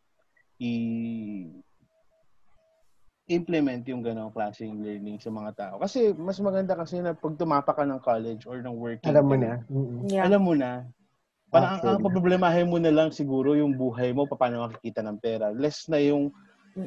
i 0.59 0.71
implement 3.31 3.83
yung 3.87 4.03
ganong 4.03 4.35
klaseng 4.35 4.83
learning 4.83 5.15
sa 5.15 5.31
mga 5.31 5.51
tao. 5.55 5.75
Kasi 5.79 6.11
mas 6.15 6.39
maganda 6.43 6.75
kasi 6.75 6.99
na 6.99 7.15
pag 7.15 7.39
tumapak 7.39 7.75
ka 7.79 7.85
ng 7.87 8.03
college 8.03 8.43
or 8.43 8.59
ng 8.59 8.75
working 8.75 9.15
Alam 9.15 9.25
mo 9.31 9.35
na. 9.39 9.53
Mm-mm. 9.71 10.11
Yeah. 10.11 10.27
alam 10.27 10.41
mo 10.43 10.53
na. 10.55 10.83
Parang 11.47 11.79
ang, 11.79 12.01
ang 12.01 12.11
problemahin 12.11 12.67
mo 12.67 12.81
na 12.81 12.91
lang 12.91 13.13
siguro 13.13 13.53
yung 13.53 13.77
buhay 13.77 14.09
mo, 14.11 14.25
paano 14.25 14.65
makikita 14.67 15.05
ng 15.05 15.21
pera. 15.21 15.53
Less 15.53 15.85
na 15.87 16.01
yung 16.01 16.33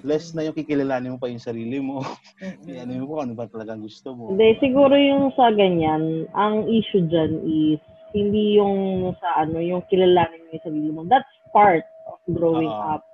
less 0.03 0.35
na 0.35 0.43
yung 0.43 0.57
kikilalanin 0.59 1.15
mo 1.15 1.19
pa 1.23 1.31
yung 1.31 1.41
sarili 1.41 1.79
mo. 1.79 2.03
Mm-mm. 2.43 2.75
ano 2.83 2.91
mo 3.01 3.05
kung 3.15 3.23
ano 3.31 3.33
ba 3.39 3.47
talagang 3.47 3.81
gusto 3.81 4.13
mo. 4.13 4.35
Hindi, 4.35 4.59
siguro 4.59 4.93
yung 4.93 5.31
sa 5.39 5.55
ganyan, 5.55 6.27
ang 6.35 6.67
issue 6.67 7.07
dyan 7.07 7.33
is 7.47 7.81
hindi 8.17 8.57
yung 8.57 9.13
sa 9.21 9.45
ano, 9.45 9.61
yung 9.61 9.85
kilalanin 9.93 10.41
mo 10.41 10.57
yung 10.57 10.65
sarili 10.65 10.91
mo. 10.91 11.05
That's 11.05 11.29
part 11.53 11.85
of 12.09 12.17
growing 12.33 12.73
Oo. 12.73 12.97
up 12.97 13.05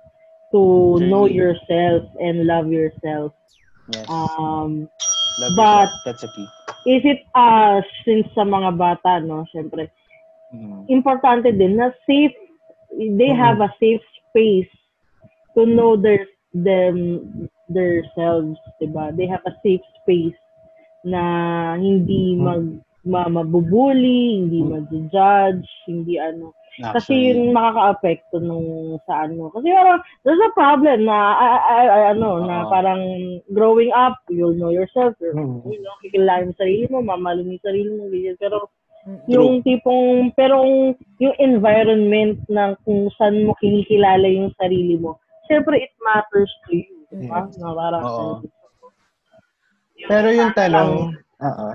to 0.55 0.59
Journey. 0.95 1.09
know 1.11 1.25
yourself 1.27 2.07
and 2.23 2.47
love 2.47 2.71
yourself. 2.71 3.35
Yes. 3.91 4.07
Um, 4.07 4.87
Love 5.43 5.53
but- 5.59 5.91
yourself. 5.91 6.01
That's 6.07 6.23
a 6.23 6.29
key. 6.31 6.47
is 6.85 7.03
it 7.03 7.23
uh, 7.31 7.79
since 8.03 8.27
sa 8.31 8.43
mga 8.43 8.75
bata, 8.75 9.19
no, 9.19 9.43
syempre, 9.51 9.91
Mm. 10.53 10.85
importante 10.87 11.49
din 11.49 11.81
na 11.81 11.89
safe, 12.05 12.37
they 12.93 13.33
Mhm. 13.33 13.41
have 13.41 13.57
a 13.57 13.73
safe 13.81 14.03
space 14.29 14.69
to 15.57 15.65
know 15.65 15.97
their 15.97 16.29
them 16.53 17.25
themselves, 17.65 18.53
'di 18.77 18.93
ba? 18.93 19.09
They 19.09 19.25
have 19.25 19.41
a 19.49 19.55
safe 19.65 19.81
space 19.97 20.37
na 21.01 21.21
hindi 21.73 22.37
Mhm. 22.37 22.39
mag 22.39 22.61
ma, 22.61 22.92
mabubuli, 23.03 24.39
hindi 24.43 24.59
Mhm. 24.63 24.69
mag-judge, 24.71 25.67
hindi 25.87 26.15
ano. 26.19 26.55
Kasi 26.73 27.13
Actually, 27.13 27.37
yun 27.37 27.53
makaka-apekto 27.53 28.41
nung 28.41 28.97
sa 29.05 29.29
ano. 29.29 29.53
Kasi 29.53 29.69
parang 29.69 30.01
there's 30.25 30.41
a 30.41 30.57
problem 30.57 31.05
na 31.05 31.17
I, 31.37 31.47
I, 31.53 31.81
I- 31.85 32.07
ano, 32.17 32.41
na 32.41 32.65
Oo. 32.65 32.69
parang 32.73 33.01
growing 33.53 33.93
up, 33.93 34.17
you'll 34.25 34.57
know 34.57 34.73
yourself, 34.73 35.13
you're, 35.21 35.37
Mhm. 35.37 35.69
you 35.69 35.77
know, 35.85 35.93
kikilala 36.01 36.49
mo 36.49 36.53
sarili 36.57 36.89
mo, 36.89 37.05
mamalin 37.05 37.45
mo 37.45 37.53
yung 37.53 37.61
sarili 37.67 37.91
mo, 37.93 38.09
ganyan. 38.09 38.37
Pero 38.41 38.73
Mm-mm. 39.05 39.29
yung 39.29 39.61
tipong, 39.61 40.31
pero 40.33 40.63
yung 41.19 41.35
environment 41.37 42.41
ng 42.49 42.71
kung 42.87 43.11
saan 43.21 43.45
mo 43.45 43.53
kinikilala 43.61 44.25
yung 44.25 44.49
sarili 44.57 44.97
mo, 44.97 45.21
syempre 45.45 45.77
it 45.77 45.93
matters 46.01 46.49
to 46.65 46.81
you. 46.81 47.05
Diba? 47.13 47.45
Na 47.61 47.69
parang. 47.77 48.03
Pero 50.09 50.27
yung 50.33 50.51
tanong, 50.57 51.13
oo. 51.37 51.69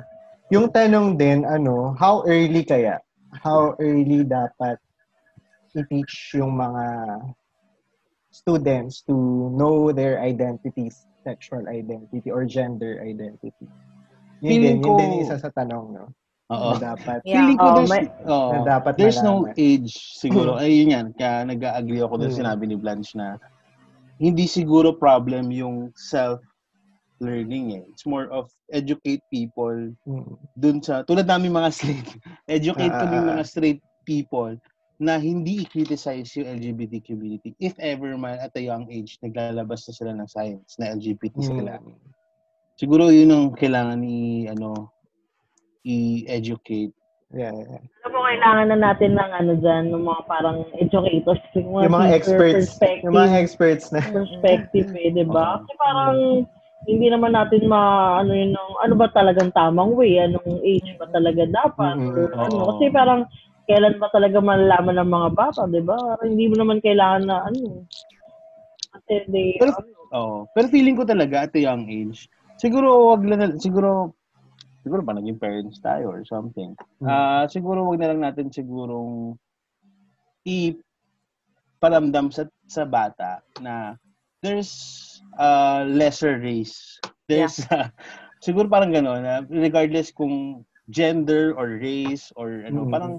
Yung 0.48 0.72
tanong 0.72 1.20
din, 1.20 1.44
ano, 1.44 1.92
how 2.00 2.24
early 2.24 2.64
kaya? 2.64 2.96
How 3.44 3.76
early 3.76 4.24
dapat 4.24 4.80
i-teach 5.76 6.32
yung 6.40 6.56
mga 6.56 6.84
students 8.32 9.04
to 9.04 9.12
know 9.52 9.92
their 9.92 10.24
identities, 10.24 11.04
sexual 11.20 11.68
identity 11.68 12.32
or 12.32 12.48
gender 12.48 13.04
identity? 13.04 13.68
Yun 14.40 14.48
Feeling 14.48 14.78
din, 14.80 14.80
ko- 14.80 14.88
yun 14.88 14.96
din 14.96 15.12
isa 15.20 15.36
sa 15.36 15.52
tanong, 15.52 15.84
no? 15.92 16.04
Oo. 16.48 16.80
Na 16.80 16.96
dapat, 16.96 17.20
Yeah. 17.28 17.44
Feeling 17.44 17.58
ko 17.60 17.66
Oh, 17.68 17.74
there's, 17.76 17.92
oh, 18.24 18.48
na 18.48 18.58
dapat 18.64 18.92
there's 18.96 19.20
no 19.20 19.34
age 19.52 19.92
siguro. 20.16 20.56
Ay, 20.64 20.80
yun 20.80 20.96
yan. 20.96 21.06
Kaya 21.12 21.44
nag-agree 21.44 22.00
ako 22.00 22.24
doon 22.24 22.32
Mm. 22.32 22.40
sinabi 22.40 22.64
ni 22.64 22.76
Blanche 22.80 23.12
na 23.20 23.36
hindi 24.16 24.48
siguro 24.48 24.96
problem 24.96 25.52
yung 25.52 25.92
self-learning 27.18 27.72
eh. 27.74 27.82
It's 27.90 28.06
more 28.06 28.30
of 28.30 28.50
educate 28.72 29.22
people 29.30 29.90
Mm. 30.06 30.38
dun 30.56 30.78
sa, 30.82 31.02
tulad 31.02 31.26
namin 31.26 31.52
mga 31.52 31.70
straight, 31.74 32.08
educate 32.48 32.94
Ah, 32.94 33.04
kami 33.04 33.16
ah, 33.18 33.22
ah. 33.26 33.28
mga 33.34 33.42
straight 33.46 33.82
people 34.06 34.54
na 34.98 35.18
hindi 35.18 35.62
i-criticize 35.62 36.34
yung 36.34 36.58
LGBT 36.58 37.06
community 37.06 37.54
if 37.62 37.74
ever 37.78 38.18
man 38.18 38.38
at 38.42 38.50
a 38.58 38.62
young 38.62 38.90
age 38.90 39.14
naglalabas 39.22 39.86
na 39.86 39.94
sila 39.94 40.10
ng 40.14 40.26
science 40.26 40.74
na 40.78 40.90
LGBT 40.94 41.34
sila. 41.42 41.78
Mm. 41.78 41.94
Siguro 42.78 43.10
yun 43.10 43.30
ang 43.30 43.46
kailangan 43.54 44.02
i 44.06 44.46
ano 44.50 44.90
i-educate 45.82 46.94
Yeah, 47.28 47.52
yeah. 47.52 47.84
Ano 48.08 48.16
po 48.16 48.24
kailangan 48.24 48.72
na 48.72 48.78
natin 48.88 49.12
ng 49.12 49.30
ano 49.36 49.52
dyan, 49.60 49.92
ng 49.92 50.00
mga 50.00 50.22
parang 50.32 50.64
educators, 50.80 51.36
yung 51.52 51.76
mga, 51.76 51.84
Yung 51.84 51.92
mga 52.00 52.08
experts, 52.16 52.68
yung 53.04 53.12
mga 53.20 53.36
experts 53.36 53.86
na. 53.92 54.00
perspective 54.00 54.88
eh, 54.96 55.12
di 55.12 55.28
ba? 55.28 55.60
Kasi 55.60 55.72
parang 55.76 56.48
hindi 56.88 57.12
naman 57.12 57.36
natin 57.36 57.68
ma 57.68 58.16
ano 58.24 58.32
yun 58.32 58.56
ng, 58.56 58.70
ano 58.80 58.94
ba 58.96 59.12
talagang 59.12 59.52
tamang 59.52 59.92
way, 59.92 60.16
anong 60.24 60.64
age 60.64 60.88
ba 60.96 61.04
talaga 61.12 61.44
dapat 61.44 62.00
Mm-mm. 62.00 62.16
or 62.16 62.32
ano 62.40 62.56
kasi 62.72 62.88
parang 62.88 63.28
kailan 63.68 64.00
ba 64.00 64.08
talaga 64.08 64.40
malalaman 64.40 64.96
ng 64.96 65.12
mga 65.12 65.30
bata, 65.36 65.68
di 65.68 65.84
ba? 65.84 66.16
Hindi 66.24 66.48
mo 66.48 66.56
naman 66.56 66.80
kailangan 66.80 67.28
na 67.28 67.44
ano. 67.44 67.84
Kasi 68.96 69.28
they, 69.28 69.60
Pero- 69.60 69.76
ano, 69.76 69.96
Oo. 70.08 70.36
Pero 70.56 70.72
feeling 70.72 70.96
ko 70.96 71.04
talaga 71.04 71.44
at 71.44 71.52
a 71.52 71.60
young 71.60 71.84
age, 71.84 72.32
siguro 72.56 73.12
wag 73.12 73.20
lang, 73.28 73.60
siguro, 73.60 74.16
siguro 74.80 75.04
pa 75.04 75.12
naging 75.12 75.36
parents 75.36 75.84
tayo 75.84 76.08
or 76.08 76.24
something. 76.24 76.72
Ah, 77.04 77.44
siguro 77.44 77.84
wag 77.84 78.00
na 78.00 78.08
lang 78.16 78.24
natin 78.24 78.48
sigurong 78.48 79.36
i 80.48 80.72
paramdam 81.76 82.32
sa 82.32 82.48
sa 82.64 82.88
bata 82.88 83.44
na 83.60 84.00
there's 84.40 85.17
a 85.38 85.48
lesser 85.86 86.36
race. 86.38 86.98
There's 87.30 87.62
a- 87.70 87.94
siguro 88.44 88.66
parang 88.66 88.90
gano'n 88.90 89.22
na 89.22 89.34
regardless 89.46 90.10
kung 90.10 90.64
gender 90.90 91.54
or 91.54 91.78
race 91.78 92.32
or 92.34 92.66
ano, 92.66 92.84
Mm. 92.84 92.90
parang 92.90 93.12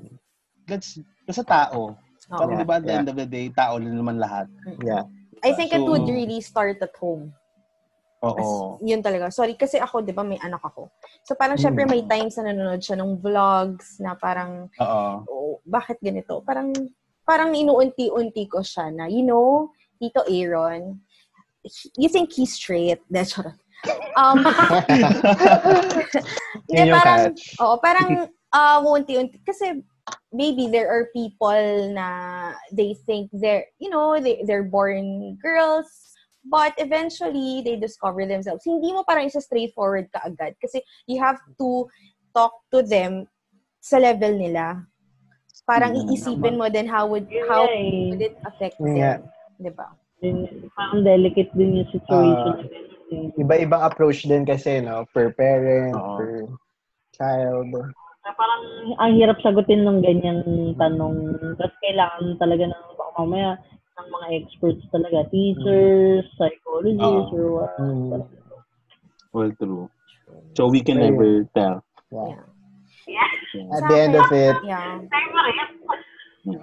let's 0.68 1.00
sa 1.30 1.46
tao. 1.46 1.96
Parang 2.28 2.58
Oo. 2.58 2.62
di 2.62 2.68
ba 2.68 2.78
at 2.78 2.86
the 2.86 2.92
Yeah. 2.94 3.00
end 3.02 3.10
of 3.10 3.18
the 3.18 3.26
day, 3.26 3.50
tao 3.50 3.80
din 3.80 3.96
naman 3.96 4.20
lahat. 4.20 4.46
Yeah. 4.84 5.06
I 5.42 5.56
think 5.56 5.72
it 5.72 5.80
So- 5.82 5.88
would 5.88 6.06
really 6.06 6.42
start 6.44 6.78
at 6.84 6.94
home. 7.00 7.32
As, 8.20 8.36
Oo. 8.44 8.76
yun 8.84 9.00
talaga. 9.00 9.32
Sorry, 9.32 9.56
kasi 9.56 9.80
ako, 9.80 10.04
di 10.04 10.12
ba, 10.12 10.28
may 10.28 10.36
anak 10.44 10.60
ako. 10.60 10.92
So, 11.24 11.40
parang 11.40 11.56
Mm. 11.56 11.64
syempre 11.64 11.88
may 11.88 12.04
times 12.04 12.36
na 12.36 12.52
nanonood 12.52 12.84
siya 12.84 13.00
ng 13.00 13.16
vlogs 13.24 13.96
na 14.04 14.12
parang, 14.20 14.68
Oo. 14.76 15.08
oh, 15.24 15.54
bakit 15.64 16.04
ganito? 16.04 16.44
Parang, 16.44 16.76
parang 17.24 17.56
inuunti-unti 17.56 18.44
ko 18.52 18.60
siya 18.60 18.92
na, 18.92 19.08
you 19.08 19.24
know, 19.24 19.72
Tito 19.96 20.28
Aaron, 20.28 21.00
you 21.98 22.10
think 22.10 22.34
he's 22.34 22.54
straight? 22.54 23.00
De, 23.12 23.26
charot. 23.26 23.56
Um, 24.18 24.44
hindi, 26.68 26.70
Yun 26.70 26.88
yung 26.88 27.00
parang, 27.00 27.22
catch. 27.34 27.56
oo, 27.62 27.78
parang, 27.80 28.28
uh, 28.52 28.80
unti-unti. 28.84 29.40
Kasi, 29.46 29.82
maybe 30.34 30.68
there 30.68 30.90
are 30.90 31.10
people 31.14 31.94
na 31.94 32.54
they 32.72 32.96
think 33.06 33.30
they're, 33.34 33.66
you 33.80 33.90
know, 33.90 34.20
they, 34.20 34.44
they're 34.46 34.64
born 34.68 35.38
girls, 35.42 35.88
but 36.44 36.74
eventually, 36.78 37.62
they 37.64 37.76
discover 37.76 38.26
themselves. 38.26 38.64
Hindi 38.66 38.92
mo 38.94 39.04
parang 39.08 39.28
isa 39.28 39.42
straightforward 39.42 40.10
ka 40.12 40.20
agad. 40.26 40.56
Kasi 40.62 40.82
you 41.08 41.22
have 41.22 41.40
to 41.60 41.88
talk 42.36 42.54
to 42.72 42.82
them 42.84 43.28
sa 43.80 43.98
level 43.98 44.36
nila. 44.36 44.84
Parang 45.68 45.94
Mm, 45.94 46.10
iisipin 46.10 46.58
mo 46.58 46.68
then 46.70 46.88
how 46.90 47.06
would 47.06 47.30
how 47.46 47.64
nga 47.64 47.78
eh. 47.78 48.10
would 48.10 48.22
it 48.26 48.36
affect 48.44 48.76
them? 48.82 49.22
Di 49.62 49.70
ba? 49.70 49.94
Yun, 50.20 50.70
parang 50.76 51.02
delicate 51.04 51.52
din 51.56 51.84
yung 51.84 51.90
situation. 51.92 52.56
Ah. 52.60 52.88
uh, 53.16 53.42
Iba-ibang 53.42 53.82
approach 53.82 54.28
din 54.28 54.46
kasi, 54.46 54.84
no? 54.84 55.08
Per 55.10 55.34
parent, 55.34 55.98
Oo. 55.98 56.18
per 56.20 56.32
child. 57.18 57.74
parang 58.30 58.64
ang 59.02 59.18
hirap 59.18 59.42
sagutin 59.42 59.82
ng 59.84 60.06
ganyang 60.06 60.46
tanong. 60.78 61.34
Tapos 61.58 61.76
kailangan 61.82 62.38
talaga 62.38 62.64
ng 62.70 62.84
baka 62.94 63.12
mamaya 63.18 63.52
ng 64.00 64.08
mga 64.08 64.28
experts 64.38 64.84
talaga, 64.94 65.26
teachers, 65.34 66.24
psychologists, 66.38 67.34
Oo. 67.34 67.36
or 67.36 67.48
what. 67.58 67.74
Mm. 67.82 68.22
Well, 69.34 69.52
true. 69.58 69.90
So 70.54 70.70
we 70.70 70.82
can 70.86 71.02
never 71.02 71.46
tell. 71.58 71.82
Yeah. 72.14 72.46
Yeah. 73.10 73.74
At 73.74 73.84
the 73.90 73.98
end 73.98 74.14
of 74.14 74.30
it, 74.30 74.56
Yeah. 74.62 75.02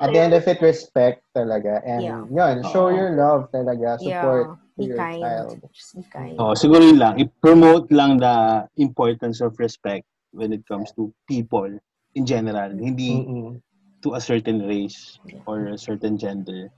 At 0.00 0.12
the 0.12 0.20
end 0.20 0.32
of 0.34 0.44
it, 0.46 0.58
respect 0.60 1.22
talaga. 1.36 1.80
And 1.84 2.00
Yeah. 2.02 2.22
yun, 2.28 2.54
show 2.72 2.88
your 2.88 3.14
love 3.14 3.50
talaga. 3.52 4.00
Support 4.00 4.46
Yeah. 4.48 4.64
Be 4.76 4.84
your 4.92 4.98
kind. 5.00 5.20
child. 5.24 5.56
Just 5.72 5.96
be 5.96 6.04
kind. 6.12 6.36
Oh, 6.36 6.52
siguro 6.52 6.84
yun 6.84 7.00
lang. 7.00 7.16
I-promote 7.16 7.88
lang 7.92 8.20
the 8.20 8.68
importance 8.76 9.40
of 9.40 9.56
respect 9.56 10.04
when 10.36 10.52
it 10.52 10.60
comes 10.68 10.92
to 11.00 11.08
people 11.24 11.68
in 12.14 12.22
general. 12.28 12.68
Hindi 12.72 13.24
Mm-mm. 13.24 13.60
to 14.04 14.14
a 14.16 14.20
certain 14.20 14.64
race 14.68 15.16
or 15.48 15.72
a 15.72 15.78
certain 15.80 16.16
gender. 16.20 16.68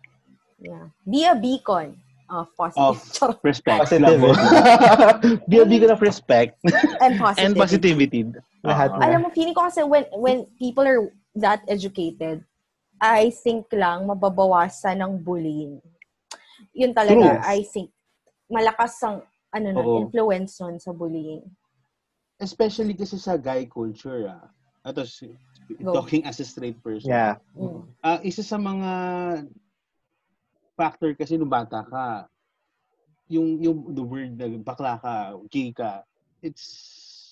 Yeah. 0.63 0.91
Be 1.07 1.27
a 1.27 1.35
beacon 1.35 1.99
of 2.31 2.51
positive 2.55 3.03
Of 3.23 3.39
respect. 3.43 3.89
Positive. 3.89 4.21
Be 5.51 5.59
a 5.59 5.67
beacon 5.67 5.91
of 5.91 5.99
respect 6.03 6.59
and 7.03 7.19
positivity. 7.19 7.43
and 7.43 7.53
positivity. 7.57 8.21
Lahat 8.63 8.95
Oo. 8.95 8.99
na. 9.01 9.05
Alam 9.11 9.19
mo, 9.27 9.29
feeling 9.35 9.55
ko 9.55 9.67
kasi 9.67 9.83
when, 9.83 10.05
when 10.15 10.47
people 10.59 10.87
are 10.87 11.11
that 11.35 11.63
educated, 11.67 12.43
I 12.99 13.31
think 13.31 13.71
lang 13.71 14.07
mababawasan 14.11 14.99
ng 14.99 15.23
bullying. 15.23 15.79
Yun 16.75 16.93
talaga, 16.95 17.39
True. 17.39 17.47
I 17.47 17.59
think, 17.63 17.89
malakas 18.51 18.99
ang 19.07 19.23
ano 19.55 19.67
nun, 19.73 19.87
Oo. 19.87 19.99
influence 20.05 20.61
nun 20.61 20.77
sa 20.83 20.91
bullying. 20.93 21.43
Especially 22.39 22.95
kasi 22.95 23.19
sa 23.19 23.39
guy 23.39 23.67
culture. 23.67 24.29
Ah. 24.31 24.47
Ito, 24.87 25.03
Go. 25.83 25.93
talking 26.01 26.25
as 26.25 26.41
a 26.41 26.47
straight 26.47 26.81
person. 26.81 27.13
Yeah. 27.13 27.37
Mm. 27.53 27.85
Ah, 28.01 28.21
isa 28.25 28.41
sa 28.41 28.57
mga 28.57 28.93
factor 30.79 31.13
kasi 31.13 31.37
nung 31.37 31.51
bata 31.51 31.85
ka, 31.85 32.31
yung 33.29 33.61
yung 33.61 33.93
the 33.93 34.01
word 34.01 34.33
na 34.39 34.49
bakla 34.65 34.97
ka, 34.97 35.37
gay 35.53 35.69
ka, 35.75 36.07
it's 36.41 36.65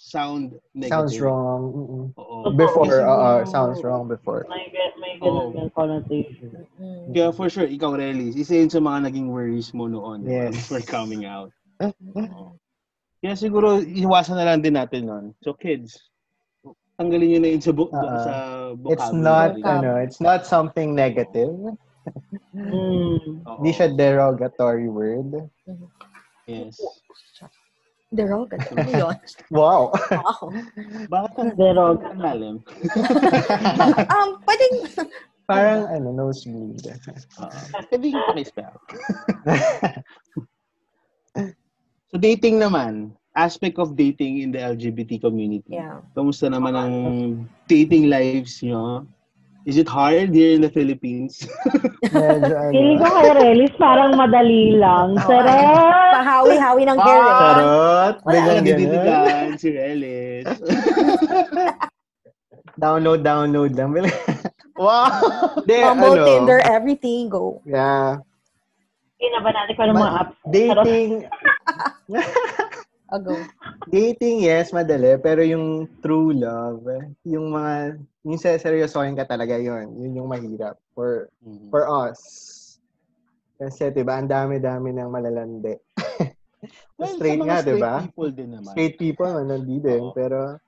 sound 0.07 0.55
negative. 0.70 0.95
Sounds 0.95 1.15
wrong. 1.19 1.62
Mm-mm. 1.74 2.05
Oo. 2.15 2.55
Before, 2.55 2.87
oo, 2.87 3.43
siguro- 3.43 3.47
sounds 3.51 3.83
wrong 3.83 4.07
before. 4.07 4.47
May, 4.47 4.70
may 5.03 5.19
ganun 5.19 5.51
yung 5.51 5.70
connotation. 5.74 6.62
Mm. 6.78 7.11
Kaya 7.11 7.35
for 7.35 7.51
sure, 7.51 7.66
ikaw, 7.66 7.99
Relis, 7.99 8.39
isa 8.39 8.55
yun 8.55 8.70
sa 8.70 8.78
mga 8.78 9.11
naging 9.11 9.27
worries 9.27 9.74
mo 9.74 9.91
noon 9.91 10.23
Yes. 10.23 10.55
before 10.70 10.87
coming 10.87 11.27
out. 11.27 11.51
Oo. 11.83 12.55
Kaya 13.19 13.35
siguro, 13.35 13.83
iwasan 13.83 14.39
na 14.39 14.47
lang 14.47 14.62
din 14.62 14.78
natin 14.78 15.11
nun. 15.11 15.24
So, 15.43 15.51
kids, 15.53 15.99
tanggalin 16.95 17.27
nyo 17.35 17.41
na 17.43 17.51
yun 17.51 17.62
sa, 17.66 17.73
bu- 17.74 17.91
Oo. 17.91 18.16
sa 18.23 18.35
It's 18.87 19.11
not, 19.11 19.59
vocabulary. 19.59 19.66
ano, 19.66 19.91
it's 19.99 20.23
not 20.23 20.47
something 20.47 20.95
negative. 20.95 21.51
Mm. 22.55 23.43
Hindi 23.43 23.70
siya 23.74 23.91
derogatory 23.91 24.87
word. 24.87 25.51
Yes. 26.47 26.78
Derogatory 28.15 28.87
ano 28.87 28.93
yun. 29.11 29.16
Wow. 29.51 29.91
Wow. 29.91 30.43
Bakit 31.11 31.33
ang 31.43 31.53
Derog. 31.59 31.99
ang 32.07 32.20
lalim? 32.23 32.57
um, 34.15 34.28
pwedeng, 34.47 34.74
Parang, 35.51 35.87
ano, 35.87 36.11
nosebleed. 36.11 36.83
Oo. 37.39 37.59
Pwede 37.87 38.07
yung 38.11 38.27
pakispell. 38.27 38.74
so, 42.11 42.19
dating 42.19 42.59
naman, 42.59 43.15
aspect 43.39 43.78
of 43.78 43.95
dating 43.95 44.43
in 44.43 44.51
the 44.51 44.59
LGBT 44.59 45.23
community. 45.23 45.78
yeah. 45.78 46.03
Kamusta 46.19 46.51
naman 46.51 46.74
ang 46.74 46.95
dating 47.70 48.11
lives 48.11 48.59
nyo? 48.59 49.07
Is 49.66 49.74
it 49.74 49.90
hard 49.90 50.30
here 50.30 50.55
in 50.55 50.62
the 50.62 50.70
Philippines? 50.70 51.43
Ano. 52.16 52.70
Feeling 52.70 53.02
ko 53.02 53.06
kay 53.18 53.34
Relis 53.34 53.74
parang 53.76 54.14
madali 54.14 54.78
lang. 54.78 55.18
Sarap! 55.26 56.22
Pahawi-hawi 56.22 56.86
ng 56.86 56.98
hair. 57.02 57.18
eh. 57.18 57.34
Charot. 57.34 58.14
Wala 58.22 58.38
ganun. 58.47 58.62
didiligan, 58.62 59.47
si 59.59 59.68
Relis. 59.74 60.47
Download, 62.80 63.20
download 63.26 63.74
lang. 63.74 63.90
wow. 64.78 65.09
Hindi, 65.64 65.76
Bumble, 65.82 66.14
ano. 66.14 66.24
Tinder, 66.30 66.60
everything, 66.62 67.26
go. 67.26 67.59
Yeah. 67.66 68.22
Hindi 69.18 69.26
na 69.34 69.40
ba 69.43 69.51
natin 69.51 69.72
kung 69.74 69.84
ano 69.90 69.94
mga 69.97 70.12
apps? 70.14 70.36
dating, 70.47 71.10
go. 73.18 73.34
dating, 73.90 74.36
yes, 74.44 74.70
madali. 74.76 75.16
Pero 75.18 75.40
yung 75.40 75.90
true 76.05 76.36
love, 76.36 76.84
yung 77.26 77.51
mga, 77.51 77.98
yung 78.27 78.43
seryosohin 78.43 79.15
ka 79.15 79.23
talaga 79.23 79.55
yon 79.55 79.94
Yun 79.94 80.19
yung 80.19 80.28
mahirap 80.28 80.74
for 80.93 81.31
Mhm. 81.47 81.70
for 81.70 81.86
us. 81.86 82.19
Kasi, 83.57 83.89
di 83.89 84.03
ba, 84.05 84.19
ang 84.20 84.28
dami-dami 84.28 84.93
ng 84.93 85.09
malalandi. 85.09 85.74
Well, 86.98 87.12
straight 87.15 87.39
nga, 87.39 87.61
di 87.61 87.77
straight 87.77 87.85
ba? 87.85 87.94
people 88.03 88.31
din 88.32 88.51
naman. 88.51 88.73
Straight 88.74 88.97
people, 88.97 89.28
nandito 89.28 89.85
din. 89.86 90.03
Oo. 90.03 90.16
Pero, 90.16 90.59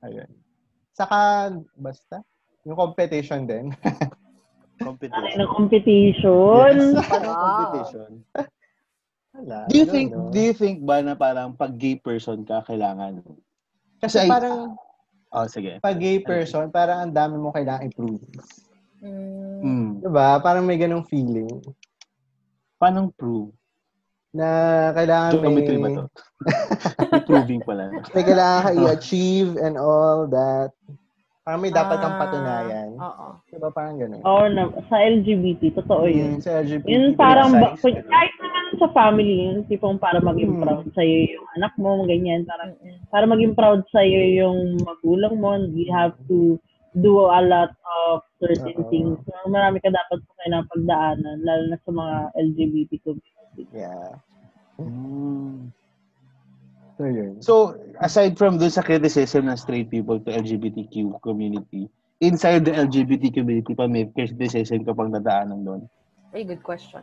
ayun. 0.00 0.30
Saka, 0.92 1.50
basta, 1.74 2.20
yung 2.62 2.76
competition 2.78 3.48
din. 3.48 3.72
Ano 3.72 4.84
Competition. 4.94 5.36
ng 5.40 5.50
competition? 5.50 6.72
Parang 7.02 7.32
Wow. 7.32 7.40
competition. 7.42 8.10
Wala. 9.34 9.58
Do 9.66 9.74
you 9.74 9.86
think 9.88 10.08
know. 10.14 10.30
do 10.30 10.38
you 10.38 10.54
think 10.54 10.84
ba 10.84 11.02
na 11.02 11.16
parang 11.18 11.56
pag 11.56 11.74
gay 11.74 11.98
person 11.98 12.46
ka 12.46 12.62
kailangan? 12.62 13.18
Kasi 13.98 14.14
Kasi 14.14 14.18
I- 14.24 14.30
parang, 14.30 14.76
Oh, 15.34 15.50
sige. 15.50 15.82
pag 15.82 15.98
gay 15.98 16.22
person, 16.22 16.70
parang 16.70 17.10
ang 17.10 17.12
dami 17.12 17.34
mo 17.34 17.50
kailangan 17.50 17.90
improve. 17.90 18.22
Mm. 19.02 19.60
Mm. 19.60 19.90
Diba? 20.06 20.38
Parang 20.38 20.64
may 20.64 20.78
ganong 20.78 21.04
feeling 21.10 21.50
Paano 22.78 23.10
prove? 23.18 23.50
na 24.34 24.48
kailangan 24.98 25.38
may, 25.38 25.46
Geometry 25.46 25.76
ba 25.78 25.88
to? 25.94 26.04
May 27.14 27.22
proving 27.22 27.62
pala. 27.62 27.94
may 28.10 28.24
kailangan 28.26 28.62
ka 28.66 28.70
i-achieve 28.74 29.54
and 29.62 29.78
all 29.78 30.26
that. 30.26 30.74
Parang 31.44 31.60
may 31.60 31.68
dapat 31.68 32.00
kang 32.00 32.16
Ah, 32.16 32.20
patunayan. 32.24 32.88
Oo. 32.96 33.26
Diba 33.52 33.68
parang 33.68 34.00
ganun? 34.00 34.24
Oo, 34.24 34.48
na, 34.48 34.64
sa 34.88 34.96
LGBT, 34.96 35.76
totoo 35.76 36.08
yun. 36.08 36.40
Mm, 36.40 36.40
sa 36.40 36.64
LGBT. 36.64 36.88
Yun 36.88 37.04
parang, 37.20 37.52
ba, 37.52 37.76
size, 37.76 38.00
kahit 38.00 38.32
naman 38.40 38.64
sa 38.80 38.88
family, 38.96 39.44
yun, 39.44 39.60
tipong 39.68 40.00
para 40.00 40.24
maging 40.24 40.56
Hmm. 40.56 40.64
proud 40.64 40.88
sa'yo 40.96 41.36
yung 41.36 41.46
anak 41.60 41.76
mo, 41.76 42.00
ganyan. 42.08 42.48
Para, 42.48 42.72
Mm-mm. 42.72 42.96
para 43.12 43.28
maging 43.28 43.52
proud 43.52 43.84
sa'yo 43.92 44.20
yung 44.40 44.80
magulang 44.88 45.36
mo, 45.36 45.52
you 45.76 45.92
have 45.92 46.16
to 46.32 46.56
do 46.96 47.28
a 47.28 47.44
lot 47.44 47.76
of 48.08 48.24
certain 48.40 48.80
Oo. 48.80 48.88
things. 48.88 49.20
So, 49.28 49.36
marami 49.52 49.84
ka 49.84 49.92
dapat 49.92 50.24
po 50.24 50.32
kailangang 50.40 50.72
pagdaanan, 50.72 51.44
lalo 51.44 51.62
na 51.68 51.78
sa 51.84 51.90
mga 51.92 52.14
LGBT 52.40 52.92
community. 53.04 53.68
Yeah. 53.68 54.16
Mm. 54.80 55.68
So, 56.94 57.04
yun. 57.10 57.42
So, 57.42 57.74
aside 57.98 58.38
from 58.38 58.58
dun 58.62 58.70
sa 58.70 58.82
criticism 58.86 59.50
ng 59.50 59.58
straight 59.58 59.90
people 59.90 60.22
to 60.22 60.30
LGBTQ 60.30 61.18
community, 61.26 61.90
inside 62.22 62.64
the 62.64 62.74
LGBT 62.74 63.34
community 63.34 63.74
pa 63.74 63.90
may 63.90 64.06
criticism 64.14 64.86
ka 64.86 64.94
pang 64.94 65.10
nadaanan 65.10 65.66
doon? 65.66 65.82
Very 66.30 66.46
good 66.46 66.62
question. 66.62 67.02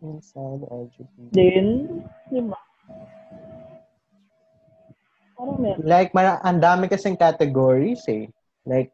Inside 0.00 0.64
LGBT. 0.64 1.34
Then, 1.36 1.68
di 2.32 2.40
ba? 2.40 2.56
Like, 5.84 6.10
mara- 6.16 6.42
ang 6.42 6.58
dami 6.58 6.90
kasing 6.90 7.20
categories 7.20 8.02
eh. 8.08 8.26
Like, 8.64 8.90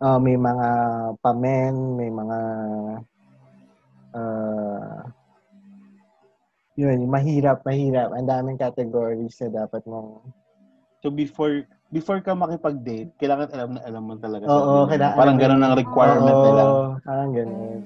uh, 0.00 0.18
may 0.22 0.38
mga 0.38 0.68
pamen, 1.20 1.98
may 1.98 2.10
mga 2.10 2.38
uh, 4.16 4.96
yun, 6.74 7.04
mahirap, 7.06 7.60
mahirap. 7.62 8.16
Ang 8.16 8.28
daming 8.28 8.58
categories 8.60 9.36
na 9.44 9.64
dapat 9.66 9.84
mong 9.84 10.24
So, 11.02 11.10
before 11.10 11.66
before 11.90 12.22
ka 12.22 12.30
makipag-date, 12.30 13.10
kailangan 13.18 13.50
alam 13.50 13.70
na 13.74 13.80
alam 13.82 14.02
mo 14.06 14.14
talaga. 14.22 14.46
Oo, 14.46 14.86
mo. 14.86 14.86
kailangan- 14.86 15.18
Parang 15.18 15.36
ganun 15.36 15.62
ang 15.66 15.74
requirement 15.74 16.30
Oo, 16.38 16.44
nila. 16.46 16.62
Parang 17.02 17.30
ganun. 17.34 17.80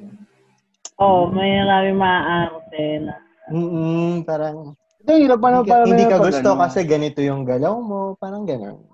Oo, 1.01 1.09
oh, 1.09 1.23
may 1.33 1.65
marami 1.65 1.93
maaarte 1.97 2.85
na. 3.01 3.15
Mm 3.49 4.27
parang 4.29 4.77
Hindi, 5.01 5.13
hirap 5.23 5.39
pa 5.39 5.49
hindi 5.49 5.55
naman 5.55 5.65
ka, 5.65 5.73
parang 5.73 5.89
hindi 5.89 6.05
ka 6.05 6.17
gusto 6.19 6.49
ano. 6.51 6.61
kasi 6.67 6.79
ganito 6.85 7.21
yung 7.25 7.43
galaw 7.47 7.75
mo. 7.81 8.01
Parang 8.21 8.45
ganun. 8.45 8.85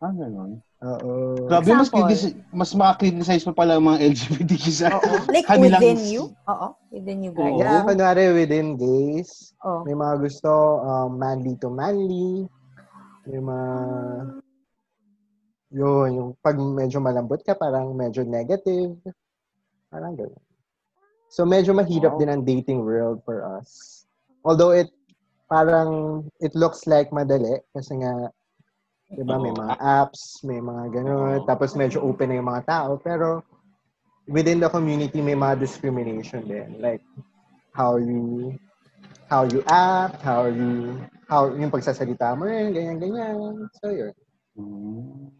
Ah, 0.00 0.14
ganun. 0.14 0.62
Oo. 0.80 1.36
Grabe, 1.44 1.76
mas, 1.76 1.92
critis- 1.92 2.32
mas 2.48 2.72
makakriticize 2.72 3.44
pa 3.44 3.52
pala 3.52 3.76
ang 3.76 3.84
mga 3.84 4.00
LGBTQ 4.16 4.64
sa 4.72 4.88
Oo. 4.96 5.12
Like 5.34 5.44
kanilang- 5.44 5.76
within 5.76 6.00
you? 6.08 6.22
Oo. 6.48 6.68
Within 6.88 7.20
you 7.20 7.32
guys. 7.36 7.52
Oo. 7.52 7.60
Yeah, 7.60 7.84
kunwari 7.84 8.32
within 8.32 8.80
gays, 8.80 9.52
Oh. 9.60 9.84
may 9.84 9.92
mga 9.92 10.24
gusto 10.24 10.48
um, 10.80 11.20
manly 11.20 11.52
to 11.60 11.68
manly. 11.68 12.48
May 13.28 13.44
mga 13.44 13.68
yun, 15.70 16.08
yung 16.16 16.30
pag 16.42 16.58
medyo 16.58 16.98
malambot 16.98 17.44
ka, 17.46 17.54
parang 17.54 17.94
medyo 17.94 18.26
negative. 18.26 18.96
Parang 19.86 20.18
gano'n. 20.18 20.42
So, 21.30 21.46
medyo 21.46 21.70
mahirap 21.70 22.18
din 22.18 22.26
ang 22.26 22.42
dating 22.42 22.82
world 22.82 23.22
for 23.22 23.46
us. 23.46 24.02
Although 24.42 24.74
it, 24.74 24.90
parang, 25.46 26.24
it 26.42 26.50
looks 26.58 26.90
like 26.90 27.14
madali. 27.14 27.62
Kasi 27.70 28.02
nga, 28.02 28.34
di 29.10 29.22
ba, 29.22 29.36
may 29.36 29.50
mga 29.50 29.74
apps, 29.76 30.40
may 30.42 30.62
mga 30.62 30.84
gano'n. 30.94 31.42
Tapos 31.42 31.74
medyo 31.74 31.98
open 32.00 32.30
na 32.30 32.38
yung 32.38 32.46
mga 32.48 32.64
tao. 32.64 32.90
Pero, 32.96 33.42
within 34.26 34.62
the 34.62 34.70
community, 34.70 35.18
may 35.18 35.34
mga 35.34 35.58
discrimination 35.58 36.46
din. 36.46 36.78
Like, 36.78 37.02
how 37.74 37.98
you, 37.98 38.54
how 39.26 39.42
you 39.44 39.66
act, 39.66 40.22
how 40.22 40.46
you, 40.46 40.94
how, 41.26 41.50
yung 41.50 41.70
pagsasalita 41.70 42.38
mo 42.38 42.46
rin, 42.46 42.70
ganyan-ganyan. 42.70 43.66
So, 43.82 43.90
yun. 43.90 44.14
Hmm. 44.54 45.34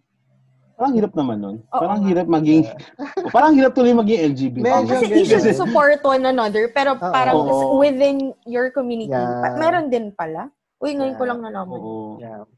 Parang 0.74 0.96
hirap 0.96 1.12
naman 1.12 1.36
nun. 1.44 1.56
Oo 1.60 1.80
parang 1.84 2.00
hirap 2.08 2.24
maging, 2.24 2.64
parang 3.36 3.52
hirap 3.52 3.76
tuloy 3.76 3.92
maging 3.92 4.32
LGBT. 4.32 4.64
Oh, 4.64 4.80
Medyo 4.80 4.88
kasi 4.88 5.04
ganun. 5.06 5.18
you 5.20 5.24
should 5.28 5.52
support 5.52 6.00
one 6.00 6.24
another, 6.24 6.72
pero 6.72 6.96
Oo. 6.96 7.12
parang 7.12 7.36
Oo. 7.36 7.76
within 7.76 8.32
your 8.48 8.72
community, 8.72 9.12
Yeah. 9.12 9.44
pa- 9.44 9.60
meron 9.60 9.92
din 9.92 10.08
pala. 10.16 10.48
Uy, 10.80 10.96
ngayon 10.96 11.20
ko 11.20 11.28
Yeah. 11.28 11.30
lang 11.30 11.40
nalaman. 11.44 11.78
Oo. 11.78 12.16
Yeah. 12.16 12.48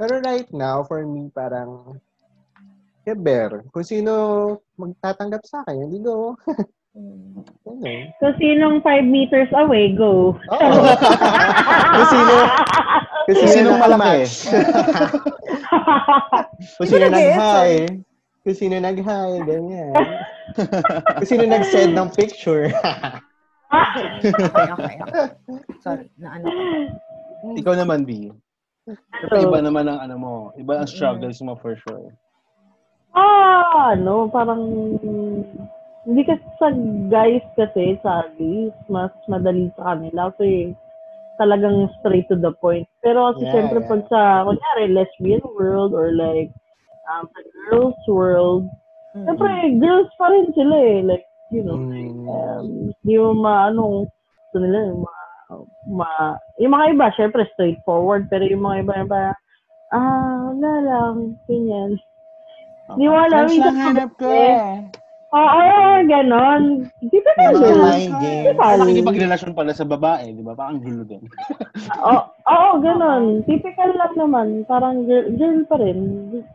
Pero 0.00 0.16
right 0.24 0.48
now, 0.56 0.80
for 0.88 1.04
me, 1.04 1.28
parang, 1.28 2.00
keber. 3.04 3.68
Kung 3.68 3.84
sino 3.84 4.12
magtatanggap 4.80 5.44
sa 5.44 5.60
akin, 5.60 5.76
hindi 5.76 6.00
go. 6.00 6.32
Mm. 6.96 7.44
Ano? 7.68 7.86
So, 8.18 8.34
sinong 8.40 8.82
5 8.82 9.06
meters 9.06 9.52
away, 9.54 9.92
go. 9.92 10.34
Oo. 10.34 10.68
kung 11.94 12.06
sino, 12.10 12.34
kung 13.28 13.36
sino 13.36 13.52
Sinong 13.52 13.78
malaki? 13.78 14.26
kung 16.80 16.88
ko 16.88 16.90
sino 16.90 17.06
nag-hi. 17.06 17.70
Kung 18.40 18.56
sino 18.56 18.74
nag-hi, 18.80 19.30
ganyan. 19.44 19.94
kung 21.20 21.28
sino 21.28 21.44
nag-send 21.44 21.92
ng 21.92 22.08
picture. 22.16 22.72
Okay, 23.70 24.34
okay, 24.34 24.96
okay. 24.98 25.26
Sorry, 25.78 26.10
na 26.18 26.34
ano. 26.34 26.50
Ikaw 27.54 27.74
naman, 27.78 28.02
B. 28.02 28.34
Kasi 29.20 29.36
iba 29.44 29.58
naman 29.60 29.86
ang 29.90 30.00
ano 30.00 30.14
mo. 30.16 30.32
Iba 30.56 30.80
ang 30.80 30.88
struggles 30.88 31.38
mo 31.44 31.58
for 31.60 31.76
sure. 31.76 32.14
Ah, 33.12 33.92
ano, 33.98 34.30
parang 34.30 34.62
hindi 36.06 36.22
kasi 36.24 36.42
sa 36.56 36.72
guys 37.12 37.44
kasi, 37.58 37.98
sa 38.00 38.24
gays, 38.38 38.72
mas 38.88 39.12
madali 39.28 39.68
sa 39.76 39.94
kanila 39.94 40.32
kasi 40.32 40.72
talagang 41.36 41.88
straight 42.00 42.28
to 42.28 42.36
the 42.36 42.52
point. 42.60 42.88
Pero 43.04 43.32
kasi 43.32 43.44
Yeah, 43.44 43.52
syempre 43.56 43.80
yeah. 43.84 43.88
pag 43.88 44.02
sa, 44.08 44.20
kunyari, 44.44 44.92
lesbian 44.92 45.44
world 45.56 45.92
or 45.92 46.12
like, 46.12 46.52
um, 47.10 47.28
sa 47.32 47.40
girls 47.68 47.98
world, 48.08 48.64
Mm. 49.16 49.24
syempre, 49.26 49.48
girls 49.82 50.10
pa 50.16 50.30
rin 50.30 50.48
sila 50.54 50.76
eh. 50.78 51.00
Like, 51.02 51.26
you 51.50 51.66
know, 51.66 51.80
Mm. 51.82 52.28
um, 52.30 52.66
di 53.02 53.18
mo 53.18 53.34
maano, 53.34 54.06
gusto 54.06 54.56
nila, 54.62 54.86
yung 54.92 55.02
mga, 55.02 55.19
ma, 55.90 56.38
yung 56.58 56.72
mga 56.72 56.86
iba, 56.94 57.06
syempre, 57.14 57.42
straightforward, 57.54 58.26
pero 58.30 58.46
yung 58.46 58.62
mga 58.62 58.86
iba, 58.86 58.92
yung 59.02 59.10
parang, 59.10 59.38
ah, 59.94 60.54
wala 60.54 60.72
lang, 60.86 61.14
ganyan. 61.50 61.90
Di 62.98 63.06
mo 63.06 63.16
alam, 63.18 63.46
Friends 63.46 63.62
lang 63.62 63.78
hanap 63.78 64.10
ko 64.18 64.26
eh. 64.26 64.54
eh. 64.58 64.78
Oo, 65.30 65.62
ganon. 66.10 66.90
Di 67.06 67.18
ba 67.22 67.30
mga 67.38 67.54
ganun? 67.54 67.78
mind 67.86 68.14
games. 68.18 68.46
Typical. 68.50 68.76
Nakikipagrelasyon 68.82 69.52
pala 69.54 69.72
sa 69.78 69.86
babae, 69.86 70.34
di 70.34 70.42
ba? 70.42 70.58
Parang 70.58 70.82
gulo 70.82 71.06
din. 71.06 71.22
Oo, 72.02 72.22
oo, 72.50 72.70
ganon. 72.82 73.46
Typical 73.46 73.94
lang 73.94 74.14
naman. 74.18 74.66
Parang 74.66 75.06
girl, 75.06 75.30
girl 75.38 75.62
pa 75.70 75.78
rin. 75.78 75.98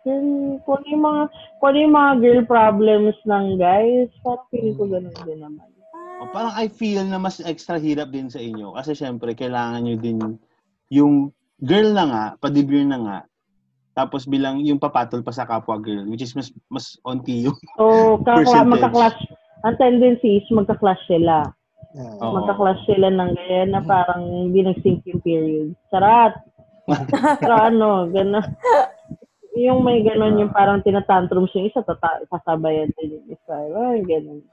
Girl, 0.03 0.59
kung 0.67 0.84
ano 0.84 0.88
yung 0.91 1.05
mga, 1.07 1.22
kung 1.63 1.67
ano 1.72 1.80
yung 1.80 1.95
mga 1.95 2.11
girl 2.19 2.41
problems 2.51 3.17
ng 3.23 3.45
guys, 3.55 4.11
parang 4.27 4.43
feeling 4.51 4.76
ko 4.76 4.84
ganon 4.91 5.15
din 5.23 5.39
naman. 5.39 5.69
O, 6.19 6.29
parang 6.31 6.55
I 6.55 6.71
feel 6.71 7.03
na 7.03 7.19
mas 7.19 7.43
extra 7.43 7.75
hirap 7.75 8.11
din 8.11 8.31
sa 8.31 8.39
inyo. 8.39 8.71
Kasi 8.75 8.95
syempre, 8.95 9.35
kailangan 9.35 9.83
nyo 9.83 9.95
din 9.99 10.19
yung 10.87 11.35
girl 11.59 11.91
na 11.91 12.05
nga, 12.07 12.23
padibure 12.39 12.87
na 12.87 12.99
nga, 12.99 13.17
tapos 13.95 14.27
bilang 14.27 14.59
yung 14.59 14.79
papatol 14.79 15.23
pa 15.23 15.31
sa 15.31 15.47
kapwa 15.47 15.79
girl, 15.79 16.03
which 16.11 16.19
is 16.19 16.35
mas 16.35 16.51
mas 16.67 16.99
onti 17.07 17.47
yung 17.47 17.55
So, 17.79 18.19
kakla, 18.27 18.67
magka-clash. 18.67 19.19
Ang 19.63 19.75
tendency 19.79 20.43
is 20.43 20.47
magka-clash 20.51 20.99
sila. 21.07 21.47
Yeah. 21.95 22.19
Oo. 22.19 22.43
Magka-clash 22.43 22.83
sila 22.91 23.07
ng 23.07 23.31
ganyan 23.39 23.69
na 23.71 23.81
parang 23.87 24.51
hindi 24.51 24.67
nag-sync 24.67 25.07
yung 25.07 25.23
period. 25.23 25.71
Sarat! 25.87 26.35
Pero 27.39 27.55
ano, 27.71 28.11
gano'n. 28.11 28.45
yung 29.55 29.87
may 29.87 30.03
gano'n 30.03 30.43
yung 30.43 30.51
parang 30.51 30.83
tinatantrums 30.83 31.55
yung 31.55 31.71
isa, 31.71 31.79
tata- 31.79 32.27
sasabayan 32.27 32.91
din 32.99 33.15
yung 33.15 33.27
isa. 33.31 33.55
Ay, 33.55 34.03
gano'n. 34.03 34.43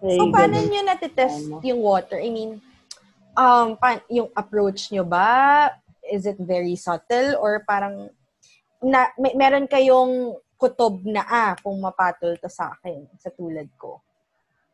So, 0.00 0.32
paano 0.32 0.56
ganun. 0.56 0.68
nyo 0.72 0.80
natitest 0.88 1.60
yung 1.60 1.80
water? 1.84 2.16
I 2.16 2.32
mean, 2.32 2.56
um, 3.36 3.76
pa- 3.76 4.04
yung 4.08 4.32
approach 4.32 4.88
nyo 4.88 5.04
ba? 5.04 5.68
Is 6.08 6.24
it 6.24 6.40
very 6.40 6.72
subtle? 6.74 7.36
Or 7.36 7.60
parang, 7.68 8.08
na, 8.80 9.12
may, 9.20 9.36
meron 9.36 9.68
kayong 9.68 10.40
kutob 10.56 11.04
na, 11.04 11.20
ah, 11.28 11.52
kung 11.60 11.76
mapatol 11.76 12.32
to 12.40 12.48
sa 12.48 12.72
akin, 12.72 13.04
sa 13.20 13.28
tulad 13.28 13.68
ko. 13.76 14.00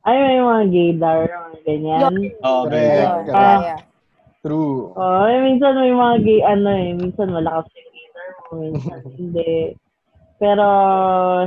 Ay, 0.07 0.15
may 0.15 0.39
mga 0.39 0.65
gaydar, 0.71 1.19
mga 1.27 1.59
ganyan. 1.67 2.15
Oh, 2.47 2.63
Correct. 2.71 3.27
Yeah, 3.27 3.59
yeah. 3.59 3.81
True. 4.47 4.95
Oh, 4.95 5.27
ay, 5.27 5.43
minsan 5.43 5.75
may 5.75 5.91
mga 5.91 6.17
gay, 6.23 6.41
ano 6.47 6.69
eh, 6.71 6.95
minsan 6.95 7.35
malakas 7.35 7.67
yung 7.75 7.91
gaydar 7.91 8.29
mo, 8.31 8.51
minsan 8.63 9.01
hindi. 9.19 9.75
Pero, 10.37 10.67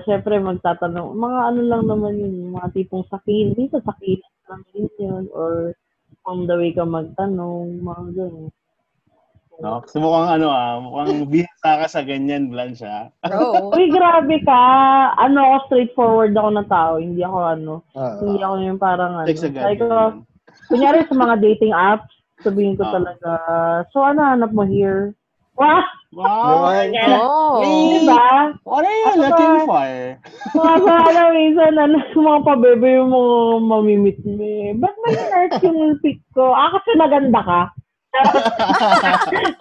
syempre, 0.04 0.42
magtatanong, 0.42 1.14
mga 1.14 1.40
ano 1.54 1.62
lang 1.62 1.84
naman 1.86 2.14
yun, 2.18 2.58
mga 2.58 2.74
tipong 2.74 3.06
sakin, 3.06 3.54
minsan 3.54 3.86
sakin 3.86 4.18
lang 4.50 4.62
din 4.74 4.90
yun, 4.98 5.30
or 5.30 5.78
on 6.26 6.50
the 6.50 6.56
way 6.58 6.74
ka 6.74 6.82
magtanong, 6.82 7.78
mga 7.86 8.04
gano'n. 8.18 8.50
No? 9.60 9.84
So 9.92 10.00
mukhang 10.00 10.40
ano 10.40 10.48
ah, 10.56 10.80
mukhang 10.80 11.28
bihasa 11.36 11.84
ka 11.84 11.88
sa 11.92 12.02
ganyan, 12.02 12.48
Blanche 12.48 12.88
ah. 12.88 13.12
Bro. 13.28 13.76
Uy, 13.76 13.92
grabe 13.92 14.40
ka! 14.48 14.64
Ano 15.20 15.38
ako, 15.44 15.56
straightforward 15.68 16.32
ako 16.32 16.50
na 16.56 16.66
tao. 16.66 16.96
Hindi 16.98 17.22
ako 17.22 17.38
ano, 17.44 17.74
Ah. 17.92 18.16
hindi 18.24 18.40
ako 18.40 18.56
yung 18.64 18.80
parang 18.80 19.14
ano. 19.20 19.28
Sabi 19.28 19.76
ko, 19.78 19.88
kunyari 20.72 21.04
sa 21.06 21.16
mga 21.16 21.36
dating 21.44 21.76
apps, 21.76 22.08
sabihin 22.40 22.80
ko 22.80 22.88
Ah. 22.88 22.94
talaga, 22.98 23.32
so 23.92 24.00
ano 24.00 24.24
hanap 24.24 24.50
mo 24.56 24.64
here? 24.64 25.12
Wow! 25.60 25.84
Wow! 26.16 26.72
Diba? 26.88 27.20
Oh. 27.20 27.60
Diba? 27.60 28.28
Are 28.64 28.88
you 28.88 29.08
Ano 29.12 29.22
looking 29.28 29.58
for? 29.68 29.90
Mga 30.56 30.76
sana 30.88 31.22
minsan, 31.36 31.74
ano, 31.76 31.98
mga 32.00 32.40
pabebe 32.48 32.88
yung 32.96 33.12
mga 33.12 33.36
mamimit 33.68 34.20
me. 34.24 34.72
Ba't 34.80 34.96
may 35.04 35.20
nurse 35.20 35.60
yung 35.68 36.00
pic 36.00 36.24
ko? 36.32 36.56
Ah, 36.56 36.72
kasi 36.80 36.96
maganda 36.96 37.44
ka. 37.44 37.62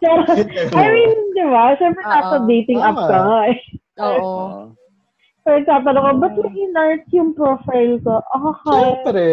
Pero, 0.00 0.22
I 0.78 0.86
mean, 0.88 1.12
di 1.34 1.44
ba? 1.50 1.74
Siyempre, 1.76 2.02
nasa 2.06 2.36
dating 2.46 2.80
app 2.80 2.96
ka 2.96 3.18
nga 3.18 3.40
eh. 3.50 3.58
Oo. 3.98 4.32
Pero 5.42 5.58
tatanong 5.66 6.04
ko, 6.06 6.12
ba't 6.22 6.34
may 6.46 6.66
nurse 6.70 7.08
yung 7.10 7.34
profile 7.34 7.98
ko? 8.06 8.22
Okay. 8.22 8.70
Siyempre. 8.70 9.26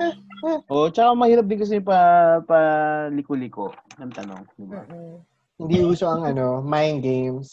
Oo, 0.72 0.88
tsaka 0.88 1.12
mahirap 1.12 1.44
din 1.44 1.60
kasi 1.60 1.82
pa, 1.84 2.40
pa 2.48 2.58
liko-liko 3.12 3.74
ang 4.00 4.14
tanong. 4.14 4.40
Di 4.56 4.64
ba? 4.64 4.80
Hindi 5.60 5.78
uso 5.84 6.08
ang 6.08 6.24
ano, 6.26 6.64
mind 6.64 7.04
games. 7.04 7.48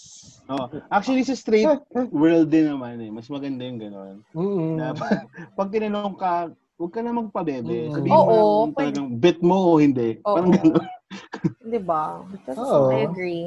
Oo. 0.47 0.79
Actually, 0.87 1.27
sa 1.27 1.35
straight 1.35 1.67
world 2.07 2.47
din 2.47 2.71
naman 2.71 3.03
eh. 3.03 3.11
Mas 3.11 3.27
maganda 3.27 3.67
yung 3.67 3.77
gano'n. 3.77 4.15
Mm-mm. 4.31 4.79
Na 4.79 4.95
pag, 4.95 5.27
pag 5.53 5.67
tinanong 5.67 6.15
ka, 6.15 6.47
huwag 6.79 6.91
ka 6.91 7.03
na 7.03 7.11
magpabebe. 7.11 7.91
Mm. 7.91 7.93
Sabihin 7.93 8.15
mo 8.15 8.23
lang 8.23 8.39
pwede. 8.71 8.77
talagang 8.79 9.09
bet 9.13 9.39
mo 9.43 9.57
o 9.59 9.77
hindi. 9.77 10.23
Oo. 10.23 10.35
Parang 10.39 10.51
gano'n. 10.55 10.85
Di 11.71 11.79
ba? 11.83 12.23
That's, 12.47 12.55
Oo. 12.57 12.87
I 12.89 13.03
agree. 13.03 13.45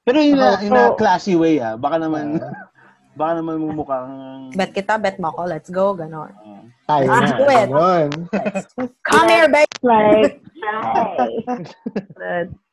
Pero 0.00 0.18
in 0.22 0.38
a, 0.38 0.56
in 0.62 0.72
a 0.72 0.96
classy 0.96 1.36
way 1.36 1.60
ah. 1.60 1.76
Baka 1.76 2.00
naman, 2.00 2.40
baka 3.20 3.32
naman 3.36 3.60
mumukhang... 3.60 4.12
Bet 4.56 4.72
kita, 4.72 4.96
bet 4.96 5.20
mo 5.20 5.28
ako. 5.28 5.44
Let's 5.44 5.68
go. 5.68 5.92
Ganon. 5.92 6.32
ah, 6.32 6.64
Tayo 6.88 7.04
Ah, 7.10 7.20
na. 7.20 7.36
do 7.36 7.46
it. 7.52 7.68
Come 9.04 9.28
here, 9.28 9.50
babe. 9.50 9.68
like, 9.84 10.40
hi. 10.64 11.28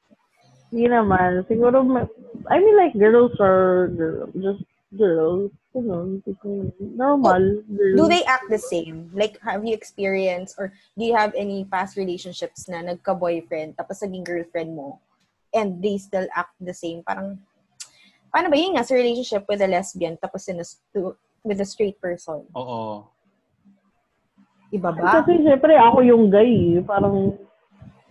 Hindi 0.74 0.90
naman. 0.90 1.45
Siguro, 1.45 1.86
ma- 1.86 2.10
I 2.50 2.58
mean, 2.58 2.74
like, 2.74 2.98
girls 2.98 3.38
are 3.38 3.94
girl, 3.94 4.26
just 4.34 4.66
girls. 4.98 5.54
Ganun. 5.74 6.22
tipo, 6.22 6.70
Normal. 6.82 7.62
Girls. 7.70 7.98
Do 7.98 8.06
they 8.10 8.26
act 8.26 8.50
the 8.50 8.58
same? 8.58 9.10
Like, 9.14 9.38
have 9.41 9.62
you 9.66 9.74
experienced 9.78 10.58
or 10.58 10.74
do 10.98 11.02
you 11.06 11.14
have 11.14 11.34
any 11.38 11.66
past 11.66 11.94
relationships 11.98 12.70
na 12.70 12.82
nagka-boyfriend 12.82 13.74
tapos 13.74 14.02
naging 14.02 14.22
girlfriend 14.26 14.74
mo 14.78 14.98
and 15.50 15.82
they 15.82 15.98
still 15.98 16.26
act 16.34 16.54
the 16.62 16.74
same? 16.74 17.02
Parang, 17.02 17.38
paano 18.30 18.50
ba 18.50 18.58
yun 18.58 18.78
nga 18.78 18.86
sa 18.86 18.94
relationship 18.94 19.45
with 19.50 19.62
a 19.62 19.70
lesbian 19.70 20.14
tapos 20.18 20.45
in 20.50 20.62
a, 20.62 20.66
stu- 20.66 21.18
with 21.41 21.58
a 21.62 21.66
straight 21.66 21.98
person? 21.98 22.45
Oo. 22.54 23.06
Iba 24.74 24.90
ba? 24.94 25.22
Kasi 25.22 25.41
syempre 25.41 25.74
ako 25.74 26.02
yung 26.06 26.30
guy. 26.30 26.78
eh. 26.78 26.86
Parang, 26.86 27.34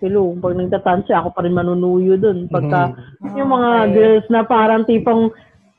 hello, 0.03 0.35
pag 0.43 0.59
nagtatansya, 0.59 1.23
ako 1.23 1.31
pa 1.31 1.47
rin 1.47 1.55
manunuyo 1.55 2.19
dun. 2.19 2.51
Pagka, 2.51 2.91
yung 3.39 3.55
mga 3.55 3.71
Okay. 3.87 3.93
girls 3.95 4.27
na 4.35 4.43
parang 4.43 4.83
tipong, 4.83 5.31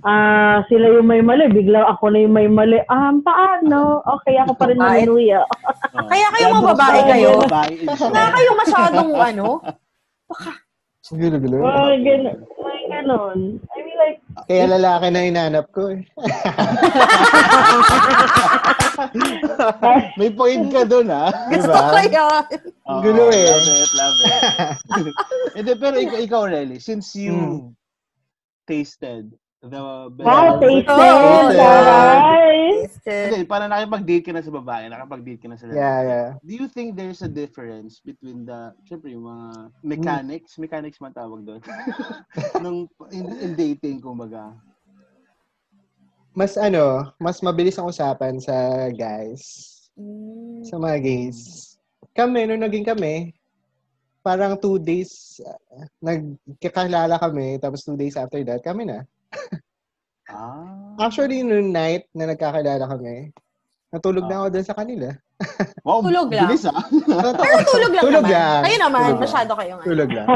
ah 0.07 0.63
sila 0.71 0.87
yung 0.95 1.11
may 1.11 1.19
mali, 1.19 1.51
bigla 1.51 1.83
ako 1.91 2.07
na 2.07 2.23
yung 2.23 2.31
may 2.31 2.47
mali. 2.47 2.79
Ah, 2.87 3.11
paano? 3.19 3.99
Okay, 4.19 4.39
ako 4.39 4.55
pa 4.55 4.71
rin 4.71 4.79
manunuyo. 4.79 5.43
Kaya 6.11 6.27
kayo 6.31 6.45
mga 6.55 6.71
babae 6.71 6.99
kayo? 7.03 7.31
Na 8.11 8.31
kayo 8.31 8.49
masyadong 8.55 9.11
ano? 9.11 9.47
Gulo-gulo. 11.13 11.59
Mga 11.59 11.95
ganun. 11.99 12.37
Mga 12.47 12.79
ganun. 12.89 13.39
I 13.59 13.79
mean, 13.82 13.82
like, 13.82 13.82
Kaya 14.49 14.65
lalaki 14.65 15.07
na 15.13 15.21
inanap 15.23 15.69
ko 15.71 15.93
eh. 15.93 16.01
May 20.19 20.29
point 20.33 20.69
ka 20.69 20.83
dun 20.85 21.09
ah. 21.09 21.31
Gusto 21.49 21.69
Diba? 21.69 21.89
ko 21.89 21.97
yun. 22.01 22.13
Gulo 23.03 23.23
eh. 23.31 23.45
Love 23.49 23.67
it, 23.69 23.91
love 23.93 24.17
it. 24.25 24.33
Hindi, 25.57 25.71
pero 25.77 25.95
ikaw, 25.97 26.17
ikaw 26.19 26.43
Relly, 26.49 26.79
since 26.81 27.15
you 27.15 27.33
Hmm. 27.33 27.73
tasted 28.65 29.33
the 29.69 30.11
best... 30.11 30.27
wow! 30.27 30.59
Oh, 30.59 31.51
Alright! 31.55 32.91
Hindi, 33.03 33.47
parang 33.47 33.71
nakipag-date 33.71 34.25
ka 34.27 34.31
na 34.35 34.43
sa 34.43 34.51
babae, 34.51 34.91
nakipag-date 34.91 35.41
ka 35.43 35.47
na 35.47 35.55
sa 35.55 35.67
lalaki. 35.67 35.79
Yeah, 35.79 35.99
yeah. 36.03 36.29
Do 36.43 36.53
you 36.55 36.67
think 36.67 36.99
there's 36.99 37.23
a 37.23 37.31
difference 37.31 38.03
between 38.03 38.43
the, 38.43 38.75
syempre 38.83 39.15
yung 39.15 39.27
mga 39.27 39.47
mechanics, 39.83 40.59
mechanics 40.59 40.99
man 40.99 41.15
tawag 41.15 41.47
doon, 41.47 41.61
nung 42.63 42.91
in, 43.15 43.25
in 43.39 43.51
dating, 43.55 44.03
kumbaga? 44.03 44.51
Mas 46.33 46.57
ano, 46.57 47.13
mas 47.21 47.39
mabilis 47.39 47.77
ang 47.77 47.87
usapan 47.87 48.41
sa 48.41 48.89
guys. 48.91 49.69
Mm. 49.93 50.65
Sa 50.65 50.81
mga 50.81 50.97
gays. 50.99 51.39
Kami, 52.17 52.49
nung 52.49 52.65
naging 52.65 52.83
kami, 52.83 53.31
parang 54.25 54.57
two 54.57 54.79
days, 54.79 55.37
uh, 55.43 55.85
nagkakilala 56.01 57.19
kami, 57.19 57.59
tapos 57.61 57.85
two 57.85 57.99
days 57.99 58.17
after 58.17 58.41
that, 58.41 58.63
kami 58.65 58.87
na. 58.87 59.05
Ah. 60.33 60.97
Actually, 60.97 61.45
nung 61.45 61.69
night 61.69 62.09
na 62.15 62.25
nagkakilala 62.25 62.87
kami, 62.89 63.29
natulog 63.93 64.25
na 64.25 64.41
ako 64.41 64.47
doon 64.49 64.65
sa 64.65 64.73
kanila. 64.73 65.07
Wow, 65.83 65.99
Tulog 66.01 66.31
lang. 66.31 66.47
bilis 66.47 66.63
ah. 66.65 66.81
Pero 66.89 67.27
tulog 67.67 67.91
lang 67.91 68.03
Tulog 68.03 68.23
naman. 68.25 68.33
lang. 68.33 68.61
Kayo 68.63 68.77
naman, 68.79 68.99
Tulog 69.03 69.11
lang. 69.13 69.23
masyado 69.27 69.51
kayong 69.53 69.79
ano. 69.79 69.87
Tulog 69.87 70.09
lang. 70.09 70.27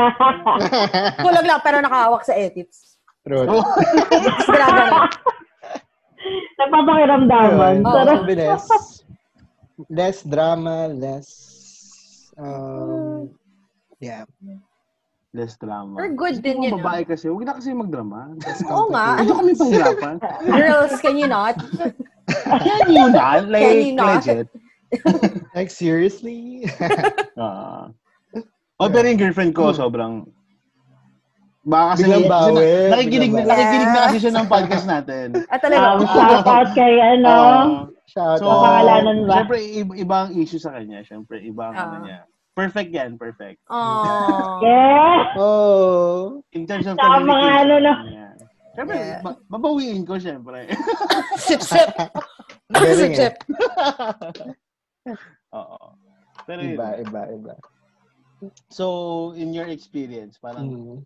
Tulog 1.26 1.46
lang, 1.48 1.60
pero 1.64 1.78
nakahawak 1.80 2.24
sa 2.28 2.34
edits. 2.36 3.00
Truth. 3.24 3.48
Grabe 4.46 4.84
Nagpapakiramdaman. 6.58 7.76
Oo. 7.82 7.94
Pero, 7.96 8.12
Mabilis. 8.22 8.64
Less 9.88 10.26
drama, 10.26 10.90
less... 10.90 11.30
Um, 12.38 13.34
yeah. 13.98 14.26
Less 15.36 15.60
drama. 15.60 15.92
We're 15.94 16.16
good 16.16 16.40
Kasi 16.40 16.46
din 16.56 16.64
yun. 16.64 16.80
babae 16.80 17.04
kasi, 17.04 17.28
huwag 17.28 17.44
na 17.44 17.60
kasi 17.60 17.76
magdrama. 17.76 18.32
Oo 18.72 18.88
nga. 18.90 19.20
Ano 19.20 19.32
kami 19.36 19.52
pahirapan? 19.54 20.16
Girls, 20.56 20.96
can 21.04 21.20
you 21.20 21.28
not? 21.28 21.60
Can 22.64 22.88
you 22.88 23.12
not? 23.12 23.46
Like, 23.52 23.64
Can 23.68 23.78
you 23.84 23.94
not? 23.94 24.24
legit. 24.24 24.48
Like, 25.58 25.68
seriously? 25.70 26.64
Ah. 27.38 27.92
oh, 28.82 28.90
pero 28.90 29.06
yung 29.06 29.20
girlfriend 29.22 29.54
ko, 29.54 29.70
sobrang... 29.70 30.26
Baka 31.68 32.00
kasi, 32.00 32.08
Biglang 32.08 32.26
bawi, 32.32 32.72
nakikinig, 32.90 33.32
na, 33.36 33.42
nakikinig 33.46 33.90
na 33.92 34.00
kasi 34.08 34.18
siya 34.24 34.34
ng 34.34 34.48
podcast 34.48 34.86
natin. 34.88 35.28
At 35.52 35.60
talaga, 35.60 36.00
um, 36.00 36.08
shout 36.08 36.48
out 36.48 36.70
kay, 36.74 36.96
ano, 36.98 37.28
Ah, 37.30 37.68
Shout 38.08 38.40
so, 38.40 38.48
out. 38.48 38.64
Pangalanan 38.64 39.28
ba? 39.28 39.44
Siyempre, 39.44 39.58
iba, 39.76 39.92
iba 40.00 40.16
ang 40.24 40.32
issue 40.34 40.58
sa 40.58 40.72
kanya. 40.74 41.04
Siyempre, 41.04 41.44
iba 41.44 41.68
ang 41.68 41.76
Ah. 41.76 41.84
ano 41.84 41.96
niya. 42.08 42.20
Perfect 42.58 42.90
yan, 42.90 43.22
perfect. 43.22 43.62
oh. 43.70 44.58
yeah! 44.66 45.30
Oh. 45.38 46.42
In 46.52 46.66
terms 46.66 46.90
of 46.90 46.98
Tama 46.98 47.22
nga, 47.22 47.22
communication. 47.22 47.62
ano 47.62 47.76
na. 47.78 47.94
yan. 48.10 48.36
Siyempre, 48.74 48.98
Yeah. 48.98 49.22
ba- 49.22 49.42
babawiin 49.48 50.02
ko, 50.04 50.18
siyempre. 50.18 50.66
sip, 51.38 51.62
sip. 51.62 51.94
Galing 52.74 53.14
sip, 53.14 53.14
eh. 53.14 53.18
sip. 53.30 53.36
Oo. 55.58 55.78
Pero 56.44 56.60
yun. 56.62 56.74
Iba, 56.74 56.98
iba, 56.98 57.22
iba. 57.32 57.54
So, 58.70 58.86
in 59.34 59.54
your 59.54 59.66
experience, 59.68 60.38
parang 60.38 60.66
Mm. 60.68 60.98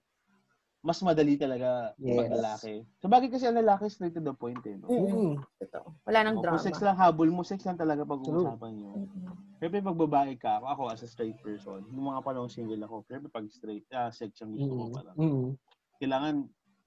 Mas 0.82 0.98
madali 0.99 1.38
talaga 1.38 1.94
Yes. 1.95 2.18
pag 2.18 2.30
lalaki. 2.34 2.74
So, 2.98 3.06
bagay 3.06 3.30
kasi 3.30 3.45
ang 3.45 3.53
lalaki 3.56 3.86
straight 3.86 4.14
to 4.14 4.22
the 4.22 4.34
point 4.34 4.58
eh. 4.66 4.76
No? 4.76 4.90
Mm. 4.90 5.38
Totoo. 5.62 5.94
Wala 6.03 6.20
nang 6.26 6.36
O, 6.36 6.41
Kung 6.41 6.45
drama. 6.49 6.66
sex 6.66 6.82
lang 6.82 6.98
habol 6.98 7.30
mo, 7.30 7.45
sex 7.45 7.62
lang 7.62 7.78
talaga 7.78 8.02
pag-uusapan 8.02 8.72
nyo. 8.74 8.91
Mm-mm. 8.98 9.30
Siyempre, 9.62 9.80
pag 9.80 9.99
babae 9.99 10.34
ka, 10.36 10.58
ako, 10.58 10.66
ako 10.68 10.82
as 10.90 11.02
a 11.06 11.08
straight 11.08 11.38
person, 11.38 11.86
nung 11.88 12.10
mga 12.10 12.26
panahon 12.26 12.49
single 12.49 12.82
ako, 12.82 13.06
siyempre 13.06 13.30
pag 13.30 13.45
straight, 13.48 13.86
ah, 13.94 14.10
sex 14.10 14.41
ang 14.41 14.58
gusto 14.58 14.74
ko 14.74 14.84
Mm. 14.84 14.94
parang. 14.98 15.18
Mm. 15.18 15.49
Kailangan 16.02 16.36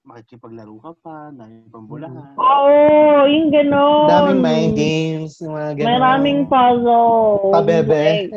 makikipaglaro 0.05 0.77
ka 0.79 0.91
pa, 1.01 1.33
dahil 1.33 1.65
pambulahan. 1.73 2.37
Oo, 2.37 3.25
yung 3.25 3.49
gano'n. 3.49 4.07
Daming 4.07 4.41
mind 4.45 4.73
games, 4.77 5.41
yung 5.41 5.57
mga 5.57 5.71
ganun. 5.81 5.87
Maraming 5.89 6.39
puzzle. 6.45 7.51
Pabebe. 7.51 8.29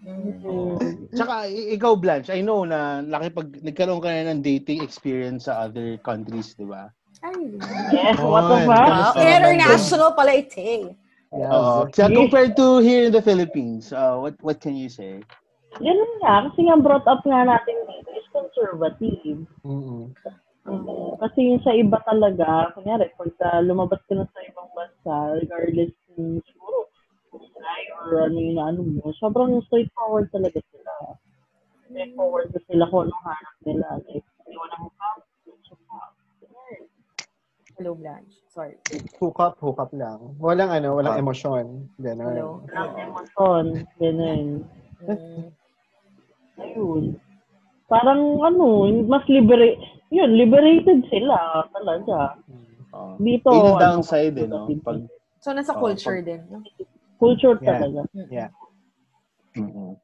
Tsaka, 1.16 1.48
ikaw, 1.48 1.96
Blanche, 1.96 2.30
I 2.30 2.44
know 2.44 2.68
na 2.68 3.00
nakipag, 3.00 3.64
nagkaroon 3.64 4.04
ka 4.04 4.12
na 4.12 4.30
ng 4.30 4.44
dating 4.44 4.84
experience 4.84 5.48
sa 5.48 5.66
other 5.66 5.96
countries, 6.04 6.52
di 6.54 6.68
ba? 6.68 6.92
Ay, 7.24 7.56
Yes, 7.92 8.16
what 8.20 8.48
the 8.48 8.64
fuck? 8.68 9.16
International 9.16 10.12
pala 10.14 10.36
ito 10.36 10.56
eh. 10.56 10.84
Yeah. 11.30 11.86
So, 11.94 12.10
compared 12.10 12.58
to 12.58 12.82
here 12.82 13.06
in 13.06 13.12
the 13.14 13.22
Philippines, 13.22 13.94
uh, 13.94 14.18
what 14.18 14.34
what 14.42 14.58
can 14.58 14.74
you 14.74 14.90
say? 14.90 15.22
Ganun 15.78 16.12
nga, 16.18 16.50
kasi 16.50 16.66
nga 16.66 16.74
brought 16.82 17.06
up 17.06 17.22
nga 17.22 17.46
natin 17.46 17.76
dito 17.86 18.10
is 18.18 18.26
conservative. 18.34 19.38
Mm-mm. 19.62 20.10
Oo. 20.68 21.16
Kasi 21.16 21.38
yung 21.48 21.62
sa 21.64 21.72
iba 21.72 21.96
talaga, 22.04 22.74
kunyari, 22.76 23.08
pagka 23.16 23.64
lumabas 23.64 24.00
ka 24.04 24.12
na 24.12 24.28
sa 24.28 24.40
ibang 24.44 24.68
bansa, 24.76 25.14
regardless 25.40 25.92
kung 26.12 26.44
siguro, 26.44 26.88
guy 27.60 27.84
or 27.96 28.28
ano 28.28 28.36
yung 28.36 28.60
ano 28.60 28.80
mo, 28.84 29.12
sobrang 29.16 29.60
straightforward 29.68 30.28
talaga 30.28 30.60
sila. 30.72 31.16
Straightforward 31.88 32.52
na 32.52 32.60
sila 32.68 32.84
kung 32.92 33.02
anong 33.08 33.24
hanap 33.24 33.56
nila. 33.64 33.86
Like, 34.04 34.26
iwan 34.52 34.70
ang 34.76 34.82
mukha, 34.88 35.08
Hello, 37.80 37.96
Blanche. 37.96 38.36
Sorry. 38.52 38.76
Hook 39.16 39.40
up, 39.40 39.56
hook 39.56 39.80
up 39.80 39.88
lang. 39.96 40.36
Walang 40.36 40.68
ano, 40.68 41.00
walang 41.00 41.16
Ah. 41.16 41.22
emosyon. 41.24 41.88
Ganun. 41.96 42.28
Hello. 42.28 42.60
walang 42.68 42.92
emosyon, 43.00 43.64
ganun. 43.96 44.46
Mm. 45.00 45.48
Ayun. 46.60 47.04
Parang 47.88 48.20
ano, 48.44 48.84
mas 49.08 49.24
liberate, 49.32 49.80
yun, 50.10 50.30
liberated 50.34 51.06
sila 51.08 51.64
talaga. 51.70 52.36
Oh. 52.90 53.14
Dito, 53.16 53.48
Yun 53.48 53.62
yung 53.64 53.78
ano, 53.78 53.84
downside, 54.02 54.34
eh, 54.36 54.46
no? 54.46 54.66
Pag, 54.82 55.06
So, 55.40 55.54
nasa 55.56 55.72
Oo, 55.72 55.80
culture 55.80 56.20
pag- 56.20 56.26
din. 56.26 56.40
no? 56.50 56.60
culture 57.16 57.56
Yeah. 57.56 57.68
talaga. 57.70 58.00
Yeah. 58.28 58.50
mm 59.56 59.96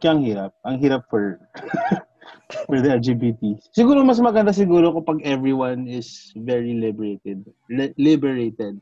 Kaya 0.00 0.10
ang 0.10 0.22
hirap. 0.24 0.52
Ang 0.64 0.76
hirap 0.80 1.02
for 1.06 1.36
for 2.66 2.80
the 2.80 2.88
LGBT. 2.90 3.60
Siguro 3.70 4.00
mas 4.00 4.16
maganda 4.16 4.48
siguro 4.50 4.96
kapag 4.96 5.20
everyone 5.22 5.84
is 5.84 6.32
very 6.34 6.72
liberated. 6.72 7.44
Li- 7.68 7.92
liberated. 7.94 8.80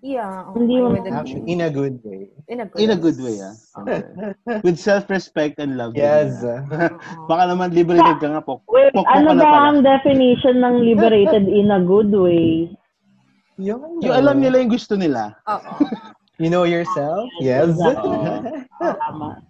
Yeah. 0.00 0.48
oh, 0.48 0.56
Hindi 0.56 0.80
mo-. 0.80 0.96
Actually, 0.96 1.44
in 1.44 1.60
a 1.60 1.70
good 1.70 2.00
way. 2.00 2.32
in 2.48 2.64
a 2.64 2.66
good, 2.66 2.80
In 2.80 2.90
a 2.90 2.96
good 2.96 3.18
way, 3.20 3.36
ah. 3.44 3.54
With 4.64 4.80
self-respect 4.80 5.60
and 5.60 5.76
love. 5.76 5.92
Yes. 5.92 6.40
ah. 6.40 6.64
Oo. 6.64 7.28
Baka 7.28 7.52
naman 7.52 7.76
liberated 7.76 8.16
ka 8.16 8.28
nga 8.32 8.40
po. 8.40 8.64
Wait, 8.68 8.96
Pokpok 8.96 9.12
ano 9.12 9.36
ba 9.36 9.44
pala. 9.44 9.60
ang 9.70 9.78
definition 9.84 10.64
ng 10.64 10.74
liberated 10.80 11.44
in 11.46 11.68
a 11.68 11.80
good 11.84 12.08
way? 12.10 12.72
Yung, 13.60 14.00
Yung 14.00 14.16
alam 14.16 14.40
nila 14.40 14.56
yung 14.64 14.72
gusto 14.72 14.96
nila. 14.96 15.36
Oo. 15.44 15.72
You 16.40 16.48
know 16.48 16.64
yourself? 16.64 17.28
Yes. 17.44 17.76
Oo. 17.76 18.40
Tama. 18.80 19.44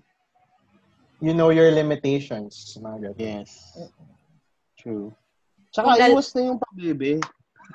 you 1.23 1.31
know 1.31 1.55
your 1.55 1.71
limitations. 1.71 2.75
Mga. 2.83 3.15
Yes. 3.23 3.79
True. 4.75 5.15
Tsaka 5.71 5.95
iwas 6.11 6.35
na 6.35 6.51
yung 6.51 6.59
pabebe. 6.59 7.23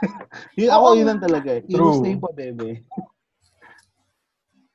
yun, 0.60 0.70
ako 0.70 0.86
yun 0.94 1.08
lang 1.08 1.22
talaga. 1.22 1.50
eh. 1.56 1.62
True. 1.66 2.00
na 2.00 2.10
yung 2.10 2.24
pabebe. 2.24 2.84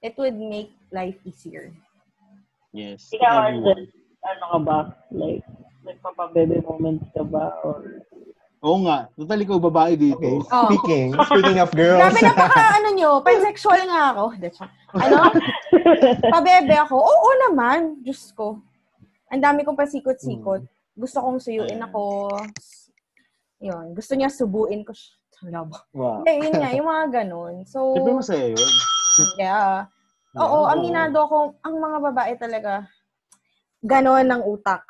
It 0.00 0.14
would 0.16 0.36
make 0.36 0.72
life 0.88 1.20
easier. 1.22 1.70
Yes. 2.72 3.10
Ikaw. 3.12 3.52
Arjun, 3.52 3.80
ano 4.22 4.44
ka 4.48 4.58
ba? 4.62 4.78
Like, 5.10 5.44
nagpapabebe 5.82 6.64
moments 6.64 7.04
ka 7.12 7.20
ba? 7.20 7.52
Or, 7.60 7.84
Oo 8.60 8.84
nga. 8.84 9.08
Total 9.14 9.40
ikaw 9.40 9.56
babae 9.58 9.96
dito. 9.96 10.20
Okay. 10.20 10.36
Oh. 10.52 10.68
Speaking, 10.68 11.08
speaking 11.26 11.58
of 11.60 11.72
girls. 11.72 12.00
Grabe 12.00 12.20
napaka 12.20 12.64
ano 12.80 12.88
nyo, 12.92 13.10
pansexual 13.20 13.80
nga 13.88 14.12
ako. 14.12 14.24
That's 14.36 14.60
Ano? 14.92 15.32
Pabebe 16.28 16.74
ako. 16.76 16.96
Oo 16.96 17.28
naman. 17.48 18.00
Diyos 18.00 18.32
ko. 18.32 18.60
Ang 19.28 19.40
dami 19.40 19.64
kong 19.64 19.78
pasikot-sikot. 19.78 20.64
Gusto 20.92 21.18
kong 21.18 21.40
suyuin 21.40 21.80
ako. 21.80 22.28
Yun. 23.60 23.92
Gusto 23.92 24.12
niya 24.16 24.28
subuin 24.28 24.82
ko. 24.82 24.92
siya. 24.92 25.16
Wow. 25.96 26.20
Hindi, 26.20 26.32
yun 26.44 26.52
nga. 26.52 26.68
Yung 26.76 26.84
mga 26.84 27.06
ganun. 27.24 27.54
So, 27.64 27.96
Siyempre 27.96 28.12
masaya 28.12 28.46
yun. 28.52 28.72
yeah. 29.40 29.88
Oo, 30.36 30.68
Yeah. 30.68 30.72
aminado 30.76 31.16
ako. 31.24 31.38
Ang 31.64 31.74
mga 31.80 31.98
babae 32.12 32.32
talaga, 32.36 32.84
ganon 33.80 34.28
ng 34.28 34.42
utak. 34.44 34.84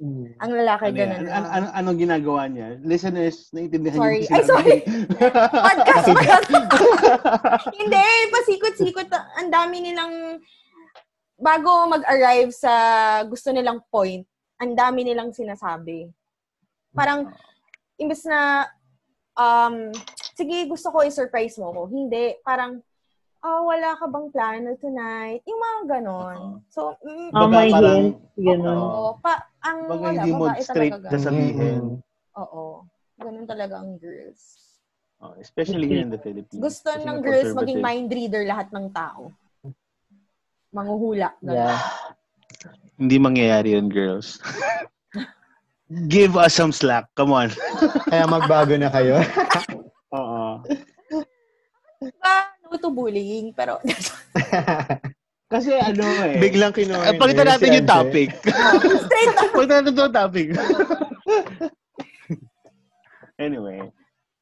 Mm. 0.00 0.32
Ang 0.40 0.50
lalaki 0.56 0.84
Ano, 0.88 0.96
lang. 0.96 1.28
ano, 1.28 1.46
ano, 1.52 1.66
anong 1.76 1.98
ginagawa 2.00 2.42
niya? 2.48 2.80
Listeners, 2.80 3.52
naiintindihan 3.52 4.00
Sorry. 4.00 4.16
niyo 4.24 4.32
Ay, 4.32 4.42
sorry. 4.48 4.76
Podcast 5.68 6.06
yan. 6.08 6.42
Hindi, 7.76 8.06
pasikot-sikot. 8.32 9.08
Ang 9.12 9.52
dami 9.52 9.76
nilang, 9.84 10.40
bago 11.36 11.92
mag-arrive 11.92 12.48
sa 12.48 12.72
gusto 13.28 13.52
nilang 13.52 13.84
point, 13.92 14.24
ang 14.56 14.72
dami 14.72 15.04
nilang 15.04 15.36
sinasabi. 15.36 16.08
Parang, 16.96 17.28
imbes 18.00 18.24
na, 18.24 18.64
um, 19.36 19.92
sige, 20.32 20.64
gusto 20.66 20.88
ko 20.88 21.04
i-surprise 21.04 21.60
mo 21.60 21.68
ko. 21.70 21.82
Hindi. 21.86 22.40
Parang, 22.40 22.80
oh, 23.40 23.60
wala 23.68 23.92
ka 23.94 24.08
bang 24.08 24.28
plano 24.32 24.70
tonight? 24.80 25.44
Yung 25.44 25.60
mga 25.60 25.80
ganon. 25.86 26.38
So, 26.72 26.96
mm, 27.04 27.28
ah, 27.30 27.44
Baga, 27.44 27.52
may 27.52 27.68
parang- 27.70 27.96
hint, 28.00 28.16
gano'n. 28.40 28.78
oo, 28.80 29.04
pa, 29.20 29.32
ang 29.60 29.78
Baga 29.84 30.00
wala, 30.00 30.10
hindi 30.16 30.32
mo 30.32 30.44
straight 30.58 30.96
na 30.96 31.00
ganun. 31.06 31.20
sabihin. 31.20 31.82
Oo. 32.36 32.64
Ganun 33.20 33.44
talaga 33.46 33.84
ang 33.84 34.00
girls. 34.00 34.56
Oh, 35.20 35.36
especially 35.36 35.84
here 35.84 36.00
in 36.00 36.08
the 36.08 36.16
Philippines. 36.16 36.56
Gusto 36.56 36.96
Kasi 36.96 37.04
ng 37.04 37.20
girls 37.20 37.52
maging 37.52 37.84
mind 37.84 38.08
reader 38.08 38.40
lahat 38.48 38.72
ng 38.72 38.88
tao. 38.88 39.28
Manguhula. 40.72 41.36
Ganun. 41.44 41.68
Yeah. 41.68 41.76
Hindi 42.96 43.16
mangyayari 43.20 43.76
yun, 43.76 43.92
girls. 43.92 44.40
Give 45.90 46.38
us 46.38 46.54
some 46.54 46.70
slack. 46.70 47.10
Come 47.18 47.34
on. 47.34 47.50
Kaya 48.10 48.24
magbago 48.30 48.78
na 48.78 48.94
kayo. 48.94 49.18
Oo. 50.16 50.62
Ah, 52.22 52.54
no 52.62 52.78
to 52.78 52.94
bullying, 52.94 53.50
pero 53.50 53.82
Kasi 55.50 55.74
ano 55.74 56.06
eh. 56.30 56.38
Biglang 56.38 56.70
kinuha. 56.70 57.10
Uh, 57.10 57.18
pagkita 57.18 57.42
natin 57.42 57.82
yung 57.82 57.90
topic. 57.90 58.30
straight 59.02 59.34
up. 59.34 59.50
Pagkita 59.50 59.74
natin 59.82 59.98
yung 59.98 60.14
topic. 60.14 60.46
anyway. 63.34 63.82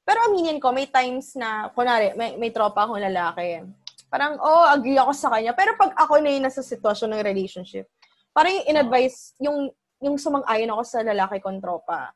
Pero 0.04 0.18
aminin 0.28 0.60
ko, 0.60 0.68
may 0.68 0.84
times 0.84 1.32
na, 1.32 1.72
kunwari, 1.72 2.12
may, 2.12 2.36
may 2.36 2.52
tropa 2.52 2.84
akong 2.84 3.00
lalaki. 3.00 3.64
Parang, 4.12 4.36
oh, 4.36 4.68
agree 4.68 5.00
ako 5.00 5.12
sa 5.16 5.32
kanya. 5.32 5.56
Pero 5.56 5.80
pag 5.80 5.96
ako 5.96 6.20
na 6.20 6.28
yung 6.28 6.44
nasa 6.44 6.60
sitwasyon 6.60 7.16
ng 7.16 7.24
relationship, 7.24 7.88
parang 8.36 8.52
yung 8.60 8.68
in-advise, 8.68 9.32
yung, 9.40 9.72
yung 9.98 10.16
sumang-ayon 10.16 10.70
ako 10.70 10.82
sa 10.86 10.98
lalaki 11.02 11.42
kong 11.42 11.58
tropa, 11.58 12.14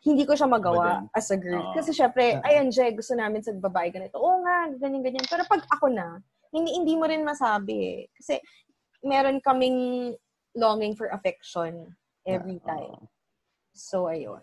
hindi 0.00 0.24
ko 0.24 0.32
siya 0.32 0.48
magawa 0.48 1.04
as 1.12 1.28
a 1.30 1.36
girl. 1.36 1.60
Oo. 1.60 1.74
Kasi 1.76 1.92
syempre, 1.92 2.40
ay, 2.40 2.64
Jay, 2.72 2.90
gusto 2.96 3.12
namin 3.12 3.44
sa 3.44 3.52
babae 3.52 3.92
ganito. 3.92 4.16
Oo 4.16 4.40
nga, 4.40 4.72
ganyan-ganyan. 4.80 5.28
Pero 5.28 5.44
pag 5.44 5.60
ako 5.68 5.92
na, 5.92 6.18
hindi, 6.50 6.72
hindi 6.72 6.96
mo 6.96 7.04
rin 7.04 7.20
masabi 7.22 7.74
eh. 7.76 8.00
Kasi 8.16 8.40
meron 9.04 9.38
kaming 9.38 10.10
longing 10.56 10.96
for 10.96 11.12
affection 11.12 11.94
every 12.24 12.58
time. 12.64 12.96
So, 13.76 14.08
ayun. 14.08 14.40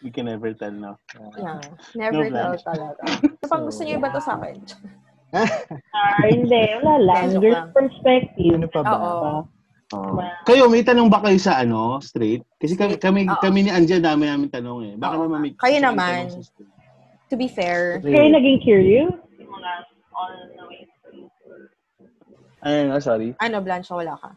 We 0.00 0.12
can 0.12 0.28
never 0.28 0.52
tell, 0.52 0.72
no? 0.72 1.00
Yeah. 1.36 1.60
Never 1.96 2.28
No 2.28 2.54
tell 2.54 2.54
plan. 2.54 2.64
talaga. 2.64 3.02
So, 3.40 3.48
pang 3.48 3.64
gusto 3.68 3.82
niyo 3.82 3.98
iba 3.98 4.12
to 4.12 4.20
sa 4.20 4.36
akin. 4.36 4.56
Ah, 5.34 6.22
hindi, 6.30 6.60
wala 6.78 6.94
lang. 7.02 7.24
Joke 7.34 7.42
Girl 7.42 7.56
lang. 7.56 7.68
perspective. 7.74 8.52
Ano 8.54 8.68
pa 8.70 8.80
ba? 8.84 8.94
Oo. 8.94 9.32
Kayo, 10.44 10.68
may 10.68 10.84
tanong 10.84 11.08
ba 11.08 11.24
kayo 11.24 11.38
sa 11.40 11.58
ano, 11.58 11.98
straight? 12.00 12.44
Kasi 12.60 12.76
kami, 12.76 13.00
kami, 13.00 13.20
Oo. 13.26 13.40
kami 13.40 13.58
ni 13.64 13.70
Anja, 13.72 13.96
dami 13.98 14.28
namin 14.28 14.48
tanong 14.48 14.78
eh. 14.84 14.94
Baka 14.96 15.14
Oo. 15.16 15.24
naman 15.26 15.38
may... 15.40 15.52
Kayo 15.56 15.78
naman. 15.80 16.28
tanong 16.28 16.36
sa 16.38 16.42
straight. 16.44 16.72
To 17.32 17.34
be 17.40 17.48
fair. 17.48 17.98
Kayo 18.04 18.30
naging 18.30 18.60
curious? 18.60 19.10
On 20.14 20.30
the 20.54 20.64
way 20.70 20.86
through. 21.02 21.26
Ayun, 22.62 22.94
oh, 22.94 23.02
sorry. 23.02 23.34
Ano, 23.42 23.58
Blanche, 23.58 23.90
wala 23.90 24.14
ka. 24.14 24.30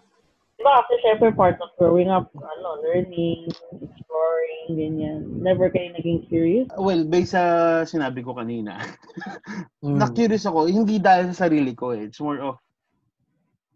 Diba 0.57 0.73
kasi 0.81 0.93
syempre 1.05 1.29
part 1.38 1.61
of 1.61 1.69
growing 1.77 2.09
up, 2.09 2.34
ano, 2.34 2.81
learning, 2.81 3.45
exploring, 3.77 4.65
ganyan. 4.73 5.21
Never 5.38 5.69
kayo 5.69 5.93
naging 5.93 6.25
curious? 6.25 6.65
Well, 6.73 7.05
based 7.05 7.38
sa 7.38 7.85
sinabi 7.85 8.25
ko 8.25 8.34
kanina, 8.34 8.81
Mm. 9.85 10.01
na-curious 10.01 10.49
ako, 10.49 10.65
hindi 10.65 10.97
dahil 10.97 11.29
sa 11.29 11.45
sarili 11.45 11.77
ko 11.77 11.93
eh. 11.93 12.09
It's 12.09 12.17
more 12.17 12.41
of, 12.41 12.57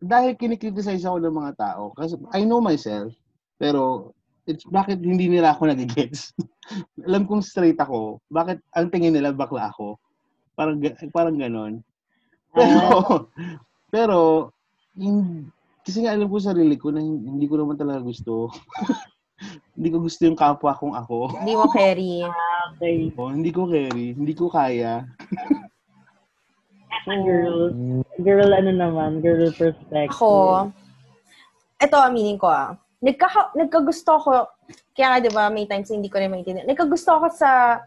dahil 0.02 0.34
kinikriticize 0.34 1.06
ako 1.06 1.22
ng 1.22 1.38
mga 1.38 1.54
tao. 1.56 1.94
Kasi 1.94 2.18
I 2.34 2.42
know 2.42 2.58
myself, 2.58 3.14
pero 3.62 4.12
it's 4.50 4.66
bakit 4.66 4.98
hindi 4.98 5.30
nila 5.30 5.54
ako 5.54 5.70
nagigets. 5.70 6.34
Alam 7.08 7.30
kong 7.30 7.46
straight 7.46 7.78
ako, 7.78 8.18
bakit 8.28 8.58
ang 8.74 8.90
tingin 8.90 9.14
nila 9.14 9.30
bakla 9.30 9.70
ako. 9.70 10.02
Parang, 10.58 10.82
parang 11.14 11.38
ganon. 11.38 11.86
Pero, 12.52 13.30
pero, 13.94 14.18
hin- 14.98 15.54
kasi 15.82 16.06
nga 16.06 16.14
alam 16.14 16.30
ko 16.30 16.38
sa 16.38 16.54
sarili 16.54 16.78
ko 16.78 16.90
na 16.94 17.02
hin- 17.02 17.38
hindi 17.38 17.46
ko 17.46 17.62
naman 17.62 17.78
talaga 17.78 18.02
gusto. 18.02 18.50
hindi 19.78 19.90
ko 19.90 19.98
gusto 20.02 20.22
yung 20.26 20.38
kapwa 20.38 20.74
kong 20.78 20.98
ako. 20.98 21.34
Hindi 21.42 21.54
mo 21.58 21.66
carry. 21.70 22.26
Okay. 22.78 23.10
Oh, 23.18 23.30
hindi 23.34 23.50
ko 23.54 23.70
carry, 23.70 24.14
hindi 24.18 24.34
ko 24.34 24.50
kaya. 24.50 25.06
Girl, 27.10 27.74
girl 28.22 28.52
ano 28.54 28.72
naman, 28.72 29.26
girl 29.26 29.50
perspective. 29.58 30.14
Ako, 30.14 30.70
eto 31.82 31.98
aminin 31.98 32.38
ko 32.38 32.46
ah. 32.46 32.78
Nagka, 33.02 33.58
nagkagusto 33.58 34.14
ako, 34.14 34.46
kaya 34.94 35.18
nga 35.18 35.20
di 35.26 35.32
ba 35.34 35.50
may 35.50 35.66
times 35.66 35.90
hindi 35.90 36.06
ko 36.06 36.22
rin 36.22 36.30
maintindihan. 36.30 36.70
Nagkagusto 36.70 37.10
ako 37.18 37.34
sa 37.34 37.82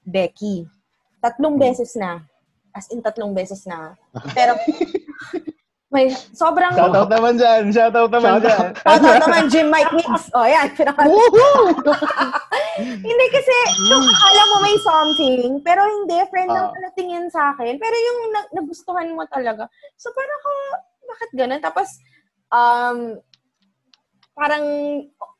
Becky. 0.00 0.64
Tatlong 1.20 1.60
beses 1.60 1.92
na. 1.94 2.24
As 2.72 2.88
in, 2.88 3.04
tatlong 3.04 3.36
beses 3.36 3.68
na. 3.68 3.92
Pero, 4.36 4.56
may 5.92 6.08
sobrang... 6.32 6.72
Shoutout 6.72 7.12
naman 7.12 7.36
dyan. 7.36 7.68
Shoutout 7.68 8.08
naman 8.08 8.40
dyan. 8.40 8.72
Shoutout 8.80 9.20
naman, 9.28 9.42
Jim 9.52 9.68
Mike 9.68 9.92
Mix. 9.92 10.32
O, 10.32 10.40
oh, 10.40 10.48
yan. 10.48 10.72
Hindi 13.04 13.26
kasi, 13.28 13.56
yung 13.92 14.04
akala 14.08 14.42
mo 14.48 14.56
may 14.64 14.76
something, 14.80 15.60
pero 15.60 15.84
hindi, 15.84 16.16
friend 16.32 16.48
lang 16.48 16.72
Ah. 16.72 16.96
tingin 16.96 17.28
sa 17.28 17.52
akin. 17.52 17.76
Pero 17.76 17.92
yung 17.92 18.18
na- 18.32 18.50
nagustuhan 18.56 19.12
mo 19.12 19.28
talaga. 19.28 19.68
So, 20.00 20.08
parang 20.16 20.38
ako, 20.40 20.50
bakit 21.12 21.30
ganun? 21.36 21.60
Tapos, 21.60 21.88
um, 22.48 23.20
parang, 24.32 24.64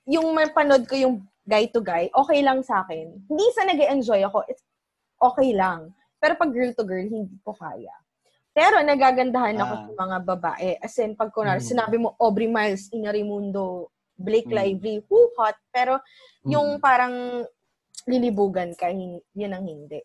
yung 0.05 0.37
mapanood 0.37 0.85
ko 0.85 1.01
yung 1.01 1.25
guy 1.49 1.65
to 1.73 1.81
guy, 1.81 2.13
okay 2.13 2.45
lang 2.45 2.61
sa 2.61 2.85
akin. 2.85 3.09
Hindi 3.25 3.47
sa 3.57 3.65
nag 3.65 3.81
enjoy 3.81 4.21
ako, 4.29 4.45
it's 4.53 4.63
okay 5.17 5.57
lang. 5.57 5.97
Pero 6.21 6.37
pag 6.37 6.53
girl 6.53 6.77
to 6.77 6.85
girl, 6.85 7.09
hindi 7.09 7.41
ko 7.41 7.57
kaya. 7.57 8.02
Pero 8.53 8.85
nagagandahan 8.85 9.57
ako 9.57 9.75
Ah. 9.75 9.83
sa 9.83 9.93
mga 9.97 10.17
babae. 10.23 10.71
As 10.77 10.97
in, 11.01 11.17
pag 11.17 11.33
kunwari, 11.33 11.65
Mm. 11.65 11.71
sinabi 11.73 11.97
mo, 11.97 12.13
Aubrey 12.21 12.47
Miles, 12.47 12.93
Inarimundo, 12.93 13.89
Blake 14.15 14.47
Mm. 14.47 14.55
Lively, 14.55 14.97
who 15.09 15.33
hot. 15.35 15.57
Pero 15.73 15.97
yung 16.45 16.77
Mm. 16.77 16.81
parang 16.81 17.15
lilibugan 18.05 18.77
ka, 18.77 18.93
yun 18.93 19.53
ang 19.53 19.65
hindi. 19.65 20.05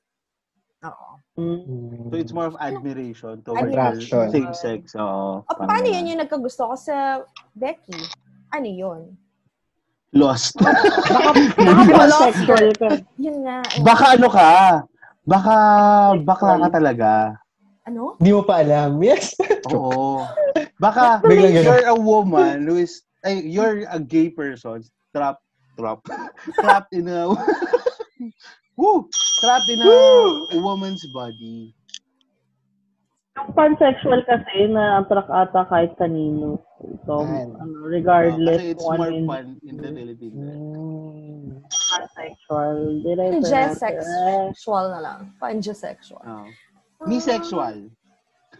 Oo. 0.79 1.09
Mm. 1.35 2.07
So 2.07 2.15
it's 2.15 2.31
more 2.31 2.47
of 2.47 2.55
admiration 2.57 3.43
towards 3.43 3.67
Attraction. 3.67 4.31
same 4.31 4.53
sex. 4.55 4.95
Oo. 4.95 5.43
O, 5.43 5.51
paano 5.67 5.85
yun 5.85 6.07
yung 6.07 6.21
nagkagusto 6.23 6.71
ko 6.71 6.75
sa 6.79 7.19
Becky? 7.51 7.99
Ano 8.53 8.69
yun? 8.69 9.01
Lost. 10.15 10.55
Baka, 10.63 11.83
baka 11.99 12.31
ka. 12.31 12.89
Yun 13.19 13.37
nga. 13.43 13.59
Baka 13.83 14.05
ano 14.15 14.27
ka? 14.31 14.51
Baka 15.27 15.53
bakla 16.23 16.53
ka 16.63 16.67
talaga. 16.71 17.11
Ano? 17.87 18.19
Di 18.19 18.35
mo 18.35 18.43
pa 18.43 18.59
alam. 18.59 18.99
Yes. 19.07 19.31
Oo. 19.71 20.27
Baka 20.83 21.23
Biglang 21.23 21.55
ganun. 21.55 21.65
you're 21.65 21.87
a 21.87 21.97
woman 21.97 22.67
who 22.67 22.75
is, 22.77 23.01
ay, 23.23 23.41
you're 23.41 23.87
a 23.87 23.97
gay 23.97 24.29
person 24.29 24.83
trapped, 25.15 25.41
trapped, 25.79 26.05
trapped 26.61 26.91
in 26.93 27.07
a, 27.07 27.31
woo, 28.77 29.07
trapped 29.41 29.71
in 29.71 29.81
a 29.81 29.91
woman's 30.59 31.01
body. 31.15 31.73
Yung 33.37 33.53
pansexual 33.53 34.21
kasi 34.25 34.69
na 34.69 35.01
attract 35.01 35.29
ata 35.29 35.65
kahit 35.69 35.93
kanino. 35.97 36.61
So, 37.05 37.25
ano, 37.25 37.85
regardless 37.85 38.61
Kasi 38.61 38.73
it's 38.73 38.85
ano 38.85 38.97
more 38.97 39.13
yung 39.13 39.29
fun 39.29 39.47
in 39.65 39.75
the 39.81 39.89
Philippines. 39.93 40.37
Mm. 40.37 41.65
pansexual. 41.87 42.77
Pangesexual 43.41 44.85
na 44.93 44.99
lang. 45.01 45.19
Pangesexual. 45.41 46.21
Oo. 46.99 47.07
Bisexual. 47.09 47.77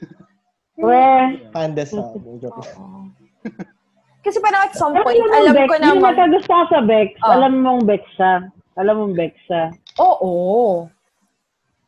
Weh. 0.84 1.26
Panda 1.50 1.84
sa. 1.84 2.14
Joke. 2.38 2.62
Kasi 4.26 4.38
parang 4.44 4.68
at 4.68 4.76
some 4.76 4.92
Alam 4.92 5.06
point, 5.08 5.24
mo 5.24 5.32
alam 5.32 5.54
Bex, 5.56 5.68
ko 5.72 5.76
na 5.80 5.88
Yung 5.88 6.02
ko 6.44 6.56
sa 6.68 6.80
Bex, 6.84 7.10
Oh. 7.24 7.32
alam 7.32 7.54
mong 7.64 7.82
Bex 7.88 8.04
siya. 8.20 8.34
Alam 8.76 8.96
mong 9.00 9.14
Bex 9.16 9.34
siya. 9.48 9.64
Oo. 10.04 10.36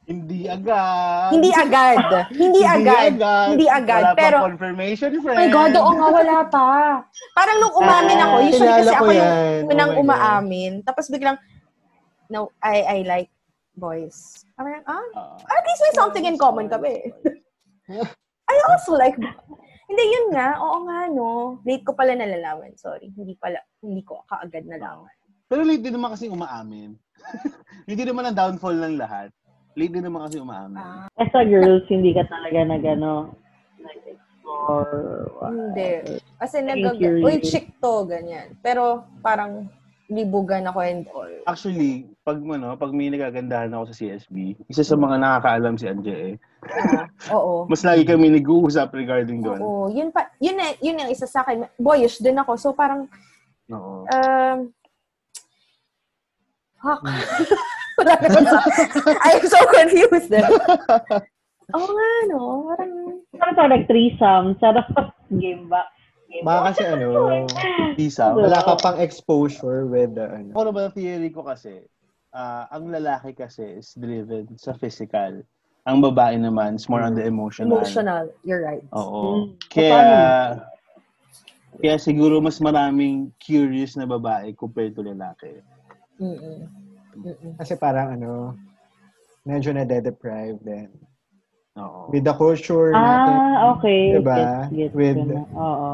Hindi 0.10 0.50
agad. 0.50 1.30
Hindi 1.30 1.52
agad. 1.54 1.98
Hindi 2.42 2.62
agad. 2.66 3.14
Hindi 3.54 3.68
agad. 3.70 4.04
Wala 4.10 4.18
Pero, 4.18 4.38
pang 4.42 4.50
confirmation, 4.58 5.10
oh 5.14 5.22
friend. 5.22 5.38
my 5.38 5.50
God, 5.54 5.72
oo 5.78 5.92
nga, 5.94 6.08
wala 6.10 6.38
pa. 6.50 6.70
Parang 7.38 7.58
nung 7.62 7.76
umamin 7.78 8.18
ako, 8.18 8.34
Ah, 8.34 8.48
usually 8.50 8.74
kasi 8.74 8.90
ko 8.90 8.98
ako 8.98 9.12
yung. 9.14 9.30
Oh 9.30 9.70
unang 9.70 9.92
God. 9.94 10.02
umaamin. 10.02 10.72
Tapos 10.82 11.06
biglang, 11.14 11.38
no, 12.26 12.50
I 12.58 12.82
I 12.82 13.00
like 13.06 13.30
boys. 13.76 14.46
Parang, 14.58 14.84
ah, 14.86 15.06
Oo. 15.16 15.38
at 15.46 15.64
least 15.66 15.82
may 15.84 15.94
something 15.96 16.26
in 16.26 16.38
common 16.38 16.68
kami. 16.68 17.12
I 18.50 18.56
also 18.70 18.98
like 18.98 19.18
Hindi, 19.90 20.04
yun 20.06 20.38
nga. 20.38 20.54
Oo 20.62 20.86
nga, 20.86 21.10
no. 21.10 21.58
Late 21.66 21.82
ko 21.82 21.98
pala 21.98 22.14
nalalaman. 22.14 22.78
Sorry. 22.78 23.10
Hindi 23.10 23.34
pala, 23.42 23.58
hindi 23.82 24.06
ko 24.06 24.22
kaagad 24.30 24.70
nalaman. 24.70 25.10
Pero 25.50 25.66
late 25.66 25.82
din 25.82 25.98
naman 25.98 26.14
kasi 26.14 26.30
umaamin. 26.30 26.94
Hindi 27.90 28.06
naman 28.06 28.30
ang 28.30 28.38
downfall 28.38 28.78
ng 28.78 29.02
lahat. 29.02 29.34
Late 29.74 29.98
din 29.98 30.06
naman 30.06 30.30
kasi 30.30 30.38
umaamin. 30.38 30.78
Ah, 30.78 31.10
As 31.18 31.34
a 31.34 31.42
girls, 31.42 31.90
hindi 31.90 32.14
ka 32.14 32.22
talaga 32.30 32.70
nag, 32.70 32.86
ano, 32.86 33.34
nag-explore. 33.82 35.42
hindi. 35.50 36.22
Kasi 36.38 36.62
Thank 36.62 36.86
nag 36.86 37.26
uy, 37.26 37.42
chick 37.42 37.74
to, 37.82 38.06
ganyan. 38.06 38.54
Pero, 38.62 39.10
parang, 39.26 39.66
libugan 40.10 40.66
ako 40.66 40.80
and 40.82 41.06
all. 41.14 41.30
Actually, 41.46 42.10
pag 42.26 42.42
ano, 42.42 42.74
pag 42.74 42.92
may 42.92 43.14
nagagandahan 43.14 43.70
ako 43.70 43.94
sa 43.94 43.98
CSB, 44.02 44.58
isa 44.66 44.82
sa 44.82 44.98
mga 44.98 45.22
nakakaalam 45.22 45.78
si 45.78 45.86
Anje 45.86 46.16
eh. 46.34 46.36
Ah, 46.66 47.06
oo. 47.38 47.64
Mas 47.72 47.86
lagi 47.86 48.04
kami 48.04 48.34
nag-uusap 48.34 48.90
regarding 48.92 49.46
doon. 49.46 49.62
Oo. 49.62 49.86
Yun 49.94 50.10
pa, 50.10 50.34
yun 50.42 50.58
na, 50.58 50.74
yun 50.82 50.98
ang 50.98 51.14
isa 51.14 51.30
sa 51.30 51.46
akin. 51.46 51.70
Boyish 51.78 52.20
din 52.20 52.42
ako. 52.42 52.58
So, 52.58 52.74
parang, 52.74 53.06
Oo. 53.70 54.10
um, 54.10 54.58
fuck. 56.82 57.02
I'm 59.28 59.44
so 59.44 59.60
confused 59.76 60.32
eh. 60.32 60.48
Oo 61.76 61.88
nga, 61.92 62.12
no? 62.34 62.72
Parang, 62.74 62.94
Ano 63.40 63.52
to, 63.56 63.64
nag-threesome? 63.72 64.58
Sarap. 64.58 64.90
Game 65.30 65.70
ba? 65.70 65.86
Baka 66.46 66.60
ba? 66.62 66.66
kasi 66.72 66.84
ano, 66.86 67.10
Isa. 67.98 68.32
wala 68.38 68.62
ka 68.62 68.74
pang 68.80 69.00
exposure 69.02 69.90
with 69.90 70.14
the, 70.16 70.26
ano. 70.30 70.52
Ako 70.54 70.64
naman 70.70 70.82
ang 70.90 70.96
theory 70.96 71.30
ko 71.34 71.42
kasi, 71.44 71.84
ah, 72.32 72.70
ang 72.70 72.94
lalaki 72.94 73.34
kasi 73.34 73.82
is 73.82 73.92
driven 73.98 74.46
sa 74.56 74.78
physical. 74.78 75.42
Ang 75.90 76.00
babae 76.06 76.38
naman 76.38 76.78
is 76.78 76.86
more 76.86 77.02
on 77.02 77.18
the 77.18 77.26
emotional. 77.26 77.82
emotional. 77.82 78.30
You're 78.46 78.62
right. 78.62 78.86
Oo. 78.94 79.22
Mm. 79.26 79.44
Kaya, 79.74 80.02
kaya 81.80 81.96
siguro 81.98 82.38
mas 82.38 82.62
maraming 82.62 83.34
curious 83.42 83.98
na 83.98 84.06
babae 84.06 84.54
compared 84.54 84.94
to 84.94 85.02
lalaki. 85.02 85.60
Mm-mm. 86.22 86.68
Mm-mm. 87.26 87.54
Kasi 87.58 87.74
parang 87.80 88.14
ano, 88.14 88.54
medyo 89.48 89.74
na-deprive 89.74 90.60
din. 90.62 90.94
Oo. 91.80 92.12
With 92.12 92.28
the 92.28 92.36
culture 92.36 92.92
natin. 92.92 93.36
Ah, 93.40 93.56
okay. 93.76 94.20
Diba? 94.20 94.38
Gets, 94.70 94.76
gets 94.76 94.94
With-. 94.94 95.24
Oo. 95.56 95.92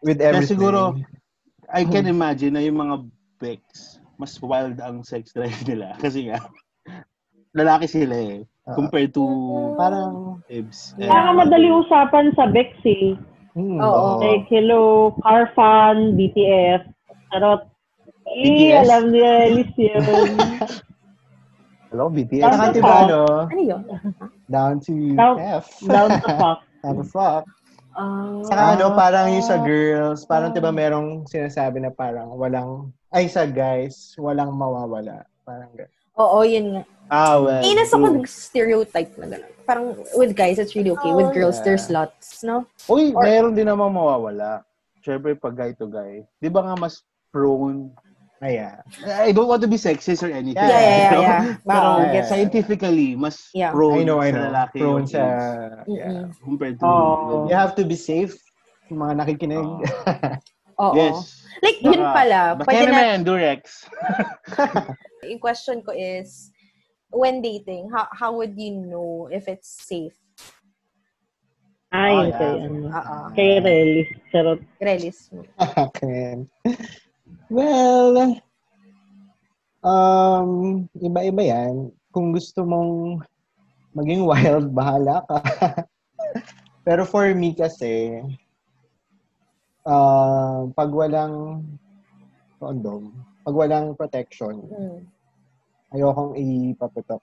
With 0.00 0.18
Kaya 0.22 0.40
everything. 0.40 0.56
siguro, 0.56 0.94
I 1.68 1.84
can 1.84 2.08
imagine 2.08 2.56
na 2.56 2.62
yung 2.64 2.80
mga 2.80 2.96
Bex, 3.38 3.62
mas 4.18 4.34
wild 4.42 4.80
ang 4.82 5.04
sex 5.06 5.30
drive 5.30 5.58
nila. 5.68 5.94
Kasi 6.02 6.32
nga, 6.32 6.42
lalaki 7.54 7.86
sila 7.86 8.16
eh. 8.16 8.38
Oo. 8.68 8.74
Compared 8.74 9.12
to 9.14 9.24
parang, 9.76 10.40
Ibs. 10.48 10.96
Yeah. 10.96 11.12
Kaya 11.12 11.36
madali 11.36 11.68
usapan 11.70 12.32
sa 12.34 12.48
Bex 12.48 12.72
eh. 12.88 13.14
hmm, 13.54 13.78
Oo. 13.78 14.22
Like, 14.22 14.48
hello, 14.48 15.14
car 15.22 15.52
fan, 15.52 16.16
BTF, 16.16 16.82
charot. 17.30 17.68
Eh, 18.28 18.72
BTS? 18.74 18.80
alam 18.84 19.04
niya, 19.12 19.32
yun. 19.52 20.04
Hello, 21.88 22.12
BTS. 22.12 22.42
Down 22.42 22.52
Saka 22.52 22.66
to 22.66 22.74
diba, 22.74 22.84
fuck. 22.86 23.02
ano, 23.02 23.18
Ano 23.48 23.62
yun? 23.62 23.82
down 24.54 24.74
to 24.78 24.92
Down- 25.16 25.38
F. 25.40 25.66
Down 25.80 26.08
to 26.10 26.20
fuck. 26.22 26.58
Down 26.84 26.94
to 26.94 27.04
fuck. 27.04 27.44
Ah. 27.98 28.38
Saka 28.44 28.62
ano, 28.76 28.84
parang 28.94 29.26
yung 29.32 29.42
sa 29.42 29.58
girls, 29.58 30.22
parang 30.22 30.52
diba 30.52 30.70
merong 30.70 31.26
sinasabi 31.26 31.82
na 31.82 31.90
parang 31.90 32.30
walang, 32.32 32.92
ay 33.10 33.26
sa 33.26 33.42
guys, 33.42 34.14
walang 34.14 34.52
mawawala. 34.52 35.24
Parang 35.42 35.72
gano'n. 35.74 35.90
Oo, 36.14 36.44
yun 36.44 36.76
nga. 36.76 36.82
Ah, 37.08 37.40
well. 37.40 37.64
Inas 37.64 37.90
ako 37.90 38.20
true. 38.20 38.28
stereotype 38.28 39.10
na 39.16 39.26
gano'n. 39.26 39.52
Parang 39.64 39.86
with 40.14 40.36
guys, 40.36 40.60
it's 40.60 40.76
really 40.76 40.92
okay. 40.92 41.10
With 41.10 41.32
Oh, 41.32 41.34
girls, 41.34 41.58
yeah. 41.58 41.64
there's 41.66 41.88
lots, 41.88 42.44
no? 42.44 42.68
Uy, 42.86 43.10
Or- 43.10 43.24
meron 43.24 43.56
din 43.56 43.66
naman 43.66 43.90
mawawala. 43.90 44.62
Siyempre, 45.00 45.34
pag 45.34 45.56
guy 45.56 45.72
to 45.74 45.88
guy. 45.88 46.22
Di 46.36 46.46
ba 46.46 46.62
nga 46.62 46.76
mas 46.76 47.00
prone? 47.32 47.90
Ayan. 48.38 48.78
I 49.02 49.34
don't 49.34 49.50
want 49.50 49.62
to 49.66 49.70
be 49.70 49.74
sexist 49.74 50.22
or 50.22 50.30
anything. 50.30 50.62
Yeah, 50.62 50.70
yeah, 50.70 50.94
yeah. 50.94 51.18
yeah. 51.18 51.40
Pero 51.66 51.88
Wow. 51.98 52.06
Yeah. 52.06 52.22
scientifically, 52.22 53.18
mas 53.18 53.50
Yeah. 53.50 53.74
prone 53.74 54.02
I 54.02 54.06
know, 54.06 54.18
I 54.22 54.30
sa 54.30 54.36
know. 54.38 54.46
lalaki 54.54 54.78
Prone 54.78 55.06
sa, 55.10 55.22
yeah. 55.90 56.30
Compared 56.38 56.78
to 56.78 56.86
Oh. 56.86 57.50
You 57.50 57.58
have 57.58 57.74
to 57.74 57.84
be 57.84 57.98
safe. 57.98 58.38
Yung 58.94 59.02
mga 59.02 59.26
nakikinig. 59.26 59.58
Oo. 59.58 59.82
Oo. 60.78 60.94
Yes. 60.94 61.42
Like, 61.58 61.82
yun 61.82 61.98
Baka- 61.98 62.14
pala. 62.14 62.40
Basta 62.54 62.68
Pwede 62.70 62.84
na, 62.86 62.94
naman, 62.94 63.16
Durex. 63.26 63.62
yung 65.34 65.42
question 65.42 65.82
ko 65.82 65.90
is, 65.90 66.54
when 67.10 67.42
dating, 67.42 67.90
how 67.90 68.06
how 68.14 68.30
would 68.30 68.54
you 68.54 68.70
know 68.70 69.26
if 69.34 69.50
it's 69.50 69.66
safe? 69.82 70.14
Ay, 71.90 72.14
Oh, 72.14 72.30
kay 72.30 72.52
yeah. 72.54 72.66
ano. 72.70 72.78
Oo. 72.94 73.16
Kay 73.34 73.50
Relis, 73.58 74.08
charot. 74.30 74.60
Relis. 74.78 75.18
Akin. 75.58 76.46
Well, 77.48 78.36
um, 79.80 80.50
iba-iba 81.00 81.42
yan. 81.42 81.88
Kung 82.12 82.32
gusto 82.36 82.64
mong 82.64 83.22
maging 83.96 84.24
wild, 84.28 84.72
bahala 84.72 85.24
ka. 85.24 85.38
Pero 86.86 87.04
for 87.04 87.28
me 87.32 87.52
kasi, 87.52 88.20
uh, 89.84 90.68
pag 90.72 90.90
walang 90.92 91.64
condom, 92.60 93.12
pag 93.44 93.56
walang 93.56 93.96
protection, 93.96 94.64
Mm. 94.68 94.98
ayokong 95.96 96.36
ipaputok 96.36 97.22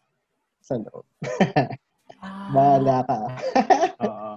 sa 0.61 0.77
loob. 0.81 1.05
Ah. 2.25 2.49
Bahala 2.49 2.97
ka. 3.05 3.19
Oo. 4.01 4.31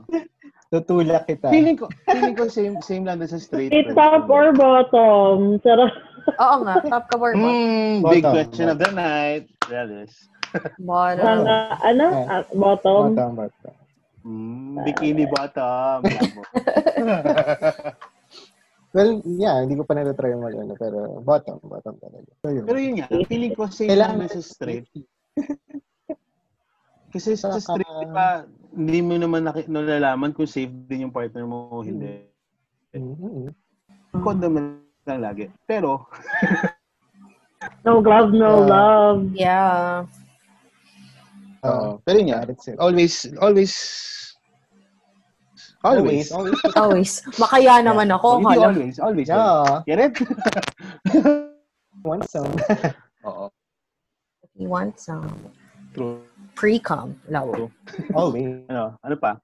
Tutulak 0.69 1.25
kita. 1.25 1.49
Feeling 1.49 1.81
ko, 1.81 1.89
feeling 2.05 2.37
ko 2.37 2.45
same, 2.53 2.77
same 2.85 3.09
lang 3.09 3.25
din 3.25 3.29
sa 3.29 3.41
straight. 3.41 3.73
It's 3.73 3.89
person. 3.89 3.97
top 3.97 4.29
or 4.29 4.53
bottom? 4.53 5.57
Charot. 5.65 5.97
Oo 6.29 6.57
nga, 6.61 6.75
top 6.85 7.05
ka 7.09 7.17
or 7.17 7.33
bottom? 7.33 7.57
Mm, 7.57 7.95
big 8.05 8.21
Bottom. 8.21 8.35
question 8.37 8.67
of 8.69 8.77
the 8.77 8.93
night. 8.93 9.49
That 9.73 9.89
is. 9.89 10.13
Bottom. 10.77 11.49
Mga, 11.49 11.57
ano? 11.81 12.07
Yeah. 12.13 12.29
Ah, 12.29 12.45
bottom? 12.53 13.17
Bottom, 13.17 13.33
bottom. 13.41 13.75
Mm, 14.29 14.75
bikini 14.85 15.25
bottom. 15.25 15.99
Well, 18.89 19.21
yeah, 19.29 19.61
hindi 19.61 19.77
ko 19.77 19.85
pa 19.85 19.93
na-try 20.01 20.33
yung 20.33 20.49
ano, 20.49 20.73
pero 20.73 21.21
bottom, 21.21 21.61
bottom 21.61 22.01
talaga. 22.01 22.33
So, 22.41 22.49
yun. 22.49 22.65
Pero 22.65 22.79
yun 22.81 22.95
nga, 22.97 23.07
feeling 23.29 23.53
ko 23.53 23.69
same 23.69 23.93
Kailangan 23.93 24.17
lang 24.17 24.33
din 24.33 24.33
sa 24.33 24.41
straight. 24.41 24.89
Kasi 27.09 27.35
sa 27.35 27.57
Saka- 27.57 27.81
straight, 27.81 27.95
di 28.01 28.09
ba, 28.13 28.45
hindi 28.71 29.01
mo 29.01 29.15
naman 29.17 29.49
naki- 29.49 29.69
nalalaman 29.69 30.33
kung 30.33 30.45
safe 30.45 30.69
din 30.87 31.09
yung 31.09 31.15
partner 31.15 31.49
mo 31.49 31.69
o 31.73 31.81
hindi. 31.81 32.29
Mhm. 32.93 33.49
Condom 34.21 34.81
lang 35.05 35.21
lagi. 35.21 35.49
Pero, 35.65 36.09
No 37.83 37.99
glove, 37.99 38.31
no 38.31 38.63
Yeah. 38.63 38.71
love. 38.71 39.21
Yeah. 39.35 40.07
Oo. 41.67 41.99
Pero 42.07 42.17
yun 42.23 42.31
nga, 42.31 42.47
That's 42.47 42.71
it. 42.71 42.79
always, 42.79 43.27
always, 43.43 43.73
always. 45.83 46.31
Always. 46.31 46.55
Always. 46.79 47.13
Makaya 47.35 47.83
naman 47.83 48.15
ako. 48.15 48.43
hindi 48.47 48.59
always, 48.63 48.97
always. 49.03 49.27
Yeah. 49.27 49.83
Get 49.91 49.99
it? 49.99 50.15
Want 52.07 52.31
some. 52.31 52.51
Oo. 53.27 53.51
You 54.55 54.71
want 54.71 54.99
some 54.99 55.27
True. 55.95 56.23
Pre-com. 56.59 57.15
Love. 57.31 57.55
True. 57.55 57.71
Always. 58.19 58.67
Ano, 58.67 58.99
ano 58.99 59.15
pa? 59.15 59.39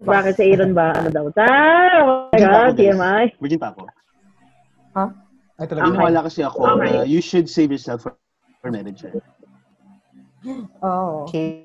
Bakit 0.00 0.36
sa 0.36 0.44
Aaron 0.44 0.72
ba? 0.76 0.92
Ano 0.92 1.08
daw? 1.08 1.24
Ah, 1.40 2.04
oh 2.04 2.28
my 2.32 2.40
God. 2.40 2.76
TMI. 2.76 3.24
Virgin 3.40 3.60
pa 3.60 3.72
ako. 3.72 3.88
Ay, 5.56 5.64
talaga. 5.64 5.88
Okay. 5.88 5.92
Iniwala 5.96 6.18
kasi 6.28 6.40
ako 6.44 6.58
Okay. 6.76 6.92
na 7.00 7.08
you 7.08 7.20
should 7.24 7.48
save 7.48 7.72
yourself 7.72 8.04
for, 8.04 8.12
for 8.60 8.68
marriage. 8.68 9.00
eh. 9.04 9.12
Oh. 10.80 11.24
Okay. 11.28 11.64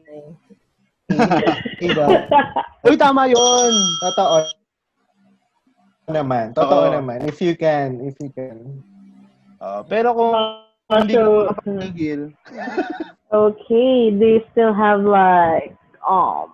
Daw. 1.95 2.09
Uy, 2.83 2.95
tama 2.95 3.27
yun! 3.27 3.71
Totoo 4.03 4.47
naman. 6.11 6.51
Totoo 6.53 6.91
Oo. 6.91 6.93
naman. 6.93 7.23
If 7.25 7.39
you 7.41 7.55
can. 7.55 8.03
If 8.03 8.19
you 8.21 8.29
can. 8.35 8.83
Oo, 9.63 9.79
pero 9.87 10.11
kung 10.13 10.33
hindi 10.91 11.17
So, 11.17 11.23
ka 11.23 11.55
makapagigil, 11.55 12.21
okay, 13.35 14.11
do 14.15 14.25
you 14.39 14.41
still 14.51 14.73
have 14.73 15.03
like, 15.03 15.75
um? 16.07 16.51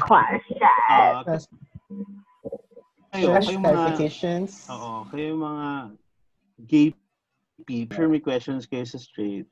Ah, 0.00 1.22
Plus, 1.22 1.46
kayo, 3.14 3.30
Fresh 3.30 3.46
kayo 3.46 3.58
mga, 3.62 3.70
clarifications. 3.70 4.50
oo, 4.66 5.06
kayo 5.14 5.38
mga 5.38 5.68
gay 6.66 6.86
people, 7.62 7.94
sure 7.94 8.10
may 8.10 8.18
questions 8.18 8.66
kayo 8.66 8.82
sa 8.82 8.98
straight. 8.98 9.46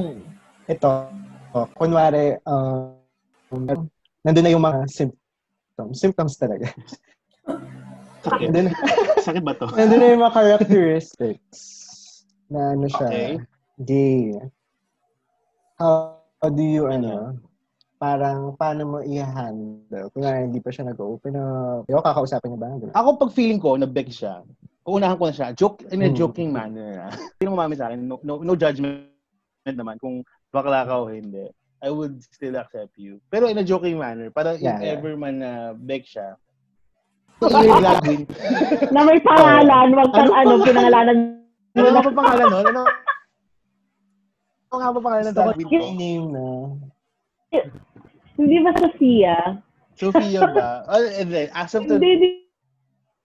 Mm. 0.00 0.24
Ito. 0.66 1.12
Oh, 1.52 1.68
kunwari, 1.76 2.40
um, 2.48 2.96
nandun 4.24 4.42
na 4.42 4.50
yung 4.50 4.64
mga 4.64 4.88
symptoms. 4.88 5.94
Symptoms 6.00 6.34
talaga. 6.40 6.72
Sakit. 8.24 8.48
nandun, 8.48 8.72
Sakit 9.20 9.42
ba 9.44 9.52
to? 9.52 9.68
nandun 9.76 10.00
na 10.00 10.08
yung 10.16 10.22
mga 10.24 10.34
characteristics 10.34 11.60
na 12.48 12.72
ano 12.72 12.88
siya, 12.88 13.08
Okay. 13.12 13.32
gay. 13.84 14.32
How, 15.74 16.22
do 16.44 16.62
you, 16.62 16.86
ano, 16.86 17.34
parang 17.98 18.54
paano 18.54 18.82
mo 18.86 18.98
i-handle? 19.02 20.06
Kung 20.14 20.22
hindi 20.22 20.62
pa 20.62 20.70
siya 20.70 20.86
nag-open 20.86 21.34
up. 21.34 21.82
Yung 21.90 22.04
kakausapin 22.04 22.54
niya 22.54 22.60
ba? 22.62 22.68
Ganun. 22.78 22.94
ako 22.94 23.08
pag 23.18 23.34
feeling 23.34 23.58
ko, 23.58 23.74
nag-beg 23.74 24.06
siya, 24.06 24.46
uunahan 24.86 25.18
ko 25.18 25.26
na 25.26 25.34
siya, 25.34 25.48
joke, 25.56 25.82
in 25.90 26.04
a 26.04 26.10
Hmm. 26.12 26.18
joking 26.18 26.54
manner. 26.54 27.08
ah. 27.08 27.10
Sino 27.42 27.58
umami 27.58 27.74
sa 27.74 27.90
akin, 27.90 28.06
no, 28.06 28.20
no, 28.22 28.38
no 28.44 28.54
judgment 28.54 29.10
naman 29.66 29.98
kung 29.98 30.22
bakla 30.54 30.86
ka 30.86 30.94
o 30.94 31.10
hindi. 31.10 31.48
I 31.84 31.90
would 31.90 32.22
still 32.22 32.56
accept 32.56 32.94
you. 32.96 33.18
Pero 33.28 33.50
in 33.50 33.58
a 33.58 33.66
joking 33.66 33.98
manner, 33.98 34.30
para 34.30 34.56
Yeah, 34.56 34.78
if 34.78 34.84
yeah. 34.84 34.94
ever 34.94 35.18
man 35.18 35.42
na 35.42 35.52
beg 35.74 36.06
siya. 36.06 36.38
Na 38.94 39.00
may 39.04 39.18
pangalan, 39.20 39.90
wag 39.92 40.10
kang 40.14 40.32
Ano 40.32 40.54
ano, 40.54 40.64
pinangalanan 40.64 41.16
mo 41.74 41.82
Ano 41.82 41.98
ba 41.98 42.12
pangalan 42.14 42.46
nun? 42.48 42.64
Ano? 42.72 42.82
Ano 44.74 44.82
nga 44.82 44.90
ba 44.90 45.00
pangalan 45.06 45.30
ng 45.30 45.38
drag 45.38 45.58
queen 45.70 45.94
name 45.94 46.26
na. 46.34 46.46
Hindi 48.34 48.56
ba 48.66 48.74
Sophia? 48.74 49.34
Sophia 49.94 50.42
ba? 50.50 50.82
Oh, 50.90 50.98
and 50.98 51.30
then, 51.30 51.46
as 51.54 51.78
of, 51.78 51.86
to, 51.86 51.94
hindi. 51.94 52.42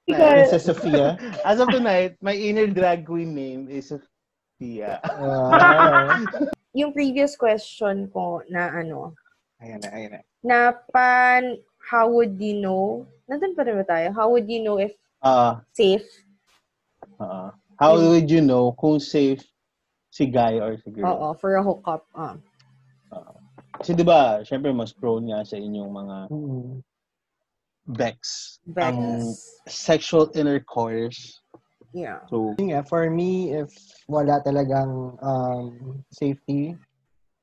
Princess 0.05 0.69
Sophia. 0.69 1.17
as 1.41 1.57
of 1.57 1.73
tonight, 1.73 2.21
my 2.21 2.37
inner 2.37 2.69
drag 2.69 3.09
queen 3.09 3.33
name 3.33 3.65
is 3.65 3.89
Sophia. 3.89 5.01
Wow. 5.17 6.13
Yung 6.77 6.93
previous 6.93 7.33
question 7.33 8.13
ko 8.13 8.45
na 8.53 8.69
ano, 8.69 9.17
ayan 9.57 9.81
na, 9.81 9.89
ayan 9.89 10.09
na. 10.13 10.21
na 10.45 10.59
pan, 10.93 11.57
how 11.81 12.05
would 12.13 12.37
you 12.37 12.61
know, 12.61 13.09
nandun 13.25 13.57
pa 13.57 13.65
rin 13.65 13.81
ba 13.81 13.85
tayo? 13.89 14.13
How 14.13 14.29
would 14.29 14.45
you 14.45 14.61
know 14.61 14.77
if 14.77 14.93
Ah, 15.25 15.65
safe? 15.73 16.05
uh, 17.17 17.49
how 17.81 17.97
would 17.97 18.29
you 18.29 18.45
know 18.45 18.77
kung 18.77 19.01
safe 19.01 19.41
si 20.09 20.27
guy 20.29 20.57
or 20.59 20.77
si 20.81 20.89
girl? 20.91 21.09
Oo, 21.09 21.27
for 21.37 21.55
a 21.55 21.63
hookup. 21.63 22.05
Ah. 22.17 22.35
Kasi 23.79 23.95
'di 23.95 24.03
ba, 24.03 24.43
syempre 24.43 24.75
mas 24.75 24.91
prone 24.91 25.31
nga 25.31 25.41
sa 25.47 25.55
inyong 25.55 25.91
mga 25.91 26.17
Mm. 26.29 26.83
bex, 27.89 28.19
Bex. 28.69 28.85
ang 28.85 28.99
sexual 29.65 30.29
intercourse. 30.37 31.41
Yeah. 31.89 32.21
So, 32.29 32.53
nga, 32.59 32.85
for 32.85 33.09
me, 33.09 33.49
if 33.55 33.73
wala 34.05 34.37
talagang 34.45 35.17
um, 35.25 35.97
safety, 36.13 36.77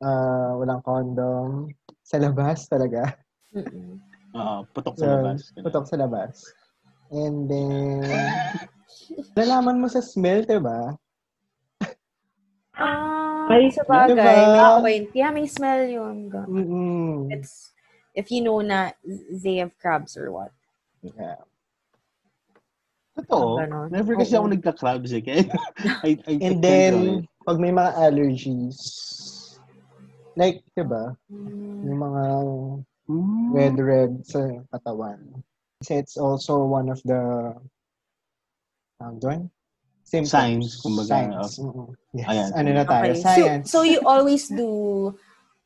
uh, 0.07 0.55
walang 0.55 0.87
condom, 0.87 1.75
sa 2.07 2.23
labas 2.23 2.71
talaga. 2.71 3.11
Mm-mm. 3.51 3.99
ah, 4.39 4.63
putok 4.71 4.95
sa 4.95 5.11
Yun, 5.11 5.15
labas. 5.19 5.51
Putok 5.59 5.87
sa 5.91 5.97
labas. 5.99 6.47
And 7.11 7.51
then, 7.51 8.31
nalaman 9.39 9.83
mo 9.83 9.91
sa 9.91 9.99
smell, 9.99 10.47
diba? 10.47 10.95
Ah, 12.77 13.49
Ay, 13.49 13.73
sa 13.73 13.83
bagay. 13.89 14.13
diba? 14.13 14.53
May 14.53 14.77
point. 14.85 15.07
Yeah, 15.17 15.31
may 15.33 15.49
smell 15.49 15.89
yun. 15.89 16.29
Mm-mm. 16.29 17.33
It's, 17.33 17.73
if 18.13 18.29
you 18.29 18.45
know 18.45 18.61
na 18.61 18.93
they 19.33 19.57
have 19.65 19.73
crabs 19.81 20.17
or 20.17 20.29
what. 20.29 20.53
Yeah. 21.01 21.41
Totoo. 23.17 23.89
Never 23.89 24.13
kasi 24.21 24.37
Oo. 24.37 24.45
ako 24.45 24.47
nagka-crabs 24.53 25.11
eh. 25.17 25.23
Kaya, 25.25 25.49
I, 26.05 26.21
I, 26.29 26.35
And 26.45 26.61
I 26.61 26.65
then, 26.65 26.93
can't 26.93 27.07
relate. 27.25 27.29
pag 27.49 27.59
may 27.63 27.73
mga 27.73 27.91
allergies, 27.97 28.79
like, 30.37 30.61
diba, 30.77 31.17
Mm. 31.33 31.81
yung 31.87 32.01
mga 32.01 32.23
Hmm. 33.07 33.55
red-red 33.55 34.13
sa 34.27 34.43
katawan. 34.75 35.23
Kasi 35.81 36.03
it's 36.03 36.19
also 36.19 36.67
one 36.67 36.91
of 36.91 36.99
the, 37.07 37.55
um, 39.01 39.15
doon? 39.23 39.47
Symptoms. 40.07 40.31
Signs, 40.31 40.69
kumbaga, 40.79 41.11
Signs. 41.11 41.59
mm 41.59 41.91
Yes. 42.15 42.27
Ayan. 42.31 42.49
Ano 42.55 42.69
na 42.71 42.85
tayo? 42.87 43.11
Okay. 43.11 43.21
Science. 43.21 43.65
So, 43.69 43.83
so 43.83 43.85
you 43.85 43.99
always 44.07 44.47
do, 44.47 44.71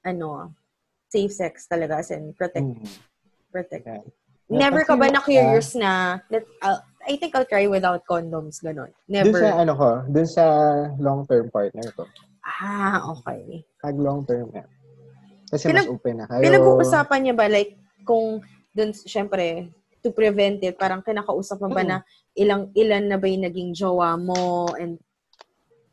ano, 0.00 0.56
safe 1.06 1.28
sex 1.30 1.68
talaga 1.68 2.00
as 2.00 2.08
in 2.10 2.32
protect, 2.32 2.64
Mm. 2.64 2.88
protect. 3.52 3.84
Yeah. 3.84 4.00
Never 4.50 4.82
ka 4.82 4.96
ba 4.96 5.06
Kasi, 5.06 5.14
na 5.14 5.20
curious 5.22 5.68
na, 5.76 5.92
that, 6.32 6.42
I'll- 6.58 6.82
I 7.00 7.16
think 7.16 7.36
I'll 7.36 7.46
try 7.46 7.64
without 7.64 8.02
condoms, 8.02 8.58
ganon. 8.60 8.90
Dun 9.06 9.30
Never. 9.30 9.40
sa 9.40 9.60
ano 9.60 9.72
ko, 9.76 9.88
dun 10.08 10.26
sa 10.26 10.44
long-term 10.98 11.52
partner 11.52 11.86
ko. 11.94 12.08
ah, 12.42 13.14
okay. 13.14 13.62
Pag 13.78 13.94
long-term 13.94 14.50
na. 14.50 14.64
Kasi 15.48 15.68
Pinag- 15.68 15.86
mas 15.86 15.94
open 15.94 16.14
na 16.18 16.26
kayo. 16.26 16.42
Pinag-uusapan 16.42 17.18
niya 17.22 17.34
ba, 17.36 17.46
like, 17.46 17.76
kung 18.02 18.40
dun, 18.72 18.90
syempre, 18.96 19.68
to 20.00 20.10
prevent 20.10 20.64
it, 20.64 20.74
parang 20.76 21.00
kinakausap 21.00 21.60
mo 21.60 21.68
ba 21.68 21.84
Mm. 21.84 21.88
na 21.88 21.96
ilang, 22.40 22.72
ilan 22.72 23.04
na 23.12 23.20
ba 23.20 23.26
yung 23.28 23.44
naging 23.44 23.70
jowa 23.76 24.16
mo 24.16 24.72
and 24.80 24.96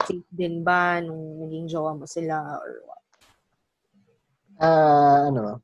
safe 0.07 0.23
din 0.31 0.63
ba 0.63 1.03
nung 1.03 1.43
naging 1.43 1.67
jowa 1.67 1.91
mo 1.91 2.07
sila 2.07 2.39
or 2.55 2.71
what? 2.87 3.03
Ah, 4.57 5.27
ano, 5.27 5.59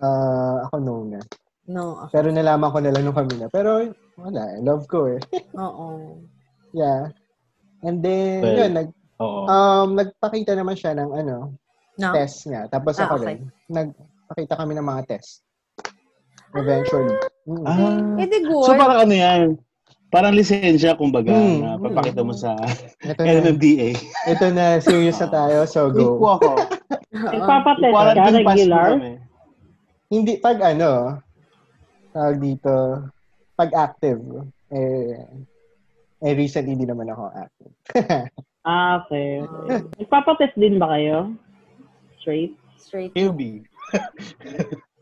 ah, 0.00 0.64
ako 0.66 0.76
no 0.80 0.94
na. 1.04 1.20
No. 1.68 2.08
okay. 2.08 2.16
Pero 2.16 2.32
nalaman 2.32 2.72
ko 2.72 2.78
na 2.80 2.90
lang 2.96 3.04
nung 3.04 3.14
kami 3.14 3.36
na. 3.36 3.52
Pero, 3.52 3.84
wala, 4.16 4.42
eh. 4.56 4.64
love 4.64 4.88
ko 4.88 5.04
eh. 5.12 5.20
Oo. 5.60 6.16
yeah. 6.72 7.12
And 7.84 8.00
then, 8.00 8.40
Well, 8.40 8.56
yun, 8.64 8.72
nag, 8.72 8.88
Oo. 9.20 9.44
um, 9.46 9.88
nagpakita 9.92 10.56
naman 10.56 10.74
siya 10.74 10.96
ng 10.96 11.12
ano, 11.12 11.52
No? 11.98 12.14
test 12.14 12.46
niya. 12.46 12.70
Tapos 12.70 12.94
Ah, 12.96 13.10
ako 13.10 13.14
okay. 13.20 13.26
rin, 13.36 13.40
nagpakita 13.68 14.54
kami 14.54 14.72
ng 14.78 14.86
mga 14.86 15.02
test. 15.10 15.42
Eventually. 16.56 17.12
Mm. 17.48 17.64
Ah. 17.64 18.20
Eh, 18.20 18.28
di 18.28 18.38
good. 18.44 18.68
So 18.68 18.76
parang 18.76 19.08
ano 19.08 19.14
yan? 19.16 19.56
Parang 20.08 20.32
lisensya, 20.32 20.96
kumbaga, 20.96 21.36
Hmm. 21.36 21.60
na 21.60 21.76
papakita 21.76 22.24
mo 22.24 22.32
sa 22.32 22.56
ito 23.04 23.20
na, 23.20 23.44
NMDA. 23.44 23.92
ito 24.24 24.46
na, 24.56 24.80
serious 24.80 25.20
na 25.20 25.28
tayo, 25.28 25.68
so 25.68 25.92
go. 25.92 26.16
po 26.16 26.40
ako. 26.40 26.52
Oo. 26.56 26.64
Nagpapatest 27.12 27.92
ka 27.92 28.28
regular? 28.32 28.90
Hindi, 30.08 30.40
pag 30.40 30.56
ano, 30.64 31.20
tawag 32.16 32.40
dito, 32.40 33.04
pag 33.52 33.68
active, 33.76 34.48
eh, 34.72 35.28
eh, 36.24 36.32
recently 36.32 36.72
hindi 36.72 36.88
naman 36.88 37.12
ako 37.12 37.24
active. 37.32 37.72
Ah, 38.68 39.00
okay. 39.00 39.40
okay. 39.40 39.80
Nagpapatest 40.04 40.52
din 40.60 40.76
ba 40.76 40.92
kayo? 40.92 41.32
Straight? 42.20 42.52
Straight. 42.76 43.12
QB. 43.16 43.64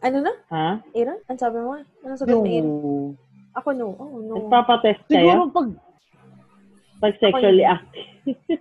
Ano 0.03 0.19
na? 0.21 0.33
Ha? 0.53 0.69
Aaron? 0.93 1.19
Ano 1.25 1.39
sabi 1.39 1.59
mo? 1.59 1.73
Ano 1.77 2.13
sagot 2.15 2.37
mo, 2.37 2.45
Aaron? 2.45 2.53
Yung... 2.53 2.71
Ako 3.57 3.69
no. 3.73 3.87
Oh, 3.97 4.21
no. 4.21 4.33
Nagpapatest 4.43 5.01
Siguro 5.09 5.49
kayo? 5.49 5.55
pag... 5.55 5.69
Pag 6.97 7.13
sexually 7.21 7.65
active? 7.65 8.09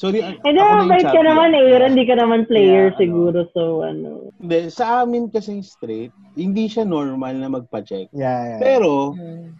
Sorry, 0.00 0.24
a- 0.24 0.32
Hindi, 0.40 0.56
ako 0.56 0.64
na 0.64 0.64
yung 0.64 0.80
mabait 0.88 1.04
ka 1.04 1.20
naman 1.20 1.50
eh. 1.52 1.64
Hindi 1.76 2.04
ka 2.08 2.14
naman 2.16 2.48
player 2.48 2.88
Kaya, 2.88 2.96
ano, 2.96 3.00
siguro. 3.04 3.38
So, 3.52 3.62
ano. 3.84 4.08
Hindi, 4.40 4.58
sa 4.72 5.04
amin 5.04 5.28
kasi 5.28 5.60
straight, 5.60 6.08
hindi 6.40 6.72
siya 6.72 6.88
normal 6.88 7.36
na 7.36 7.52
magpa-check. 7.52 8.08
Yeah, 8.16 8.56
yeah. 8.56 8.60
Pero, 8.64 9.12
Mm. 9.12 9.52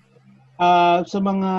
ah 0.56 1.04
sa 1.04 1.20
mga 1.20 1.50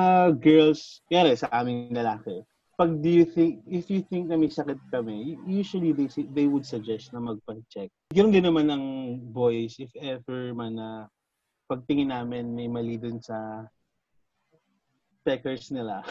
girls, 0.42 1.06
kaya 1.06 1.30
sa 1.38 1.50
aming 1.54 1.94
lalaki, 1.94 2.42
pag 2.82 2.98
do 2.98 3.14
you 3.14 3.30
think, 3.30 3.62
if 3.70 3.94
you 3.94 4.02
think 4.10 4.26
na 4.26 4.34
may 4.34 4.50
sakit 4.50 4.82
kami, 4.90 5.38
usually 5.46 5.94
they, 5.94 6.10
say- 6.10 6.26
they 6.34 6.50
would 6.50 6.66
suggest 6.66 7.14
na 7.14 7.22
magpa-check. 7.22 7.94
Yun 8.10 8.34
din 8.34 8.42
naman 8.42 8.74
ang 8.74 8.86
boys, 9.30 9.78
if 9.78 9.94
ever 10.02 10.50
man 10.58 10.82
na 10.82 11.06
pagtingin 11.70 12.10
namin 12.10 12.58
may 12.58 12.66
mali 12.66 12.98
dun 12.98 13.22
sa 13.22 13.70
peckers 15.22 15.70
nila. 15.70 16.02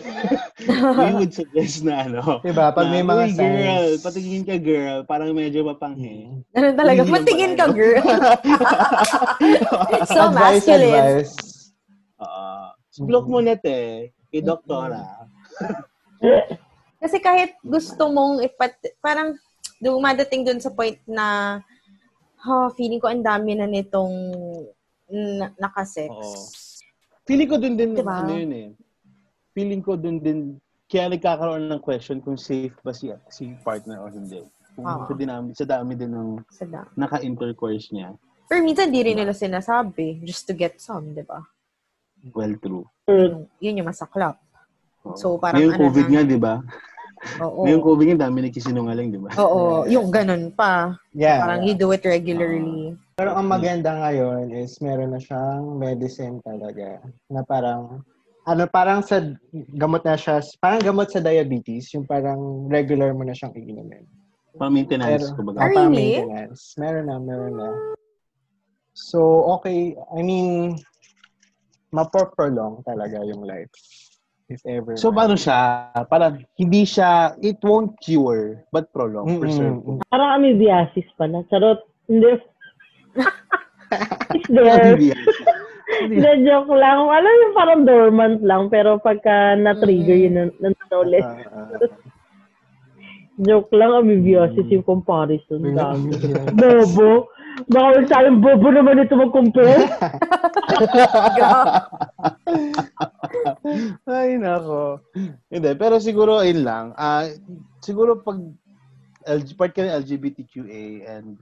we 1.03 1.11
would 1.19 1.35
suggest 1.35 1.83
na 1.83 2.07
ano. 2.07 2.39
Diba? 2.47 2.71
Pag 2.71 2.95
may 2.95 3.03
na, 3.03 3.11
mga 3.11 3.25
"Uy, 3.27 3.35
girl, 3.35 3.87
signs. 3.99 4.03
patingin 4.07 4.45
ka 4.47 4.55
girl, 4.63 5.03
parang 5.03 5.35
medyo 5.35 5.67
mapanghe. 5.67 6.47
Ganun 6.55 6.79
talaga. 6.79 7.03
Hindi 7.03 7.11
naman 7.11 7.23
Matingin 7.27 7.53
ka, 7.59 7.65
ano. 7.67 7.75
girl. 7.75 8.07
so 10.15 10.21
advice, 10.31 10.63
masculine. 10.63 10.95
advice. 10.95 11.35
Oo. 12.23 12.47
Block 13.11 13.27
mo 13.27 13.43
na 13.43 13.59
te, 13.59 14.15
kay 14.31 14.47
doktora. 14.47 15.27
Kasi 17.01 17.17
kahit 17.19 17.57
gusto 17.61 18.07
mong 18.07 18.45
ipat, 18.45 18.77
parang 19.01 19.33
dumadating 19.81 20.45
dun 20.45 20.61
sa 20.61 20.69
point 20.69 21.01
na 21.09 21.59
ha, 22.39 22.69
feeling 22.73 23.01
ko 23.01 23.09
ang 23.09 23.25
dami 23.25 23.57
na 23.57 23.65
nitong 23.65 24.13
na- 25.09 25.53
nakasex. 25.57 26.09
Oo. 26.09 26.45
Feeling 27.25 27.49
ko 27.49 27.57
dun 27.57 27.77
din, 27.77 27.91
Diba? 27.95 28.21
ano 28.21 28.33
yun 28.33 28.53
eh. 28.53 28.69
Feeling 29.53 29.81
ko 29.81 29.97
dun 29.97 30.19
din, 30.19 30.39
kaya 30.87 31.09
nagkakaroon 31.09 31.69
ng 31.69 31.81
question 31.81 32.19
kung 32.19 32.37
safe 32.37 32.75
ba 32.83 32.93
si, 32.93 33.09
si 33.29 33.55
partner 33.61 34.03
o 34.03 34.11
hindi. 34.11 34.43
Kung 34.77 34.85
Oo. 34.85 35.07
sa, 35.07 35.15
dinami, 35.15 35.49
sa 35.55 35.67
dami 35.67 35.93
din 35.95 36.11
ng 36.11 36.31
Sa 36.49 36.65
da- 36.65 36.89
naka-intercourse 36.95 37.91
niya. 37.91 38.13
Pero 38.45 38.61
minsan 38.61 38.91
di 38.91 38.99
rin 39.01 39.15
nila 39.15 39.31
sinasabi 39.31 40.21
just 40.21 40.43
to 40.45 40.53
get 40.53 40.83
some, 40.83 41.15
di 41.15 41.23
ba? 41.23 41.39
Well, 42.35 42.59
true. 42.59 42.85
Yun 43.63 43.79
yung 43.79 43.89
masaklap. 43.89 44.43
So, 45.17 45.41
parang 45.41 45.61
Ngayong 45.61 45.75
ano 45.75 45.83
COVID 45.83 46.07
na- 46.07 46.13
nga, 46.13 46.23
di 46.23 46.39
ba? 46.39 46.55
Oo. 47.41 47.61
Ngayong 47.65 47.85
COVID 47.85 48.07
nga, 48.07 48.19
dami 48.25 48.39
nagkisinungaling, 48.43 49.09
di 49.11 49.21
ba? 49.21 49.31
Oo, 49.37 49.85
yung 49.87 50.09
ganun 50.09 50.53
pa. 50.53 50.97
Yeah. 51.13 51.41
Parang 51.41 51.65
you 51.65 51.73
do 51.73 51.93
it 51.93 52.05
regularly. 52.05 52.97
Pero 53.17 53.37
ang 53.37 53.49
maganda 53.49 53.93
ngayon 53.93 54.49
is 54.55 54.81
meron 54.81 55.13
na 55.13 55.21
siyang 55.21 55.77
medicine 55.77 56.41
talaga 56.41 57.05
na 57.29 57.45
parang 57.45 58.01
ano 58.49 58.65
parang 58.65 59.05
sa 59.05 59.21
gamot 59.53 60.01
na 60.01 60.17
siya 60.17 60.41
parang 60.57 60.81
gamot 60.81 61.13
sa 61.13 61.21
diabetes 61.21 61.93
yung 61.93 62.09
parang 62.09 62.41
regular 62.67 63.13
mo 63.13 63.21
na 63.21 63.37
siyang 63.37 63.53
iinumin. 63.53 64.09
Pa-maintenance, 64.57 65.37
kumbaga. 65.37 65.61
Ah, 65.61 65.69
Oh, 65.69 65.71
parang 65.71 65.93
really? 65.93 66.17
maintenance. 66.17 66.73
Meron 66.77 67.05
na, 67.07 67.17
meron 67.21 67.55
na. 67.55 67.69
So, 68.93 69.21
okay. 69.55 69.93
I 70.11 70.25
mean, 70.25 70.81
mapoprolong 71.91 72.81
talaga 72.83 73.21
yung 73.23 73.45
life. 73.45 73.71
If 74.51 74.67
ever. 74.67 74.99
So, 74.99 75.15
paano 75.15 75.39
siya? 75.39 75.95
Parang, 76.11 76.43
hindi 76.59 76.83
siya, 76.83 77.39
it 77.39 77.63
won't 77.63 77.95
cure, 78.03 78.67
but 78.75 78.91
prolong, 78.91 79.39
Mm-mm. 79.39 79.43
preserve. 79.47 79.79
Parang 80.11 80.43
amoebiasis 80.43 81.07
pala. 81.15 81.47
Charot. 81.47 81.87
Hindi. 82.11 82.35
Is 84.35 84.47
there? 84.51 84.99
Hindi, 86.03 86.31
joke 86.43 86.75
lang. 86.75 86.99
Alam 87.07 87.35
yung 87.47 87.55
parang 87.55 87.81
dormant 87.87 88.43
lang. 88.43 88.67
Pero 88.75 88.99
pagka 88.99 89.55
na-trigger 89.55 90.19
yun, 90.19 90.35
nan- 90.35 90.57
nandun 90.59 90.99
ulit. 90.99 91.23
Ah, 91.23 91.71
ah. 91.71 91.87
Joke 93.39 93.71
lang, 93.71 93.95
amoebiasis 94.03 94.67
yung 94.67 94.83
comparison. 94.83 95.63
Mm. 95.63 95.79
Dami. 95.79 96.11
bobo. 96.59 97.31
Baka 97.71 98.03
magsayang 98.03 98.43
bobo 98.43 98.69
naman 98.71 99.03
ito 99.03 99.15
mag-compare. 99.15 99.87
Ay, 104.07 104.37
nako. 104.39 105.01
Hindi, 105.51 105.71
pero 105.79 105.99
siguro, 106.03 106.41
ayun 106.43 106.63
lang. 106.67 106.87
Ah, 106.97 107.29
siguro 107.81 108.21
pag 108.21 108.39
LG, 109.27 109.53
part 109.57 109.73
ka 109.77 109.85
ng 109.85 109.97
LGBTQA 110.01 110.85
and 111.05 111.37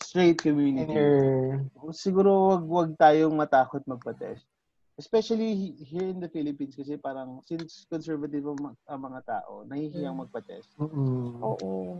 straight 0.00 0.40
And 0.40 0.44
community, 0.44 0.92
your- 0.96 1.68
siguro 1.92 2.56
wag 2.56 2.64
wag 2.64 2.90
tayong 2.96 3.36
matakot 3.36 3.84
magpa-test. 3.84 4.44
Especially 4.96 5.56
he- 5.56 5.76
here 5.88 6.08
in 6.08 6.20
the 6.20 6.28
Philippines 6.28 6.76
kasi 6.76 7.00
parang 7.00 7.40
since 7.48 7.88
conservative 7.88 8.44
ang, 8.44 9.00
mga 9.00 9.20
tao, 9.24 9.64
nahihiyang 9.64 10.16
magpa-test. 10.16 10.68
Mm-mm. 10.76 11.40
Oo. 11.40 11.96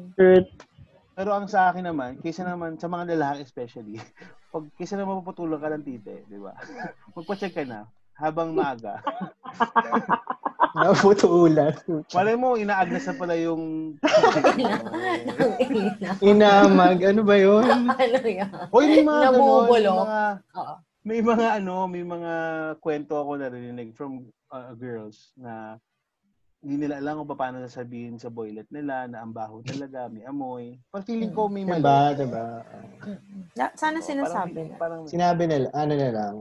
Pero 1.13 1.31
ang 1.33 1.45
sa 1.49 1.69
akin 1.73 1.89
naman, 1.93 2.21
kaysa 2.21 2.45
naman 2.45 2.81
sa 2.81 2.89
mga 2.89 3.17
lalaki 3.17 3.45
especially, 3.45 3.97
pag 4.53 4.65
kaysa 4.77 4.97
naman 4.97 5.21
maputulan 5.21 5.61
ka 5.61 5.69
ng 5.73 5.85
tite, 5.85 6.25
di 6.29 6.41
ba? 6.41 6.57
Magpa-check 7.17 7.53
ka 7.53 7.65
na 7.69 7.85
habang 8.17 8.53
maaga. 8.53 9.01
Naputulan. 10.73 11.77
Malay 12.17 12.37
mo, 12.37 12.57
inaagnas 12.57 13.05
na 13.05 13.15
pala 13.17 13.37
yung... 13.37 13.95
Inamag. 16.25 16.99
Ano 17.13 17.21
ba 17.29 17.37
yun? 17.37 17.65
ano 17.93 18.19
yan? 18.25 18.49
Hoy, 18.73 18.85
may 18.89 19.05
mga 19.05 19.21
ganon, 19.29 19.69
may 19.69 19.85
Nabubulok. 19.85 20.01
mga, 20.01 20.23
may 21.05 21.21
mga 21.21 21.47
ano, 21.61 21.75
may 21.91 22.05
mga 22.07 22.33
kwento 22.81 23.21
ako 23.21 23.31
narinig 23.37 23.93
from 23.93 24.33
uh, 24.49 24.73
girls 24.73 25.37
na 25.37 25.77
hindi 26.63 26.87
nila 26.87 27.03
alam 27.03 27.27
kung 27.27 27.35
paano 27.35 27.59
sasabihin 27.67 28.23
sa 28.23 28.31
boylet 28.31 28.71
nila 28.71 29.11
na 29.11 29.27
ang 29.27 29.35
baho 29.35 29.67
talaga, 29.67 30.07
may 30.07 30.23
amoy. 30.23 30.79
Pag 30.95 31.05
feeling 31.05 31.35
ko 31.35 31.51
may 31.51 31.67
mali. 31.67 31.83
Diba? 31.83 32.15
Diba? 32.15 32.47
Sana 33.75 33.99
Oo, 33.99 34.07
sinasabi 34.07 34.55
parang, 34.55 34.71
na. 34.71 34.79
Parang, 34.79 35.01
Sinabi 35.11 35.43
nila, 35.51 35.69
ano 35.75 35.93
na 35.99 36.11
lang, 36.15 36.35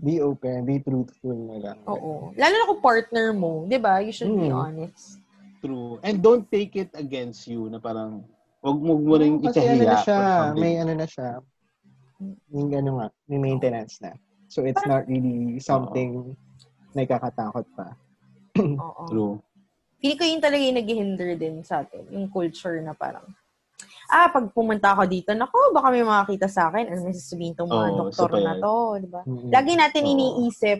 be 0.00 0.20
open, 0.20 0.64
be 0.64 0.80
truthful 0.80 1.36
na 1.36 1.56
lang. 1.60 1.78
Oo. 1.84 2.32
Lalo 2.32 2.54
na 2.56 2.68
kung 2.68 2.82
partner 2.82 3.36
mo, 3.36 3.68
di 3.68 3.76
ba? 3.76 4.00
You 4.00 4.12
should 4.12 4.32
be 4.32 4.48
Mm. 4.48 4.56
honest. 4.56 5.20
true. 5.60 5.98
And 6.04 6.20
don't 6.22 6.46
take 6.46 6.76
it 6.76 6.92
against 6.94 7.48
you 7.48 7.66
na 7.66 7.80
parang 7.80 8.22
wag 8.62 8.76
mo 8.78 8.94
mo 9.00 9.18
rin 9.18 9.40
Kasi 9.40 9.66
ano 9.66 9.82
na 9.82 9.98
siya, 9.98 10.52
may 10.54 10.78
ano 10.78 10.92
na 10.94 11.06
siya, 11.08 11.42
may 12.52 12.76
ano 12.76 12.90
nga, 13.02 13.06
may 13.26 13.40
maintenance 13.40 13.98
na. 13.98 14.14
So 14.46 14.62
it's 14.62 14.84
not 14.86 15.08
really 15.10 15.58
something 15.58 16.36
na 16.94 17.02
ikakatakot 17.02 17.66
pa. 17.74 17.98
Oo. 18.62 19.04
True. 19.10 19.34
Feeling 19.98 20.18
ko 20.20 20.24
yun 20.28 20.42
talaga 20.44 20.62
yung 20.62 20.78
nag-hinder 20.78 21.30
din 21.34 21.56
sa 21.66 21.82
atin. 21.82 22.04
Yung 22.14 22.28
culture 22.30 22.78
na 22.78 22.92
parang, 22.94 23.26
ah, 24.10 24.28
pag 24.30 24.46
pumunta 24.54 24.94
ako 24.94 25.04
dito, 25.06 25.30
nako, 25.34 25.74
baka 25.74 25.88
may 25.90 26.06
makakita 26.06 26.46
sa 26.46 26.70
akin. 26.70 26.90
Ano 26.90 27.06
may 27.06 27.16
sasabihin 27.16 27.54
tong 27.54 27.70
mga 27.70 27.90
Oo, 27.92 27.98
doktor 28.06 28.30
na 28.40 28.54
to, 28.58 28.74
di 29.02 29.08
ba? 29.10 29.22
Mm-mm. 29.26 29.50
Lagi 29.50 29.72
natin 29.74 30.02
Oo. 30.06 30.12
iniisip 30.14 30.78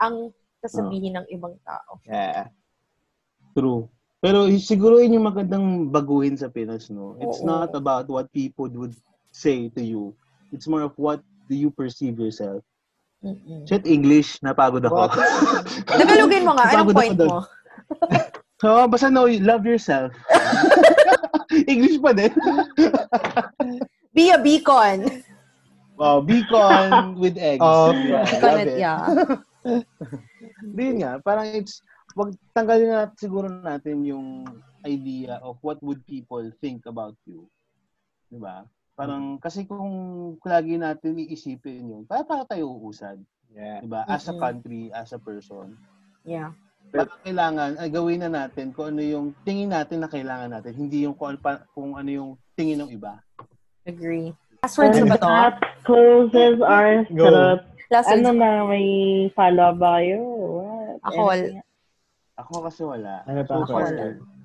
ang 0.00 0.32
sasabihin 0.64 1.20
ng 1.20 1.26
ibang 1.32 1.54
tao. 1.62 2.00
Yeah. 2.08 2.48
True. 3.52 3.88
Pero 4.24 4.48
siguro 4.56 5.04
yun 5.04 5.20
yung 5.20 5.28
magandang 5.28 5.92
baguhin 5.92 6.40
sa 6.40 6.48
Pinas, 6.48 6.88
no? 6.88 7.20
It's 7.20 7.44
Oo. 7.44 7.48
not 7.48 7.76
about 7.76 8.08
what 8.08 8.32
people 8.32 8.72
would 8.72 8.96
say 9.28 9.68
to 9.76 9.82
you. 9.84 10.16
It's 10.48 10.64
more 10.64 10.80
of 10.80 10.96
what 10.96 11.20
do 11.48 11.54
you 11.54 11.68
perceive 11.68 12.16
yourself. 12.16 12.64
Mm-mm. 13.24 13.64
Shit, 13.68 13.88
English, 13.88 14.40
napagod 14.44 14.84
ako. 14.84 15.12
Tagalogin 15.88 16.44
mo 16.44 16.52
nga, 16.56 16.64
anong 16.76 16.92
point 16.92 17.16
mo? 17.20 17.40
so, 18.64 18.88
basta 18.88 19.12
no, 19.12 19.28
love 19.28 19.68
yourself. 19.68 20.16
English 21.72 22.00
pa 22.00 22.16
din. 22.16 22.32
Be 24.16 24.32
a 24.32 24.40
beacon. 24.40 25.20
Oh, 26.00 26.24
beacon 26.24 27.14
with 27.20 27.36
eggs. 27.36 27.62
Oh, 27.62 27.92
yeah, 27.92 28.24
Beacon 28.26 28.58
it. 28.66 28.78
yeah. 28.80 29.04
Hindi 30.64 30.82
yun 30.82 30.96
nga, 31.04 31.12
parang 31.22 31.46
it's, 31.54 31.84
wag 32.16 32.34
tanggalin 32.56 32.90
na 32.90 33.06
siguro 33.14 33.46
natin 33.46 34.02
yung 34.02 34.48
idea 34.82 35.38
of 35.44 35.60
what 35.62 35.78
would 35.84 36.02
people 36.08 36.42
think 36.58 36.88
about 36.88 37.14
you. 37.28 37.46
Di 38.32 38.40
ba? 38.40 38.66
Parang, 38.94 39.38
kasi 39.38 39.66
kung 39.66 40.34
lagi 40.42 40.78
natin 40.78 41.18
iisipin 41.18 41.90
yun, 41.90 42.02
para 42.06 42.26
para 42.26 42.42
tayo 42.46 42.70
uusad. 42.74 43.18
Yeah. 43.54 43.82
Di 43.82 43.88
ba? 43.90 44.02
As 44.10 44.26
a 44.26 44.34
Mm-mm. 44.34 44.42
country, 44.42 44.82
as 44.90 45.14
a 45.14 45.20
person. 45.22 45.78
Yeah. 46.26 46.54
Parang 46.94 47.20
kailangan, 47.26 47.70
ay 47.82 47.88
gawin 47.90 48.22
na 48.22 48.30
natin 48.30 48.70
kung 48.70 48.94
ano 48.94 49.02
yung 49.02 49.26
tingin 49.42 49.74
natin 49.74 49.98
na 49.98 50.06
kailangan 50.06 50.46
natin, 50.46 50.72
hindi 50.78 51.02
yung 51.02 51.18
kung, 51.18 51.34
ano 51.34 51.38
pa- 51.42 51.66
kung 51.74 51.98
ano 51.98 52.06
yung 52.06 52.30
tingin 52.54 52.78
ng 52.78 52.90
iba. 52.94 53.18
Agree. 53.82 54.30
Last 54.62 54.78
words 54.78 55.02
ba 55.02 55.18
to? 55.18 55.26
that 55.26 55.56
closes 55.82 56.56
our 56.62 57.02
charot. 57.10 57.60
Last 57.90 58.08
words. 58.08 58.22
Ano 58.22 58.30
na, 58.38 58.62
may 58.70 58.86
follow-up 59.34 59.76
ba 59.82 59.98
kayo? 59.98 60.18
What? 60.22 60.98
Ako, 61.10 61.20
wal- 61.26 61.50
Anything? 61.50 61.72
Ako 62.34 62.52
kasi 62.66 62.80
wala. 62.82 63.22
Ano 63.26 63.40
pa 63.46 63.54
far, 63.66 63.90
wala. 63.90 64.04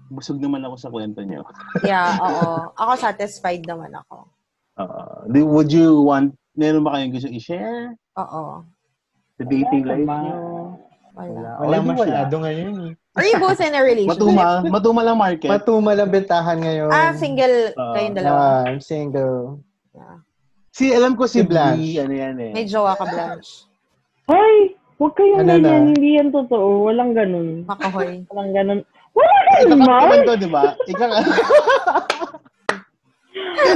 busog 0.09 0.41
naman 0.41 0.65
ako 0.65 0.75
sa 0.77 0.89
kwento 0.89 1.21
niyo. 1.21 1.45
Yeah, 1.85 2.17
oo. 2.17 2.73
Ako 2.73 2.91
satisfied 2.97 3.61
naman 3.65 3.93
ako. 3.93 4.25
Uh, 4.73 5.25
would 5.45 5.69
you 5.69 6.01
want, 6.01 6.33
meron 6.57 6.81
ba 6.81 6.97
kayong 6.97 7.13
gusto 7.13 7.29
i-share? 7.29 7.93
Oo. 8.17 8.65
The 9.37 9.45
dating 9.45 9.85
Wala 9.85 9.93
life 9.93 10.09
niyo? 10.09 10.37
Wala. 11.19 11.49
Wala 11.59 11.75
hindi 11.77 11.89
masyado 11.91 12.33
ngayon 12.39 12.73
eh. 12.87 12.93
Are 13.13 13.27
you 13.27 13.35
both 13.37 13.59
in 13.59 13.75
a 13.75 13.81
relationship? 13.81 14.15
Matumal, 14.15 14.53
matumal 14.65 15.05
ang 15.05 15.19
market. 15.19 15.49
Matumal 15.49 15.97
ang 15.97 16.07
bentahan 16.07 16.57
ngayon. 16.57 16.87
Ah, 16.89 17.11
single 17.11 17.75
Ah. 17.75 17.91
kayong 17.91 18.15
dalawa. 18.15 18.39
Ah, 18.39 18.61
I'm 18.65 18.79
single. 18.79 19.59
Yeah. 19.91 20.23
si, 20.71 20.95
alam 20.95 21.13
ko 21.13 21.27
si 21.27 21.43
Si 21.43 21.43
Blanche. 21.43 21.99
Blanche. 21.99 21.99
ano 21.99 22.13
yan 22.15 22.35
eh. 22.39 22.51
May 22.55 22.63
jowa 22.63 22.95
ka, 22.95 23.03
Blanche. 23.03 23.67
Ay, 24.25 24.79
huwag 24.95 25.13
kayong 25.13 25.43
Ano 25.43 25.51
ganyan. 25.53 25.67
na? 25.67 25.87
Hindi 25.91 26.09
yan 26.15 26.29
totoo. 26.31 26.67
Walang 26.87 27.11
ganun. 27.11 27.47
Makahoy. 27.67 28.23
Walang 28.31 28.51
ganun. 28.53 28.79
Wala 29.11 29.27
Ikaw 29.27 29.51
ganun, 29.59 29.67
ka 29.67 29.75
Mars! 29.83 30.03
naman 30.05 30.19
to, 30.23 30.33
di 30.37 30.47
ba? 30.47 30.63
Ikaw 30.87 31.07
ka. 31.09 31.19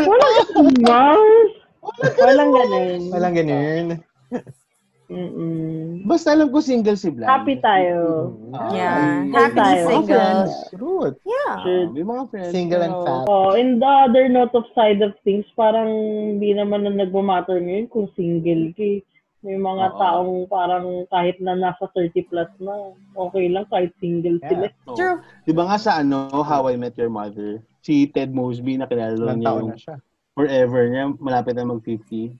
Walang 0.08 0.34
ganun, 0.34 0.76
Mars! 0.80 1.52
Walang 2.16 2.52
ganun. 2.54 3.00
Walang 3.12 3.34
ganun. 3.36 3.86
Mm-mm. 5.14 6.04
Basta 6.04 6.34
alam 6.34 6.50
ko 6.50 6.58
single 6.58 6.98
si 6.98 7.08
Blanche. 7.08 7.30
Happy 7.30 7.56
tayo. 7.58 8.34
Ah, 8.52 8.74
Yeah. 8.74 8.98
Happy 9.30 9.56
tayo. 9.56 9.84
single. 9.88 10.42
Truth. 10.74 11.16
Yeah. 11.22 11.54
ah, 11.54 11.86
may 11.88 12.02
mga 12.02 12.24
friends. 12.28 12.52
Single 12.52 12.82
and 12.82 12.96
fat. 13.00 13.24
Oh, 13.26 13.54
in 13.54 13.78
the 13.78 13.92
other 14.04 14.26
note 14.28 14.52
of 14.52 14.66
side 14.74 15.00
of 15.00 15.14
things, 15.22 15.46
parang 15.54 15.88
hindi 16.34 16.52
naman 16.52 16.84
na 16.84 16.92
nagmamatter 16.92 17.62
ngayon 17.62 17.88
kung 17.88 18.10
single 18.14 18.74
ka. 18.74 18.82
eh. 18.82 19.00
May 19.44 19.60
mga 19.60 19.86
Oo. 19.86 20.00
taong 20.00 20.34
parang 20.48 20.86
kahit 21.08 21.36
na 21.38 21.52
nasa 21.54 21.84
30 21.92 22.16
plus 22.26 22.48
na, 22.58 22.96
okay 23.14 23.52
lang 23.52 23.68
kahit 23.68 23.92
single 24.00 24.40
sila. 24.42 24.72
Oo. 24.88 24.96
True. 24.96 25.20
Di 25.44 25.52
ba 25.52 25.68
nga 25.68 25.76
sa 25.76 26.00
ano, 26.00 26.32
How 26.32 26.72
I 26.72 26.80
Met 26.80 26.96
Your 26.96 27.12
Mother, 27.12 27.60
si 27.80 28.08
Ted 28.08 28.32
Mosby 28.32 28.80
na 28.80 28.88
kilala 28.88 29.36
niya 29.36 29.52
yung 29.54 29.70
na 29.70 29.78
siya. 29.78 29.96
forever 30.34 30.88
niya, 30.88 31.12
malapit 31.20 31.54
na 31.54 31.68
mag-50. 31.68 32.32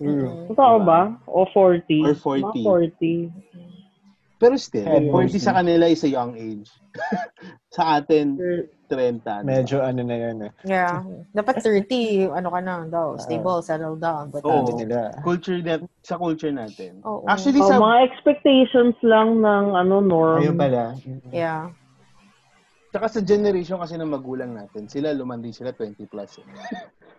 Mm. 0.00 0.48
Totoo 0.48 0.76
ba? 0.80 1.12
O 1.28 1.44
40? 1.44 2.08
Or 2.08 2.16
40. 2.16 2.64
Mga 2.64 2.64
40. 2.96 4.40
Pero 4.40 4.56
still, 4.56 4.88
Ted 4.88 5.04
40 5.12 5.36
Mosby. 5.36 5.36
sa 5.36 5.52
kanila 5.52 5.84
is 5.84 6.00
a 6.00 6.08
young 6.08 6.32
age. 6.32 6.64
sa 7.76 8.00
atin, 8.00 8.40
Sure. 8.40 8.64
30. 8.88 9.44
Medyo 9.46 9.84
ano 9.84 10.00
na 10.02 10.16
yun 10.16 10.48
eh. 10.48 10.52
Yeah. 10.66 11.04
Dapat 11.30 11.62
30, 11.62 12.32
ano 12.32 12.48
ka 12.50 12.58
na 12.58 12.88
daw, 12.88 13.14
stable, 13.20 13.60
settle 13.62 13.94
down. 13.94 14.32
But. 14.34 14.42
Sabi 14.42 14.82
nila. 14.82 15.14
Culture 15.22 15.60
net, 15.62 15.84
sa 16.02 16.16
culture 16.16 16.50
natin. 16.50 16.98
Oo. 17.06 17.22
Actually, 17.28 17.60
Oh, 17.62 17.68
sa, 17.70 17.78
mga 17.78 17.96
expectations 18.10 18.96
lang 19.04 19.44
ng 19.44 19.64
ano 19.76 20.00
norm. 20.02 20.40
Ayun 20.42 20.56
pala. 20.58 20.96
yeah. 21.30 21.70
Tsaka 22.90 23.06
sa 23.06 23.20
generation 23.22 23.78
kasi 23.78 23.94
ng 23.94 24.10
magulang 24.10 24.50
natin, 24.50 24.90
sila 24.90 25.14
lumandi 25.14 25.54
sila 25.54 25.70
20 25.70 26.10
plus. 26.10 26.42
Eh. 26.42 26.46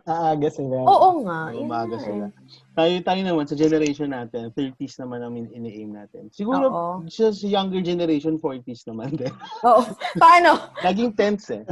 Aaga 0.03 0.51
sila. 0.51 0.83
Oo 0.83 1.23
nga. 1.23 1.55
Umaga 1.55 1.95
nga 1.95 2.03
sila. 2.03 2.23
eh. 2.27 2.31
Tayo, 2.75 2.93
tayo 2.99 3.21
naman, 3.23 3.47
sa 3.47 3.55
generation 3.55 4.11
natin, 4.11 4.51
30s 4.51 4.99
naman 4.99 5.23
ang 5.23 5.33
in- 5.37 5.53
ini-aim 5.53 5.95
natin. 5.95 6.27
Siguro, 6.27 6.65
Oo. 6.67 6.91
sa, 7.07 7.31
sa 7.31 7.47
younger 7.47 7.79
generation, 7.79 8.35
40s 8.35 8.83
naman 8.83 9.15
din. 9.15 9.31
Oo. 9.67 9.79
Paano? 10.19 10.59
Naging 10.83 11.15
tense 11.15 11.55
eh. 11.55 11.63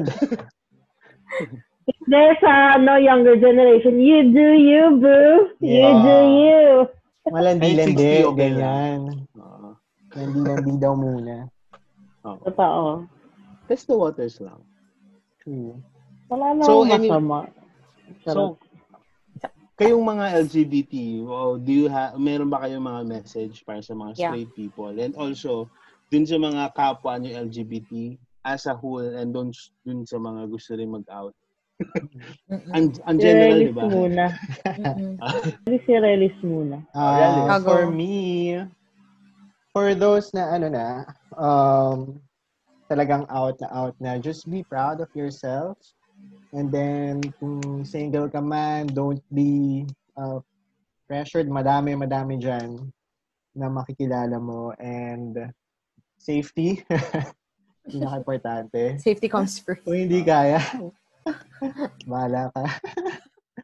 There's 2.07 2.39
a 2.45 2.77
no 2.79 2.95
younger 2.95 3.35
generation. 3.35 3.99
You 3.99 4.31
do 4.31 4.47
you, 4.55 4.83
boo. 4.95 5.57
You 5.59 5.75
Yeah. 5.75 5.99
do 5.99 6.17
you. 6.39 6.63
Malandi-landi, 7.29 7.99
Ay, 7.99 8.23
60, 8.23 8.29
okay 8.31 8.37
ganyan. 8.55 8.99
Oo. 9.35 9.69
Landi-landi 10.15 10.73
daw 10.79 10.93
muna. 10.95 11.35
Oo. 12.23 12.39
Totoo. 12.47 12.83
Test 13.69 13.85
the 13.85 13.93
waters 13.93 14.41
lang. 14.41 14.65
True. 15.45 15.77
Wala 16.33 16.57
na 16.57 16.65
So, 16.65 16.81
so, 16.81 16.89
any- 16.89 17.05
masama. 17.09 17.45
So, 18.25 18.57
kayong 19.77 20.03
mga 20.03 20.25
LGBT, 20.43 21.21
oh, 21.23 21.55
do 21.55 21.71
you 21.71 21.87
have, 21.87 22.17
meron 22.17 22.49
ba 22.49 22.65
kayong 22.65 22.83
mga 22.83 23.03
message 23.05 23.61
para 23.63 23.79
sa 23.79 23.93
mga 23.93 24.17
Yeah. 24.17 24.33
straight 24.33 24.51
people? 24.57 24.89
And 24.91 25.13
also, 25.15 25.69
dun 26.09 26.25
sa 26.25 26.35
mga 26.35 26.73
kapwa 26.73 27.15
nyo 27.21 27.45
LGBT 27.45 28.17
as 28.43 28.65
a 28.65 28.73
whole 28.73 29.05
and 29.05 29.31
dun, 29.31 29.53
dun 29.85 30.03
sa 30.03 30.17
mga 30.17 30.49
gusto 30.49 30.73
rin 30.73 30.89
mag-out. 30.89 31.37
Ang, 32.75 32.91
ang 33.07 33.17
general, 33.21 33.59
di 33.63 33.71
ba? 33.71 33.87
muna. 33.87 34.25
Si 35.69 35.93
Relis 35.95 36.35
muna. 36.43 36.83
I'll 36.91 37.63
for 37.63 37.87
me, 37.87 38.59
for 39.71 39.95
those 39.95 40.33
na 40.35 40.59
ano 40.59 40.67
na, 40.67 41.07
um, 41.39 42.19
talagang 42.89 43.29
out 43.29 43.55
na 43.61 43.69
out 43.69 43.95
na, 44.01 44.17
just 44.17 44.49
be 44.49 44.65
proud 44.65 44.99
of 44.99 45.07
yourself. 45.13 45.77
And 46.51 46.73
then, 46.73 47.21
kung 47.37 47.85
single 47.85 48.27
ka 48.27 48.41
man, 48.41 48.89
don't 48.89 49.21
be 49.29 49.85
uh, 50.17 50.41
pressured. 51.05 51.47
Madami, 51.47 51.93
madami 51.93 52.41
dyan 52.41 52.89
na 53.53 53.69
makikilala 53.69 54.41
mo. 54.41 54.73
And 54.81 55.53
safety, 56.17 56.81
pinaka-importante. 57.89 58.97
Safety 58.97 59.29
comes 59.29 59.61
first. 59.61 59.85
Kung 59.85 60.09
hindi 60.09 60.25
kaya, 60.25 60.59
bahala 62.09 62.49
ka. 62.51 62.65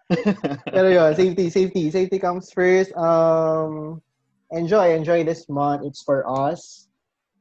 Pero 0.76 0.88
yun, 0.93 1.11
safety, 1.18 1.49
safety. 1.49 1.89
Safety 1.89 2.18
comes 2.22 2.53
first. 2.53 2.93
Um, 2.93 4.02
enjoy, 4.53 4.93
enjoy 4.93 5.26
this 5.26 5.49
month. 5.49 5.81
It's 5.85 6.06
for 6.06 6.22
us. 6.30 6.85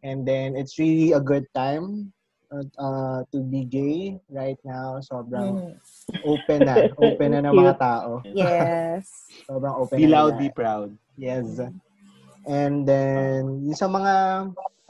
And 0.05 0.29
then, 0.29 0.53
it's 0.53 0.77
really 0.77 1.17
a 1.17 1.21
good 1.25 1.49
time 1.57 2.13
uh, 2.53 2.69
uh, 2.77 3.19
to 3.33 3.41
be 3.41 3.65
gay 3.65 4.21
right 4.29 4.61
now. 4.63 5.01
Sobrang 5.01 5.65
Mm. 5.65 5.75
open 6.21 6.61
na. 6.69 6.75
Open 7.01 7.29
na 7.33 7.41
ng 7.41 7.57
mga 7.57 7.75
tao. 7.81 8.21
Yes. 8.29 9.09
Sobrang 9.49 9.75
open 9.81 9.97
Be 9.97 10.05
na 10.05 10.13
loud, 10.21 10.37
nila. 10.37 10.43
be 10.45 10.49
proud. 10.53 10.89
Yes. 11.17 11.49
And 12.45 12.85
then, 12.85 13.65
yung 13.65 13.75
sa 13.81 13.89
mga, 13.89 14.13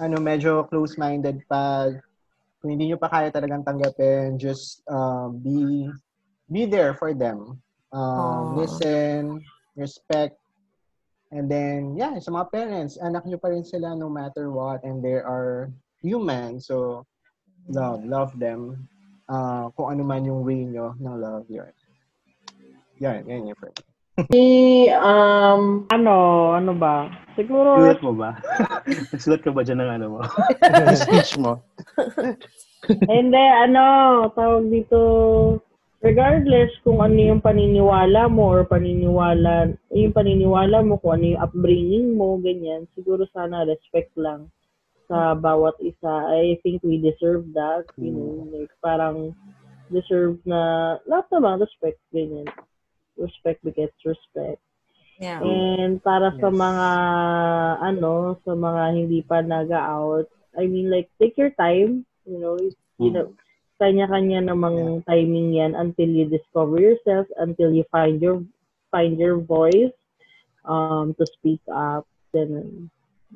ano, 0.03 0.17
medyo 0.19 0.67
close-minded 0.67 1.47
pa, 1.47 1.87
kung 2.59 2.75
hindi 2.75 2.91
nyo 2.91 2.99
pa 2.99 3.07
kaya 3.07 3.31
talagang 3.31 3.63
tanggapin, 3.63 4.35
just 4.35 4.83
uh, 4.91 5.31
be, 5.31 5.87
be 6.51 6.67
there 6.67 6.99
for 6.99 7.15
them. 7.15 7.63
Uh, 7.95 8.51
Aw. 8.51 8.59
listen, 8.59 9.39
respect, 9.79 10.35
and 11.35 11.51
then, 11.51 11.99
yeah, 11.99 12.15
sa 12.23 12.31
mga 12.31 12.47
parents, 12.55 12.95
anak 13.03 13.27
nyo 13.27 13.37
pa 13.37 13.51
rin 13.51 13.67
sila 13.67 13.99
no 13.99 14.07
matter 14.07 14.55
what, 14.55 14.81
and 14.87 15.03
they 15.03 15.19
are 15.19 15.69
human, 15.99 16.63
so, 16.63 17.03
love, 17.67 18.07
love 18.07 18.31
them. 18.39 18.87
Uh, 19.27 19.67
kung 19.75 19.99
ano 19.99 20.07
man 20.07 20.23
yung 20.23 20.47
way 20.47 20.63
nyo 20.63 20.95
ng 21.03 21.17
love, 21.19 21.45
yun. 21.51 21.75
Yan, 23.03 23.27
yan 23.27 23.51
yung 23.51 23.59
friend. 23.59 23.75
Si, 24.31 24.43
um, 24.95 25.91
ano, 25.91 26.15
ano 26.55 26.73
ba? 26.79 27.11
Siguro, 27.35 27.83
Sulat 27.83 27.99
mo 27.99 28.15
ba? 28.15 28.39
Nagsulat 29.11 29.43
ka 29.43 29.51
ba 29.51 29.67
dyan 29.67 29.83
ng 29.83 29.91
ano 29.91 30.07
mo? 30.07 30.21
speech 31.03 31.35
mo? 31.43 31.59
hindi, 32.87 33.45
ano, 33.59 33.83
tawag 34.39 34.71
dito, 34.71 34.99
regardless 36.05 36.69
kung 36.85 37.01
ano 37.01 37.17
yung 37.17 37.41
paniniwala 37.41 38.29
mo 38.29 38.53
or 38.53 38.69
paniniwala, 38.69 39.73
yung 39.89 40.13
paniniwala 40.13 40.85
mo, 40.85 41.01
kung 41.01 41.17
ano 41.17 41.25
yung 41.33 41.43
upbringing 41.43 42.13
mo, 42.13 42.37
ganyan, 42.37 42.85
siguro 42.93 43.25
sana 43.33 43.65
respect 43.65 44.13
lang 44.21 44.53
sa 45.09 45.33
bawat 45.33 45.81
isa. 45.81 46.29
I 46.29 46.61
think 46.61 46.85
we 46.85 47.01
deserve 47.01 47.49
that, 47.57 47.89
you 47.97 48.13
know, 48.13 48.45
like, 48.53 48.73
parang 48.85 49.33
deserve 49.89 50.37
na, 50.45 50.97
lahat 51.09 51.33
naman, 51.33 51.65
respect, 51.65 51.97
ganyan. 52.13 52.45
Respect 53.17 53.65
begets 53.65 53.97
respect. 54.05 54.61
Yeah. 55.17 55.41
And 55.41 56.03
para 56.03 56.35
sa 56.37 56.51
Yes. 56.51 56.59
mga 56.59 56.91
ano, 57.81 58.37
sa 58.43 58.53
mga 58.53 58.83
hindi 58.93 59.23
pa 59.23 59.41
naga-out, 59.41 60.27
I 60.59 60.67
mean 60.67 60.91
like 60.91 61.07
take 61.23 61.39
your 61.39 61.55
time, 61.55 62.03
you 62.27 62.39
know, 62.43 62.59
you, 62.59 62.75
you 62.99 63.11
know, 63.15 63.31
kanya-kanya 63.79 64.41
namang 64.53 65.03
timing 65.05 65.55
'yan 65.57 65.75
until 65.75 66.09
you 66.09 66.27
discover 66.31 66.79
yourself, 66.81 67.27
until 67.39 67.75
you 67.75 67.85
find 67.91 68.23
your 68.23 68.43
find 68.95 69.19
your 69.19 69.39
voice 69.43 69.91
um 70.65 71.13
to 71.19 71.27
speak 71.37 71.61
up 71.69 72.07
then 72.33 72.89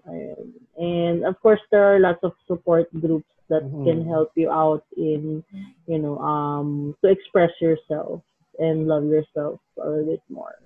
ayun. 0.09 0.55
and 0.79 1.27
of 1.27 1.35
course 1.43 1.61
there 1.71 1.83
are 1.85 1.99
lots 2.01 2.23
of 2.23 2.33
support 2.47 2.87
groups 3.03 3.29
that 3.51 3.65
Mhm. 3.67 3.85
can 3.85 3.99
help 4.07 4.31
you 4.39 4.49
out 4.49 4.85
in 4.97 5.43
you 5.91 5.99
know 5.99 6.17
um 6.23 6.95
to 7.03 7.11
express 7.11 7.51
yourself 7.61 8.23
and 8.59 8.87
love 8.87 9.05
yourself 9.07 9.61
a 9.79 9.87
little 9.89 10.19
bit 10.19 10.25
more. 10.31 10.57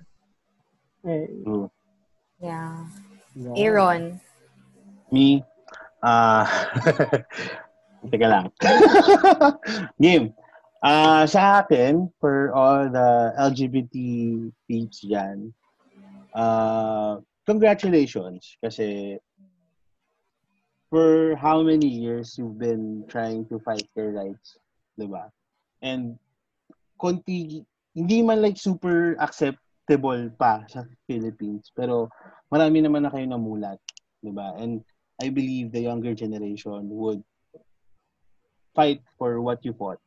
Ayun. 1.05 1.71
Yeah. 2.41 2.89
Yeah. 3.37 3.55
Aaron. 3.57 4.21
Me? 5.13 5.45
Ah, 6.03 6.49
teka 8.11 8.27
lang. 8.27 8.47
Game. 10.03 10.35
Ah, 10.83 11.23
sa 11.31 11.63
akin, 11.63 12.11
for 12.19 12.51
all 12.51 12.91
the 12.91 13.31
LGBT 13.39 13.95
peeps 14.67 15.07
dyan, 15.07 15.55
ah, 16.35 17.23
congratulations. 17.47 18.59
Kasi 18.59 19.19
for 20.91 21.39
how 21.39 21.63
many 21.63 21.87
years 21.87 22.35
you've 22.35 22.59
been 22.59 23.07
trying 23.07 23.47
to 23.47 23.63
fight 23.63 23.87
your 23.95 24.11
rights, 24.11 24.59
di 24.99 25.07
ba? 25.07 25.31
And 25.81 26.19
konti, 26.99 27.63
hindi 27.95 28.19
man 28.21 28.43
like 28.43 28.59
super 28.59 29.15
acceptable 29.23 30.35
pa 30.35 30.67
sa 30.67 30.83
Philippines, 31.07 31.71
pero 31.73 32.11
marami 32.51 32.83
naman 32.83 33.07
na 33.07 33.11
kayo 33.15 33.25
namulat, 33.25 33.79
di 34.19 34.35
ba? 34.35 34.53
And 34.59 34.83
I 35.23 35.31
believe 35.31 35.71
the 35.71 35.87
younger 35.87 36.13
generation 36.13 36.91
would 36.91 37.23
fight 38.75 39.01
for 39.19 39.41
what 39.41 39.61
you 39.65 39.73
fought, 39.73 40.01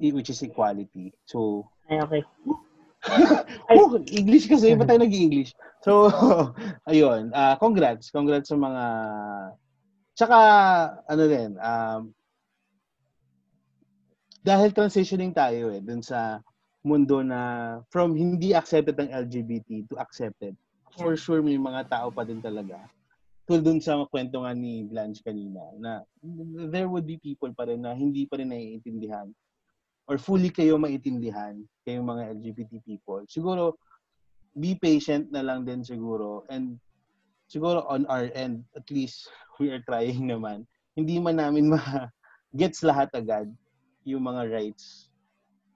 i- 0.00 0.14
which 0.14 0.28
is 0.32 0.40
equality. 0.42 1.12
So, 1.24 1.68
Ay, 1.88 2.00
okay. 2.00 2.22
oh, 3.80 3.96
English 4.12 4.44
kasi, 4.44 4.76
ba't 4.76 4.92
tayo 4.92 5.00
nag-English? 5.00 5.56
So, 5.80 6.12
ayun, 6.90 7.32
ah 7.32 7.56
congrats, 7.56 8.12
congrats 8.12 8.52
sa 8.52 8.56
mga, 8.60 8.84
tsaka, 10.12 10.38
ano 11.08 11.24
din, 11.24 11.50
um, 11.56 12.02
dahil 14.40 14.72
transitioning 14.72 15.32
tayo 15.36 15.68
eh, 15.72 15.80
dun 15.84 16.00
sa 16.00 16.40
mundo 16.80 17.20
na 17.20 17.40
from 17.92 18.16
hindi 18.16 18.56
accepted 18.56 18.96
ng 18.96 19.12
LGBT 19.12 19.84
to 19.88 20.00
accepted. 20.00 20.56
For 20.96 21.12
sure, 21.16 21.44
may 21.44 21.60
mga 21.60 21.92
tao 21.92 22.08
pa 22.08 22.24
din 22.24 22.40
talaga. 22.40 22.80
Tulad 23.50 23.66
dun 23.66 23.82
sa 23.82 23.98
kwento 24.06 24.46
nga 24.46 24.54
ni 24.54 24.86
Blanche 24.86 25.26
kanina, 25.26 25.58
na 25.82 26.06
there 26.70 26.86
would 26.86 27.02
be 27.02 27.18
people 27.18 27.50
pa 27.50 27.66
rin 27.66 27.82
na 27.82 27.98
hindi 27.98 28.22
pa 28.22 28.38
rin 28.38 28.54
naiintindihan 28.54 29.26
or 30.06 30.22
fully 30.22 30.54
kayo 30.54 30.78
maintindihan, 30.78 31.58
kayong 31.82 32.06
mga 32.06 32.38
LGBT 32.38 32.78
people. 32.86 33.26
Siguro, 33.26 33.74
be 34.54 34.78
patient 34.78 35.34
na 35.34 35.42
lang 35.42 35.66
din 35.66 35.82
siguro 35.82 36.46
and 36.46 36.78
siguro 37.50 37.82
on 37.90 38.06
our 38.06 38.30
end, 38.38 38.62
at 38.78 38.86
least 38.86 39.26
we 39.58 39.74
are 39.74 39.82
trying 39.82 40.30
naman. 40.30 40.62
Hindi 40.94 41.18
man 41.18 41.42
namin 41.42 41.70
ma-gets 41.74 42.86
lahat 42.86 43.10
agad 43.18 43.50
yung 44.06 44.30
mga 44.30 44.46
rights 44.46 45.10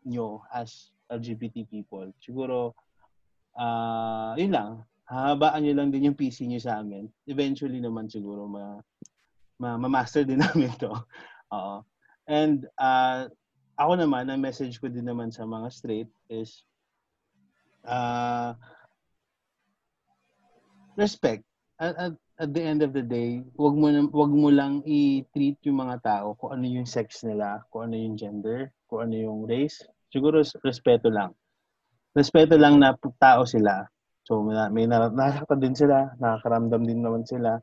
nyo 0.07 0.47
as 0.55 0.95
LGBT 1.11 1.67
people. 1.67 2.07
Siguro, 2.23 2.71
ah 3.59 4.39
yun 4.39 4.55
lang. 4.55 4.87
Hahabaan 5.05 5.61
nyo 5.65 5.75
lang 5.77 5.89
din 5.93 6.09
yung 6.09 6.19
PC 6.19 6.49
nyo 6.49 6.61
sa 6.61 6.81
amin. 6.81 7.09
Eventually 7.29 7.79
naman 7.79 8.09
siguro 8.09 8.49
ma, 8.49 8.81
ma, 9.61 9.77
ma-master 9.77 10.25
din 10.25 10.41
namin 10.45 10.73
to. 10.81 10.93
Oo. 11.53 11.85
And 12.25 12.65
uh, 12.81 13.29
ako 13.77 13.93
naman, 14.01 14.33
ang 14.33 14.41
message 14.41 14.81
ko 14.81 14.89
din 14.89 15.05
naman 15.05 15.29
sa 15.29 15.45
mga 15.45 15.69
straight 15.69 16.11
is 16.33 16.65
uh, 17.85 18.57
respect. 20.97 21.45
At, 21.77 21.93
at, 21.99 22.15
at 22.39 22.51
the 22.55 22.63
end 22.63 22.81
of 22.83 22.95
the 22.95 23.03
day, 23.03 23.43
wag 23.59 23.75
mo, 23.75 23.91
wag 24.15 24.33
mo 24.33 24.49
lang 24.49 24.81
i-treat 24.87 25.59
yung 25.67 25.85
mga 25.85 26.01
tao 26.03 26.39
kung 26.39 26.55
ano 26.55 26.65
yung 26.65 26.89
sex 26.89 27.23
nila, 27.27 27.63
kung 27.69 27.91
ano 27.91 27.95
yung 27.99 28.17
gender, 28.17 28.71
kung 28.87 29.11
ano 29.11 29.15
yung 29.15 29.41
race. 29.45 29.83
Siguro 30.15 30.41
respeto 30.63 31.11
lang. 31.11 31.35
Respeto 32.15 32.55
lang 32.55 32.79
na 32.79 32.95
tao 33.19 33.43
sila. 33.43 33.91
So 34.25 34.41
may, 34.41 34.57
may 34.73 34.85
nasaktan 34.89 35.61
din 35.61 35.77
sila, 35.77 36.17
nakakaramdam 36.17 36.83
din 36.89 37.05
naman 37.05 37.29
sila. 37.29 37.61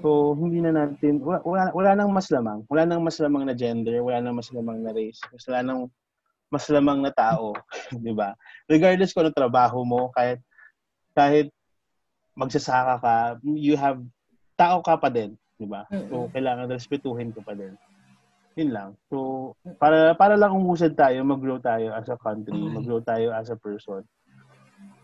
So 0.00 0.34
hindi 0.34 0.58
na 0.64 0.72
natin, 0.72 1.20
wala, 1.20 1.44
wala, 1.44 1.64
wala 1.70 1.90
nang 1.94 2.10
mas 2.10 2.32
lamang. 2.32 2.64
Wala 2.66 2.82
nang 2.88 3.04
mas 3.04 3.20
lamang 3.20 3.44
na 3.46 3.54
gender, 3.54 4.00
wala 4.00 4.18
nang 4.24 4.34
mas 4.34 4.50
lamang 4.50 4.80
na 4.80 4.90
race. 4.90 5.20
Mas 5.30 5.44
wala 5.46 5.60
nang 5.62 5.80
mas 6.48 6.66
lamang 6.68 6.98
na 7.04 7.12
tao, 7.12 7.52
'di 8.02 8.12
ba? 8.12 8.34
Regardless 8.66 9.12
kung 9.12 9.28
ano 9.28 9.32
trabaho 9.32 9.84
mo, 9.84 10.08
kahit 10.12 10.40
kahit 11.12 11.48
magsasaka 12.36 12.94
ka, 13.00 13.16
you 13.44 13.76
have 13.76 14.00
tao 14.56 14.80
ka 14.80 14.96
pa 14.96 15.12
din, 15.12 15.36
'di 15.60 15.68
ba? 15.68 15.84
So 16.08 16.32
kailangan 16.32 16.72
respetuhin 16.72 17.30
ka 17.36 17.44
pa 17.44 17.52
din. 17.52 17.76
Yun 18.56 18.70
lang. 18.72 18.90
So 19.12 19.52
para 19.76 20.16
para 20.16 20.34
lang 20.40 20.56
umusad 20.56 20.96
tayo, 20.96 21.20
mag-grow 21.24 21.60
tayo 21.60 21.92
as 21.92 22.08
a 22.08 22.16
country, 22.16 22.58
mag-grow 22.58 23.00
tayo 23.04 23.32
as 23.32 23.48
a 23.52 23.56
person. 23.56 24.04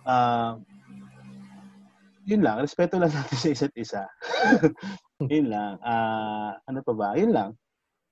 Ah 0.09 0.56
yun 2.28 2.44
lang, 2.44 2.60
respeto 2.60 3.00
lang 3.00 3.09
natin 3.09 3.36
sa 3.40 3.48
isa't 3.48 3.74
isa. 3.74 4.02
yun 5.32 5.48
lang. 5.48 5.80
Ah, 5.80 6.60
ano 6.68 6.84
pa 6.84 6.92
ba? 6.92 7.09
Yun 7.16 7.32
lang. 7.32 7.50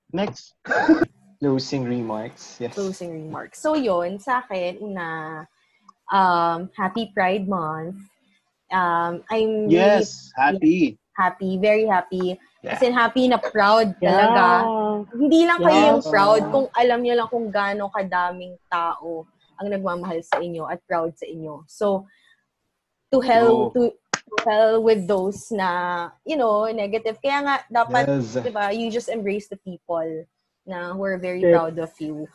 Next. 0.09 0.57
Closing 1.37 1.85
remarks. 1.85 2.57
Yes. 2.57 2.73
closing 2.73 3.13
remarks. 3.13 3.61
So 3.61 3.77
yun, 3.77 4.17
sa 4.17 4.41
akin, 4.41 4.81
una, 4.81 5.45
um, 6.09 6.65
happy 6.73 7.13
Pride 7.13 7.45
Month. 7.45 8.01
Um, 8.73 9.21
I'm 9.29 9.69
really 9.69 9.77
Yes, 9.77 10.33
happy. 10.33 10.97
happy, 11.13 11.61
very 11.61 11.85
happy. 11.85 12.41
Yeah. 12.65 12.73
As 12.73 12.81
in, 12.81 12.97
happy 12.97 13.29
na 13.29 13.37
proud 13.37 13.93
talaga. 14.01 14.65
Hindi 15.13 15.45
lang 15.45 15.61
kayo 15.61 15.81
yung 15.93 16.03
proud 16.09 16.41
kung 16.49 16.67
alam 16.73 17.05
niyo 17.05 17.21
lang 17.21 17.29
kung 17.29 17.53
gaano 17.53 17.85
kadaming 17.93 18.57
tao 18.65 19.29
ang 19.61 19.69
nagmamahal 19.69 20.17
sa 20.25 20.41
inyo 20.41 20.65
at 20.65 20.81
proud 20.89 21.13
sa 21.13 21.29
inyo. 21.29 21.61
So, 21.69 22.09
to 23.13 23.21
hell, 23.21 23.69
to, 23.71 23.93
to 23.93 24.06
hell 24.43 24.83
with 24.83 25.07
those 25.07 25.51
na, 25.51 26.09
you 26.27 26.35
know, 26.35 26.67
negative. 26.71 27.17
Kaya 27.23 27.39
nga, 27.43 27.55
dapat, 27.67 28.05
Yes. 28.07 28.39
diba, 28.43 28.71
you 28.75 28.91
just 28.91 29.09
embrace 29.09 29.47
the 29.47 29.59
people 29.59 30.25
na 30.67 30.91
who 30.91 31.03
are 31.03 31.17
very 31.17 31.43
Yes. 31.43 31.51
proud 31.55 31.75
of 31.79 31.91
you. 31.99 32.27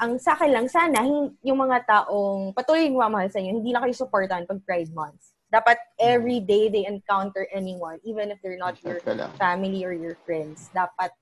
Ang 0.00 0.16
sa 0.18 0.32
akin 0.34 0.50
lang, 0.50 0.66
sana, 0.66 1.04
yung 1.44 1.58
mga 1.60 1.84
taong 1.84 2.56
patuloy 2.56 2.88
nagmamahal 2.88 3.28
sa 3.28 3.38
inyo, 3.38 3.60
hindi 3.60 3.70
lang 3.70 3.84
kayo 3.84 3.94
supportan 3.94 4.48
pag 4.48 4.60
Pride 4.64 4.90
Month. 4.96 5.36
Dapat 5.52 5.78
every 6.00 6.40
day 6.42 6.66
they 6.66 6.88
encounter 6.88 7.46
anyone, 7.54 8.00
even 8.02 8.32
if 8.32 8.40
they're 8.42 8.58
not 8.58 8.74
your 8.82 8.98
family 9.38 9.86
or 9.86 9.94
your 9.94 10.18
friends, 10.26 10.72
dapat 10.74 11.14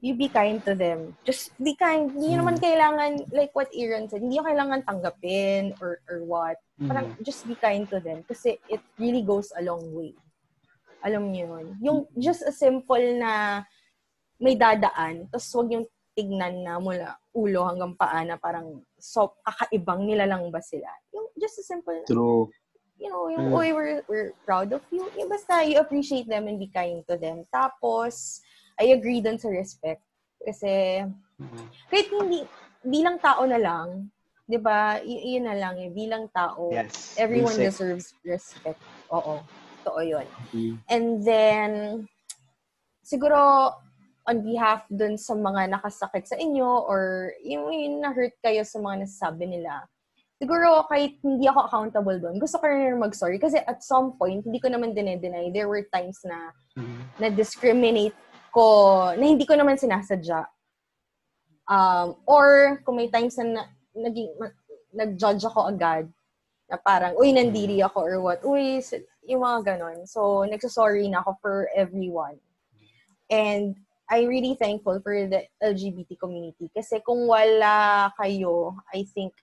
you 0.00 0.16
be 0.16 0.28
kind 0.28 0.64
to 0.64 0.72
them. 0.74 1.12
Just 1.24 1.52
be 1.60 1.76
kind. 1.76 2.08
Hindi 2.10 2.36
naman 2.36 2.56
kailangan, 2.56 3.28
like 3.36 3.52
what 3.52 3.68
Aaron 3.76 4.08
said, 4.08 4.24
hindi 4.24 4.40
kailangan 4.40 4.84
tanggapin 4.88 5.76
or, 5.80 6.00
or 6.08 6.24
what. 6.24 6.56
Parang 6.80 7.12
just 7.20 7.44
be 7.44 7.52
kind 7.54 7.84
to 7.92 8.00
them 8.00 8.24
kasi 8.24 8.56
it 8.72 8.80
really 8.96 9.20
goes 9.20 9.52
a 9.52 9.62
long 9.62 9.84
way. 9.92 10.16
Alam 11.04 11.32
niyo 11.32 11.52
yun. 11.52 11.66
Yung 11.84 11.98
just 12.16 12.40
a 12.40 12.52
simple 12.52 13.04
na 13.20 13.60
may 14.40 14.56
dadaan, 14.56 15.28
tapos 15.28 15.52
wag 15.52 15.68
yung 15.68 15.86
tignan 16.16 16.64
na 16.64 16.80
mula 16.80 17.20
ulo 17.36 17.60
hanggang 17.68 17.92
paa 17.94 18.24
na 18.24 18.40
parang 18.40 18.80
so, 18.96 19.36
kakaibang 19.44 20.08
nila 20.08 20.24
lang 20.24 20.48
ba 20.48 20.64
sila. 20.64 20.88
Yung 21.12 21.28
just 21.36 21.60
a 21.60 21.64
simple 21.64 21.92
na, 21.92 22.08
True. 22.08 22.48
you 22.96 23.08
know, 23.12 23.28
yung, 23.28 23.52
Mm. 23.52 23.56
oy, 23.56 23.68
we're, 23.76 24.00
we're 24.08 24.32
proud 24.48 24.72
of 24.72 24.80
you. 24.88 25.04
Yung 25.16 25.28
basta, 25.28 25.60
you 25.64 25.76
appreciate 25.76 26.24
them 26.28 26.48
and 26.48 26.56
be 26.56 26.68
kind 26.72 27.04
to 27.04 27.16
them. 27.20 27.44
Tapos, 27.52 28.40
I 28.80 28.96
agree 28.96 29.20
dun 29.20 29.36
sa 29.36 29.52
respect. 29.52 30.00
Kasi, 30.40 31.04
kahit 31.92 32.08
hindi, 32.08 32.48
bilang 32.80 33.20
tao 33.20 33.44
na 33.44 33.60
lang, 33.60 34.08
di 34.48 34.56
ba, 34.56 34.96
y- 35.04 35.36
yun 35.36 35.44
na 35.44 35.54
lang 35.54 35.76
eh, 35.76 35.92
bilang 35.92 36.32
tao, 36.32 36.72
Yes. 36.72 37.12
everyone 37.20 37.54
Basic. 37.60 37.76
deserves 37.76 38.06
respect. 38.24 38.80
Oo, 39.12 39.44
totoo 39.84 40.00
yun. 40.00 40.26
Mm. 40.56 40.74
And 40.88 41.06
then, 41.20 41.70
siguro, 43.04 43.76
on 44.24 44.40
behalf 44.40 44.88
dun 44.88 45.20
sa 45.20 45.36
mga 45.36 45.76
nakasakit 45.76 46.24
sa 46.24 46.36
inyo 46.40 46.88
or 46.88 47.32
yung, 47.44 47.68
yung 47.68 48.00
na-hurt 48.00 48.32
kayo 48.40 48.64
sa 48.64 48.80
mga 48.80 49.04
nasasabi 49.04 49.44
nila, 49.44 49.84
siguro 50.40 50.88
kahit 50.88 51.20
hindi 51.20 51.44
ako 51.44 51.68
accountable 51.68 52.16
doon, 52.16 52.40
gusto 52.40 52.56
ko 52.56 52.64
rin 52.64 52.96
mag-sorry. 52.96 53.36
Kasi 53.36 53.60
at 53.60 53.84
some 53.84 54.16
point, 54.16 54.40
hindi 54.40 54.56
ko 54.56 54.72
naman 54.72 54.96
dinedeny, 54.96 55.52
there 55.52 55.68
were 55.68 55.84
times 55.92 56.16
na 56.24 56.48
na-discriminate 57.20 58.16
ko, 58.52 59.10
na 59.14 59.24
hindi 59.24 59.46
ko 59.46 59.54
naman 59.54 59.78
sinasadya. 59.78 60.46
Um, 61.70 62.18
or 62.26 62.78
kung 62.82 62.98
may 62.98 63.08
times 63.08 63.38
na, 63.38 63.46
na 63.46 63.62
naging, 63.94 64.34
ma- 64.38 64.58
nag-judge 64.90 65.46
ako 65.46 65.70
agad, 65.70 66.10
na 66.70 66.78
parang, 66.78 67.18
uy, 67.18 67.34
nandiri 67.34 67.82
ako 67.82 67.98
or 68.06 68.16
what, 68.22 68.40
uy, 68.46 68.78
yung 69.26 69.42
mga 69.42 69.74
ganon. 69.74 70.06
So, 70.06 70.46
nagsasorry 70.46 71.10
na 71.10 71.22
ako 71.22 71.30
for 71.42 71.56
everyone. 71.74 72.38
And 73.30 73.74
I'm 74.10 74.26
really 74.26 74.58
thankful 74.58 74.98
for 75.02 75.14
the 75.14 75.46
LGBT 75.62 76.18
community. 76.18 76.70
Kasi 76.74 76.98
kung 77.06 77.30
wala 77.30 78.10
kayo, 78.18 78.74
I 78.90 79.06
think, 79.06 79.34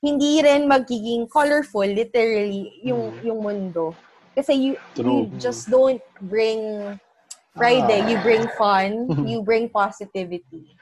hindi 0.00 0.40
rin 0.40 0.64
magiging 0.64 1.28
colorful, 1.28 1.84
literally, 1.84 2.72
yung, 2.84 3.12
yung 3.20 3.40
mundo. 3.44 3.92
Kasi 4.32 4.56
you, 4.56 4.72
you 4.96 5.28
just 5.36 5.68
don't 5.68 6.00
bring 6.20 6.96
Friday, 7.54 8.06
you 8.10 8.16
bring 8.22 8.46
fun, 8.54 9.10
you 9.30 9.42
bring 9.42 9.68
positivity 9.68 10.76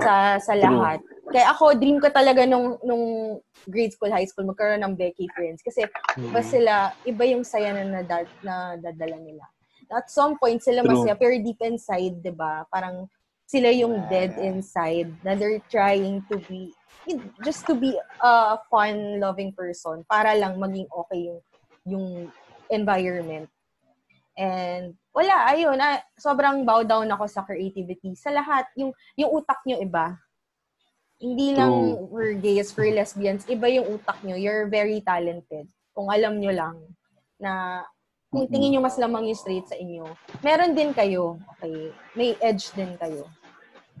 sa 0.00 0.40
sa 0.40 0.54
lahat. 0.56 0.98
Kaya 1.30 1.46
ako, 1.54 1.78
dream 1.78 2.02
ko 2.02 2.10
talaga 2.10 2.42
nung, 2.42 2.74
nung 2.82 3.38
grade 3.68 3.94
school, 3.94 4.10
high 4.10 4.26
school, 4.26 4.48
magkaroon 4.48 4.82
ng 4.82 4.98
Becky 4.98 5.30
friends. 5.30 5.62
Kasi 5.62 5.86
iba 6.18 6.40
sila, 6.42 6.90
iba 7.06 7.22
yung 7.28 7.46
saya 7.46 7.70
na, 7.70 8.02
nadad, 8.02 8.26
na 8.42 8.74
dadala 8.74 9.14
nila. 9.22 9.46
At 9.90 10.10
some 10.10 10.38
point, 10.38 10.58
sila 10.58 10.82
masaya, 10.82 11.14
pero 11.14 11.38
deep 11.38 11.62
inside, 11.62 12.18
di 12.18 12.34
ba? 12.34 12.66
Parang 12.66 13.06
sila 13.46 13.70
yung 13.70 14.06
dead 14.10 14.34
inside 14.42 15.10
na 15.22 15.34
they're 15.38 15.62
trying 15.70 16.22
to 16.30 16.38
be, 16.50 16.74
just 17.42 17.66
to 17.66 17.74
be 17.78 17.94
a 18.22 18.58
fun, 18.70 19.18
loving 19.22 19.54
person 19.54 20.02
para 20.06 20.34
lang 20.34 20.58
maging 20.58 20.86
okay 20.90 21.30
yung, 21.30 21.40
yung 21.86 22.06
environment. 22.70 23.50
And 24.40 24.96
wala, 25.12 25.52
ayun, 25.52 25.76
ah, 25.76 26.00
sobrang 26.16 26.64
bow 26.64 26.80
down 26.80 27.12
ako 27.12 27.28
sa 27.28 27.44
creativity. 27.44 28.16
Sa 28.16 28.32
lahat, 28.32 28.64
yung, 28.72 28.96
yung 29.20 29.28
utak 29.36 29.60
nyo 29.68 29.76
iba. 29.76 30.16
Hindi 31.20 31.52
lang 31.52 31.68
True. 31.68 32.08
we're 32.08 32.36
gays, 32.40 32.72
we're 32.72 32.96
lesbians. 32.96 33.44
Iba 33.44 33.68
yung 33.68 34.00
utak 34.00 34.24
nyo. 34.24 34.40
You're 34.40 34.72
very 34.72 35.04
talented. 35.04 35.68
Kung 35.92 36.08
alam 36.08 36.40
nyo 36.40 36.56
lang 36.56 36.76
na 37.36 37.84
kung 38.32 38.48
tingin 38.48 38.72
nyo 38.72 38.80
mas 38.80 38.96
lamang 38.96 39.28
yung 39.28 39.36
straight 39.36 39.68
sa 39.68 39.76
inyo, 39.76 40.08
meron 40.40 40.72
din 40.72 40.96
kayo. 40.96 41.36
Okay. 41.58 41.92
May 42.16 42.32
edge 42.40 42.72
din 42.72 42.96
kayo. 42.96 43.28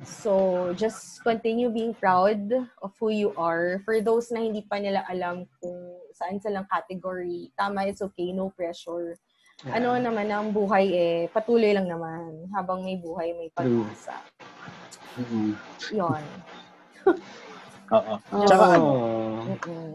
So, 0.00 0.72
just 0.80 1.20
continue 1.20 1.68
being 1.68 1.92
proud 1.92 2.48
of 2.80 2.96
who 2.96 3.12
you 3.12 3.36
are. 3.36 3.84
For 3.84 4.00
those 4.00 4.32
na 4.32 4.40
hindi 4.40 4.64
pa 4.64 4.80
nila 4.80 5.04
alam 5.04 5.44
kung 5.60 6.00
saan 6.16 6.40
silang 6.40 6.64
category, 6.72 7.52
tama, 7.52 7.84
it's 7.84 8.00
okay, 8.00 8.32
no 8.32 8.48
pressure. 8.48 9.20
Ano 9.68 9.92
naman 10.00 10.24
ang 10.32 10.56
buhay 10.56 10.86
eh, 10.88 11.20
patuloy 11.28 11.76
lang 11.76 11.84
naman. 11.84 12.48
Habang 12.56 12.80
may 12.80 12.96
buhay, 12.96 13.36
may 13.36 13.52
pag-asa. 13.52 14.16
Mm-mm. 15.20 15.52
Yun. 15.92 16.22
Oo. 17.96 18.14
Tsaka 18.48 18.64
ano, 18.72 18.80
Oh. 18.80 19.44
Mm-mm. 19.44 19.92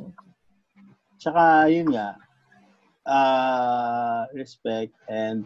tsaka 1.18 1.66
yun 1.74 1.90
nga, 1.90 2.14
ah 3.10 4.30
respect 4.38 4.94
and 5.10 5.42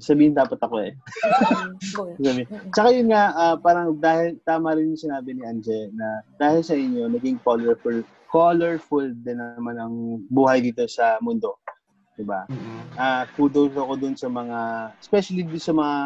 sabihin 0.00 0.32
dapat 0.32 0.56
ako 0.60 0.76
eh. 0.84 0.92
Mm, 0.96 1.72
go. 1.92 2.02
Sabi. 2.24 2.42
Tsaka 2.72 2.88
yun 2.92 3.08
nga, 3.12 3.32
ah, 3.32 3.56
parang 3.56 3.96
dahil, 3.96 4.36
tama 4.44 4.76
rin 4.76 4.92
yung 4.92 5.00
sinabi 5.00 5.36
ni 5.36 5.44
Anje, 5.44 5.92
na 5.92 6.24
dahil 6.36 6.60
sa 6.64 6.76
inyo, 6.76 7.08
naging 7.08 7.40
colorful, 7.40 8.00
colorful 8.28 9.04
din 9.24 9.40
naman 9.40 9.76
ang 9.76 9.94
buhay 10.28 10.60
dito 10.60 10.84
sa 10.88 11.16
mundo. 11.20 11.56
Diba? 12.18 12.50
Mm-mm. 12.50 12.98
Ah, 12.98 13.22
kudos 13.38 13.70
ako 13.78 13.94
dun 13.94 14.18
sa 14.18 14.26
mga, 14.26 14.58
especially 14.98 15.46
dun 15.46 15.62
sa 15.62 15.70
mga 15.70 15.96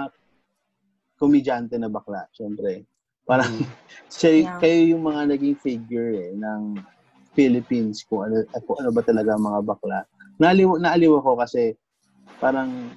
komedyante 1.17 1.81
na 1.81 1.89
bakla, 1.89 2.29
syempre. 2.37 2.85
Parang, 3.25 3.49
siya, 4.13 4.45
Yeah. 4.45 4.59
kayo 4.61 4.81
yung 4.93 5.09
mga 5.09 5.33
naging 5.33 5.57
figure 5.57 6.13
eh, 6.21 6.37
ng 6.37 6.85
Philippines, 7.33 8.05
kung 8.05 8.29
ano, 8.29 8.45
kung 8.69 8.77
ano 8.85 8.93
ba 8.93 9.01
talaga 9.01 9.33
ang 9.33 9.45
mga 9.49 9.61
bakla. 9.65 10.05
Naaliw, 10.37 10.77
naaliw 10.77 11.17
ako 11.17 11.41
kasi, 11.41 11.73
parang, 12.37 12.93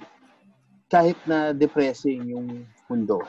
kahit 0.92 1.16
na 1.24 1.56
depressing 1.56 2.36
yung 2.36 2.68
mundo, 2.92 3.24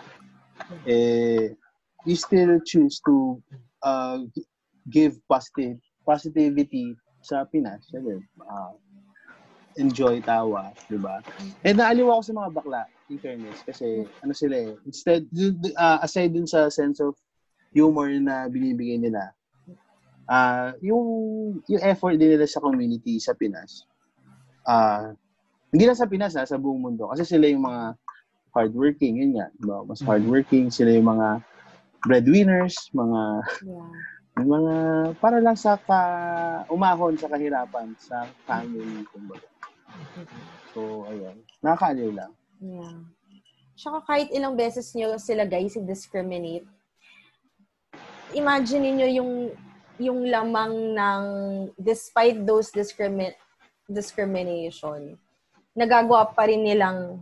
eh, 0.83 1.55
you 2.03 2.15
still 2.19 2.59
choose 2.67 2.99
to 3.01 3.39
uh, 3.87 4.19
gi- 4.35 4.51
give 4.91 5.15
positive 5.31 5.79
positivity 6.07 6.95
sa 7.19 7.43
Pinas. 7.49 7.83
Sabi, 7.91 8.15
ah, 8.47 8.71
enjoy 9.77 10.19
tawa, 10.25 10.73
di 10.89 10.97
ba? 10.97 11.21
And 11.63 11.77
naaliw 11.79 12.09
ako 12.09 12.21
sa 12.25 12.33
mga 12.35 12.49
bakla, 12.53 12.81
in 13.07 13.17
fairness, 13.21 13.61
kasi 13.63 14.03
ano 14.25 14.33
sila 14.33 14.55
eh, 14.57 14.73
instead, 14.83 15.23
ah, 15.77 16.01
aside 16.03 16.33
dun 16.33 16.49
sa 16.49 16.67
sense 16.67 16.99
of 16.99 17.15
humor 17.71 18.09
na 18.19 18.49
binibigay 18.49 18.97
nila, 18.99 19.31
ah 20.27 20.75
yung, 20.83 21.05
yung 21.71 21.83
effort 21.85 22.19
din 22.19 22.35
nila 22.35 22.49
sa 22.49 22.59
community 22.59 23.21
sa 23.21 23.37
Pinas, 23.37 23.87
ah 24.67 25.15
hindi 25.71 25.83
lang 25.83 25.99
sa 25.99 26.07
Pinas, 26.07 26.33
ha, 26.39 26.47
sa 26.47 26.55
buong 26.55 26.79
mundo. 26.79 27.11
Kasi 27.11 27.27
sila 27.27 27.51
yung 27.51 27.67
mga 27.67 27.93
hardworking, 28.55 29.19
yun 29.19 29.31
nga. 29.35 29.51
Diba? 29.59 29.83
Mas 29.83 29.99
hardworking, 29.99 30.71
sila 30.71 30.95
yung 30.95 31.11
mga 31.11 31.43
breadwinners, 32.07 32.89
mga 32.95 33.21
Yeah. 33.67 33.91
yung 34.39 34.49
mga 34.57 34.73
para 35.19 35.37
lang 35.43 35.57
sa 35.59 35.75
ka, 35.81 36.01
umahon 36.71 37.19
sa 37.19 37.27
kahirapan 37.27 37.91
sa 37.99 38.29
family 38.47 39.03
kumbaga. 39.11 39.45
So 40.73 41.05
ayun, 41.09 41.41
nakakaaliw 41.61 42.11
lang. 42.13 42.31
Yeah. 42.61 42.97
Tsaka 43.77 44.01
kahit 44.05 44.33
ilang 44.33 44.57
beses 44.57 44.89
nyo 44.97 45.17
sila 45.21 45.45
guys 45.45 45.77
i-discriminate, 45.77 46.65
imagine 48.33 48.89
niyo 48.97 49.07
yung 49.21 49.31
yung 49.97 50.19
lamang 50.29 50.93
ng 50.93 51.23
despite 51.77 52.41
those 52.45 52.69
discrimi- 52.73 53.37
discrimination, 53.89 55.17
nagagawa 55.73 56.29
pa 56.33 56.45
rin 56.45 56.65
nilang 56.65 57.21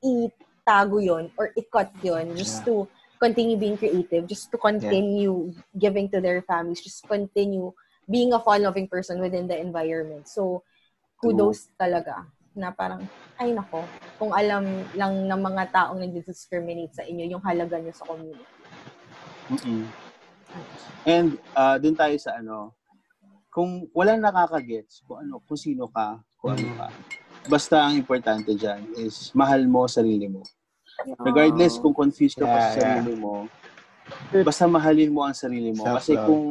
itago 0.00 1.00
yon 1.00 1.28
or 1.36 1.52
i-cut 1.56 1.92
yon 2.00 2.32
just 2.36 2.64
to 2.64 2.88
continue 3.20 3.56
being 3.56 3.76
creative, 3.76 4.24
just 4.24 4.48
to 4.48 4.56
continue 4.56 5.52
giving 5.76 6.08
to 6.08 6.24
their 6.24 6.40
families, 6.48 6.80
just 6.80 7.04
continue 7.04 7.68
being 8.08 8.32
a 8.32 8.40
fun-loving 8.40 8.88
person 8.88 9.20
within 9.20 9.44
the 9.44 9.54
environment. 9.54 10.24
So, 10.26 10.64
kudos 11.20 11.68
talaga 11.76 12.24
na 12.56 12.72
parang, 12.72 13.04
ay 13.36 13.52
nako, 13.52 13.84
kung 14.16 14.32
alam 14.32 14.64
lang 14.96 15.28
ng 15.28 15.40
mga 15.40 15.62
taong 15.70 16.00
nag-discriminate 16.00 16.96
sa 16.96 17.04
inyo 17.04 17.36
yung 17.36 17.44
halaga 17.44 17.76
nyo 17.76 17.92
sa 17.92 18.08
community. 18.08 18.44
mm 19.52 19.84
And 21.06 21.40
uh, 21.56 21.80
dun 21.80 21.96
tayo 21.96 22.12
sa 22.20 22.36
ano, 22.36 22.76
kung 23.48 23.88
walang 23.96 24.20
nakakagets 24.20 25.00
kung 25.08 25.24
ano, 25.24 25.40
kung 25.46 25.56
sino 25.56 25.88
ka, 25.88 26.20
kung 26.36 26.58
ano 26.58 26.68
ka, 26.76 26.88
basta 27.48 27.88
ang 27.88 27.96
importante 27.96 28.52
dyan 28.52 28.84
is 29.00 29.32
mahal 29.32 29.64
mo 29.64 29.88
sarili 29.88 30.28
mo. 30.28 30.44
Regardless 31.24 31.80
kung 31.80 31.96
confused 31.96 32.36
ka 32.36 32.44
pa 32.44 32.60
Yeah, 32.60 32.68
sa 32.68 32.80
sarili 32.84 33.16
mo, 33.16 33.48
basta 34.44 34.68
mahalin 34.68 35.08
mo 35.08 35.24
ang 35.24 35.32
sarili 35.32 35.72
mo. 35.72 35.88
Kasi 35.88 36.12
Self-love. 36.12 36.26
kung 36.28 36.44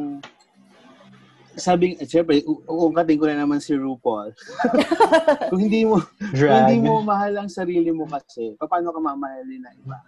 sabing, 1.54 1.98
eh, 1.98 2.06
syempre, 2.06 2.42
uungkatin 2.66 3.18
ko 3.18 3.26
na 3.26 3.42
naman 3.42 3.58
si 3.58 3.74
RuPaul. 3.74 4.30
kung 5.50 5.60
hindi 5.60 5.82
mo, 5.82 5.98
kung 6.30 6.58
hindi 6.66 6.78
mo 6.78 7.02
mahal 7.02 7.34
ang 7.36 7.50
sarili 7.50 7.90
mo 7.90 8.06
kasi, 8.06 8.54
paano 8.56 8.90
ka 8.90 9.00
mamahalin 9.00 9.62
ng 9.62 9.76
iba? 9.82 9.98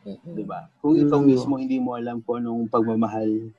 Mm-mm. 0.00 0.32
Di 0.32 0.44
ba? 0.44 0.64
Kung 0.80 0.96
ikaw 0.96 1.20
True. 1.20 1.28
mismo 1.28 1.54
hindi 1.60 1.76
mo 1.76 1.92
alam 1.92 2.24
kung 2.24 2.40
anong 2.40 2.72
pagmamahal 2.72 3.52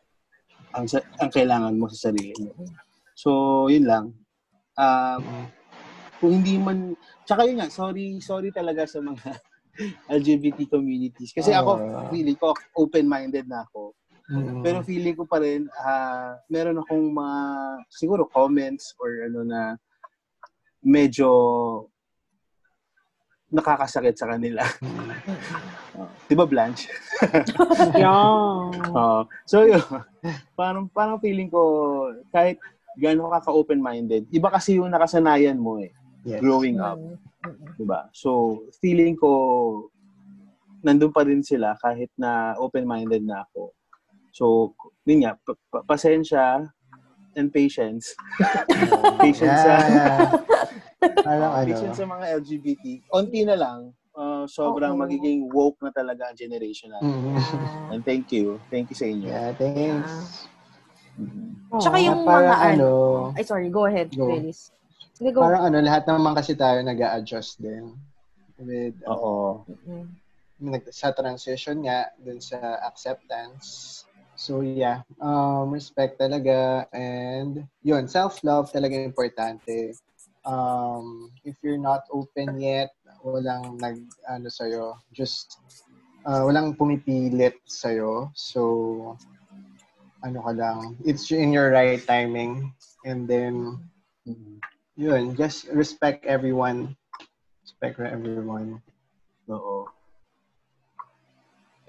ang, 0.73 0.85
sa- 0.89 1.05
ang 1.21 1.29
kailangan 1.29 1.77
mo 1.77 1.85
sa 1.87 2.09
sarili 2.09 2.33
mo. 2.41 2.65
So, 3.13 3.29
yun 3.69 3.85
lang. 3.85 4.05
Um, 4.73 5.21
kung 6.17 6.41
hindi 6.41 6.57
man, 6.57 6.97
tsaka 7.25 7.45
yun 7.45 7.61
nga, 7.61 7.69
sorry, 7.69 8.17
sorry 8.17 8.49
talaga 8.49 8.89
sa 8.89 8.97
mga 8.97 9.37
LGBT 10.19 10.65
communities. 10.67 11.29
Kasi 11.29 11.53
ako, 11.53 11.77
Ah. 11.77 12.09
feeling 12.09 12.35
ko, 12.35 12.57
open-minded 12.73 13.45
na 13.45 13.61
ako. 13.69 13.93
Mm. 14.29 14.61
Pero 14.61 14.77
feeling 14.85 15.15
ko 15.17 15.25
pa 15.25 15.41
rin, 15.41 15.65
ah, 15.81 16.37
meron 16.45 16.77
akong 16.77 17.09
mga, 17.09 17.37
siguro 17.89 18.29
comments 18.29 18.93
or 19.01 19.25
ano 19.27 19.41
na 19.41 19.75
medyo 20.81 21.27
nakakasakit 23.51 24.15
sa 24.15 24.31
kanila. 24.31 24.63
Oh, 25.99 26.07
Di 26.29 26.33
ba, 26.33 26.47
Blanche? 26.47 26.87
Yeah. 27.95 28.11
Oo. 28.95 29.27
so, 29.45 29.63
yun. 29.67 29.81
Parang, 30.55 30.87
parang 30.91 31.19
feeling 31.19 31.51
ko, 31.51 31.61
kahit 32.31 32.57
gano'n 32.95 33.31
ka 33.39 33.51
ka-open-minded, 33.51 34.27
iba 34.31 34.47
kasi 34.51 34.79
yung 34.79 34.91
nakasanayan 34.91 35.59
mo 35.59 35.79
eh, 35.79 35.91
Yes. 36.21 36.39
growing 36.43 36.77
up. 36.77 37.01
Mm-mm. 37.41 37.73
Diba? 37.75 38.07
So, 38.13 38.61
feeling 38.77 39.17
ko, 39.17 39.89
nandun 40.85 41.09
pa 41.13 41.25
rin 41.25 41.41
sila 41.41 41.73
kahit 41.81 42.09
na 42.17 42.53
open-minded 42.61 43.25
na 43.25 43.43
ako. 43.45 43.73
So, 44.31 44.73
yun 45.03 45.27
nga, 45.27 45.35
pa- 45.37 45.59
pa- 45.69 45.83
pasensya 45.85 46.71
and 47.35 47.51
patience. 47.51 48.15
patience 49.23 49.59
sa, 49.63 49.75
Yeah, 49.75 49.87
yeah. 49.87 50.19
Parang 51.23 51.51
ano. 51.55 51.67
patience 51.67 51.97
sa 51.97 52.05
mga 52.05 52.25
LGBT. 52.39 52.85
Onti 53.09 53.41
na 53.43 53.55
lang, 53.55 53.79
uh, 54.13 54.43
sobrang 54.45 54.95
Oo. 54.95 55.01
magiging 55.01 55.49
woke 55.49 55.79
na 55.81 55.91
talaga 55.91 56.29
ang 56.29 56.37
generation 56.37 56.91
natin. 56.91 57.11
Mm. 57.11 57.35
Ah. 57.35 57.91
And 57.95 58.01
thank 58.03 58.31
you. 58.31 58.59
Thank 58.69 58.91
you 58.91 58.97
sa 58.97 59.07
inyo. 59.07 59.27
Yeah, 59.27 59.51
thanks. 59.55 60.47
Mhm. 61.17 61.75
Tsaka 61.79 61.97
Oo, 61.99 62.05
yung 62.07 62.19
parang 62.23 62.47
mga 62.47 62.55
ano, 62.55 62.87
ano, 63.31 63.35
ay 63.35 63.43
sorry, 63.43 63.67
go 63.67 63.83
ahead, 63.87 64.07
Go. 64.11 64.27
Dennis. 64.27 64.71
Sige, 65.15 65.31
go. 65.31 65.43
parang 65.43 65.67
ano, 65.67 65.77
lahat 65.79 66.03
naman 66.07 66.35
kasi 66.35 66.55
tayo 66.55 66.79
nag 66.83 66.99
adjust 66.99 67.59
din. 67.59 67.95
With, 68.61 68.95
uh, 69.03 69.11
Oo. 69.11 69.65
Mm-mm. 69.67 70.03
nag- 70.61 70.91
sa 70.93 71.09
transition 71.09 71.81
nga, 71.81 72.13
dun 72.21 72.37
sa 72.37 72.59
acceptance. 72.85 74.03
So 74.41 74.65
yeah, 74.65 75.05
um, 75.21 75.69
respect 75.69 76.17
talaga 76.17 76.89
and 76.89 77.61
yun, 77.85 78.09
self-love 78.09 78.73
talaga 78.73 78.97
importante. 78.97 79.93
Um, 80.41 81.29
if 81.45 81.61
you're 81.61 81.77
not 81.77 82.09
open 82.09 82.57
yet, 82.57 82.89
walang 83.21 83.77
nag 83.77 84.01
ano 84.25 84.49
sa'yo, 84.49 84.97
just 85.13 85.61
uh, 86.25 86.41
walang 86.41 86.73
pumipilit 86.73 87.61
sa'yo. 87.69 88.33
So 88.33 89.13
ano 90.25 90.41
ka 90.41 90.57
lang, 90.57 90.97
it's 91.05 91.29
in 91.29 91.53
your 91.53 91.69
right 91.69 92.01
timing. 92.01 92.73
And 93.05 93.29
then 93.29 93.77
yun, 94.97 95.37
just 95.37 95.69
respect 95.69 96.25
everyone. 96.25 96.97
Respect 97.61 98.01
everyone. 98.01 98.81
Oo. 99.45 99.85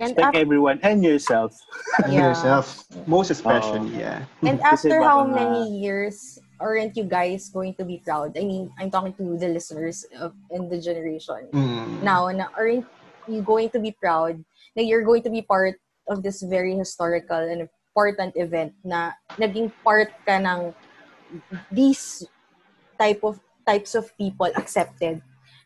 And 0.03 0.19
Respect 0.19 0.35
after, 0.35 0.43
everyone 0.43 0.83
and 0.83 0.99
yourself. 0.99 1.55
And 2.03 2.11
Yeah. 2.11 2.35
yourself. 2.35 2.83
Most 3.07 3.31
especially, 3.31 3.95
yeah. 3.95 4.27
and 4.43 4.59
after 4.67 4.99
how 4.99 5.23
many 5.23 5.79
years 5.79 6.43
aren't 6.59 6.99
you 6.99 7.07
guys 7.07 7.47
going 7.55 7.79
to 7.79 7.87
be 7.87 8.03
proud? 8.03 8.35
I 8.35 8.43
mean, 8.43 8.75
I'm 8.83 8.91
talking 8.91 9.15
to 9.15 9.39
the 9.39 9.47
listeners 9.47 10.03
of 10.19 10.35
in 10.51 10.67
the 10.67 10.83
generation. 10.83 11.47
Mm. 11.55 12.03
Now, 12.03 12.27
na, 12.35 12.51
aren't 12.59 12.87
you 13.31 13.47
going 13.47 13.71
to 13.71 13.79
be 13.79 13.95
proud 13.95 14.43
that 14.75 14.91
you're 14.91 15.07
going 15.07 15.23
to 15.23 15.31
be 15.31 15.43
part 15.43 15.79
of 16.11 16.27
this 16.27 16.43
very 16.43 16.75
historical 16.75 17.39
and 17.39 17.71
important 17.71 18.35
event 18.35 18.75
na 18.83 19.15
naging 19.39 19.71
part 19.87 20.11
ka 20.27 20.43
ng 20.43 20.75
these 21.71 22.27
type 22.99 23.23
of 23.23 23.39
types 23.63 23.95
of 23.95 24.11
people 24.19 24.51
accepted 24.59 25.23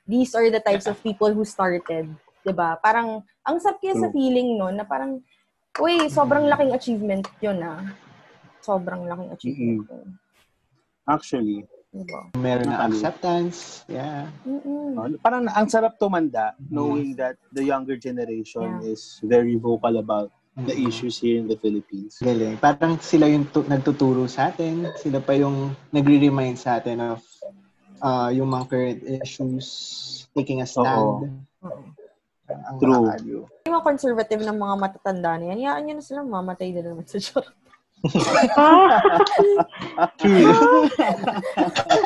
these 0.07 0.35
are 0.35 0.49
the 0.51 0.63
types 0.63 0.87
of 0.87 1.03
people 1.03 1.35
who 1.35 1.45
started. 1.45 2.15
'Di 2.47 2.55
ba 2.55 2.78
Parang, 2.78 3.27
ang 3.43 3.56
sarap 3.59 3.82
kaya 3.82 3.98
sa 3.98 4.09
feeling, 4.09 4.55
no, 4.55 4.70
na 4.70 4.86
parang, 4.86 5.18
uy, 5.77 6.06
sobrang 6.06 6.47
laking 6.47 6.70
achievement 6.70 7.27
yun, 7.43 7.59
ah. 7.59 7.82
Sobrang 8.62 9.02
laking 9.02 9.31
achievement 9.35 9.82
yun. 9.85 10.06
Actually, 11.05 11.66
Diba? 11.97 12.28
Meron 12.36 12.68
na 12.68 12.85
Ano? 12.85 12.93
acceptance. 12.93 13.81
Yeah. 13.89 14.28
Mm-mm. 14.44 14.93
no, 14.93 15.16
parang 15.16 15.48
ang 15.48 15.64
sarap 15.64 15.97
tumanda 15.97 16.52
knowing 16.68 17.16
that 17.16 17.40
the 17.48 17.64
younger 17.64 17.97
generation 17.97 18.85
Yeah. 18.85 18.93
is 18.93 19.16
very 19.24 19.56
vocal 19.56 19.97
about 19.97 20.28
the 20.59 20.77
issues 20.77 21.16
here 21.16 21.40
in 21.40 21.48
the 21.48 21.56
Philippines. 21.56 22.20
Galing. 22.20 22.60
Parang 22.60 23.01
sila 23.01 23.28
yung 23.28 23.48
tu- 23.48 23.64
nagtuturo 23.64 24.28
sa 24.28 24.52
atin. 24.52 24.93
Sila 25.01 25.24
pa 25.24 25.36
yung 25.36 25.73
nagre-remind 25.89 26.60
sa 26.60 26.77
atin 26.77 27.01
of 27.01 27.20
uh, 28.05 28.28
yung 28.28 28.48
mga 28.48 28.64
current 28.68 29.01
issues, 29.24 29.66
taking 30.36 30.60
a 30.60 30.68
stand. 30.68 31.32
Oo. 31.64 31.81
Oo. 32.47 32.62
Ang 32.66 32.77
True. 32.78 32.93
nakakaliw. 32.94 33.40
Yung 33.66 33.74
mga 33.74 33.86
conservative 33.86 34.43
ng 34.47 34.59
mga 34.59 34.74
matatanda 34.78 35.31
na 35.39 35.44
yan, 35.51 35.59
hayaan 35.62 35.82
nyo 35.82 35.94
na 35.98 36.05
sila 36.05 36.20
mamatay 36.23 36.68
din 36.70 36.86
naman 36.86 37.06
sa 37.06 37.18
char. 37.18 37.47
Ah, 38.56 40.12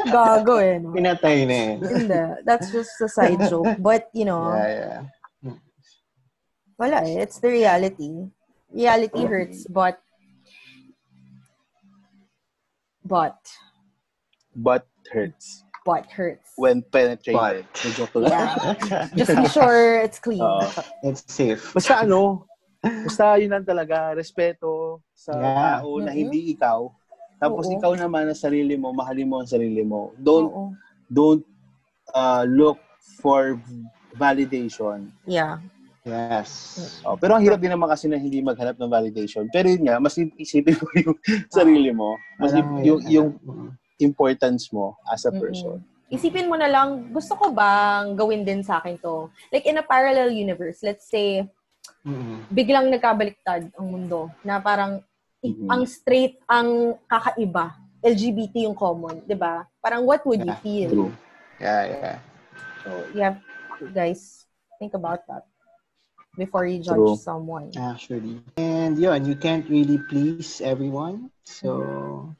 Gago 0.06 0.56
eh, 0.62 0.78
no? 0.78 0.94
Pinatay 0.94 1.44
na 1.44 1.56
eh. 1.56 1.72
Hindi. 1.82 2.22
That's 2.46 2.70
just 2.72 2.94
a 3.02 3.08
side 3.10 3.42
joke. 3.50 3.76
But, 3.82 4.08
you 4.14 4.24
know, 4.24 4.48
Yeah, 4.54 5.04
yeah. 5.44 5.58
wala 6.78 7.04
eh. 7.04 7.20
It's 7.26 7.42
the 7.42 7.50
reality. 7.52 8.30
Reality 8.70 9.20
hurts, 9.26 9.66
but, 9.68 9.98
but, 13.04 13.36
But 14.54 14.86
hurts 15.10 15.64
but 15.90 16.06
hurts. 16.06 16.54
when 16.54 16.86
penetrated. 16.86 17.34
But. 17.34 17.66
Medyo. 17.82 18.06
Yeah. 18.22 19.10
Just 19.18 19.34
be 19.34 19.48
sure 19.50 19.98
it's 20.06 20.22
clean. 20.22 20.38
Oo. 20.38 20.62
It's 21.02 21.26
safe. 21.26 21.74
Basta 21.74 22.06
ano, 22.06 22.46
basta 22.78 23.34
yun 23.42 23.50
lang 23.50 23.66
talaga, 23.66 24.14
respeto 24.14 25.02
sa 25.10 25.34
Yeah. 25.34 25.82
tao 25.82 25.98
na 25.98 26.14
Mhm. 26.14 26.16
hindi 26.16 26.54
ikaw. 26.54 26.86
Tapos 27.42 27.66
Oo. 27.66 27.74
ikaw 27.74 27.92
naman 27.98 28.30
na 28.30 28.36
sarili 28.38 28.78
mo, 28.78 28.94
mahalin 28.94 29.26
mo 29.26 29.42
ang 29.42 29.50
sarili 29.50 29.82
mo. 29.82 30.14
Don't 30.14 30.46
Oo. 30.46 30.64
don't 31.10 31.42
uh, 32.14 32.46
look 32.46 32.78
for 33.18 33.58
validation. 34.14 35.10
Yeah. 35.26 35.58
Yes. 36.00 36.48
Oh, 37.04 37.12
pero 37.14 37.36
ang 37.36 37.44
hirap 37.44 37.60
din 37.60 37.68
naman 37.70 37.84
kasi 37.86 38.08
na 38.08 38.16
hindi 38.16 38.40
maghanap 38.40 38.76
ng 38.76 38.88
validation. 38.88 39.44
Pero 39.48 39.68
yun 39.68 39.84
nga, 39.84 40.00
mas 40.00 40.16
isipin 40.16 40.72
mo 40.74 40.88
yung 41.04 41.16
sarili 41.52 41.92
mo. 41.92 42.16
Mas 42.36 42.56
Alam 42.56 42.80
yung, 42.80 43.00
yun. 43.04 43.10
yung 43.10 43.28
Mm. 43.40 43.68
Importance 44.01 44.72
mo 44.72 44.97
as 45.09 45.24
a 45.24 45.32
person. 45.32 45.81
Isipin 46.10 46.51
mo 46.51 46.59
na 46.59 46.66
lang, 46.66 47.06
gusto 47.14 47.39
ko 47.39 47.55
bang 47.55 48.18
gawin 48.18 48.43
din 48.43 48.66
sa 48.66 48.82
akin 48.82 48.98
to? 48.98 49.31
Like 49.55 49.64
in 49.64 49.78
a 49.78 49.85
parallel 49.86 50.35
universe, 50.35 50.82
let's 50.82 51.06
say, 51.06 51.47
Mm. 52.01 52.48
biglang 52.48 52.89
nagkabaliktad 52.89 53.68
ang 53.77 53.86
mundo 53.93 54.32
na 54.40 54.56
parang 54.56 55.05
Mhm. 55.44 55.68
ang 55.68 55.82
straight 55.85 56.40
ang 56.48 56.97
kakaiba. 57.05 57.77
LGBT 58.01 58.64
yung 58.64 58.72
common, 58.72 59.20
'di 59.28 59.36
ba? 59.36 59.68
Parang 59.85 60.09
what 60.09 60.24
would 60.24 60.40
you 60.40 60.48
Yeah, 60.48 60.64
feel? 60.64 60.90
True. 60.90 61.12
Yeah, 61.60 61.82
yeah. 61.85 62.16
So, 62.81 62.89
you 63.12 63.20
have 63.20 63.36
guys 63.93 64.48
think 64.81 64.97
about 64.97 65.28
that 65.28 65.44
before 66.40 66.64
you 66.64 66.81
judge 66.81 66.97
True. 66.97 67.20
someone. 67.20 67.68
Actually. 67.77 68.40
And 68.56 68.97
yun, 68.97 69.28
you 69.28 69.36
can't 69.36 69.68
really 69.68 70.01
please 70.09 70.64
everyone. 70.64 71.28
So, 71.44 72.32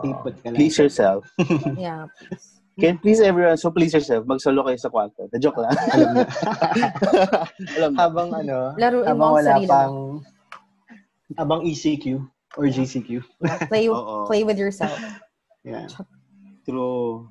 put 0.00 0.34
ka 0.42 0.48
lang. 0.50 0.58
Please 0.58 0.76
yourself. 0.78 1.28
Yeah. 1.78 2.06
please. 2.18 2.54
Can't 2.74 2.98
please 2.98 3.22
everyone, 3.22 3.54
so 3.54 3.70
please 3.70 3.94
yourself. 3.94 4.26
Mag-solo 4.26 4.66
kayo 4.66 4.74
sa 4.74 4.90
kwarto. 4.90 5.30
The 5.30 5.38
joke 5.38 5.62
lang. 5.62 5.78
Alam 5.94 6.08
mo. 6.10 6.22
Alam 7.78 7.90
mo. 7.94 7.98
habang 8.02 8.28
ano, 8.34 8.56
Laruin 8.74 9.06
habang 9.06 9.30
wala 9.30 9.50
sarili 9.54 9.70
pang, 9.70 9.94
habang 11.38 11.60
ECQ 11.62 12.18
or 12.58 12.66
GCQ. 12.66 13.22
Play 13.70 13.86
Oo. 13.86 14.26
play 14.26 14.42
with 14.42 14.58
yourself. 14.58 14.98
Yeah. 15.62 15.86
True. 16.66 17.30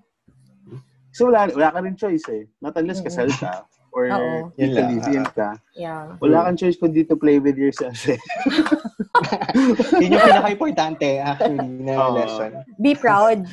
Kasi 1.11 1.21
wala, 1.27 1.51
wala 1.51 1.69
ka 1.75 1.79
rin 1.83 1.95
choice 1.99 2.23
eh. 2.31 2.47
Not 2.63 2.79
unless 2.79 3.03
kasal 3.03 3.27
ka 3.35 3.67
or 3.93 4.09
Oo. 4.09 4.49
Yun 4.57 4.69
lang. 4.73 5.29
ka. 5.31 5.55
Yeah. 5.77 6.17
Wala 6.17 6.49
kang 6.49 6.57
choice 6.57 6.77
kundi 6.77 7.05
to 7.05 7.15
play 7.15 7.37
with 7.37 7.55
yourself 7.55 7.95
eh. 8.09 8.17
Yun 10.01 10.17
yung 10.17 10.25
pinaka-importante 10.25 11.21
actually 11.21 11.85
na 11.85 11.93
Oo. 12.01 12.17
lesson. 12.17 12.51
Be 12.81 12.97
proud. 12.97 13.45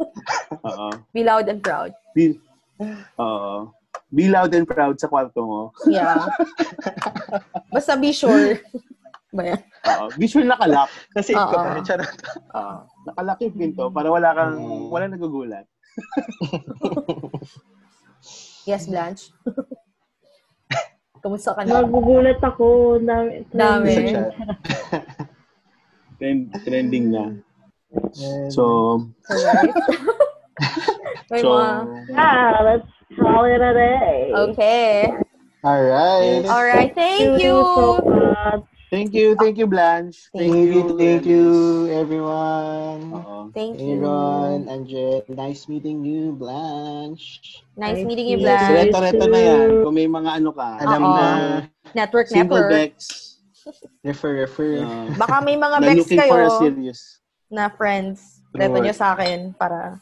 Oo. 0.68 0.88
Be 1.16 1.24
loud 1.24 1.48
and 1.48 1.64
proud. 1.64 1.96
Be, 2.12 2.36
oo. 3.20 3.72
Be 4.12 4.28
loud 4.28 4.52
and 4.52 4.68
proud 4.68 5.00
sa 5.00 5.08
kwarto 5.08 5.40
mo. 5.44 5.60
Yeah. 5.88 6.28
Basta 7.72 7.96
be 7.96 8.12
sure. 8.12 8.60
Ba 9.32 9.56
yan? 9.56 9.60
Oo. 9.88 10.06
Be 10.16 10.24
sure 10.28 10.44
nakalak. 10.44 10.88
Kasi 11.12 11.32
Oo. 11.32 11.40
ikaw 11.44 11.60
pa, 11.64 11.80
charot. 11.84 12.12
Oo. 12.56 12.76
Nakalak 13.08 13.38
yung 13.44 13.56
pinto 13.56 13.84
para 13.88 14.08
wala 14.08 14.28
kang, 14.36 14.56
Mm. 14.60 14.88
wala 14.92 15.04
nagugulat. 15.08 15.64
Yes, 18.68 18.84
Blanche. 18.84 19.32
Kamusta 21.24 21.56
ka 21.56 21.64
na? 21.64 21.80
Nagugulat 21.80 22.36
ako. 22.44 23.00
Dami. 23.00 23.48
Dami. 23.48 23.96
Trend, 26.20 26.52
trending 26.68 27.08
na. 27.08 27.32
So, 28.52 29.08
Alright. 29.32 29.72
May 31.32 31.40
so. 31.40 31.56
Ah, 32.12 32.60
let's 32.60 32.92
call 33.16 33.48
it 33.48 33.56
a 33.56 33.72
day. 33.72 34.36
Okay. 34.52 35.16
Alright. 35.64 36.44
Alright, 36.44 36.92
thank 36.92 37.40
you. 37.40 37.64
so 37.64 38.04
much. 38.04 38.77
Thank 38.90 39.12
you, 39.12 39.34
thank 39.34 39.56
you, 39.56 39.66
Blanche. 39.66 40.28
Thank 40.32 40.52
Thank 40.52 40.68
you, 40.68 40.82
thank 40.94 41.22
you, 41.24 41.44
everyone. 41.90 43.00
Oo. 43.12 43.36
Thank 43.50 43.78
you. 43.78 44.00
Aaron, 44.00 44.68
Angel, 44.68 45.24
nice 45.28 45.66
meeting 45.66 46.04
you, 46.04 46.32
Blanche. 46.32 47.40
Nice 47.74 48.00
Thank 48.00 48.06
meeting 48.06 48.26
you, 48.28 48.36
you. 48.36 48.44
Yes, 48.44 48.60
Blanche. 48.60 48.76
reto-reto 48.88 49.24
na 49.26 49.40
yan. 49.40 49.68
Kung 49.82 49.94
may 49.94 50.08
mga 50.08 50.30
ano 50.36 50.50
ka, 50.50 50.68
Alam 50.78 51.00
Oo. 51.02 51.14
na, 51.14 51.26
Network 51.90 52.26
single 52.28 52.44
network. 52.60 52.70
Bex, 52.70 52.94
refer, 54.06 54.32
refer. 54.42 54.72
uh, 54.80 55.08
Baka 55.16 55.40
may 55.40 55.56
mga 55.56 55.76
na 55.78 55.86
bex 55.86 55.96
looking 55.98 56.20
for 56.24 56.38
a 56.38 56.48
kayo 56.48 56.58
serious. 56.58 57.00
na 57.48 57.68
friends. 57.68 58.40
Reto 58.48 58.80
nyo 58.80 58.92
sa 58.92 59.12
akin 59.12 59.52
para 59.54 60.00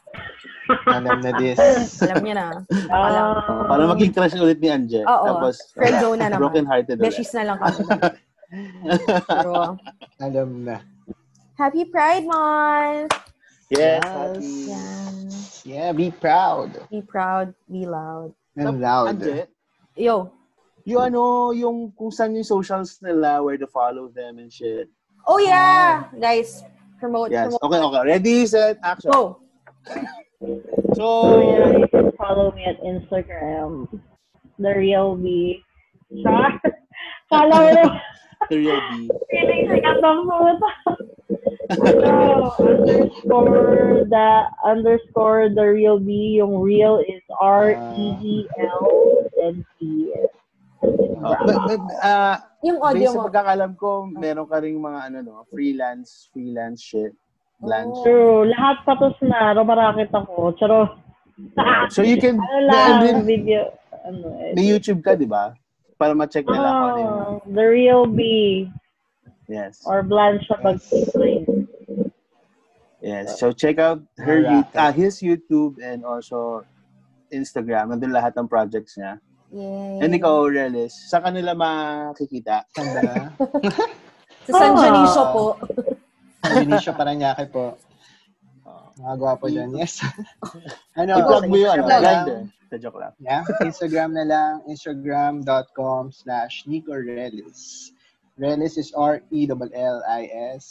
Alam 0.87 1.19
na 1.19 1.31
this. 1.35 1.59
alam 2.03 2.23
nyo 2.23 2.35
na. 2.35 2.47
Ah, 2.91 3.67
Para 3.67 3.87
maging 3.87 4.11
crush 4.11 4.35
ulit 4.35 4.59
ni 4.59 4.67
Anje. 4.67 5.03
Oo. 5.03 5.25
Tapos, 5.25 5.59
Friend 5.71 5.95
zone 5.99 6.19
na 6.19 6.27
naman. 6.31 6.43
broken 6.43 6.67
hearted. 6.67 6.99
Beshies 6.99 7.31
na 7.35 7.55
lang 7.55 7.59
kami. 7.59 7.83
Pero, 9.27 9.77
Alam 10.21 10.65
na. 10.65 10.79
Happy 11.57 11.85
Pride 11.89 12.27
Month! 12.29 13.13
Yes. 13.73 13.99
Yes. 13.99 14.05
happy. 14.07 15.71
Yeah, 15.73 15.91
be 15.91 16.15
proud. 16.15 16.71
Be 16.87 17.03
proud, 17.03 17.51
be 17.67 17.83
loud. 17.83 18.31
And 18.55 18.79
loud. 18.79 19.19
Anje, 19.19 19.51
Yo. 19.99 20.31
yung 20.87 21.03
ano, 21.11 21.51
yung 21.51 21.91
kung 21.99 22.15
saan 22.15 22.39
yung 22.39 22.47
socials 22.47 23.03
nila, 23.03 23.43
where 23.43 23.59
to 23.59 23.67
follow 23.67 24.07
them 24.07 24.39
and 24.39 24.53
shit. 24.53 24.87
Oh 25.27 25.43
yeah! 25.43 26.07
Ah. 26.07 26.15
Guys, 26.15 26.63
promote, 27.03 27.35
Yes. 27.35 27.51
promote. 27.51 27.63
Okay, 27.67 27.81
okay. 27.83 28.03
Ready, 28.07 28.37
set, 28.47 28.79
action. 28.87 29.11
Go! 29.11 29.43
So, 30.95 30.95
So 30.95 31.07
yeah, 31.43 31.83
you 31.83 31.89
can 31.91 32.15
follow 32.15 32.55
me 32.55 32.63
at 32.71 32.79
Instagram. 32.87 33.91
The 34.63 34.73
real 34.79 35.19
B. 35.19 35.59
Char. 36.23 36.63
Kala 37.27 37.55
mo 37.59 37.71
na, 37.75 37.85
the 38.51 38.57
real 38.61 38.81
B. 38.93 39.11
feeling 39.31 39.63
sikat 39.71 39.97
ng 40.01 40.21
puta. 40.29 40.71
Underscore 42.57 44.07
the 44.07 44.29
underscore 44.63 45.51
the 45.51 45.67
real 45.67 45.99
B. 45.99 46.39
Yung 46.39 46.63
real 46.63 47.03
is 47.03 47.23
R 47.43 47.75
E 47.99 48.07
E 48.23 48.37
L 48.61 48.87
and 49.43 49.67
T. 49.79 50.13
Uh, 50.87 51.35
but, 51.43 51.59
but, 51.67 51.83
uh, 52.05 52.37
Yung 52.63 52.79
audio 52.79 53.11
based 53.11 53.17
sa 53.17 53.23
mo. 53.23 53.27
pagkakalam 53.27 53.73
ko, 53.75 54.07
meron 54.07 54.47
ka 54.47 54.63
ring 54.63 54.79
mga 54.79 55.11
ano, 55.11 55.19
no, 55.25 55.43
freelance, 55.51 56.31
freelance 56.31 56.83
shit. 56.83 57.11
Blanche. 57.61 57.97
Oh. 57.97 58.05
True. 58.05 58.37
Lahat 58.53 58.85
patos 58.85 59.17
na. 59.25 59.57
Rumarakit 59.57 60.13
ako. 60.13 60.53
Charo. 60.61 61.01
So 61.93 62.05
you 62.05 62.21
can, 62.21 62.37
Ano 62.37 62.59
lang, 62.69 63.01
then, 63.05 63.19
video. 63.25 63.73
Ano, 64.05 64.33
eh. 64.41 64.53
may 64.57 64.69
YouTube 64.69 65.01
ka, 65.01 65.17
di 65.17 65.29
ba? 65.29 65.57
Para 65.97 66.13
ma-check 66.13 66.45
nila 66.45 66.69
kung 66.69 66.87
ano 66.87 66.99
yung, 67.01 67.17
Ah, 67.17 67.37
the 67.49 67.65
real 67.65 68.05
B. 68.05 68.21
yes. 69.49 69.81
Or 69.89 70.05
Blanche 70.05 70.45
pag-sign. 70.61 71.65
Yes. 73.01 73.39
So 73.39 73.53
check 73.53 73.79
out 73.79 74.03
her 74.19 74.43
Alright. 74.45 74.67
you- 74.67 74.77
ah, 74.77 74.91
his 74.91 75.21
YouTube 75.21 75.79
and 75.79 76.03
also 76.03 76.65
Instagram. 77.31 77.93
Nandun 77.93 78.13
lahat 78.13 78.35
ng 78.35 78.49
projects 78.49 78.99
niya. 78.99 79.21
Yay. 79.55 80.03
And 80.03 80.11
ikaw, 80.11 80.51
Relis, 80.51 80.93
sa 81.07 81.23
kanila 81.23 81.55
makikita? 81.55 82.67
Sanda. 82.75 83.31
Sa 84.47 84.53
San 84.53 84.75
Ah. 84.75 84.79
Dionisio 84.79 85.25
po. 85.31 85.45
Benicio 86.57 86.93
Paranaque 86.95 87.47
po. 87.51 87.75
Mga 88.97 89.15
gwapo 89.19 89.45
dyan. 89.47 89.71
Yes. 89.75 89.99
ano, 90.99 91.13
I-plug 91.19 91.47
mo 91.47 91.57
yun, 91.59 91.79
ano, 91.79 91.83
Plug. 91.85 92.27
Sa 92.67 92.77
joke 92.83 92.99
lang. 92.99 93.15
Yeah, 93.23 93.47
Instagram 93.63 94.19
na 94.19 94.25
lang, 94.27 94.53
instagram.com 94.67 96.11
slash 96.11 96.67
Nico 96.67 96.95
Relis. 96.99 97.93
Relis 98.37 98.77
is 98.77 98.91
R-E-L-L-I-S. 98.93 100.65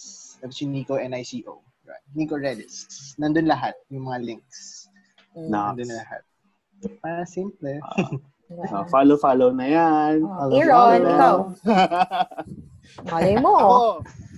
Tapos 0.43 0.57
yung 0.61 0.72
Nico, 0.76 0.99
N-I-C-O. 0.99 1.55
Right. 1.85 2.05
Nico 2.13 2.35
Relis. 2.35 3.15
Nandun 3.17 3.47
lahat, 3.47 3.73
yung 3.89 4.11
mga 4.11 4.19
links. 4.22 4.89
Mm. 5.34 5.49
Nandun 5.49 5.88
na 5.89 5.97
lahat. 6.03 6.22
Para 7.01 7.23
simple. 7.26 7.80
Ah, 7.81 8.85
follow, 8.93 9.17
follow 9.17 9.49
na 9.55 9.65
yan. 9.65 10.22
Oh, 10.22 10.51
Follow, 10.51 10.55
Aaron, 10.59 11.01
follow. 11.01 11.09
ikaw. 11.09 11.35
Malay 13.09 13.35
mo. 13.41 13.53
Ako, 13.57 13.81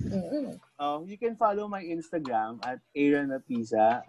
Mm-mm. 0.07 0.47
um, 0.79 0.99
you 1.03 1.19
can 1.19 1.35
follow 1.35 1.67
my 1.67 1.84
Instagram 1.84 2.63
at 2.63 2.79
Aaron 2.95 3.35
Apisa. 3.35 4.03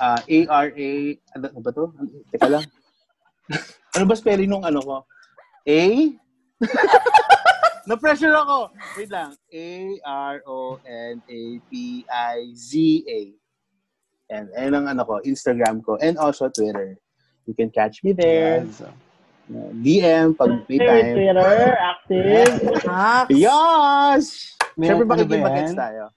Uh, 0.00 0.16
A-R-A, 0.24 1.20
ano 1.36 1.44
ano 1.52 1.60
ba 1.60 1.70
to? 1.76 1.92
Teka 2.32 2.48
lang. 2.48 2.64
ano 4.00 4.04
ba 4.08 4.16
spelling 4.16 4.48
nung 4.48 4.64
ano 4.64 4.80
ko? 4.80 5.04
A? 5.68 5.82
Na-pressure 7.90 8.32
ako. 8.32 8.72
Wait 8.96 9.12
lang. 9.12 9.36
A-R-O-N-A-P-I-Z-A. 9.52 10.80
And, 14.30 14.46
and 14.54 14.72
ang 14.78 14.86
ano 14.88 15.02
ko, 15.04 15.20
Instagram 15.26 15.82
ko. 15.84 15.98
And 15.98 16.16
also 16.16 16.48
Twitter. 16.48 16.96
You 17.44 17.52
can 17.52 17.68
catch 17.68 18.00
me 18.06 18.14
there. 18.14 18.62
Yes. 18.62 18.80
DM 19.50 20.38
pag 20.38 20.62
may 20.70 20.78
time. 20.78 21.10
Twitter, 21.18 21.74
active. 21.74 22.22
Yes! 23.34 24.54
May- 24.78 24.86
Siyempre 24.86 25.04
ano 25.04 25.10
ba 25.10 25.18
makikipag-gets 25.18 25.74
tayo. 25.74 26.14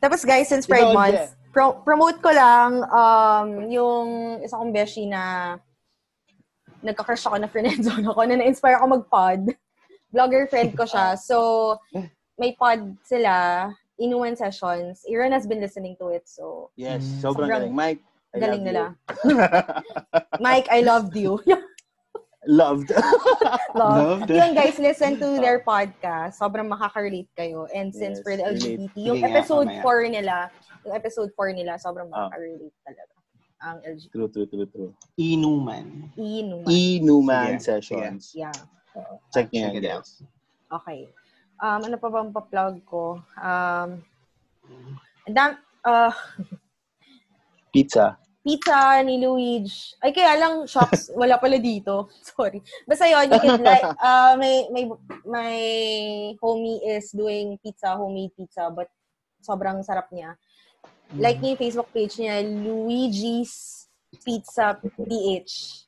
Tapos 0.00 0.20
guys, 0.24 0.48
since 0.52 0.68
Pride 0.68 0.92
Month. 0.92 1.39
Pro- 1.50 1.78
promote 1.80 2.18
ko 2.18 2.30
lang 2.30 2.82
um, 2.84 3.48
yung 3.68 4.08
isa 4.40 4.56
kong 4.56 4.70
beshi 4.70 5.04
na 5.04 5.56
nagka-crush 6.80 7.26
ako 7.26 7.36
na 7.36 7.46
friendzone 7.46 8.06
ako 8.10 8.20
na 8.24 8.36
na-inspire 8.36 8.76
ako 8.76 8.86
mag-pod. 8.98 9.40
Vlogger 10.10 10.48
friend 10.48 10.74
ko 10.74 10.82
siya. 10.84 11.14
So, 11.14 11.76
may 12.34 12.56
pod 12.56 12.96
sila, 13.04 13.68
Inuman 13.94 14.34
Sessions. 14.34 15.04
Aaron 15.06 15.30
has 15.30 15.46
been 15.46 15.60
listening 15.60 15.94
to 16.00 16.08
it. 16.08 16.24
So, 16.26 16.72
Yes, 16.74 17.04
Mm. 17.04 17.20
sobrang 17.20 17.46
Sobrang 17.46 17.50
galing. 17.68 17.74
Mike, 17.76 18.02
I 18.32 18.38
galing 18.38 18.62
love 18.62 18.66
nila. 18.66 18.84
you. 19.22 19.36
Mike, 20.42 20.68
I 20.70 20.80
loved 20.80 21.14
you. 21.14 21.38
Loved. 22.48 22.88
Love. 23.76 24.24
Loved. 24.24 24.30
Yun 24.32 24.56
guys, 24.56 24.80
listen 24.80 25.20
to 25.20 25.36
their 25.36 25.60
podcast. 25.60 26.40
Sobrang 26.40 26.64
makaka-relate 26.66 27.28
kayo. 27.36 27.68
And 27.68 27.92
since 27.92 28.16
Yes, 28.16 28.24
for 28.24 28.32
the 28.32 28.48
relate. 28.48 28.80
LGBT, 28.88 28.94
yung 28.96 29.16
Sige 29.20 29.20
nga, 29.20 29.30
episode 29.36 29.68
mamaya. 29.68 29.84
4 29.84 30.08
nila, 30.08 30.36
yung 30.84 30.94
episode 30.94 31.30
4 31.34 31.52
nila, 31.52 31.76
sobrang 31.76 32.08
Ah. 32.08 32.28
makaka-relate 32.28 32.76
talaga. 32.82 33.14
Ang 33.60 33.76
LGBT. 33.84 34.12
true, 34.16 34.28
true, 34.32 34.48
true, 34.48 34.68
true. 34.72 34.90
Inuman. 35.14 36.08
Inuman. 36.16 36.64
E-Numan 36.64 37.50
Sige, 37.60 37.64
Sessions. 37.84 38.32
Yeah. 38.32 38.56
Check 39.30 39.52
niyo 39.52 39.68
Check 39.68 39.76
yan, 39.76 39.84
it 39.84 39.86
out. 39.86 40.02
guys. 40.02 40.24
Okay. 40.70 41.00
Um, 41.60 41.80
ano 41.84 41.96
pa 42.00 42.08
bang 42.08 42.32
pa-plug 42.32 42.74
ko? 42.88 43.20
Um, 43.36 44.00
dam, 45.28 45.60
uh, 45.84 46.08
Pizza. 47.72 48.16
pizza 48.40 48.98
ni 49.04 49.20
Luigi. 49.20 49.92
Ay, 50.00 50.16
kaya 50.16 50.40
lang, 50.40 50.64
shocks, 50.64 51.12
wala 51.20 51.36
pala 51.36 51.60
dito. 51.60 52.08
Sorry. 52.24 52.64
Basta 52.88 53.04
yun, 53.04 53.28
you 53.28 53.36
can 53.38 53.60
like, 53.60 53.84
uh, 54.00 54.32
may, 54.40 54.64
may, 54.72 54.88
my 55.28 55.52
homie 56.40 56.80
is 56.88 57.12
doing 57.12 57.60
pizza, 57.60 57.92
homemade 57.92 58.32
pizza, 58.32 58.72
but 58.72 58.88
sobrang 59.44 59.84
sarap 59.84 60.08
niya. 60.08 60.34
Like 61.16 61.42
niya 61.42 61.56
yung 61.56 61.62
Facebook 61.62 61.90
page 61.90 62.14
niya, 62.22 62.42
Luigi's 62.44 63.86
Pizza 64.22 64.78
PH. 64.78 65.86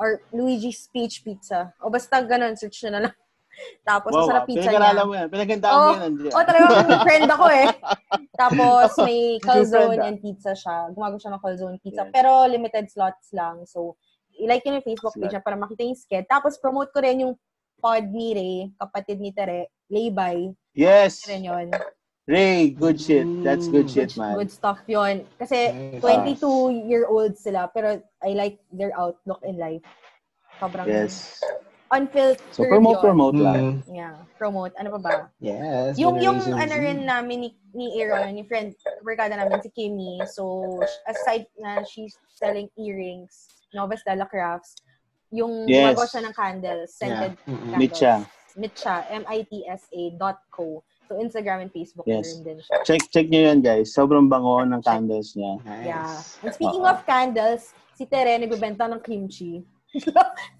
Or 0.00 0.22
Luigi's 0.32 0.88
Peach 0.88 1.20
Pizza. 1.20 1.74
O 1.82 1.90
basta 1.90 2.22
ganun, 2.24 2.56
search 2.56 2.88
na 2.88 3.04
lang. 3.10 3.14
Tapos, 3.88 4.14
Wow, 4.14 4.24
masarap 4.24 4.44
wow. 4.46 4.48
pizza 4.48 4.70
niya. 4.72 5.04
mo 5.04 5.12
yan. 5.12 5.28
Pinagandaan 5.28 5.72
mo 5.74 5.80
Oh, 5.84 5.92
yan, 5.92 6.02
Andrea. 6.08 6.32
Oh, 6.32 6.44
talagang 6.48 7.02
friend 7.04 7.28
ako 7.28 7.46
eh. 7.52 7.68
Tapos, 8.40 8.88
may 9.04 9.20
calzone 9.44 10.00
and 10.00 10.18
pizza 10.24 10.56
siya. 10.56 10.88
Gumagawa 10.96 11.20
siya 11.20 11.32
ng 11.36 11.42
calzone 11.44 11.76
pizza. 11.84 12.08
Yes. 12.08 12.12
Pero 12.16 12.30
limited 12.48 12.88
slots 12.88 13.28
lang. 13.36 13.68
So, 13.68 14.00
i-like 14.40 14.64
yun 14.64 14.80
yung 14.80 14.86
Facebook 14.88 15.12
page 15.12 15.28
Slot. 15.28 15.32
niya 15.36 15.44
para 15.44 15.60
makita 15.60 15.84
yung 15.84 15.98
sked. 15.98 16.24
Tapos, 16.24 16.56
promote 16.56 16.88
ko 16.96 17.04
rin 17.04 17.28
yung 17.28 17.34
pod 17.76 18.08
ni 18.08 18.32
Ray, 18.32 18.56
kapatid 18.80 19.20
ni 19.20 19.36
Tere, 19.36 19.68
Laybay. 19.92 20.56
Yes. 20.72 21.28
Rin 21.28 21.44
yun. 21.44 21.68
Ray, 22.30 22.70
good 22.70 23.02
shit. 23.02 23.26
That's 23.42 23.66
good 23.66 23.90
shit, 23.90 24.14
Good, 24.14 24.22
man. 24.22 24.34
good 24.38 24.52
stuff 24.54 24.78
yun. 24.86 25.26
Kasi, 25.34 25.98
Nice. 25.98 26.38
22-year-old 26.38 27.34
sila. 27.34 27.66
Pero, 27.74 27.98
I 28.22 28.38
like 28.38 28.62
their 28.70 28.94
outlook 28.94 29.42
in 29.42 29.58
life. 29.58 29.82
Sobrang 30.62 30.86
Yes. 30.86 31.42
unfiltered 31.90 32.38
So, 32.54 32.62
promote, 32.70 33.02
yun. 33.02 33.02
promote 33.02 33.34
lang. 33.34 33.64
Mm. 33.82 33.90
Yeah, 33.90 34.14
promote. 34.38 34.70
Ano 34.78 34.94
pa 34.94 35.00
ba? 35.02 35.14
Yes. 35.42 35.98
Yung 35.98 36.22
yung 36.22 36.38
Generation 36.38 36.62
ano 36.62 36.74
Z. 36.78 36.84
rin 36.86 36.98
namin 37.02 37.36
ni, 37.42 37.48
ni 37.74 37.86
Aaron, 37.98 38.30
ni 38.30 38.46
friend, 38.46 38.78
barkada 39.02 39.34
namin 39.34 39.58
si 39.58 39.74
Kimmy. 39.74 40.22
So, 40.30 40.78
aside 41.10 41.50
na 41.58 41.82
she's 41.82 42.14
selling 42.30 42.70
earrings, 42.78 43.50
Novas 43.74 44.06
Della 44.06 44.30
Crafts, 44.30 44.78
yung 45.34 45.66
Yes. 45.66 45.98
gumagawa 45.98 46.06
siya 46.06 46.22
ng 46.30 46.34
candles, 46.38 46.88
scented 46.94 47.34
Yeah. 47.34 47.50
Mm-mm. 47.50 47.58
candles. 47.74 47.80
Mitcha. 47.82 48.14
Mitcha, 48.54 48.94
M-I-T-S-A 49.10 50.14
dot 50.14 50.38
co. 50.54 50.86
So, 51.10 51.18
Instagram 51.18 51.66
and 51.66 51.70
Facebook 51.74 52.06
Yes. 52.06 52.38
meron 52.38 52.46
din 52.46 52.58
siya. 52.62 52.86
Check 52.86 53.02
check 53.10 53.26
niyo 53.26 53.50
yan, 53.50 53.58
guys. 53.66 53.90
Sobrang 53.90 54.30
bango 54.30 54.62
ng 54.62 54.78
candles 54.78 55.34
niya. 55.34 55.58
Nice. 55.66 55.82
Yeah. 55.90 56.46
And 56.46 56.52
speaking 56.54 56.86
Oo. 56.86 56.92
of 56.94 57.02
candles, 57.02 57.74
si 57.98 58.06
Tere 58.06 58.38
nagbebenta 58.38 58.86
ng 58.86 59.02
kimchi. 59.02 59.66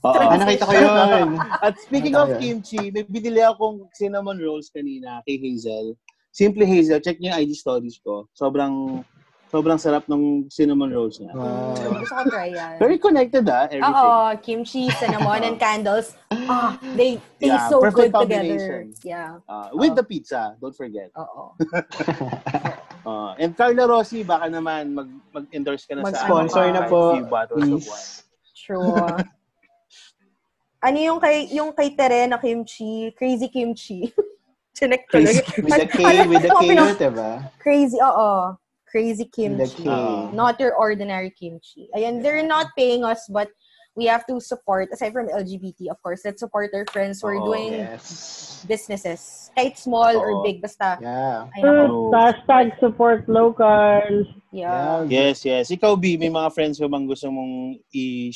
Oo. 0.03 0.11
Ah, 0.11 0.35
nakita 0.35 0.67
ko 0.67 0.75
yun. 0.75 1.39
At 1.71 1.79
speaking 1.79 2.19
of 2.19 2.35
kimchi, 2.43 2.91
may 2.91 3.07
binili 3.07 3.47
akong 3.47 3.87
cinnamon 3.95 4.43
rolls 4.43 4.75
kanina 4.75 5.23
kay 5.23 5.39
Hazel. 5.39 5.95
Simple 6.35 6.67
Hazel, 6.67 6.99
check 6.99 7.23
niyo 7.23 7.31
yung 7.31 7.47
IG 7.47 7.55
stories 7.55 8.03
ko. 8.03 8.27
Sobrang 8.35 9.07
sobrang 9.51 9.79
sarap 9.83 10.07
ng 10.07 10.47
cinnamon 10.47 10.95
rolls 10.95 11.19
niya. 11.19 11.35
Wow. 11.35 11.75
Gusto 11.75 12.15
ko 12.15 12.23
try 12.31 12.55
yan. 12.55 12.79
Very 12.79 12.99
connected 13.03 13.45
ah, 13.51 13.67
everything. 13.67 13.91
Oo, 13.91 14.39
kimchi, 14.39 14.83
cinnamon, 14.95 15.43
and 15.43 15.59
candles. 15.59 16.15
Ah, 16.31 16.79
they 16.95 17.19
taste 17.43 17.59
Yeah, 17.59 17.67
so 17.67 17.83
good 17.83 18.15
together. 18.15 18.15
combination. 18.15 18.95
Yeah. 19.03 19.43
Ah, 19.51 19.75
with 19.75 19.99
Oo. 19.99 19.99
the 19.99 20.07
pizza, 20.07 20.55
don't 20.63 20.75
forget. 20.75 21.11
Oo. 21.19 21.59
Ah, 23.01 23.33
and 23.41 23.57
Carla 23.57 23.89
Rossi, 23.89 24.21
baka 24.21 24.53
naman 24.53 24.93
mag, 24.93 25.09
mag-endorse 25.33 25.89
ka 25.89 25.97
na 25.97 26.05
sa 26.05 26.13
Mag-sponsor 26.13 26.69
ano, 26.69 26.77
na 26.77 26.83
po. 26.85 27.17
few 27.17 27.25
bottles 27.33 27.65
of 27.65 27.73
wine. 27.73 27.81
Please. 27.81 28.29
True. 28.53 28.93
ano 30.87 30.99
yung 31.01 31.17
kay 31.17 31.49
yung 31.49 31.73
kay 31.73 31.97
Tere 31.97 32.29
na 32.29 32.37
kimchi? 32.37 33.09
Crazy 33.17 33.49
kimchi. 33.49 34.13
Chinek 34.77 35.09
lang. 35.17 35.33
With 35.33 35.81
the 35.81 35.89
K, 35.89 36.01
with 36.29 36.45
the 36.45 36.53
K 36.53 36.65
diba? 37.01 37.31
Crazy, 37.57 37.97
oo. 38.05 38.53
Crazy 38.91 39.25
kimchi. 39.25 39.87
Oh. 39.87 40.31
Not 40.35 40.59
your 40.59 40.75
ordinary 40.75 41.31
kimchi. 41.31 41.89
And 41.95 42.25
they're 42.25 42.43
not 42.47 42.75
paying 42.77 43.05
us, 43.05 43.31
but 43.31 43.49
we 43.97 44.07
have 44.07 44.27
to 44.27 44.41
support, 44.41 44.89
aside 44.93 45.13
from 45.13 45.29
LGBT, 45.29 45.91
of 45.91 46.03
course, 46.03 46.23
let's 46.25 46.41
support 46.41 46.71
our 46.75 46.87
friends 46.91 47.21
who 47.21 47.29
are 47.29 47.39
Oo. 47.39 47.47
doing 47.47 47.73
Yes. 47.75 48.65
businesses. 48.67 49.51
Kahit 49.57 49.77
small 49.79 50.15
or 50.15 50.41
oh. 50.41 50.43
big, 50.43 50.63
basta. 50.63 50.99
Yeah. 51.03 51.51
Ay, 51.55 51.61
nako. 51.63 52.11
Mm, 52.11 52.15
hashtag 52.15 52.67
support 52.79 53.27
local. 53.27 54.27
Yeah. 54.55 55.07
Yes, 55.11 55.43
yes. 55.45 55.71
Ikaw, 55.71 55.99
B, 55.99 56.17
may 56.17 56.31
mga 56.31 56.51
friends 56.55 56.79
ka 56.79 56.87
bang 56.87 57.07
gusto 57.07 57.31
mong 57.31 57.83
i- 57.95 58.35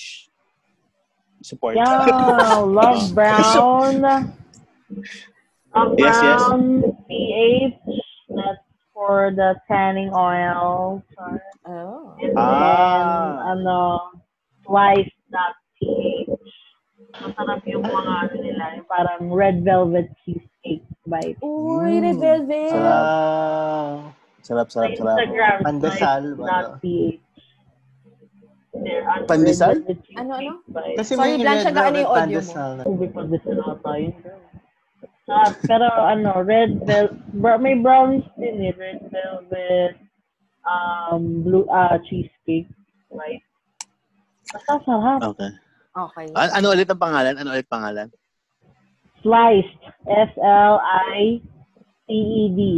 support? 1.42 1.78
Yeah, 1.78 2.62
Love 2.78 3.14
Brown. 3.14 4.02
Love 5.74 5.94
Yes, 5.98 6.16
yes. 6.22 6.42
PH. 7.10 7.78
That's 8.30 8.63
for 9.04 9.28
the 9.36 9.52
tanning 9.68 10.08
oil. 10.16 11.04
Oh. 11.68 12.16
And 12.16 12.32
Ah. 12.40 12.56
then, 12.56 13.04
ano, 13.52 13.78
Slice.ph. 14.64 16.32
Masarap 17.14 17.60
yung 17.68 17.84
mga 17.84 18.12
ano 18.24 18.34
nila, 18.40 18.64
yung 18.80 18.88
parang 18.88 19.28
red 19.28 19.60
velvet 19.60 20.08
cheesecake 20.24 20.88
bite. 21.04 21.36
Uy, 21.44 22.00
red 22.00 22.16
velvet. 22.16 22.72
Sarap, 22.72 22.96
Sa 24.40 24.64
sarap, 24.72 24.72
sarap. 24.72 24.88
Instagram, 24.96 25.56
Pandesal, 25.60 26.22
slice.ph. 26.34 27.20
Ano, 28.74 29.24
Pandesal? 29.28 29.76
Ano, 30.16 30.32
ano? 30.34 30.52
Kasi 30.96 31.12
Sorry, 31.14 31.36
may 31.36 31.44
Blanche, 31.44 31.70
gaano 31.70 31.96
yung 32.00 32.10
audio 32.10 32.40
mo? 32.40 32.42
pandesal 32.42 32.70
na. 32.74 32.82
Ubi 32.88 33.06
pa 33.06 33.22
din 33.22 33.38
na 33.52 33.76
tayo. 33.78 34.08
Ah, 35.24 35.48
pero 35.64 35.88
ano, 35.88 36.44
red 36.44 36.84
velvet, 36.84 37.16
may 37.60 37.80
brownies 37.80 38.28
din 38.36 38.60
eh, 38.60 38.76
red 38.76 39.00
velvet, 39.08 39.96
um, 40.68 41.40
blue, 41.40 41.64
ah, 41.72 41.96
cheesecake, 42.04 42.68
right? 43.08 43.40
Basta 44.52 44.84
sarap. 44.84 45.24
Okay. 45.32 45.48
Okay. 45.94 46.28
An- 46.36 46.60
ano 46.60 46.76
ulit 46.76 46.90
ang 46.92 47.00
pangalan? 47.00 47.40
Ano 47.40 47.56
ulit 47.56 47.64
pangalan? 47.70 48.12
Sliced, 49.24 49.80
S-L-I-C-E-D 50.04 51.40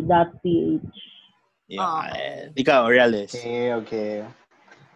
dot 0.07 0.31
P-H. 0.47 0.87
Yeah. 1.67 1.83
Okay. 1.83 2.55
Ikaw, 2.63 2.87
Realist. 2.87 3.35
Okay, 3.43 3.75
okay. 3.75 4.23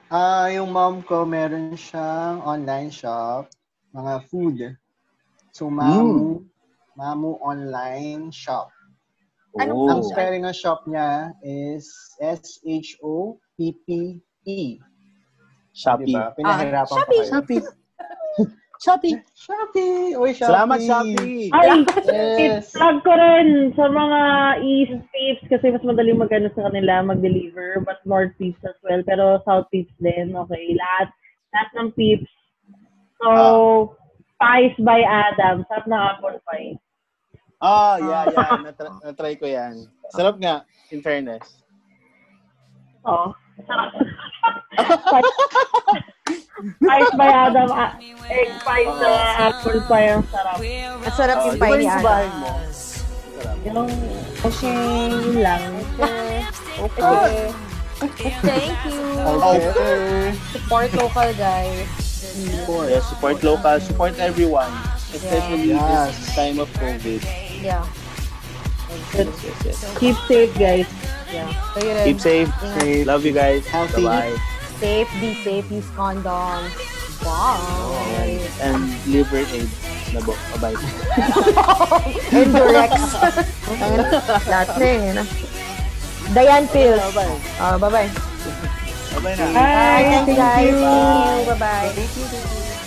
Ah, 0.07 0.47
yung 0.55 0.71
mom 0.71 1.03
ko 1.03 1.27
meron 1.27 1.75
siyang 1.75 2.47
online 2.47 2.95
shop, 2.95 3.51
mga 3.91 4.15
food. 4.31 4.59
So 5.51 5.67
Mamu, 5.67 6.47
Mamu 7.01 7.41
online 7.41 8.29
shop. 8.29 8.69
Anong 9.57 9.89
Ang 9.89 10.01
food? 10.05 10.13
spelling 10.13 10.45
ng 10.45 10.53
shop 10.53 10.85
niya 10.85 11.33
is 11.41 11.89
S 12.21 12.61
H 12.61 13.01
O 13.01 13.41
P 13.57 13.73
P 13.89 14.21
E. 14.45 14.77
Shopee. 15.73 16.13
Diba? 16.13 16.37
Pinahirapan 16.37 16.93
Ah, 17.01 17.05
pa 17.09 17.09
kayo. 17.09 17.25
Shopee. 17.25 17.63
Shopee. 18.85 19.17
Shopee! 19.37 20.17
Uy, 20.17 20.33
Shopee! 20.33 20.41
Salamat, 20.41 20.79
Shopee. 20.81 21.49
Ay, 21.53 21.85
Yes. 22.09 22.73
plug 22.73 23.05
ko 23.05 23.13
rin 23.13 23.73
sa 23.77 23.89
mga 23.89 24.21
East 24.65 24.97
Peeps 25.13 25.45
kasi 25.53 25.69
mas 25.69 25.85
madali 25.85 26.17
magano 26.17 26.49
sa 26.53 26.69
kanila 26.69 27.05
mag-deliver 27.05 27.81
but 27.85 28.01
North 28.05 28.33
Peeps 28.41 28.61
as 28.65 28.77
well 28.81 29.01
pero 29.05 29.41
South 29.45 29.69
Peeps 29.69 29.93
din 30.01 30.33
okay 30.33 30.73
lahat 30.77 31.09
lahat 31.53 31.69
ng 31.77 31.89
Peeps 31.93 32.29
so 33.21 33.29
Pies 34.41 34.73
by 34.81 35.05
Adam 35.05 35.61
sarap 35.69 35.85
ng 35.85 36.01
apple 36.01 36.41
pie 36.49 36.73
Oh, 37.61 37.95
yeah, 38.01 38.25
yeah. 38.33 38.57
Natra- 38.65 39.01
natry 39.05 39.37
ko 39.37 39.45
yan. 39.45 39.85
Sarap 40.11 40.41
nga, 40.41 40.65
in 40.91 41.01
fairness. 41.01 41.61
oh 43.01 43.33
sarap 43.65 43.93
Pies 46.85 47.11
by 47.17 47.29
Adam 47.33 47.69
ah, 47.73 47.97
egg 48.29 48.53
pies 48.61 48.93
na 49.01 49.11
apple 49.49 49.81
pie 49.89 50.13
ang 50.13 50.25
sarap 50.29 50.61
Ang 50.61 51.15
sarap 51.17 51.37
Oh, 51.41 51.47
yung 51.49 51.57
pie 51.57 51.81
ni 51.81 51.89
Adam. 51.89 52.29
mo? 52.45 52.53
Sarap. 52.69 53.57
yung 53.65 53.89
okay 54.45 54.85
lang 55.41 55.65
Okay. 56.81 57.53
Thank 58.41 58.73
you. 58.89 58.97
Okay. 59.21 60.33
Support 60.57 60.89
local, 60.97 61.29
guys. 61.37 61.85
Yes, 62.89 63.05
support 63.13 63.45
local, 63.45 63.77
support 63.77 64.17
everyone. 64.17 64.73
Especially 65.13 65.77
Yes. 65.77 66.17
this 66.17 66.33
time 66.33 66.57
of 66.57 66.73
COVID. 66.81 67.21
Yeah. 67.61 67.87
Yes, 69.15 69.29
yes, 69.45 69.65
yes. 69.65 69.99
keep 69.99 70.17
safe 70.27 70.51
guys 70.59 70.89
Yeah. 71.31 71.47
Kayo 71.79 71.91
rin. 71.95 72.05
Keep 72.11 72.19
safe. 72.21 72.51
Ingat. 72.59 73.07
Love 73.07 73.23
you 73.23 73.35
guys. 73.35 73.63
Healthy. 73.71 74.03
Bye-bye. 74.03 74.35
Safe, 74.83 75.11
be 75.23 75.31
safe, 75.47 75.67
use 75.71 75.87
condoms. 75.95 76.73
Bye. 77.23 78.41
And 78.65 78.91
liver 79.07 79.45
AIDS. 79.47 79.71
Labo. 80.11 80.35
Bye-bye. 80.59 80.79
Endurex. 82.35 82.91
Lahat 84.51 84.69
na 84.75 84.87
yun. 84.89 85.03
ano. 85.15 85.25
Diane 86.35 86.67
Pills. 86.73 86.99
Bye-bye. 87.15 87.39
Ah, 87.63 87.77
bye-bye. 87.79 88.11
Bye-bye 89.15 89.35
na. 89.39 89.45
bye 89.55 90.03
Thank 90.03 90.27
you, 90.27 90.37
guys. 90.39 90.67
you. 90.67 90.83
Thank 90.83 91.47
you. 91.47 91.55
Bye-bye. 91.55 92.79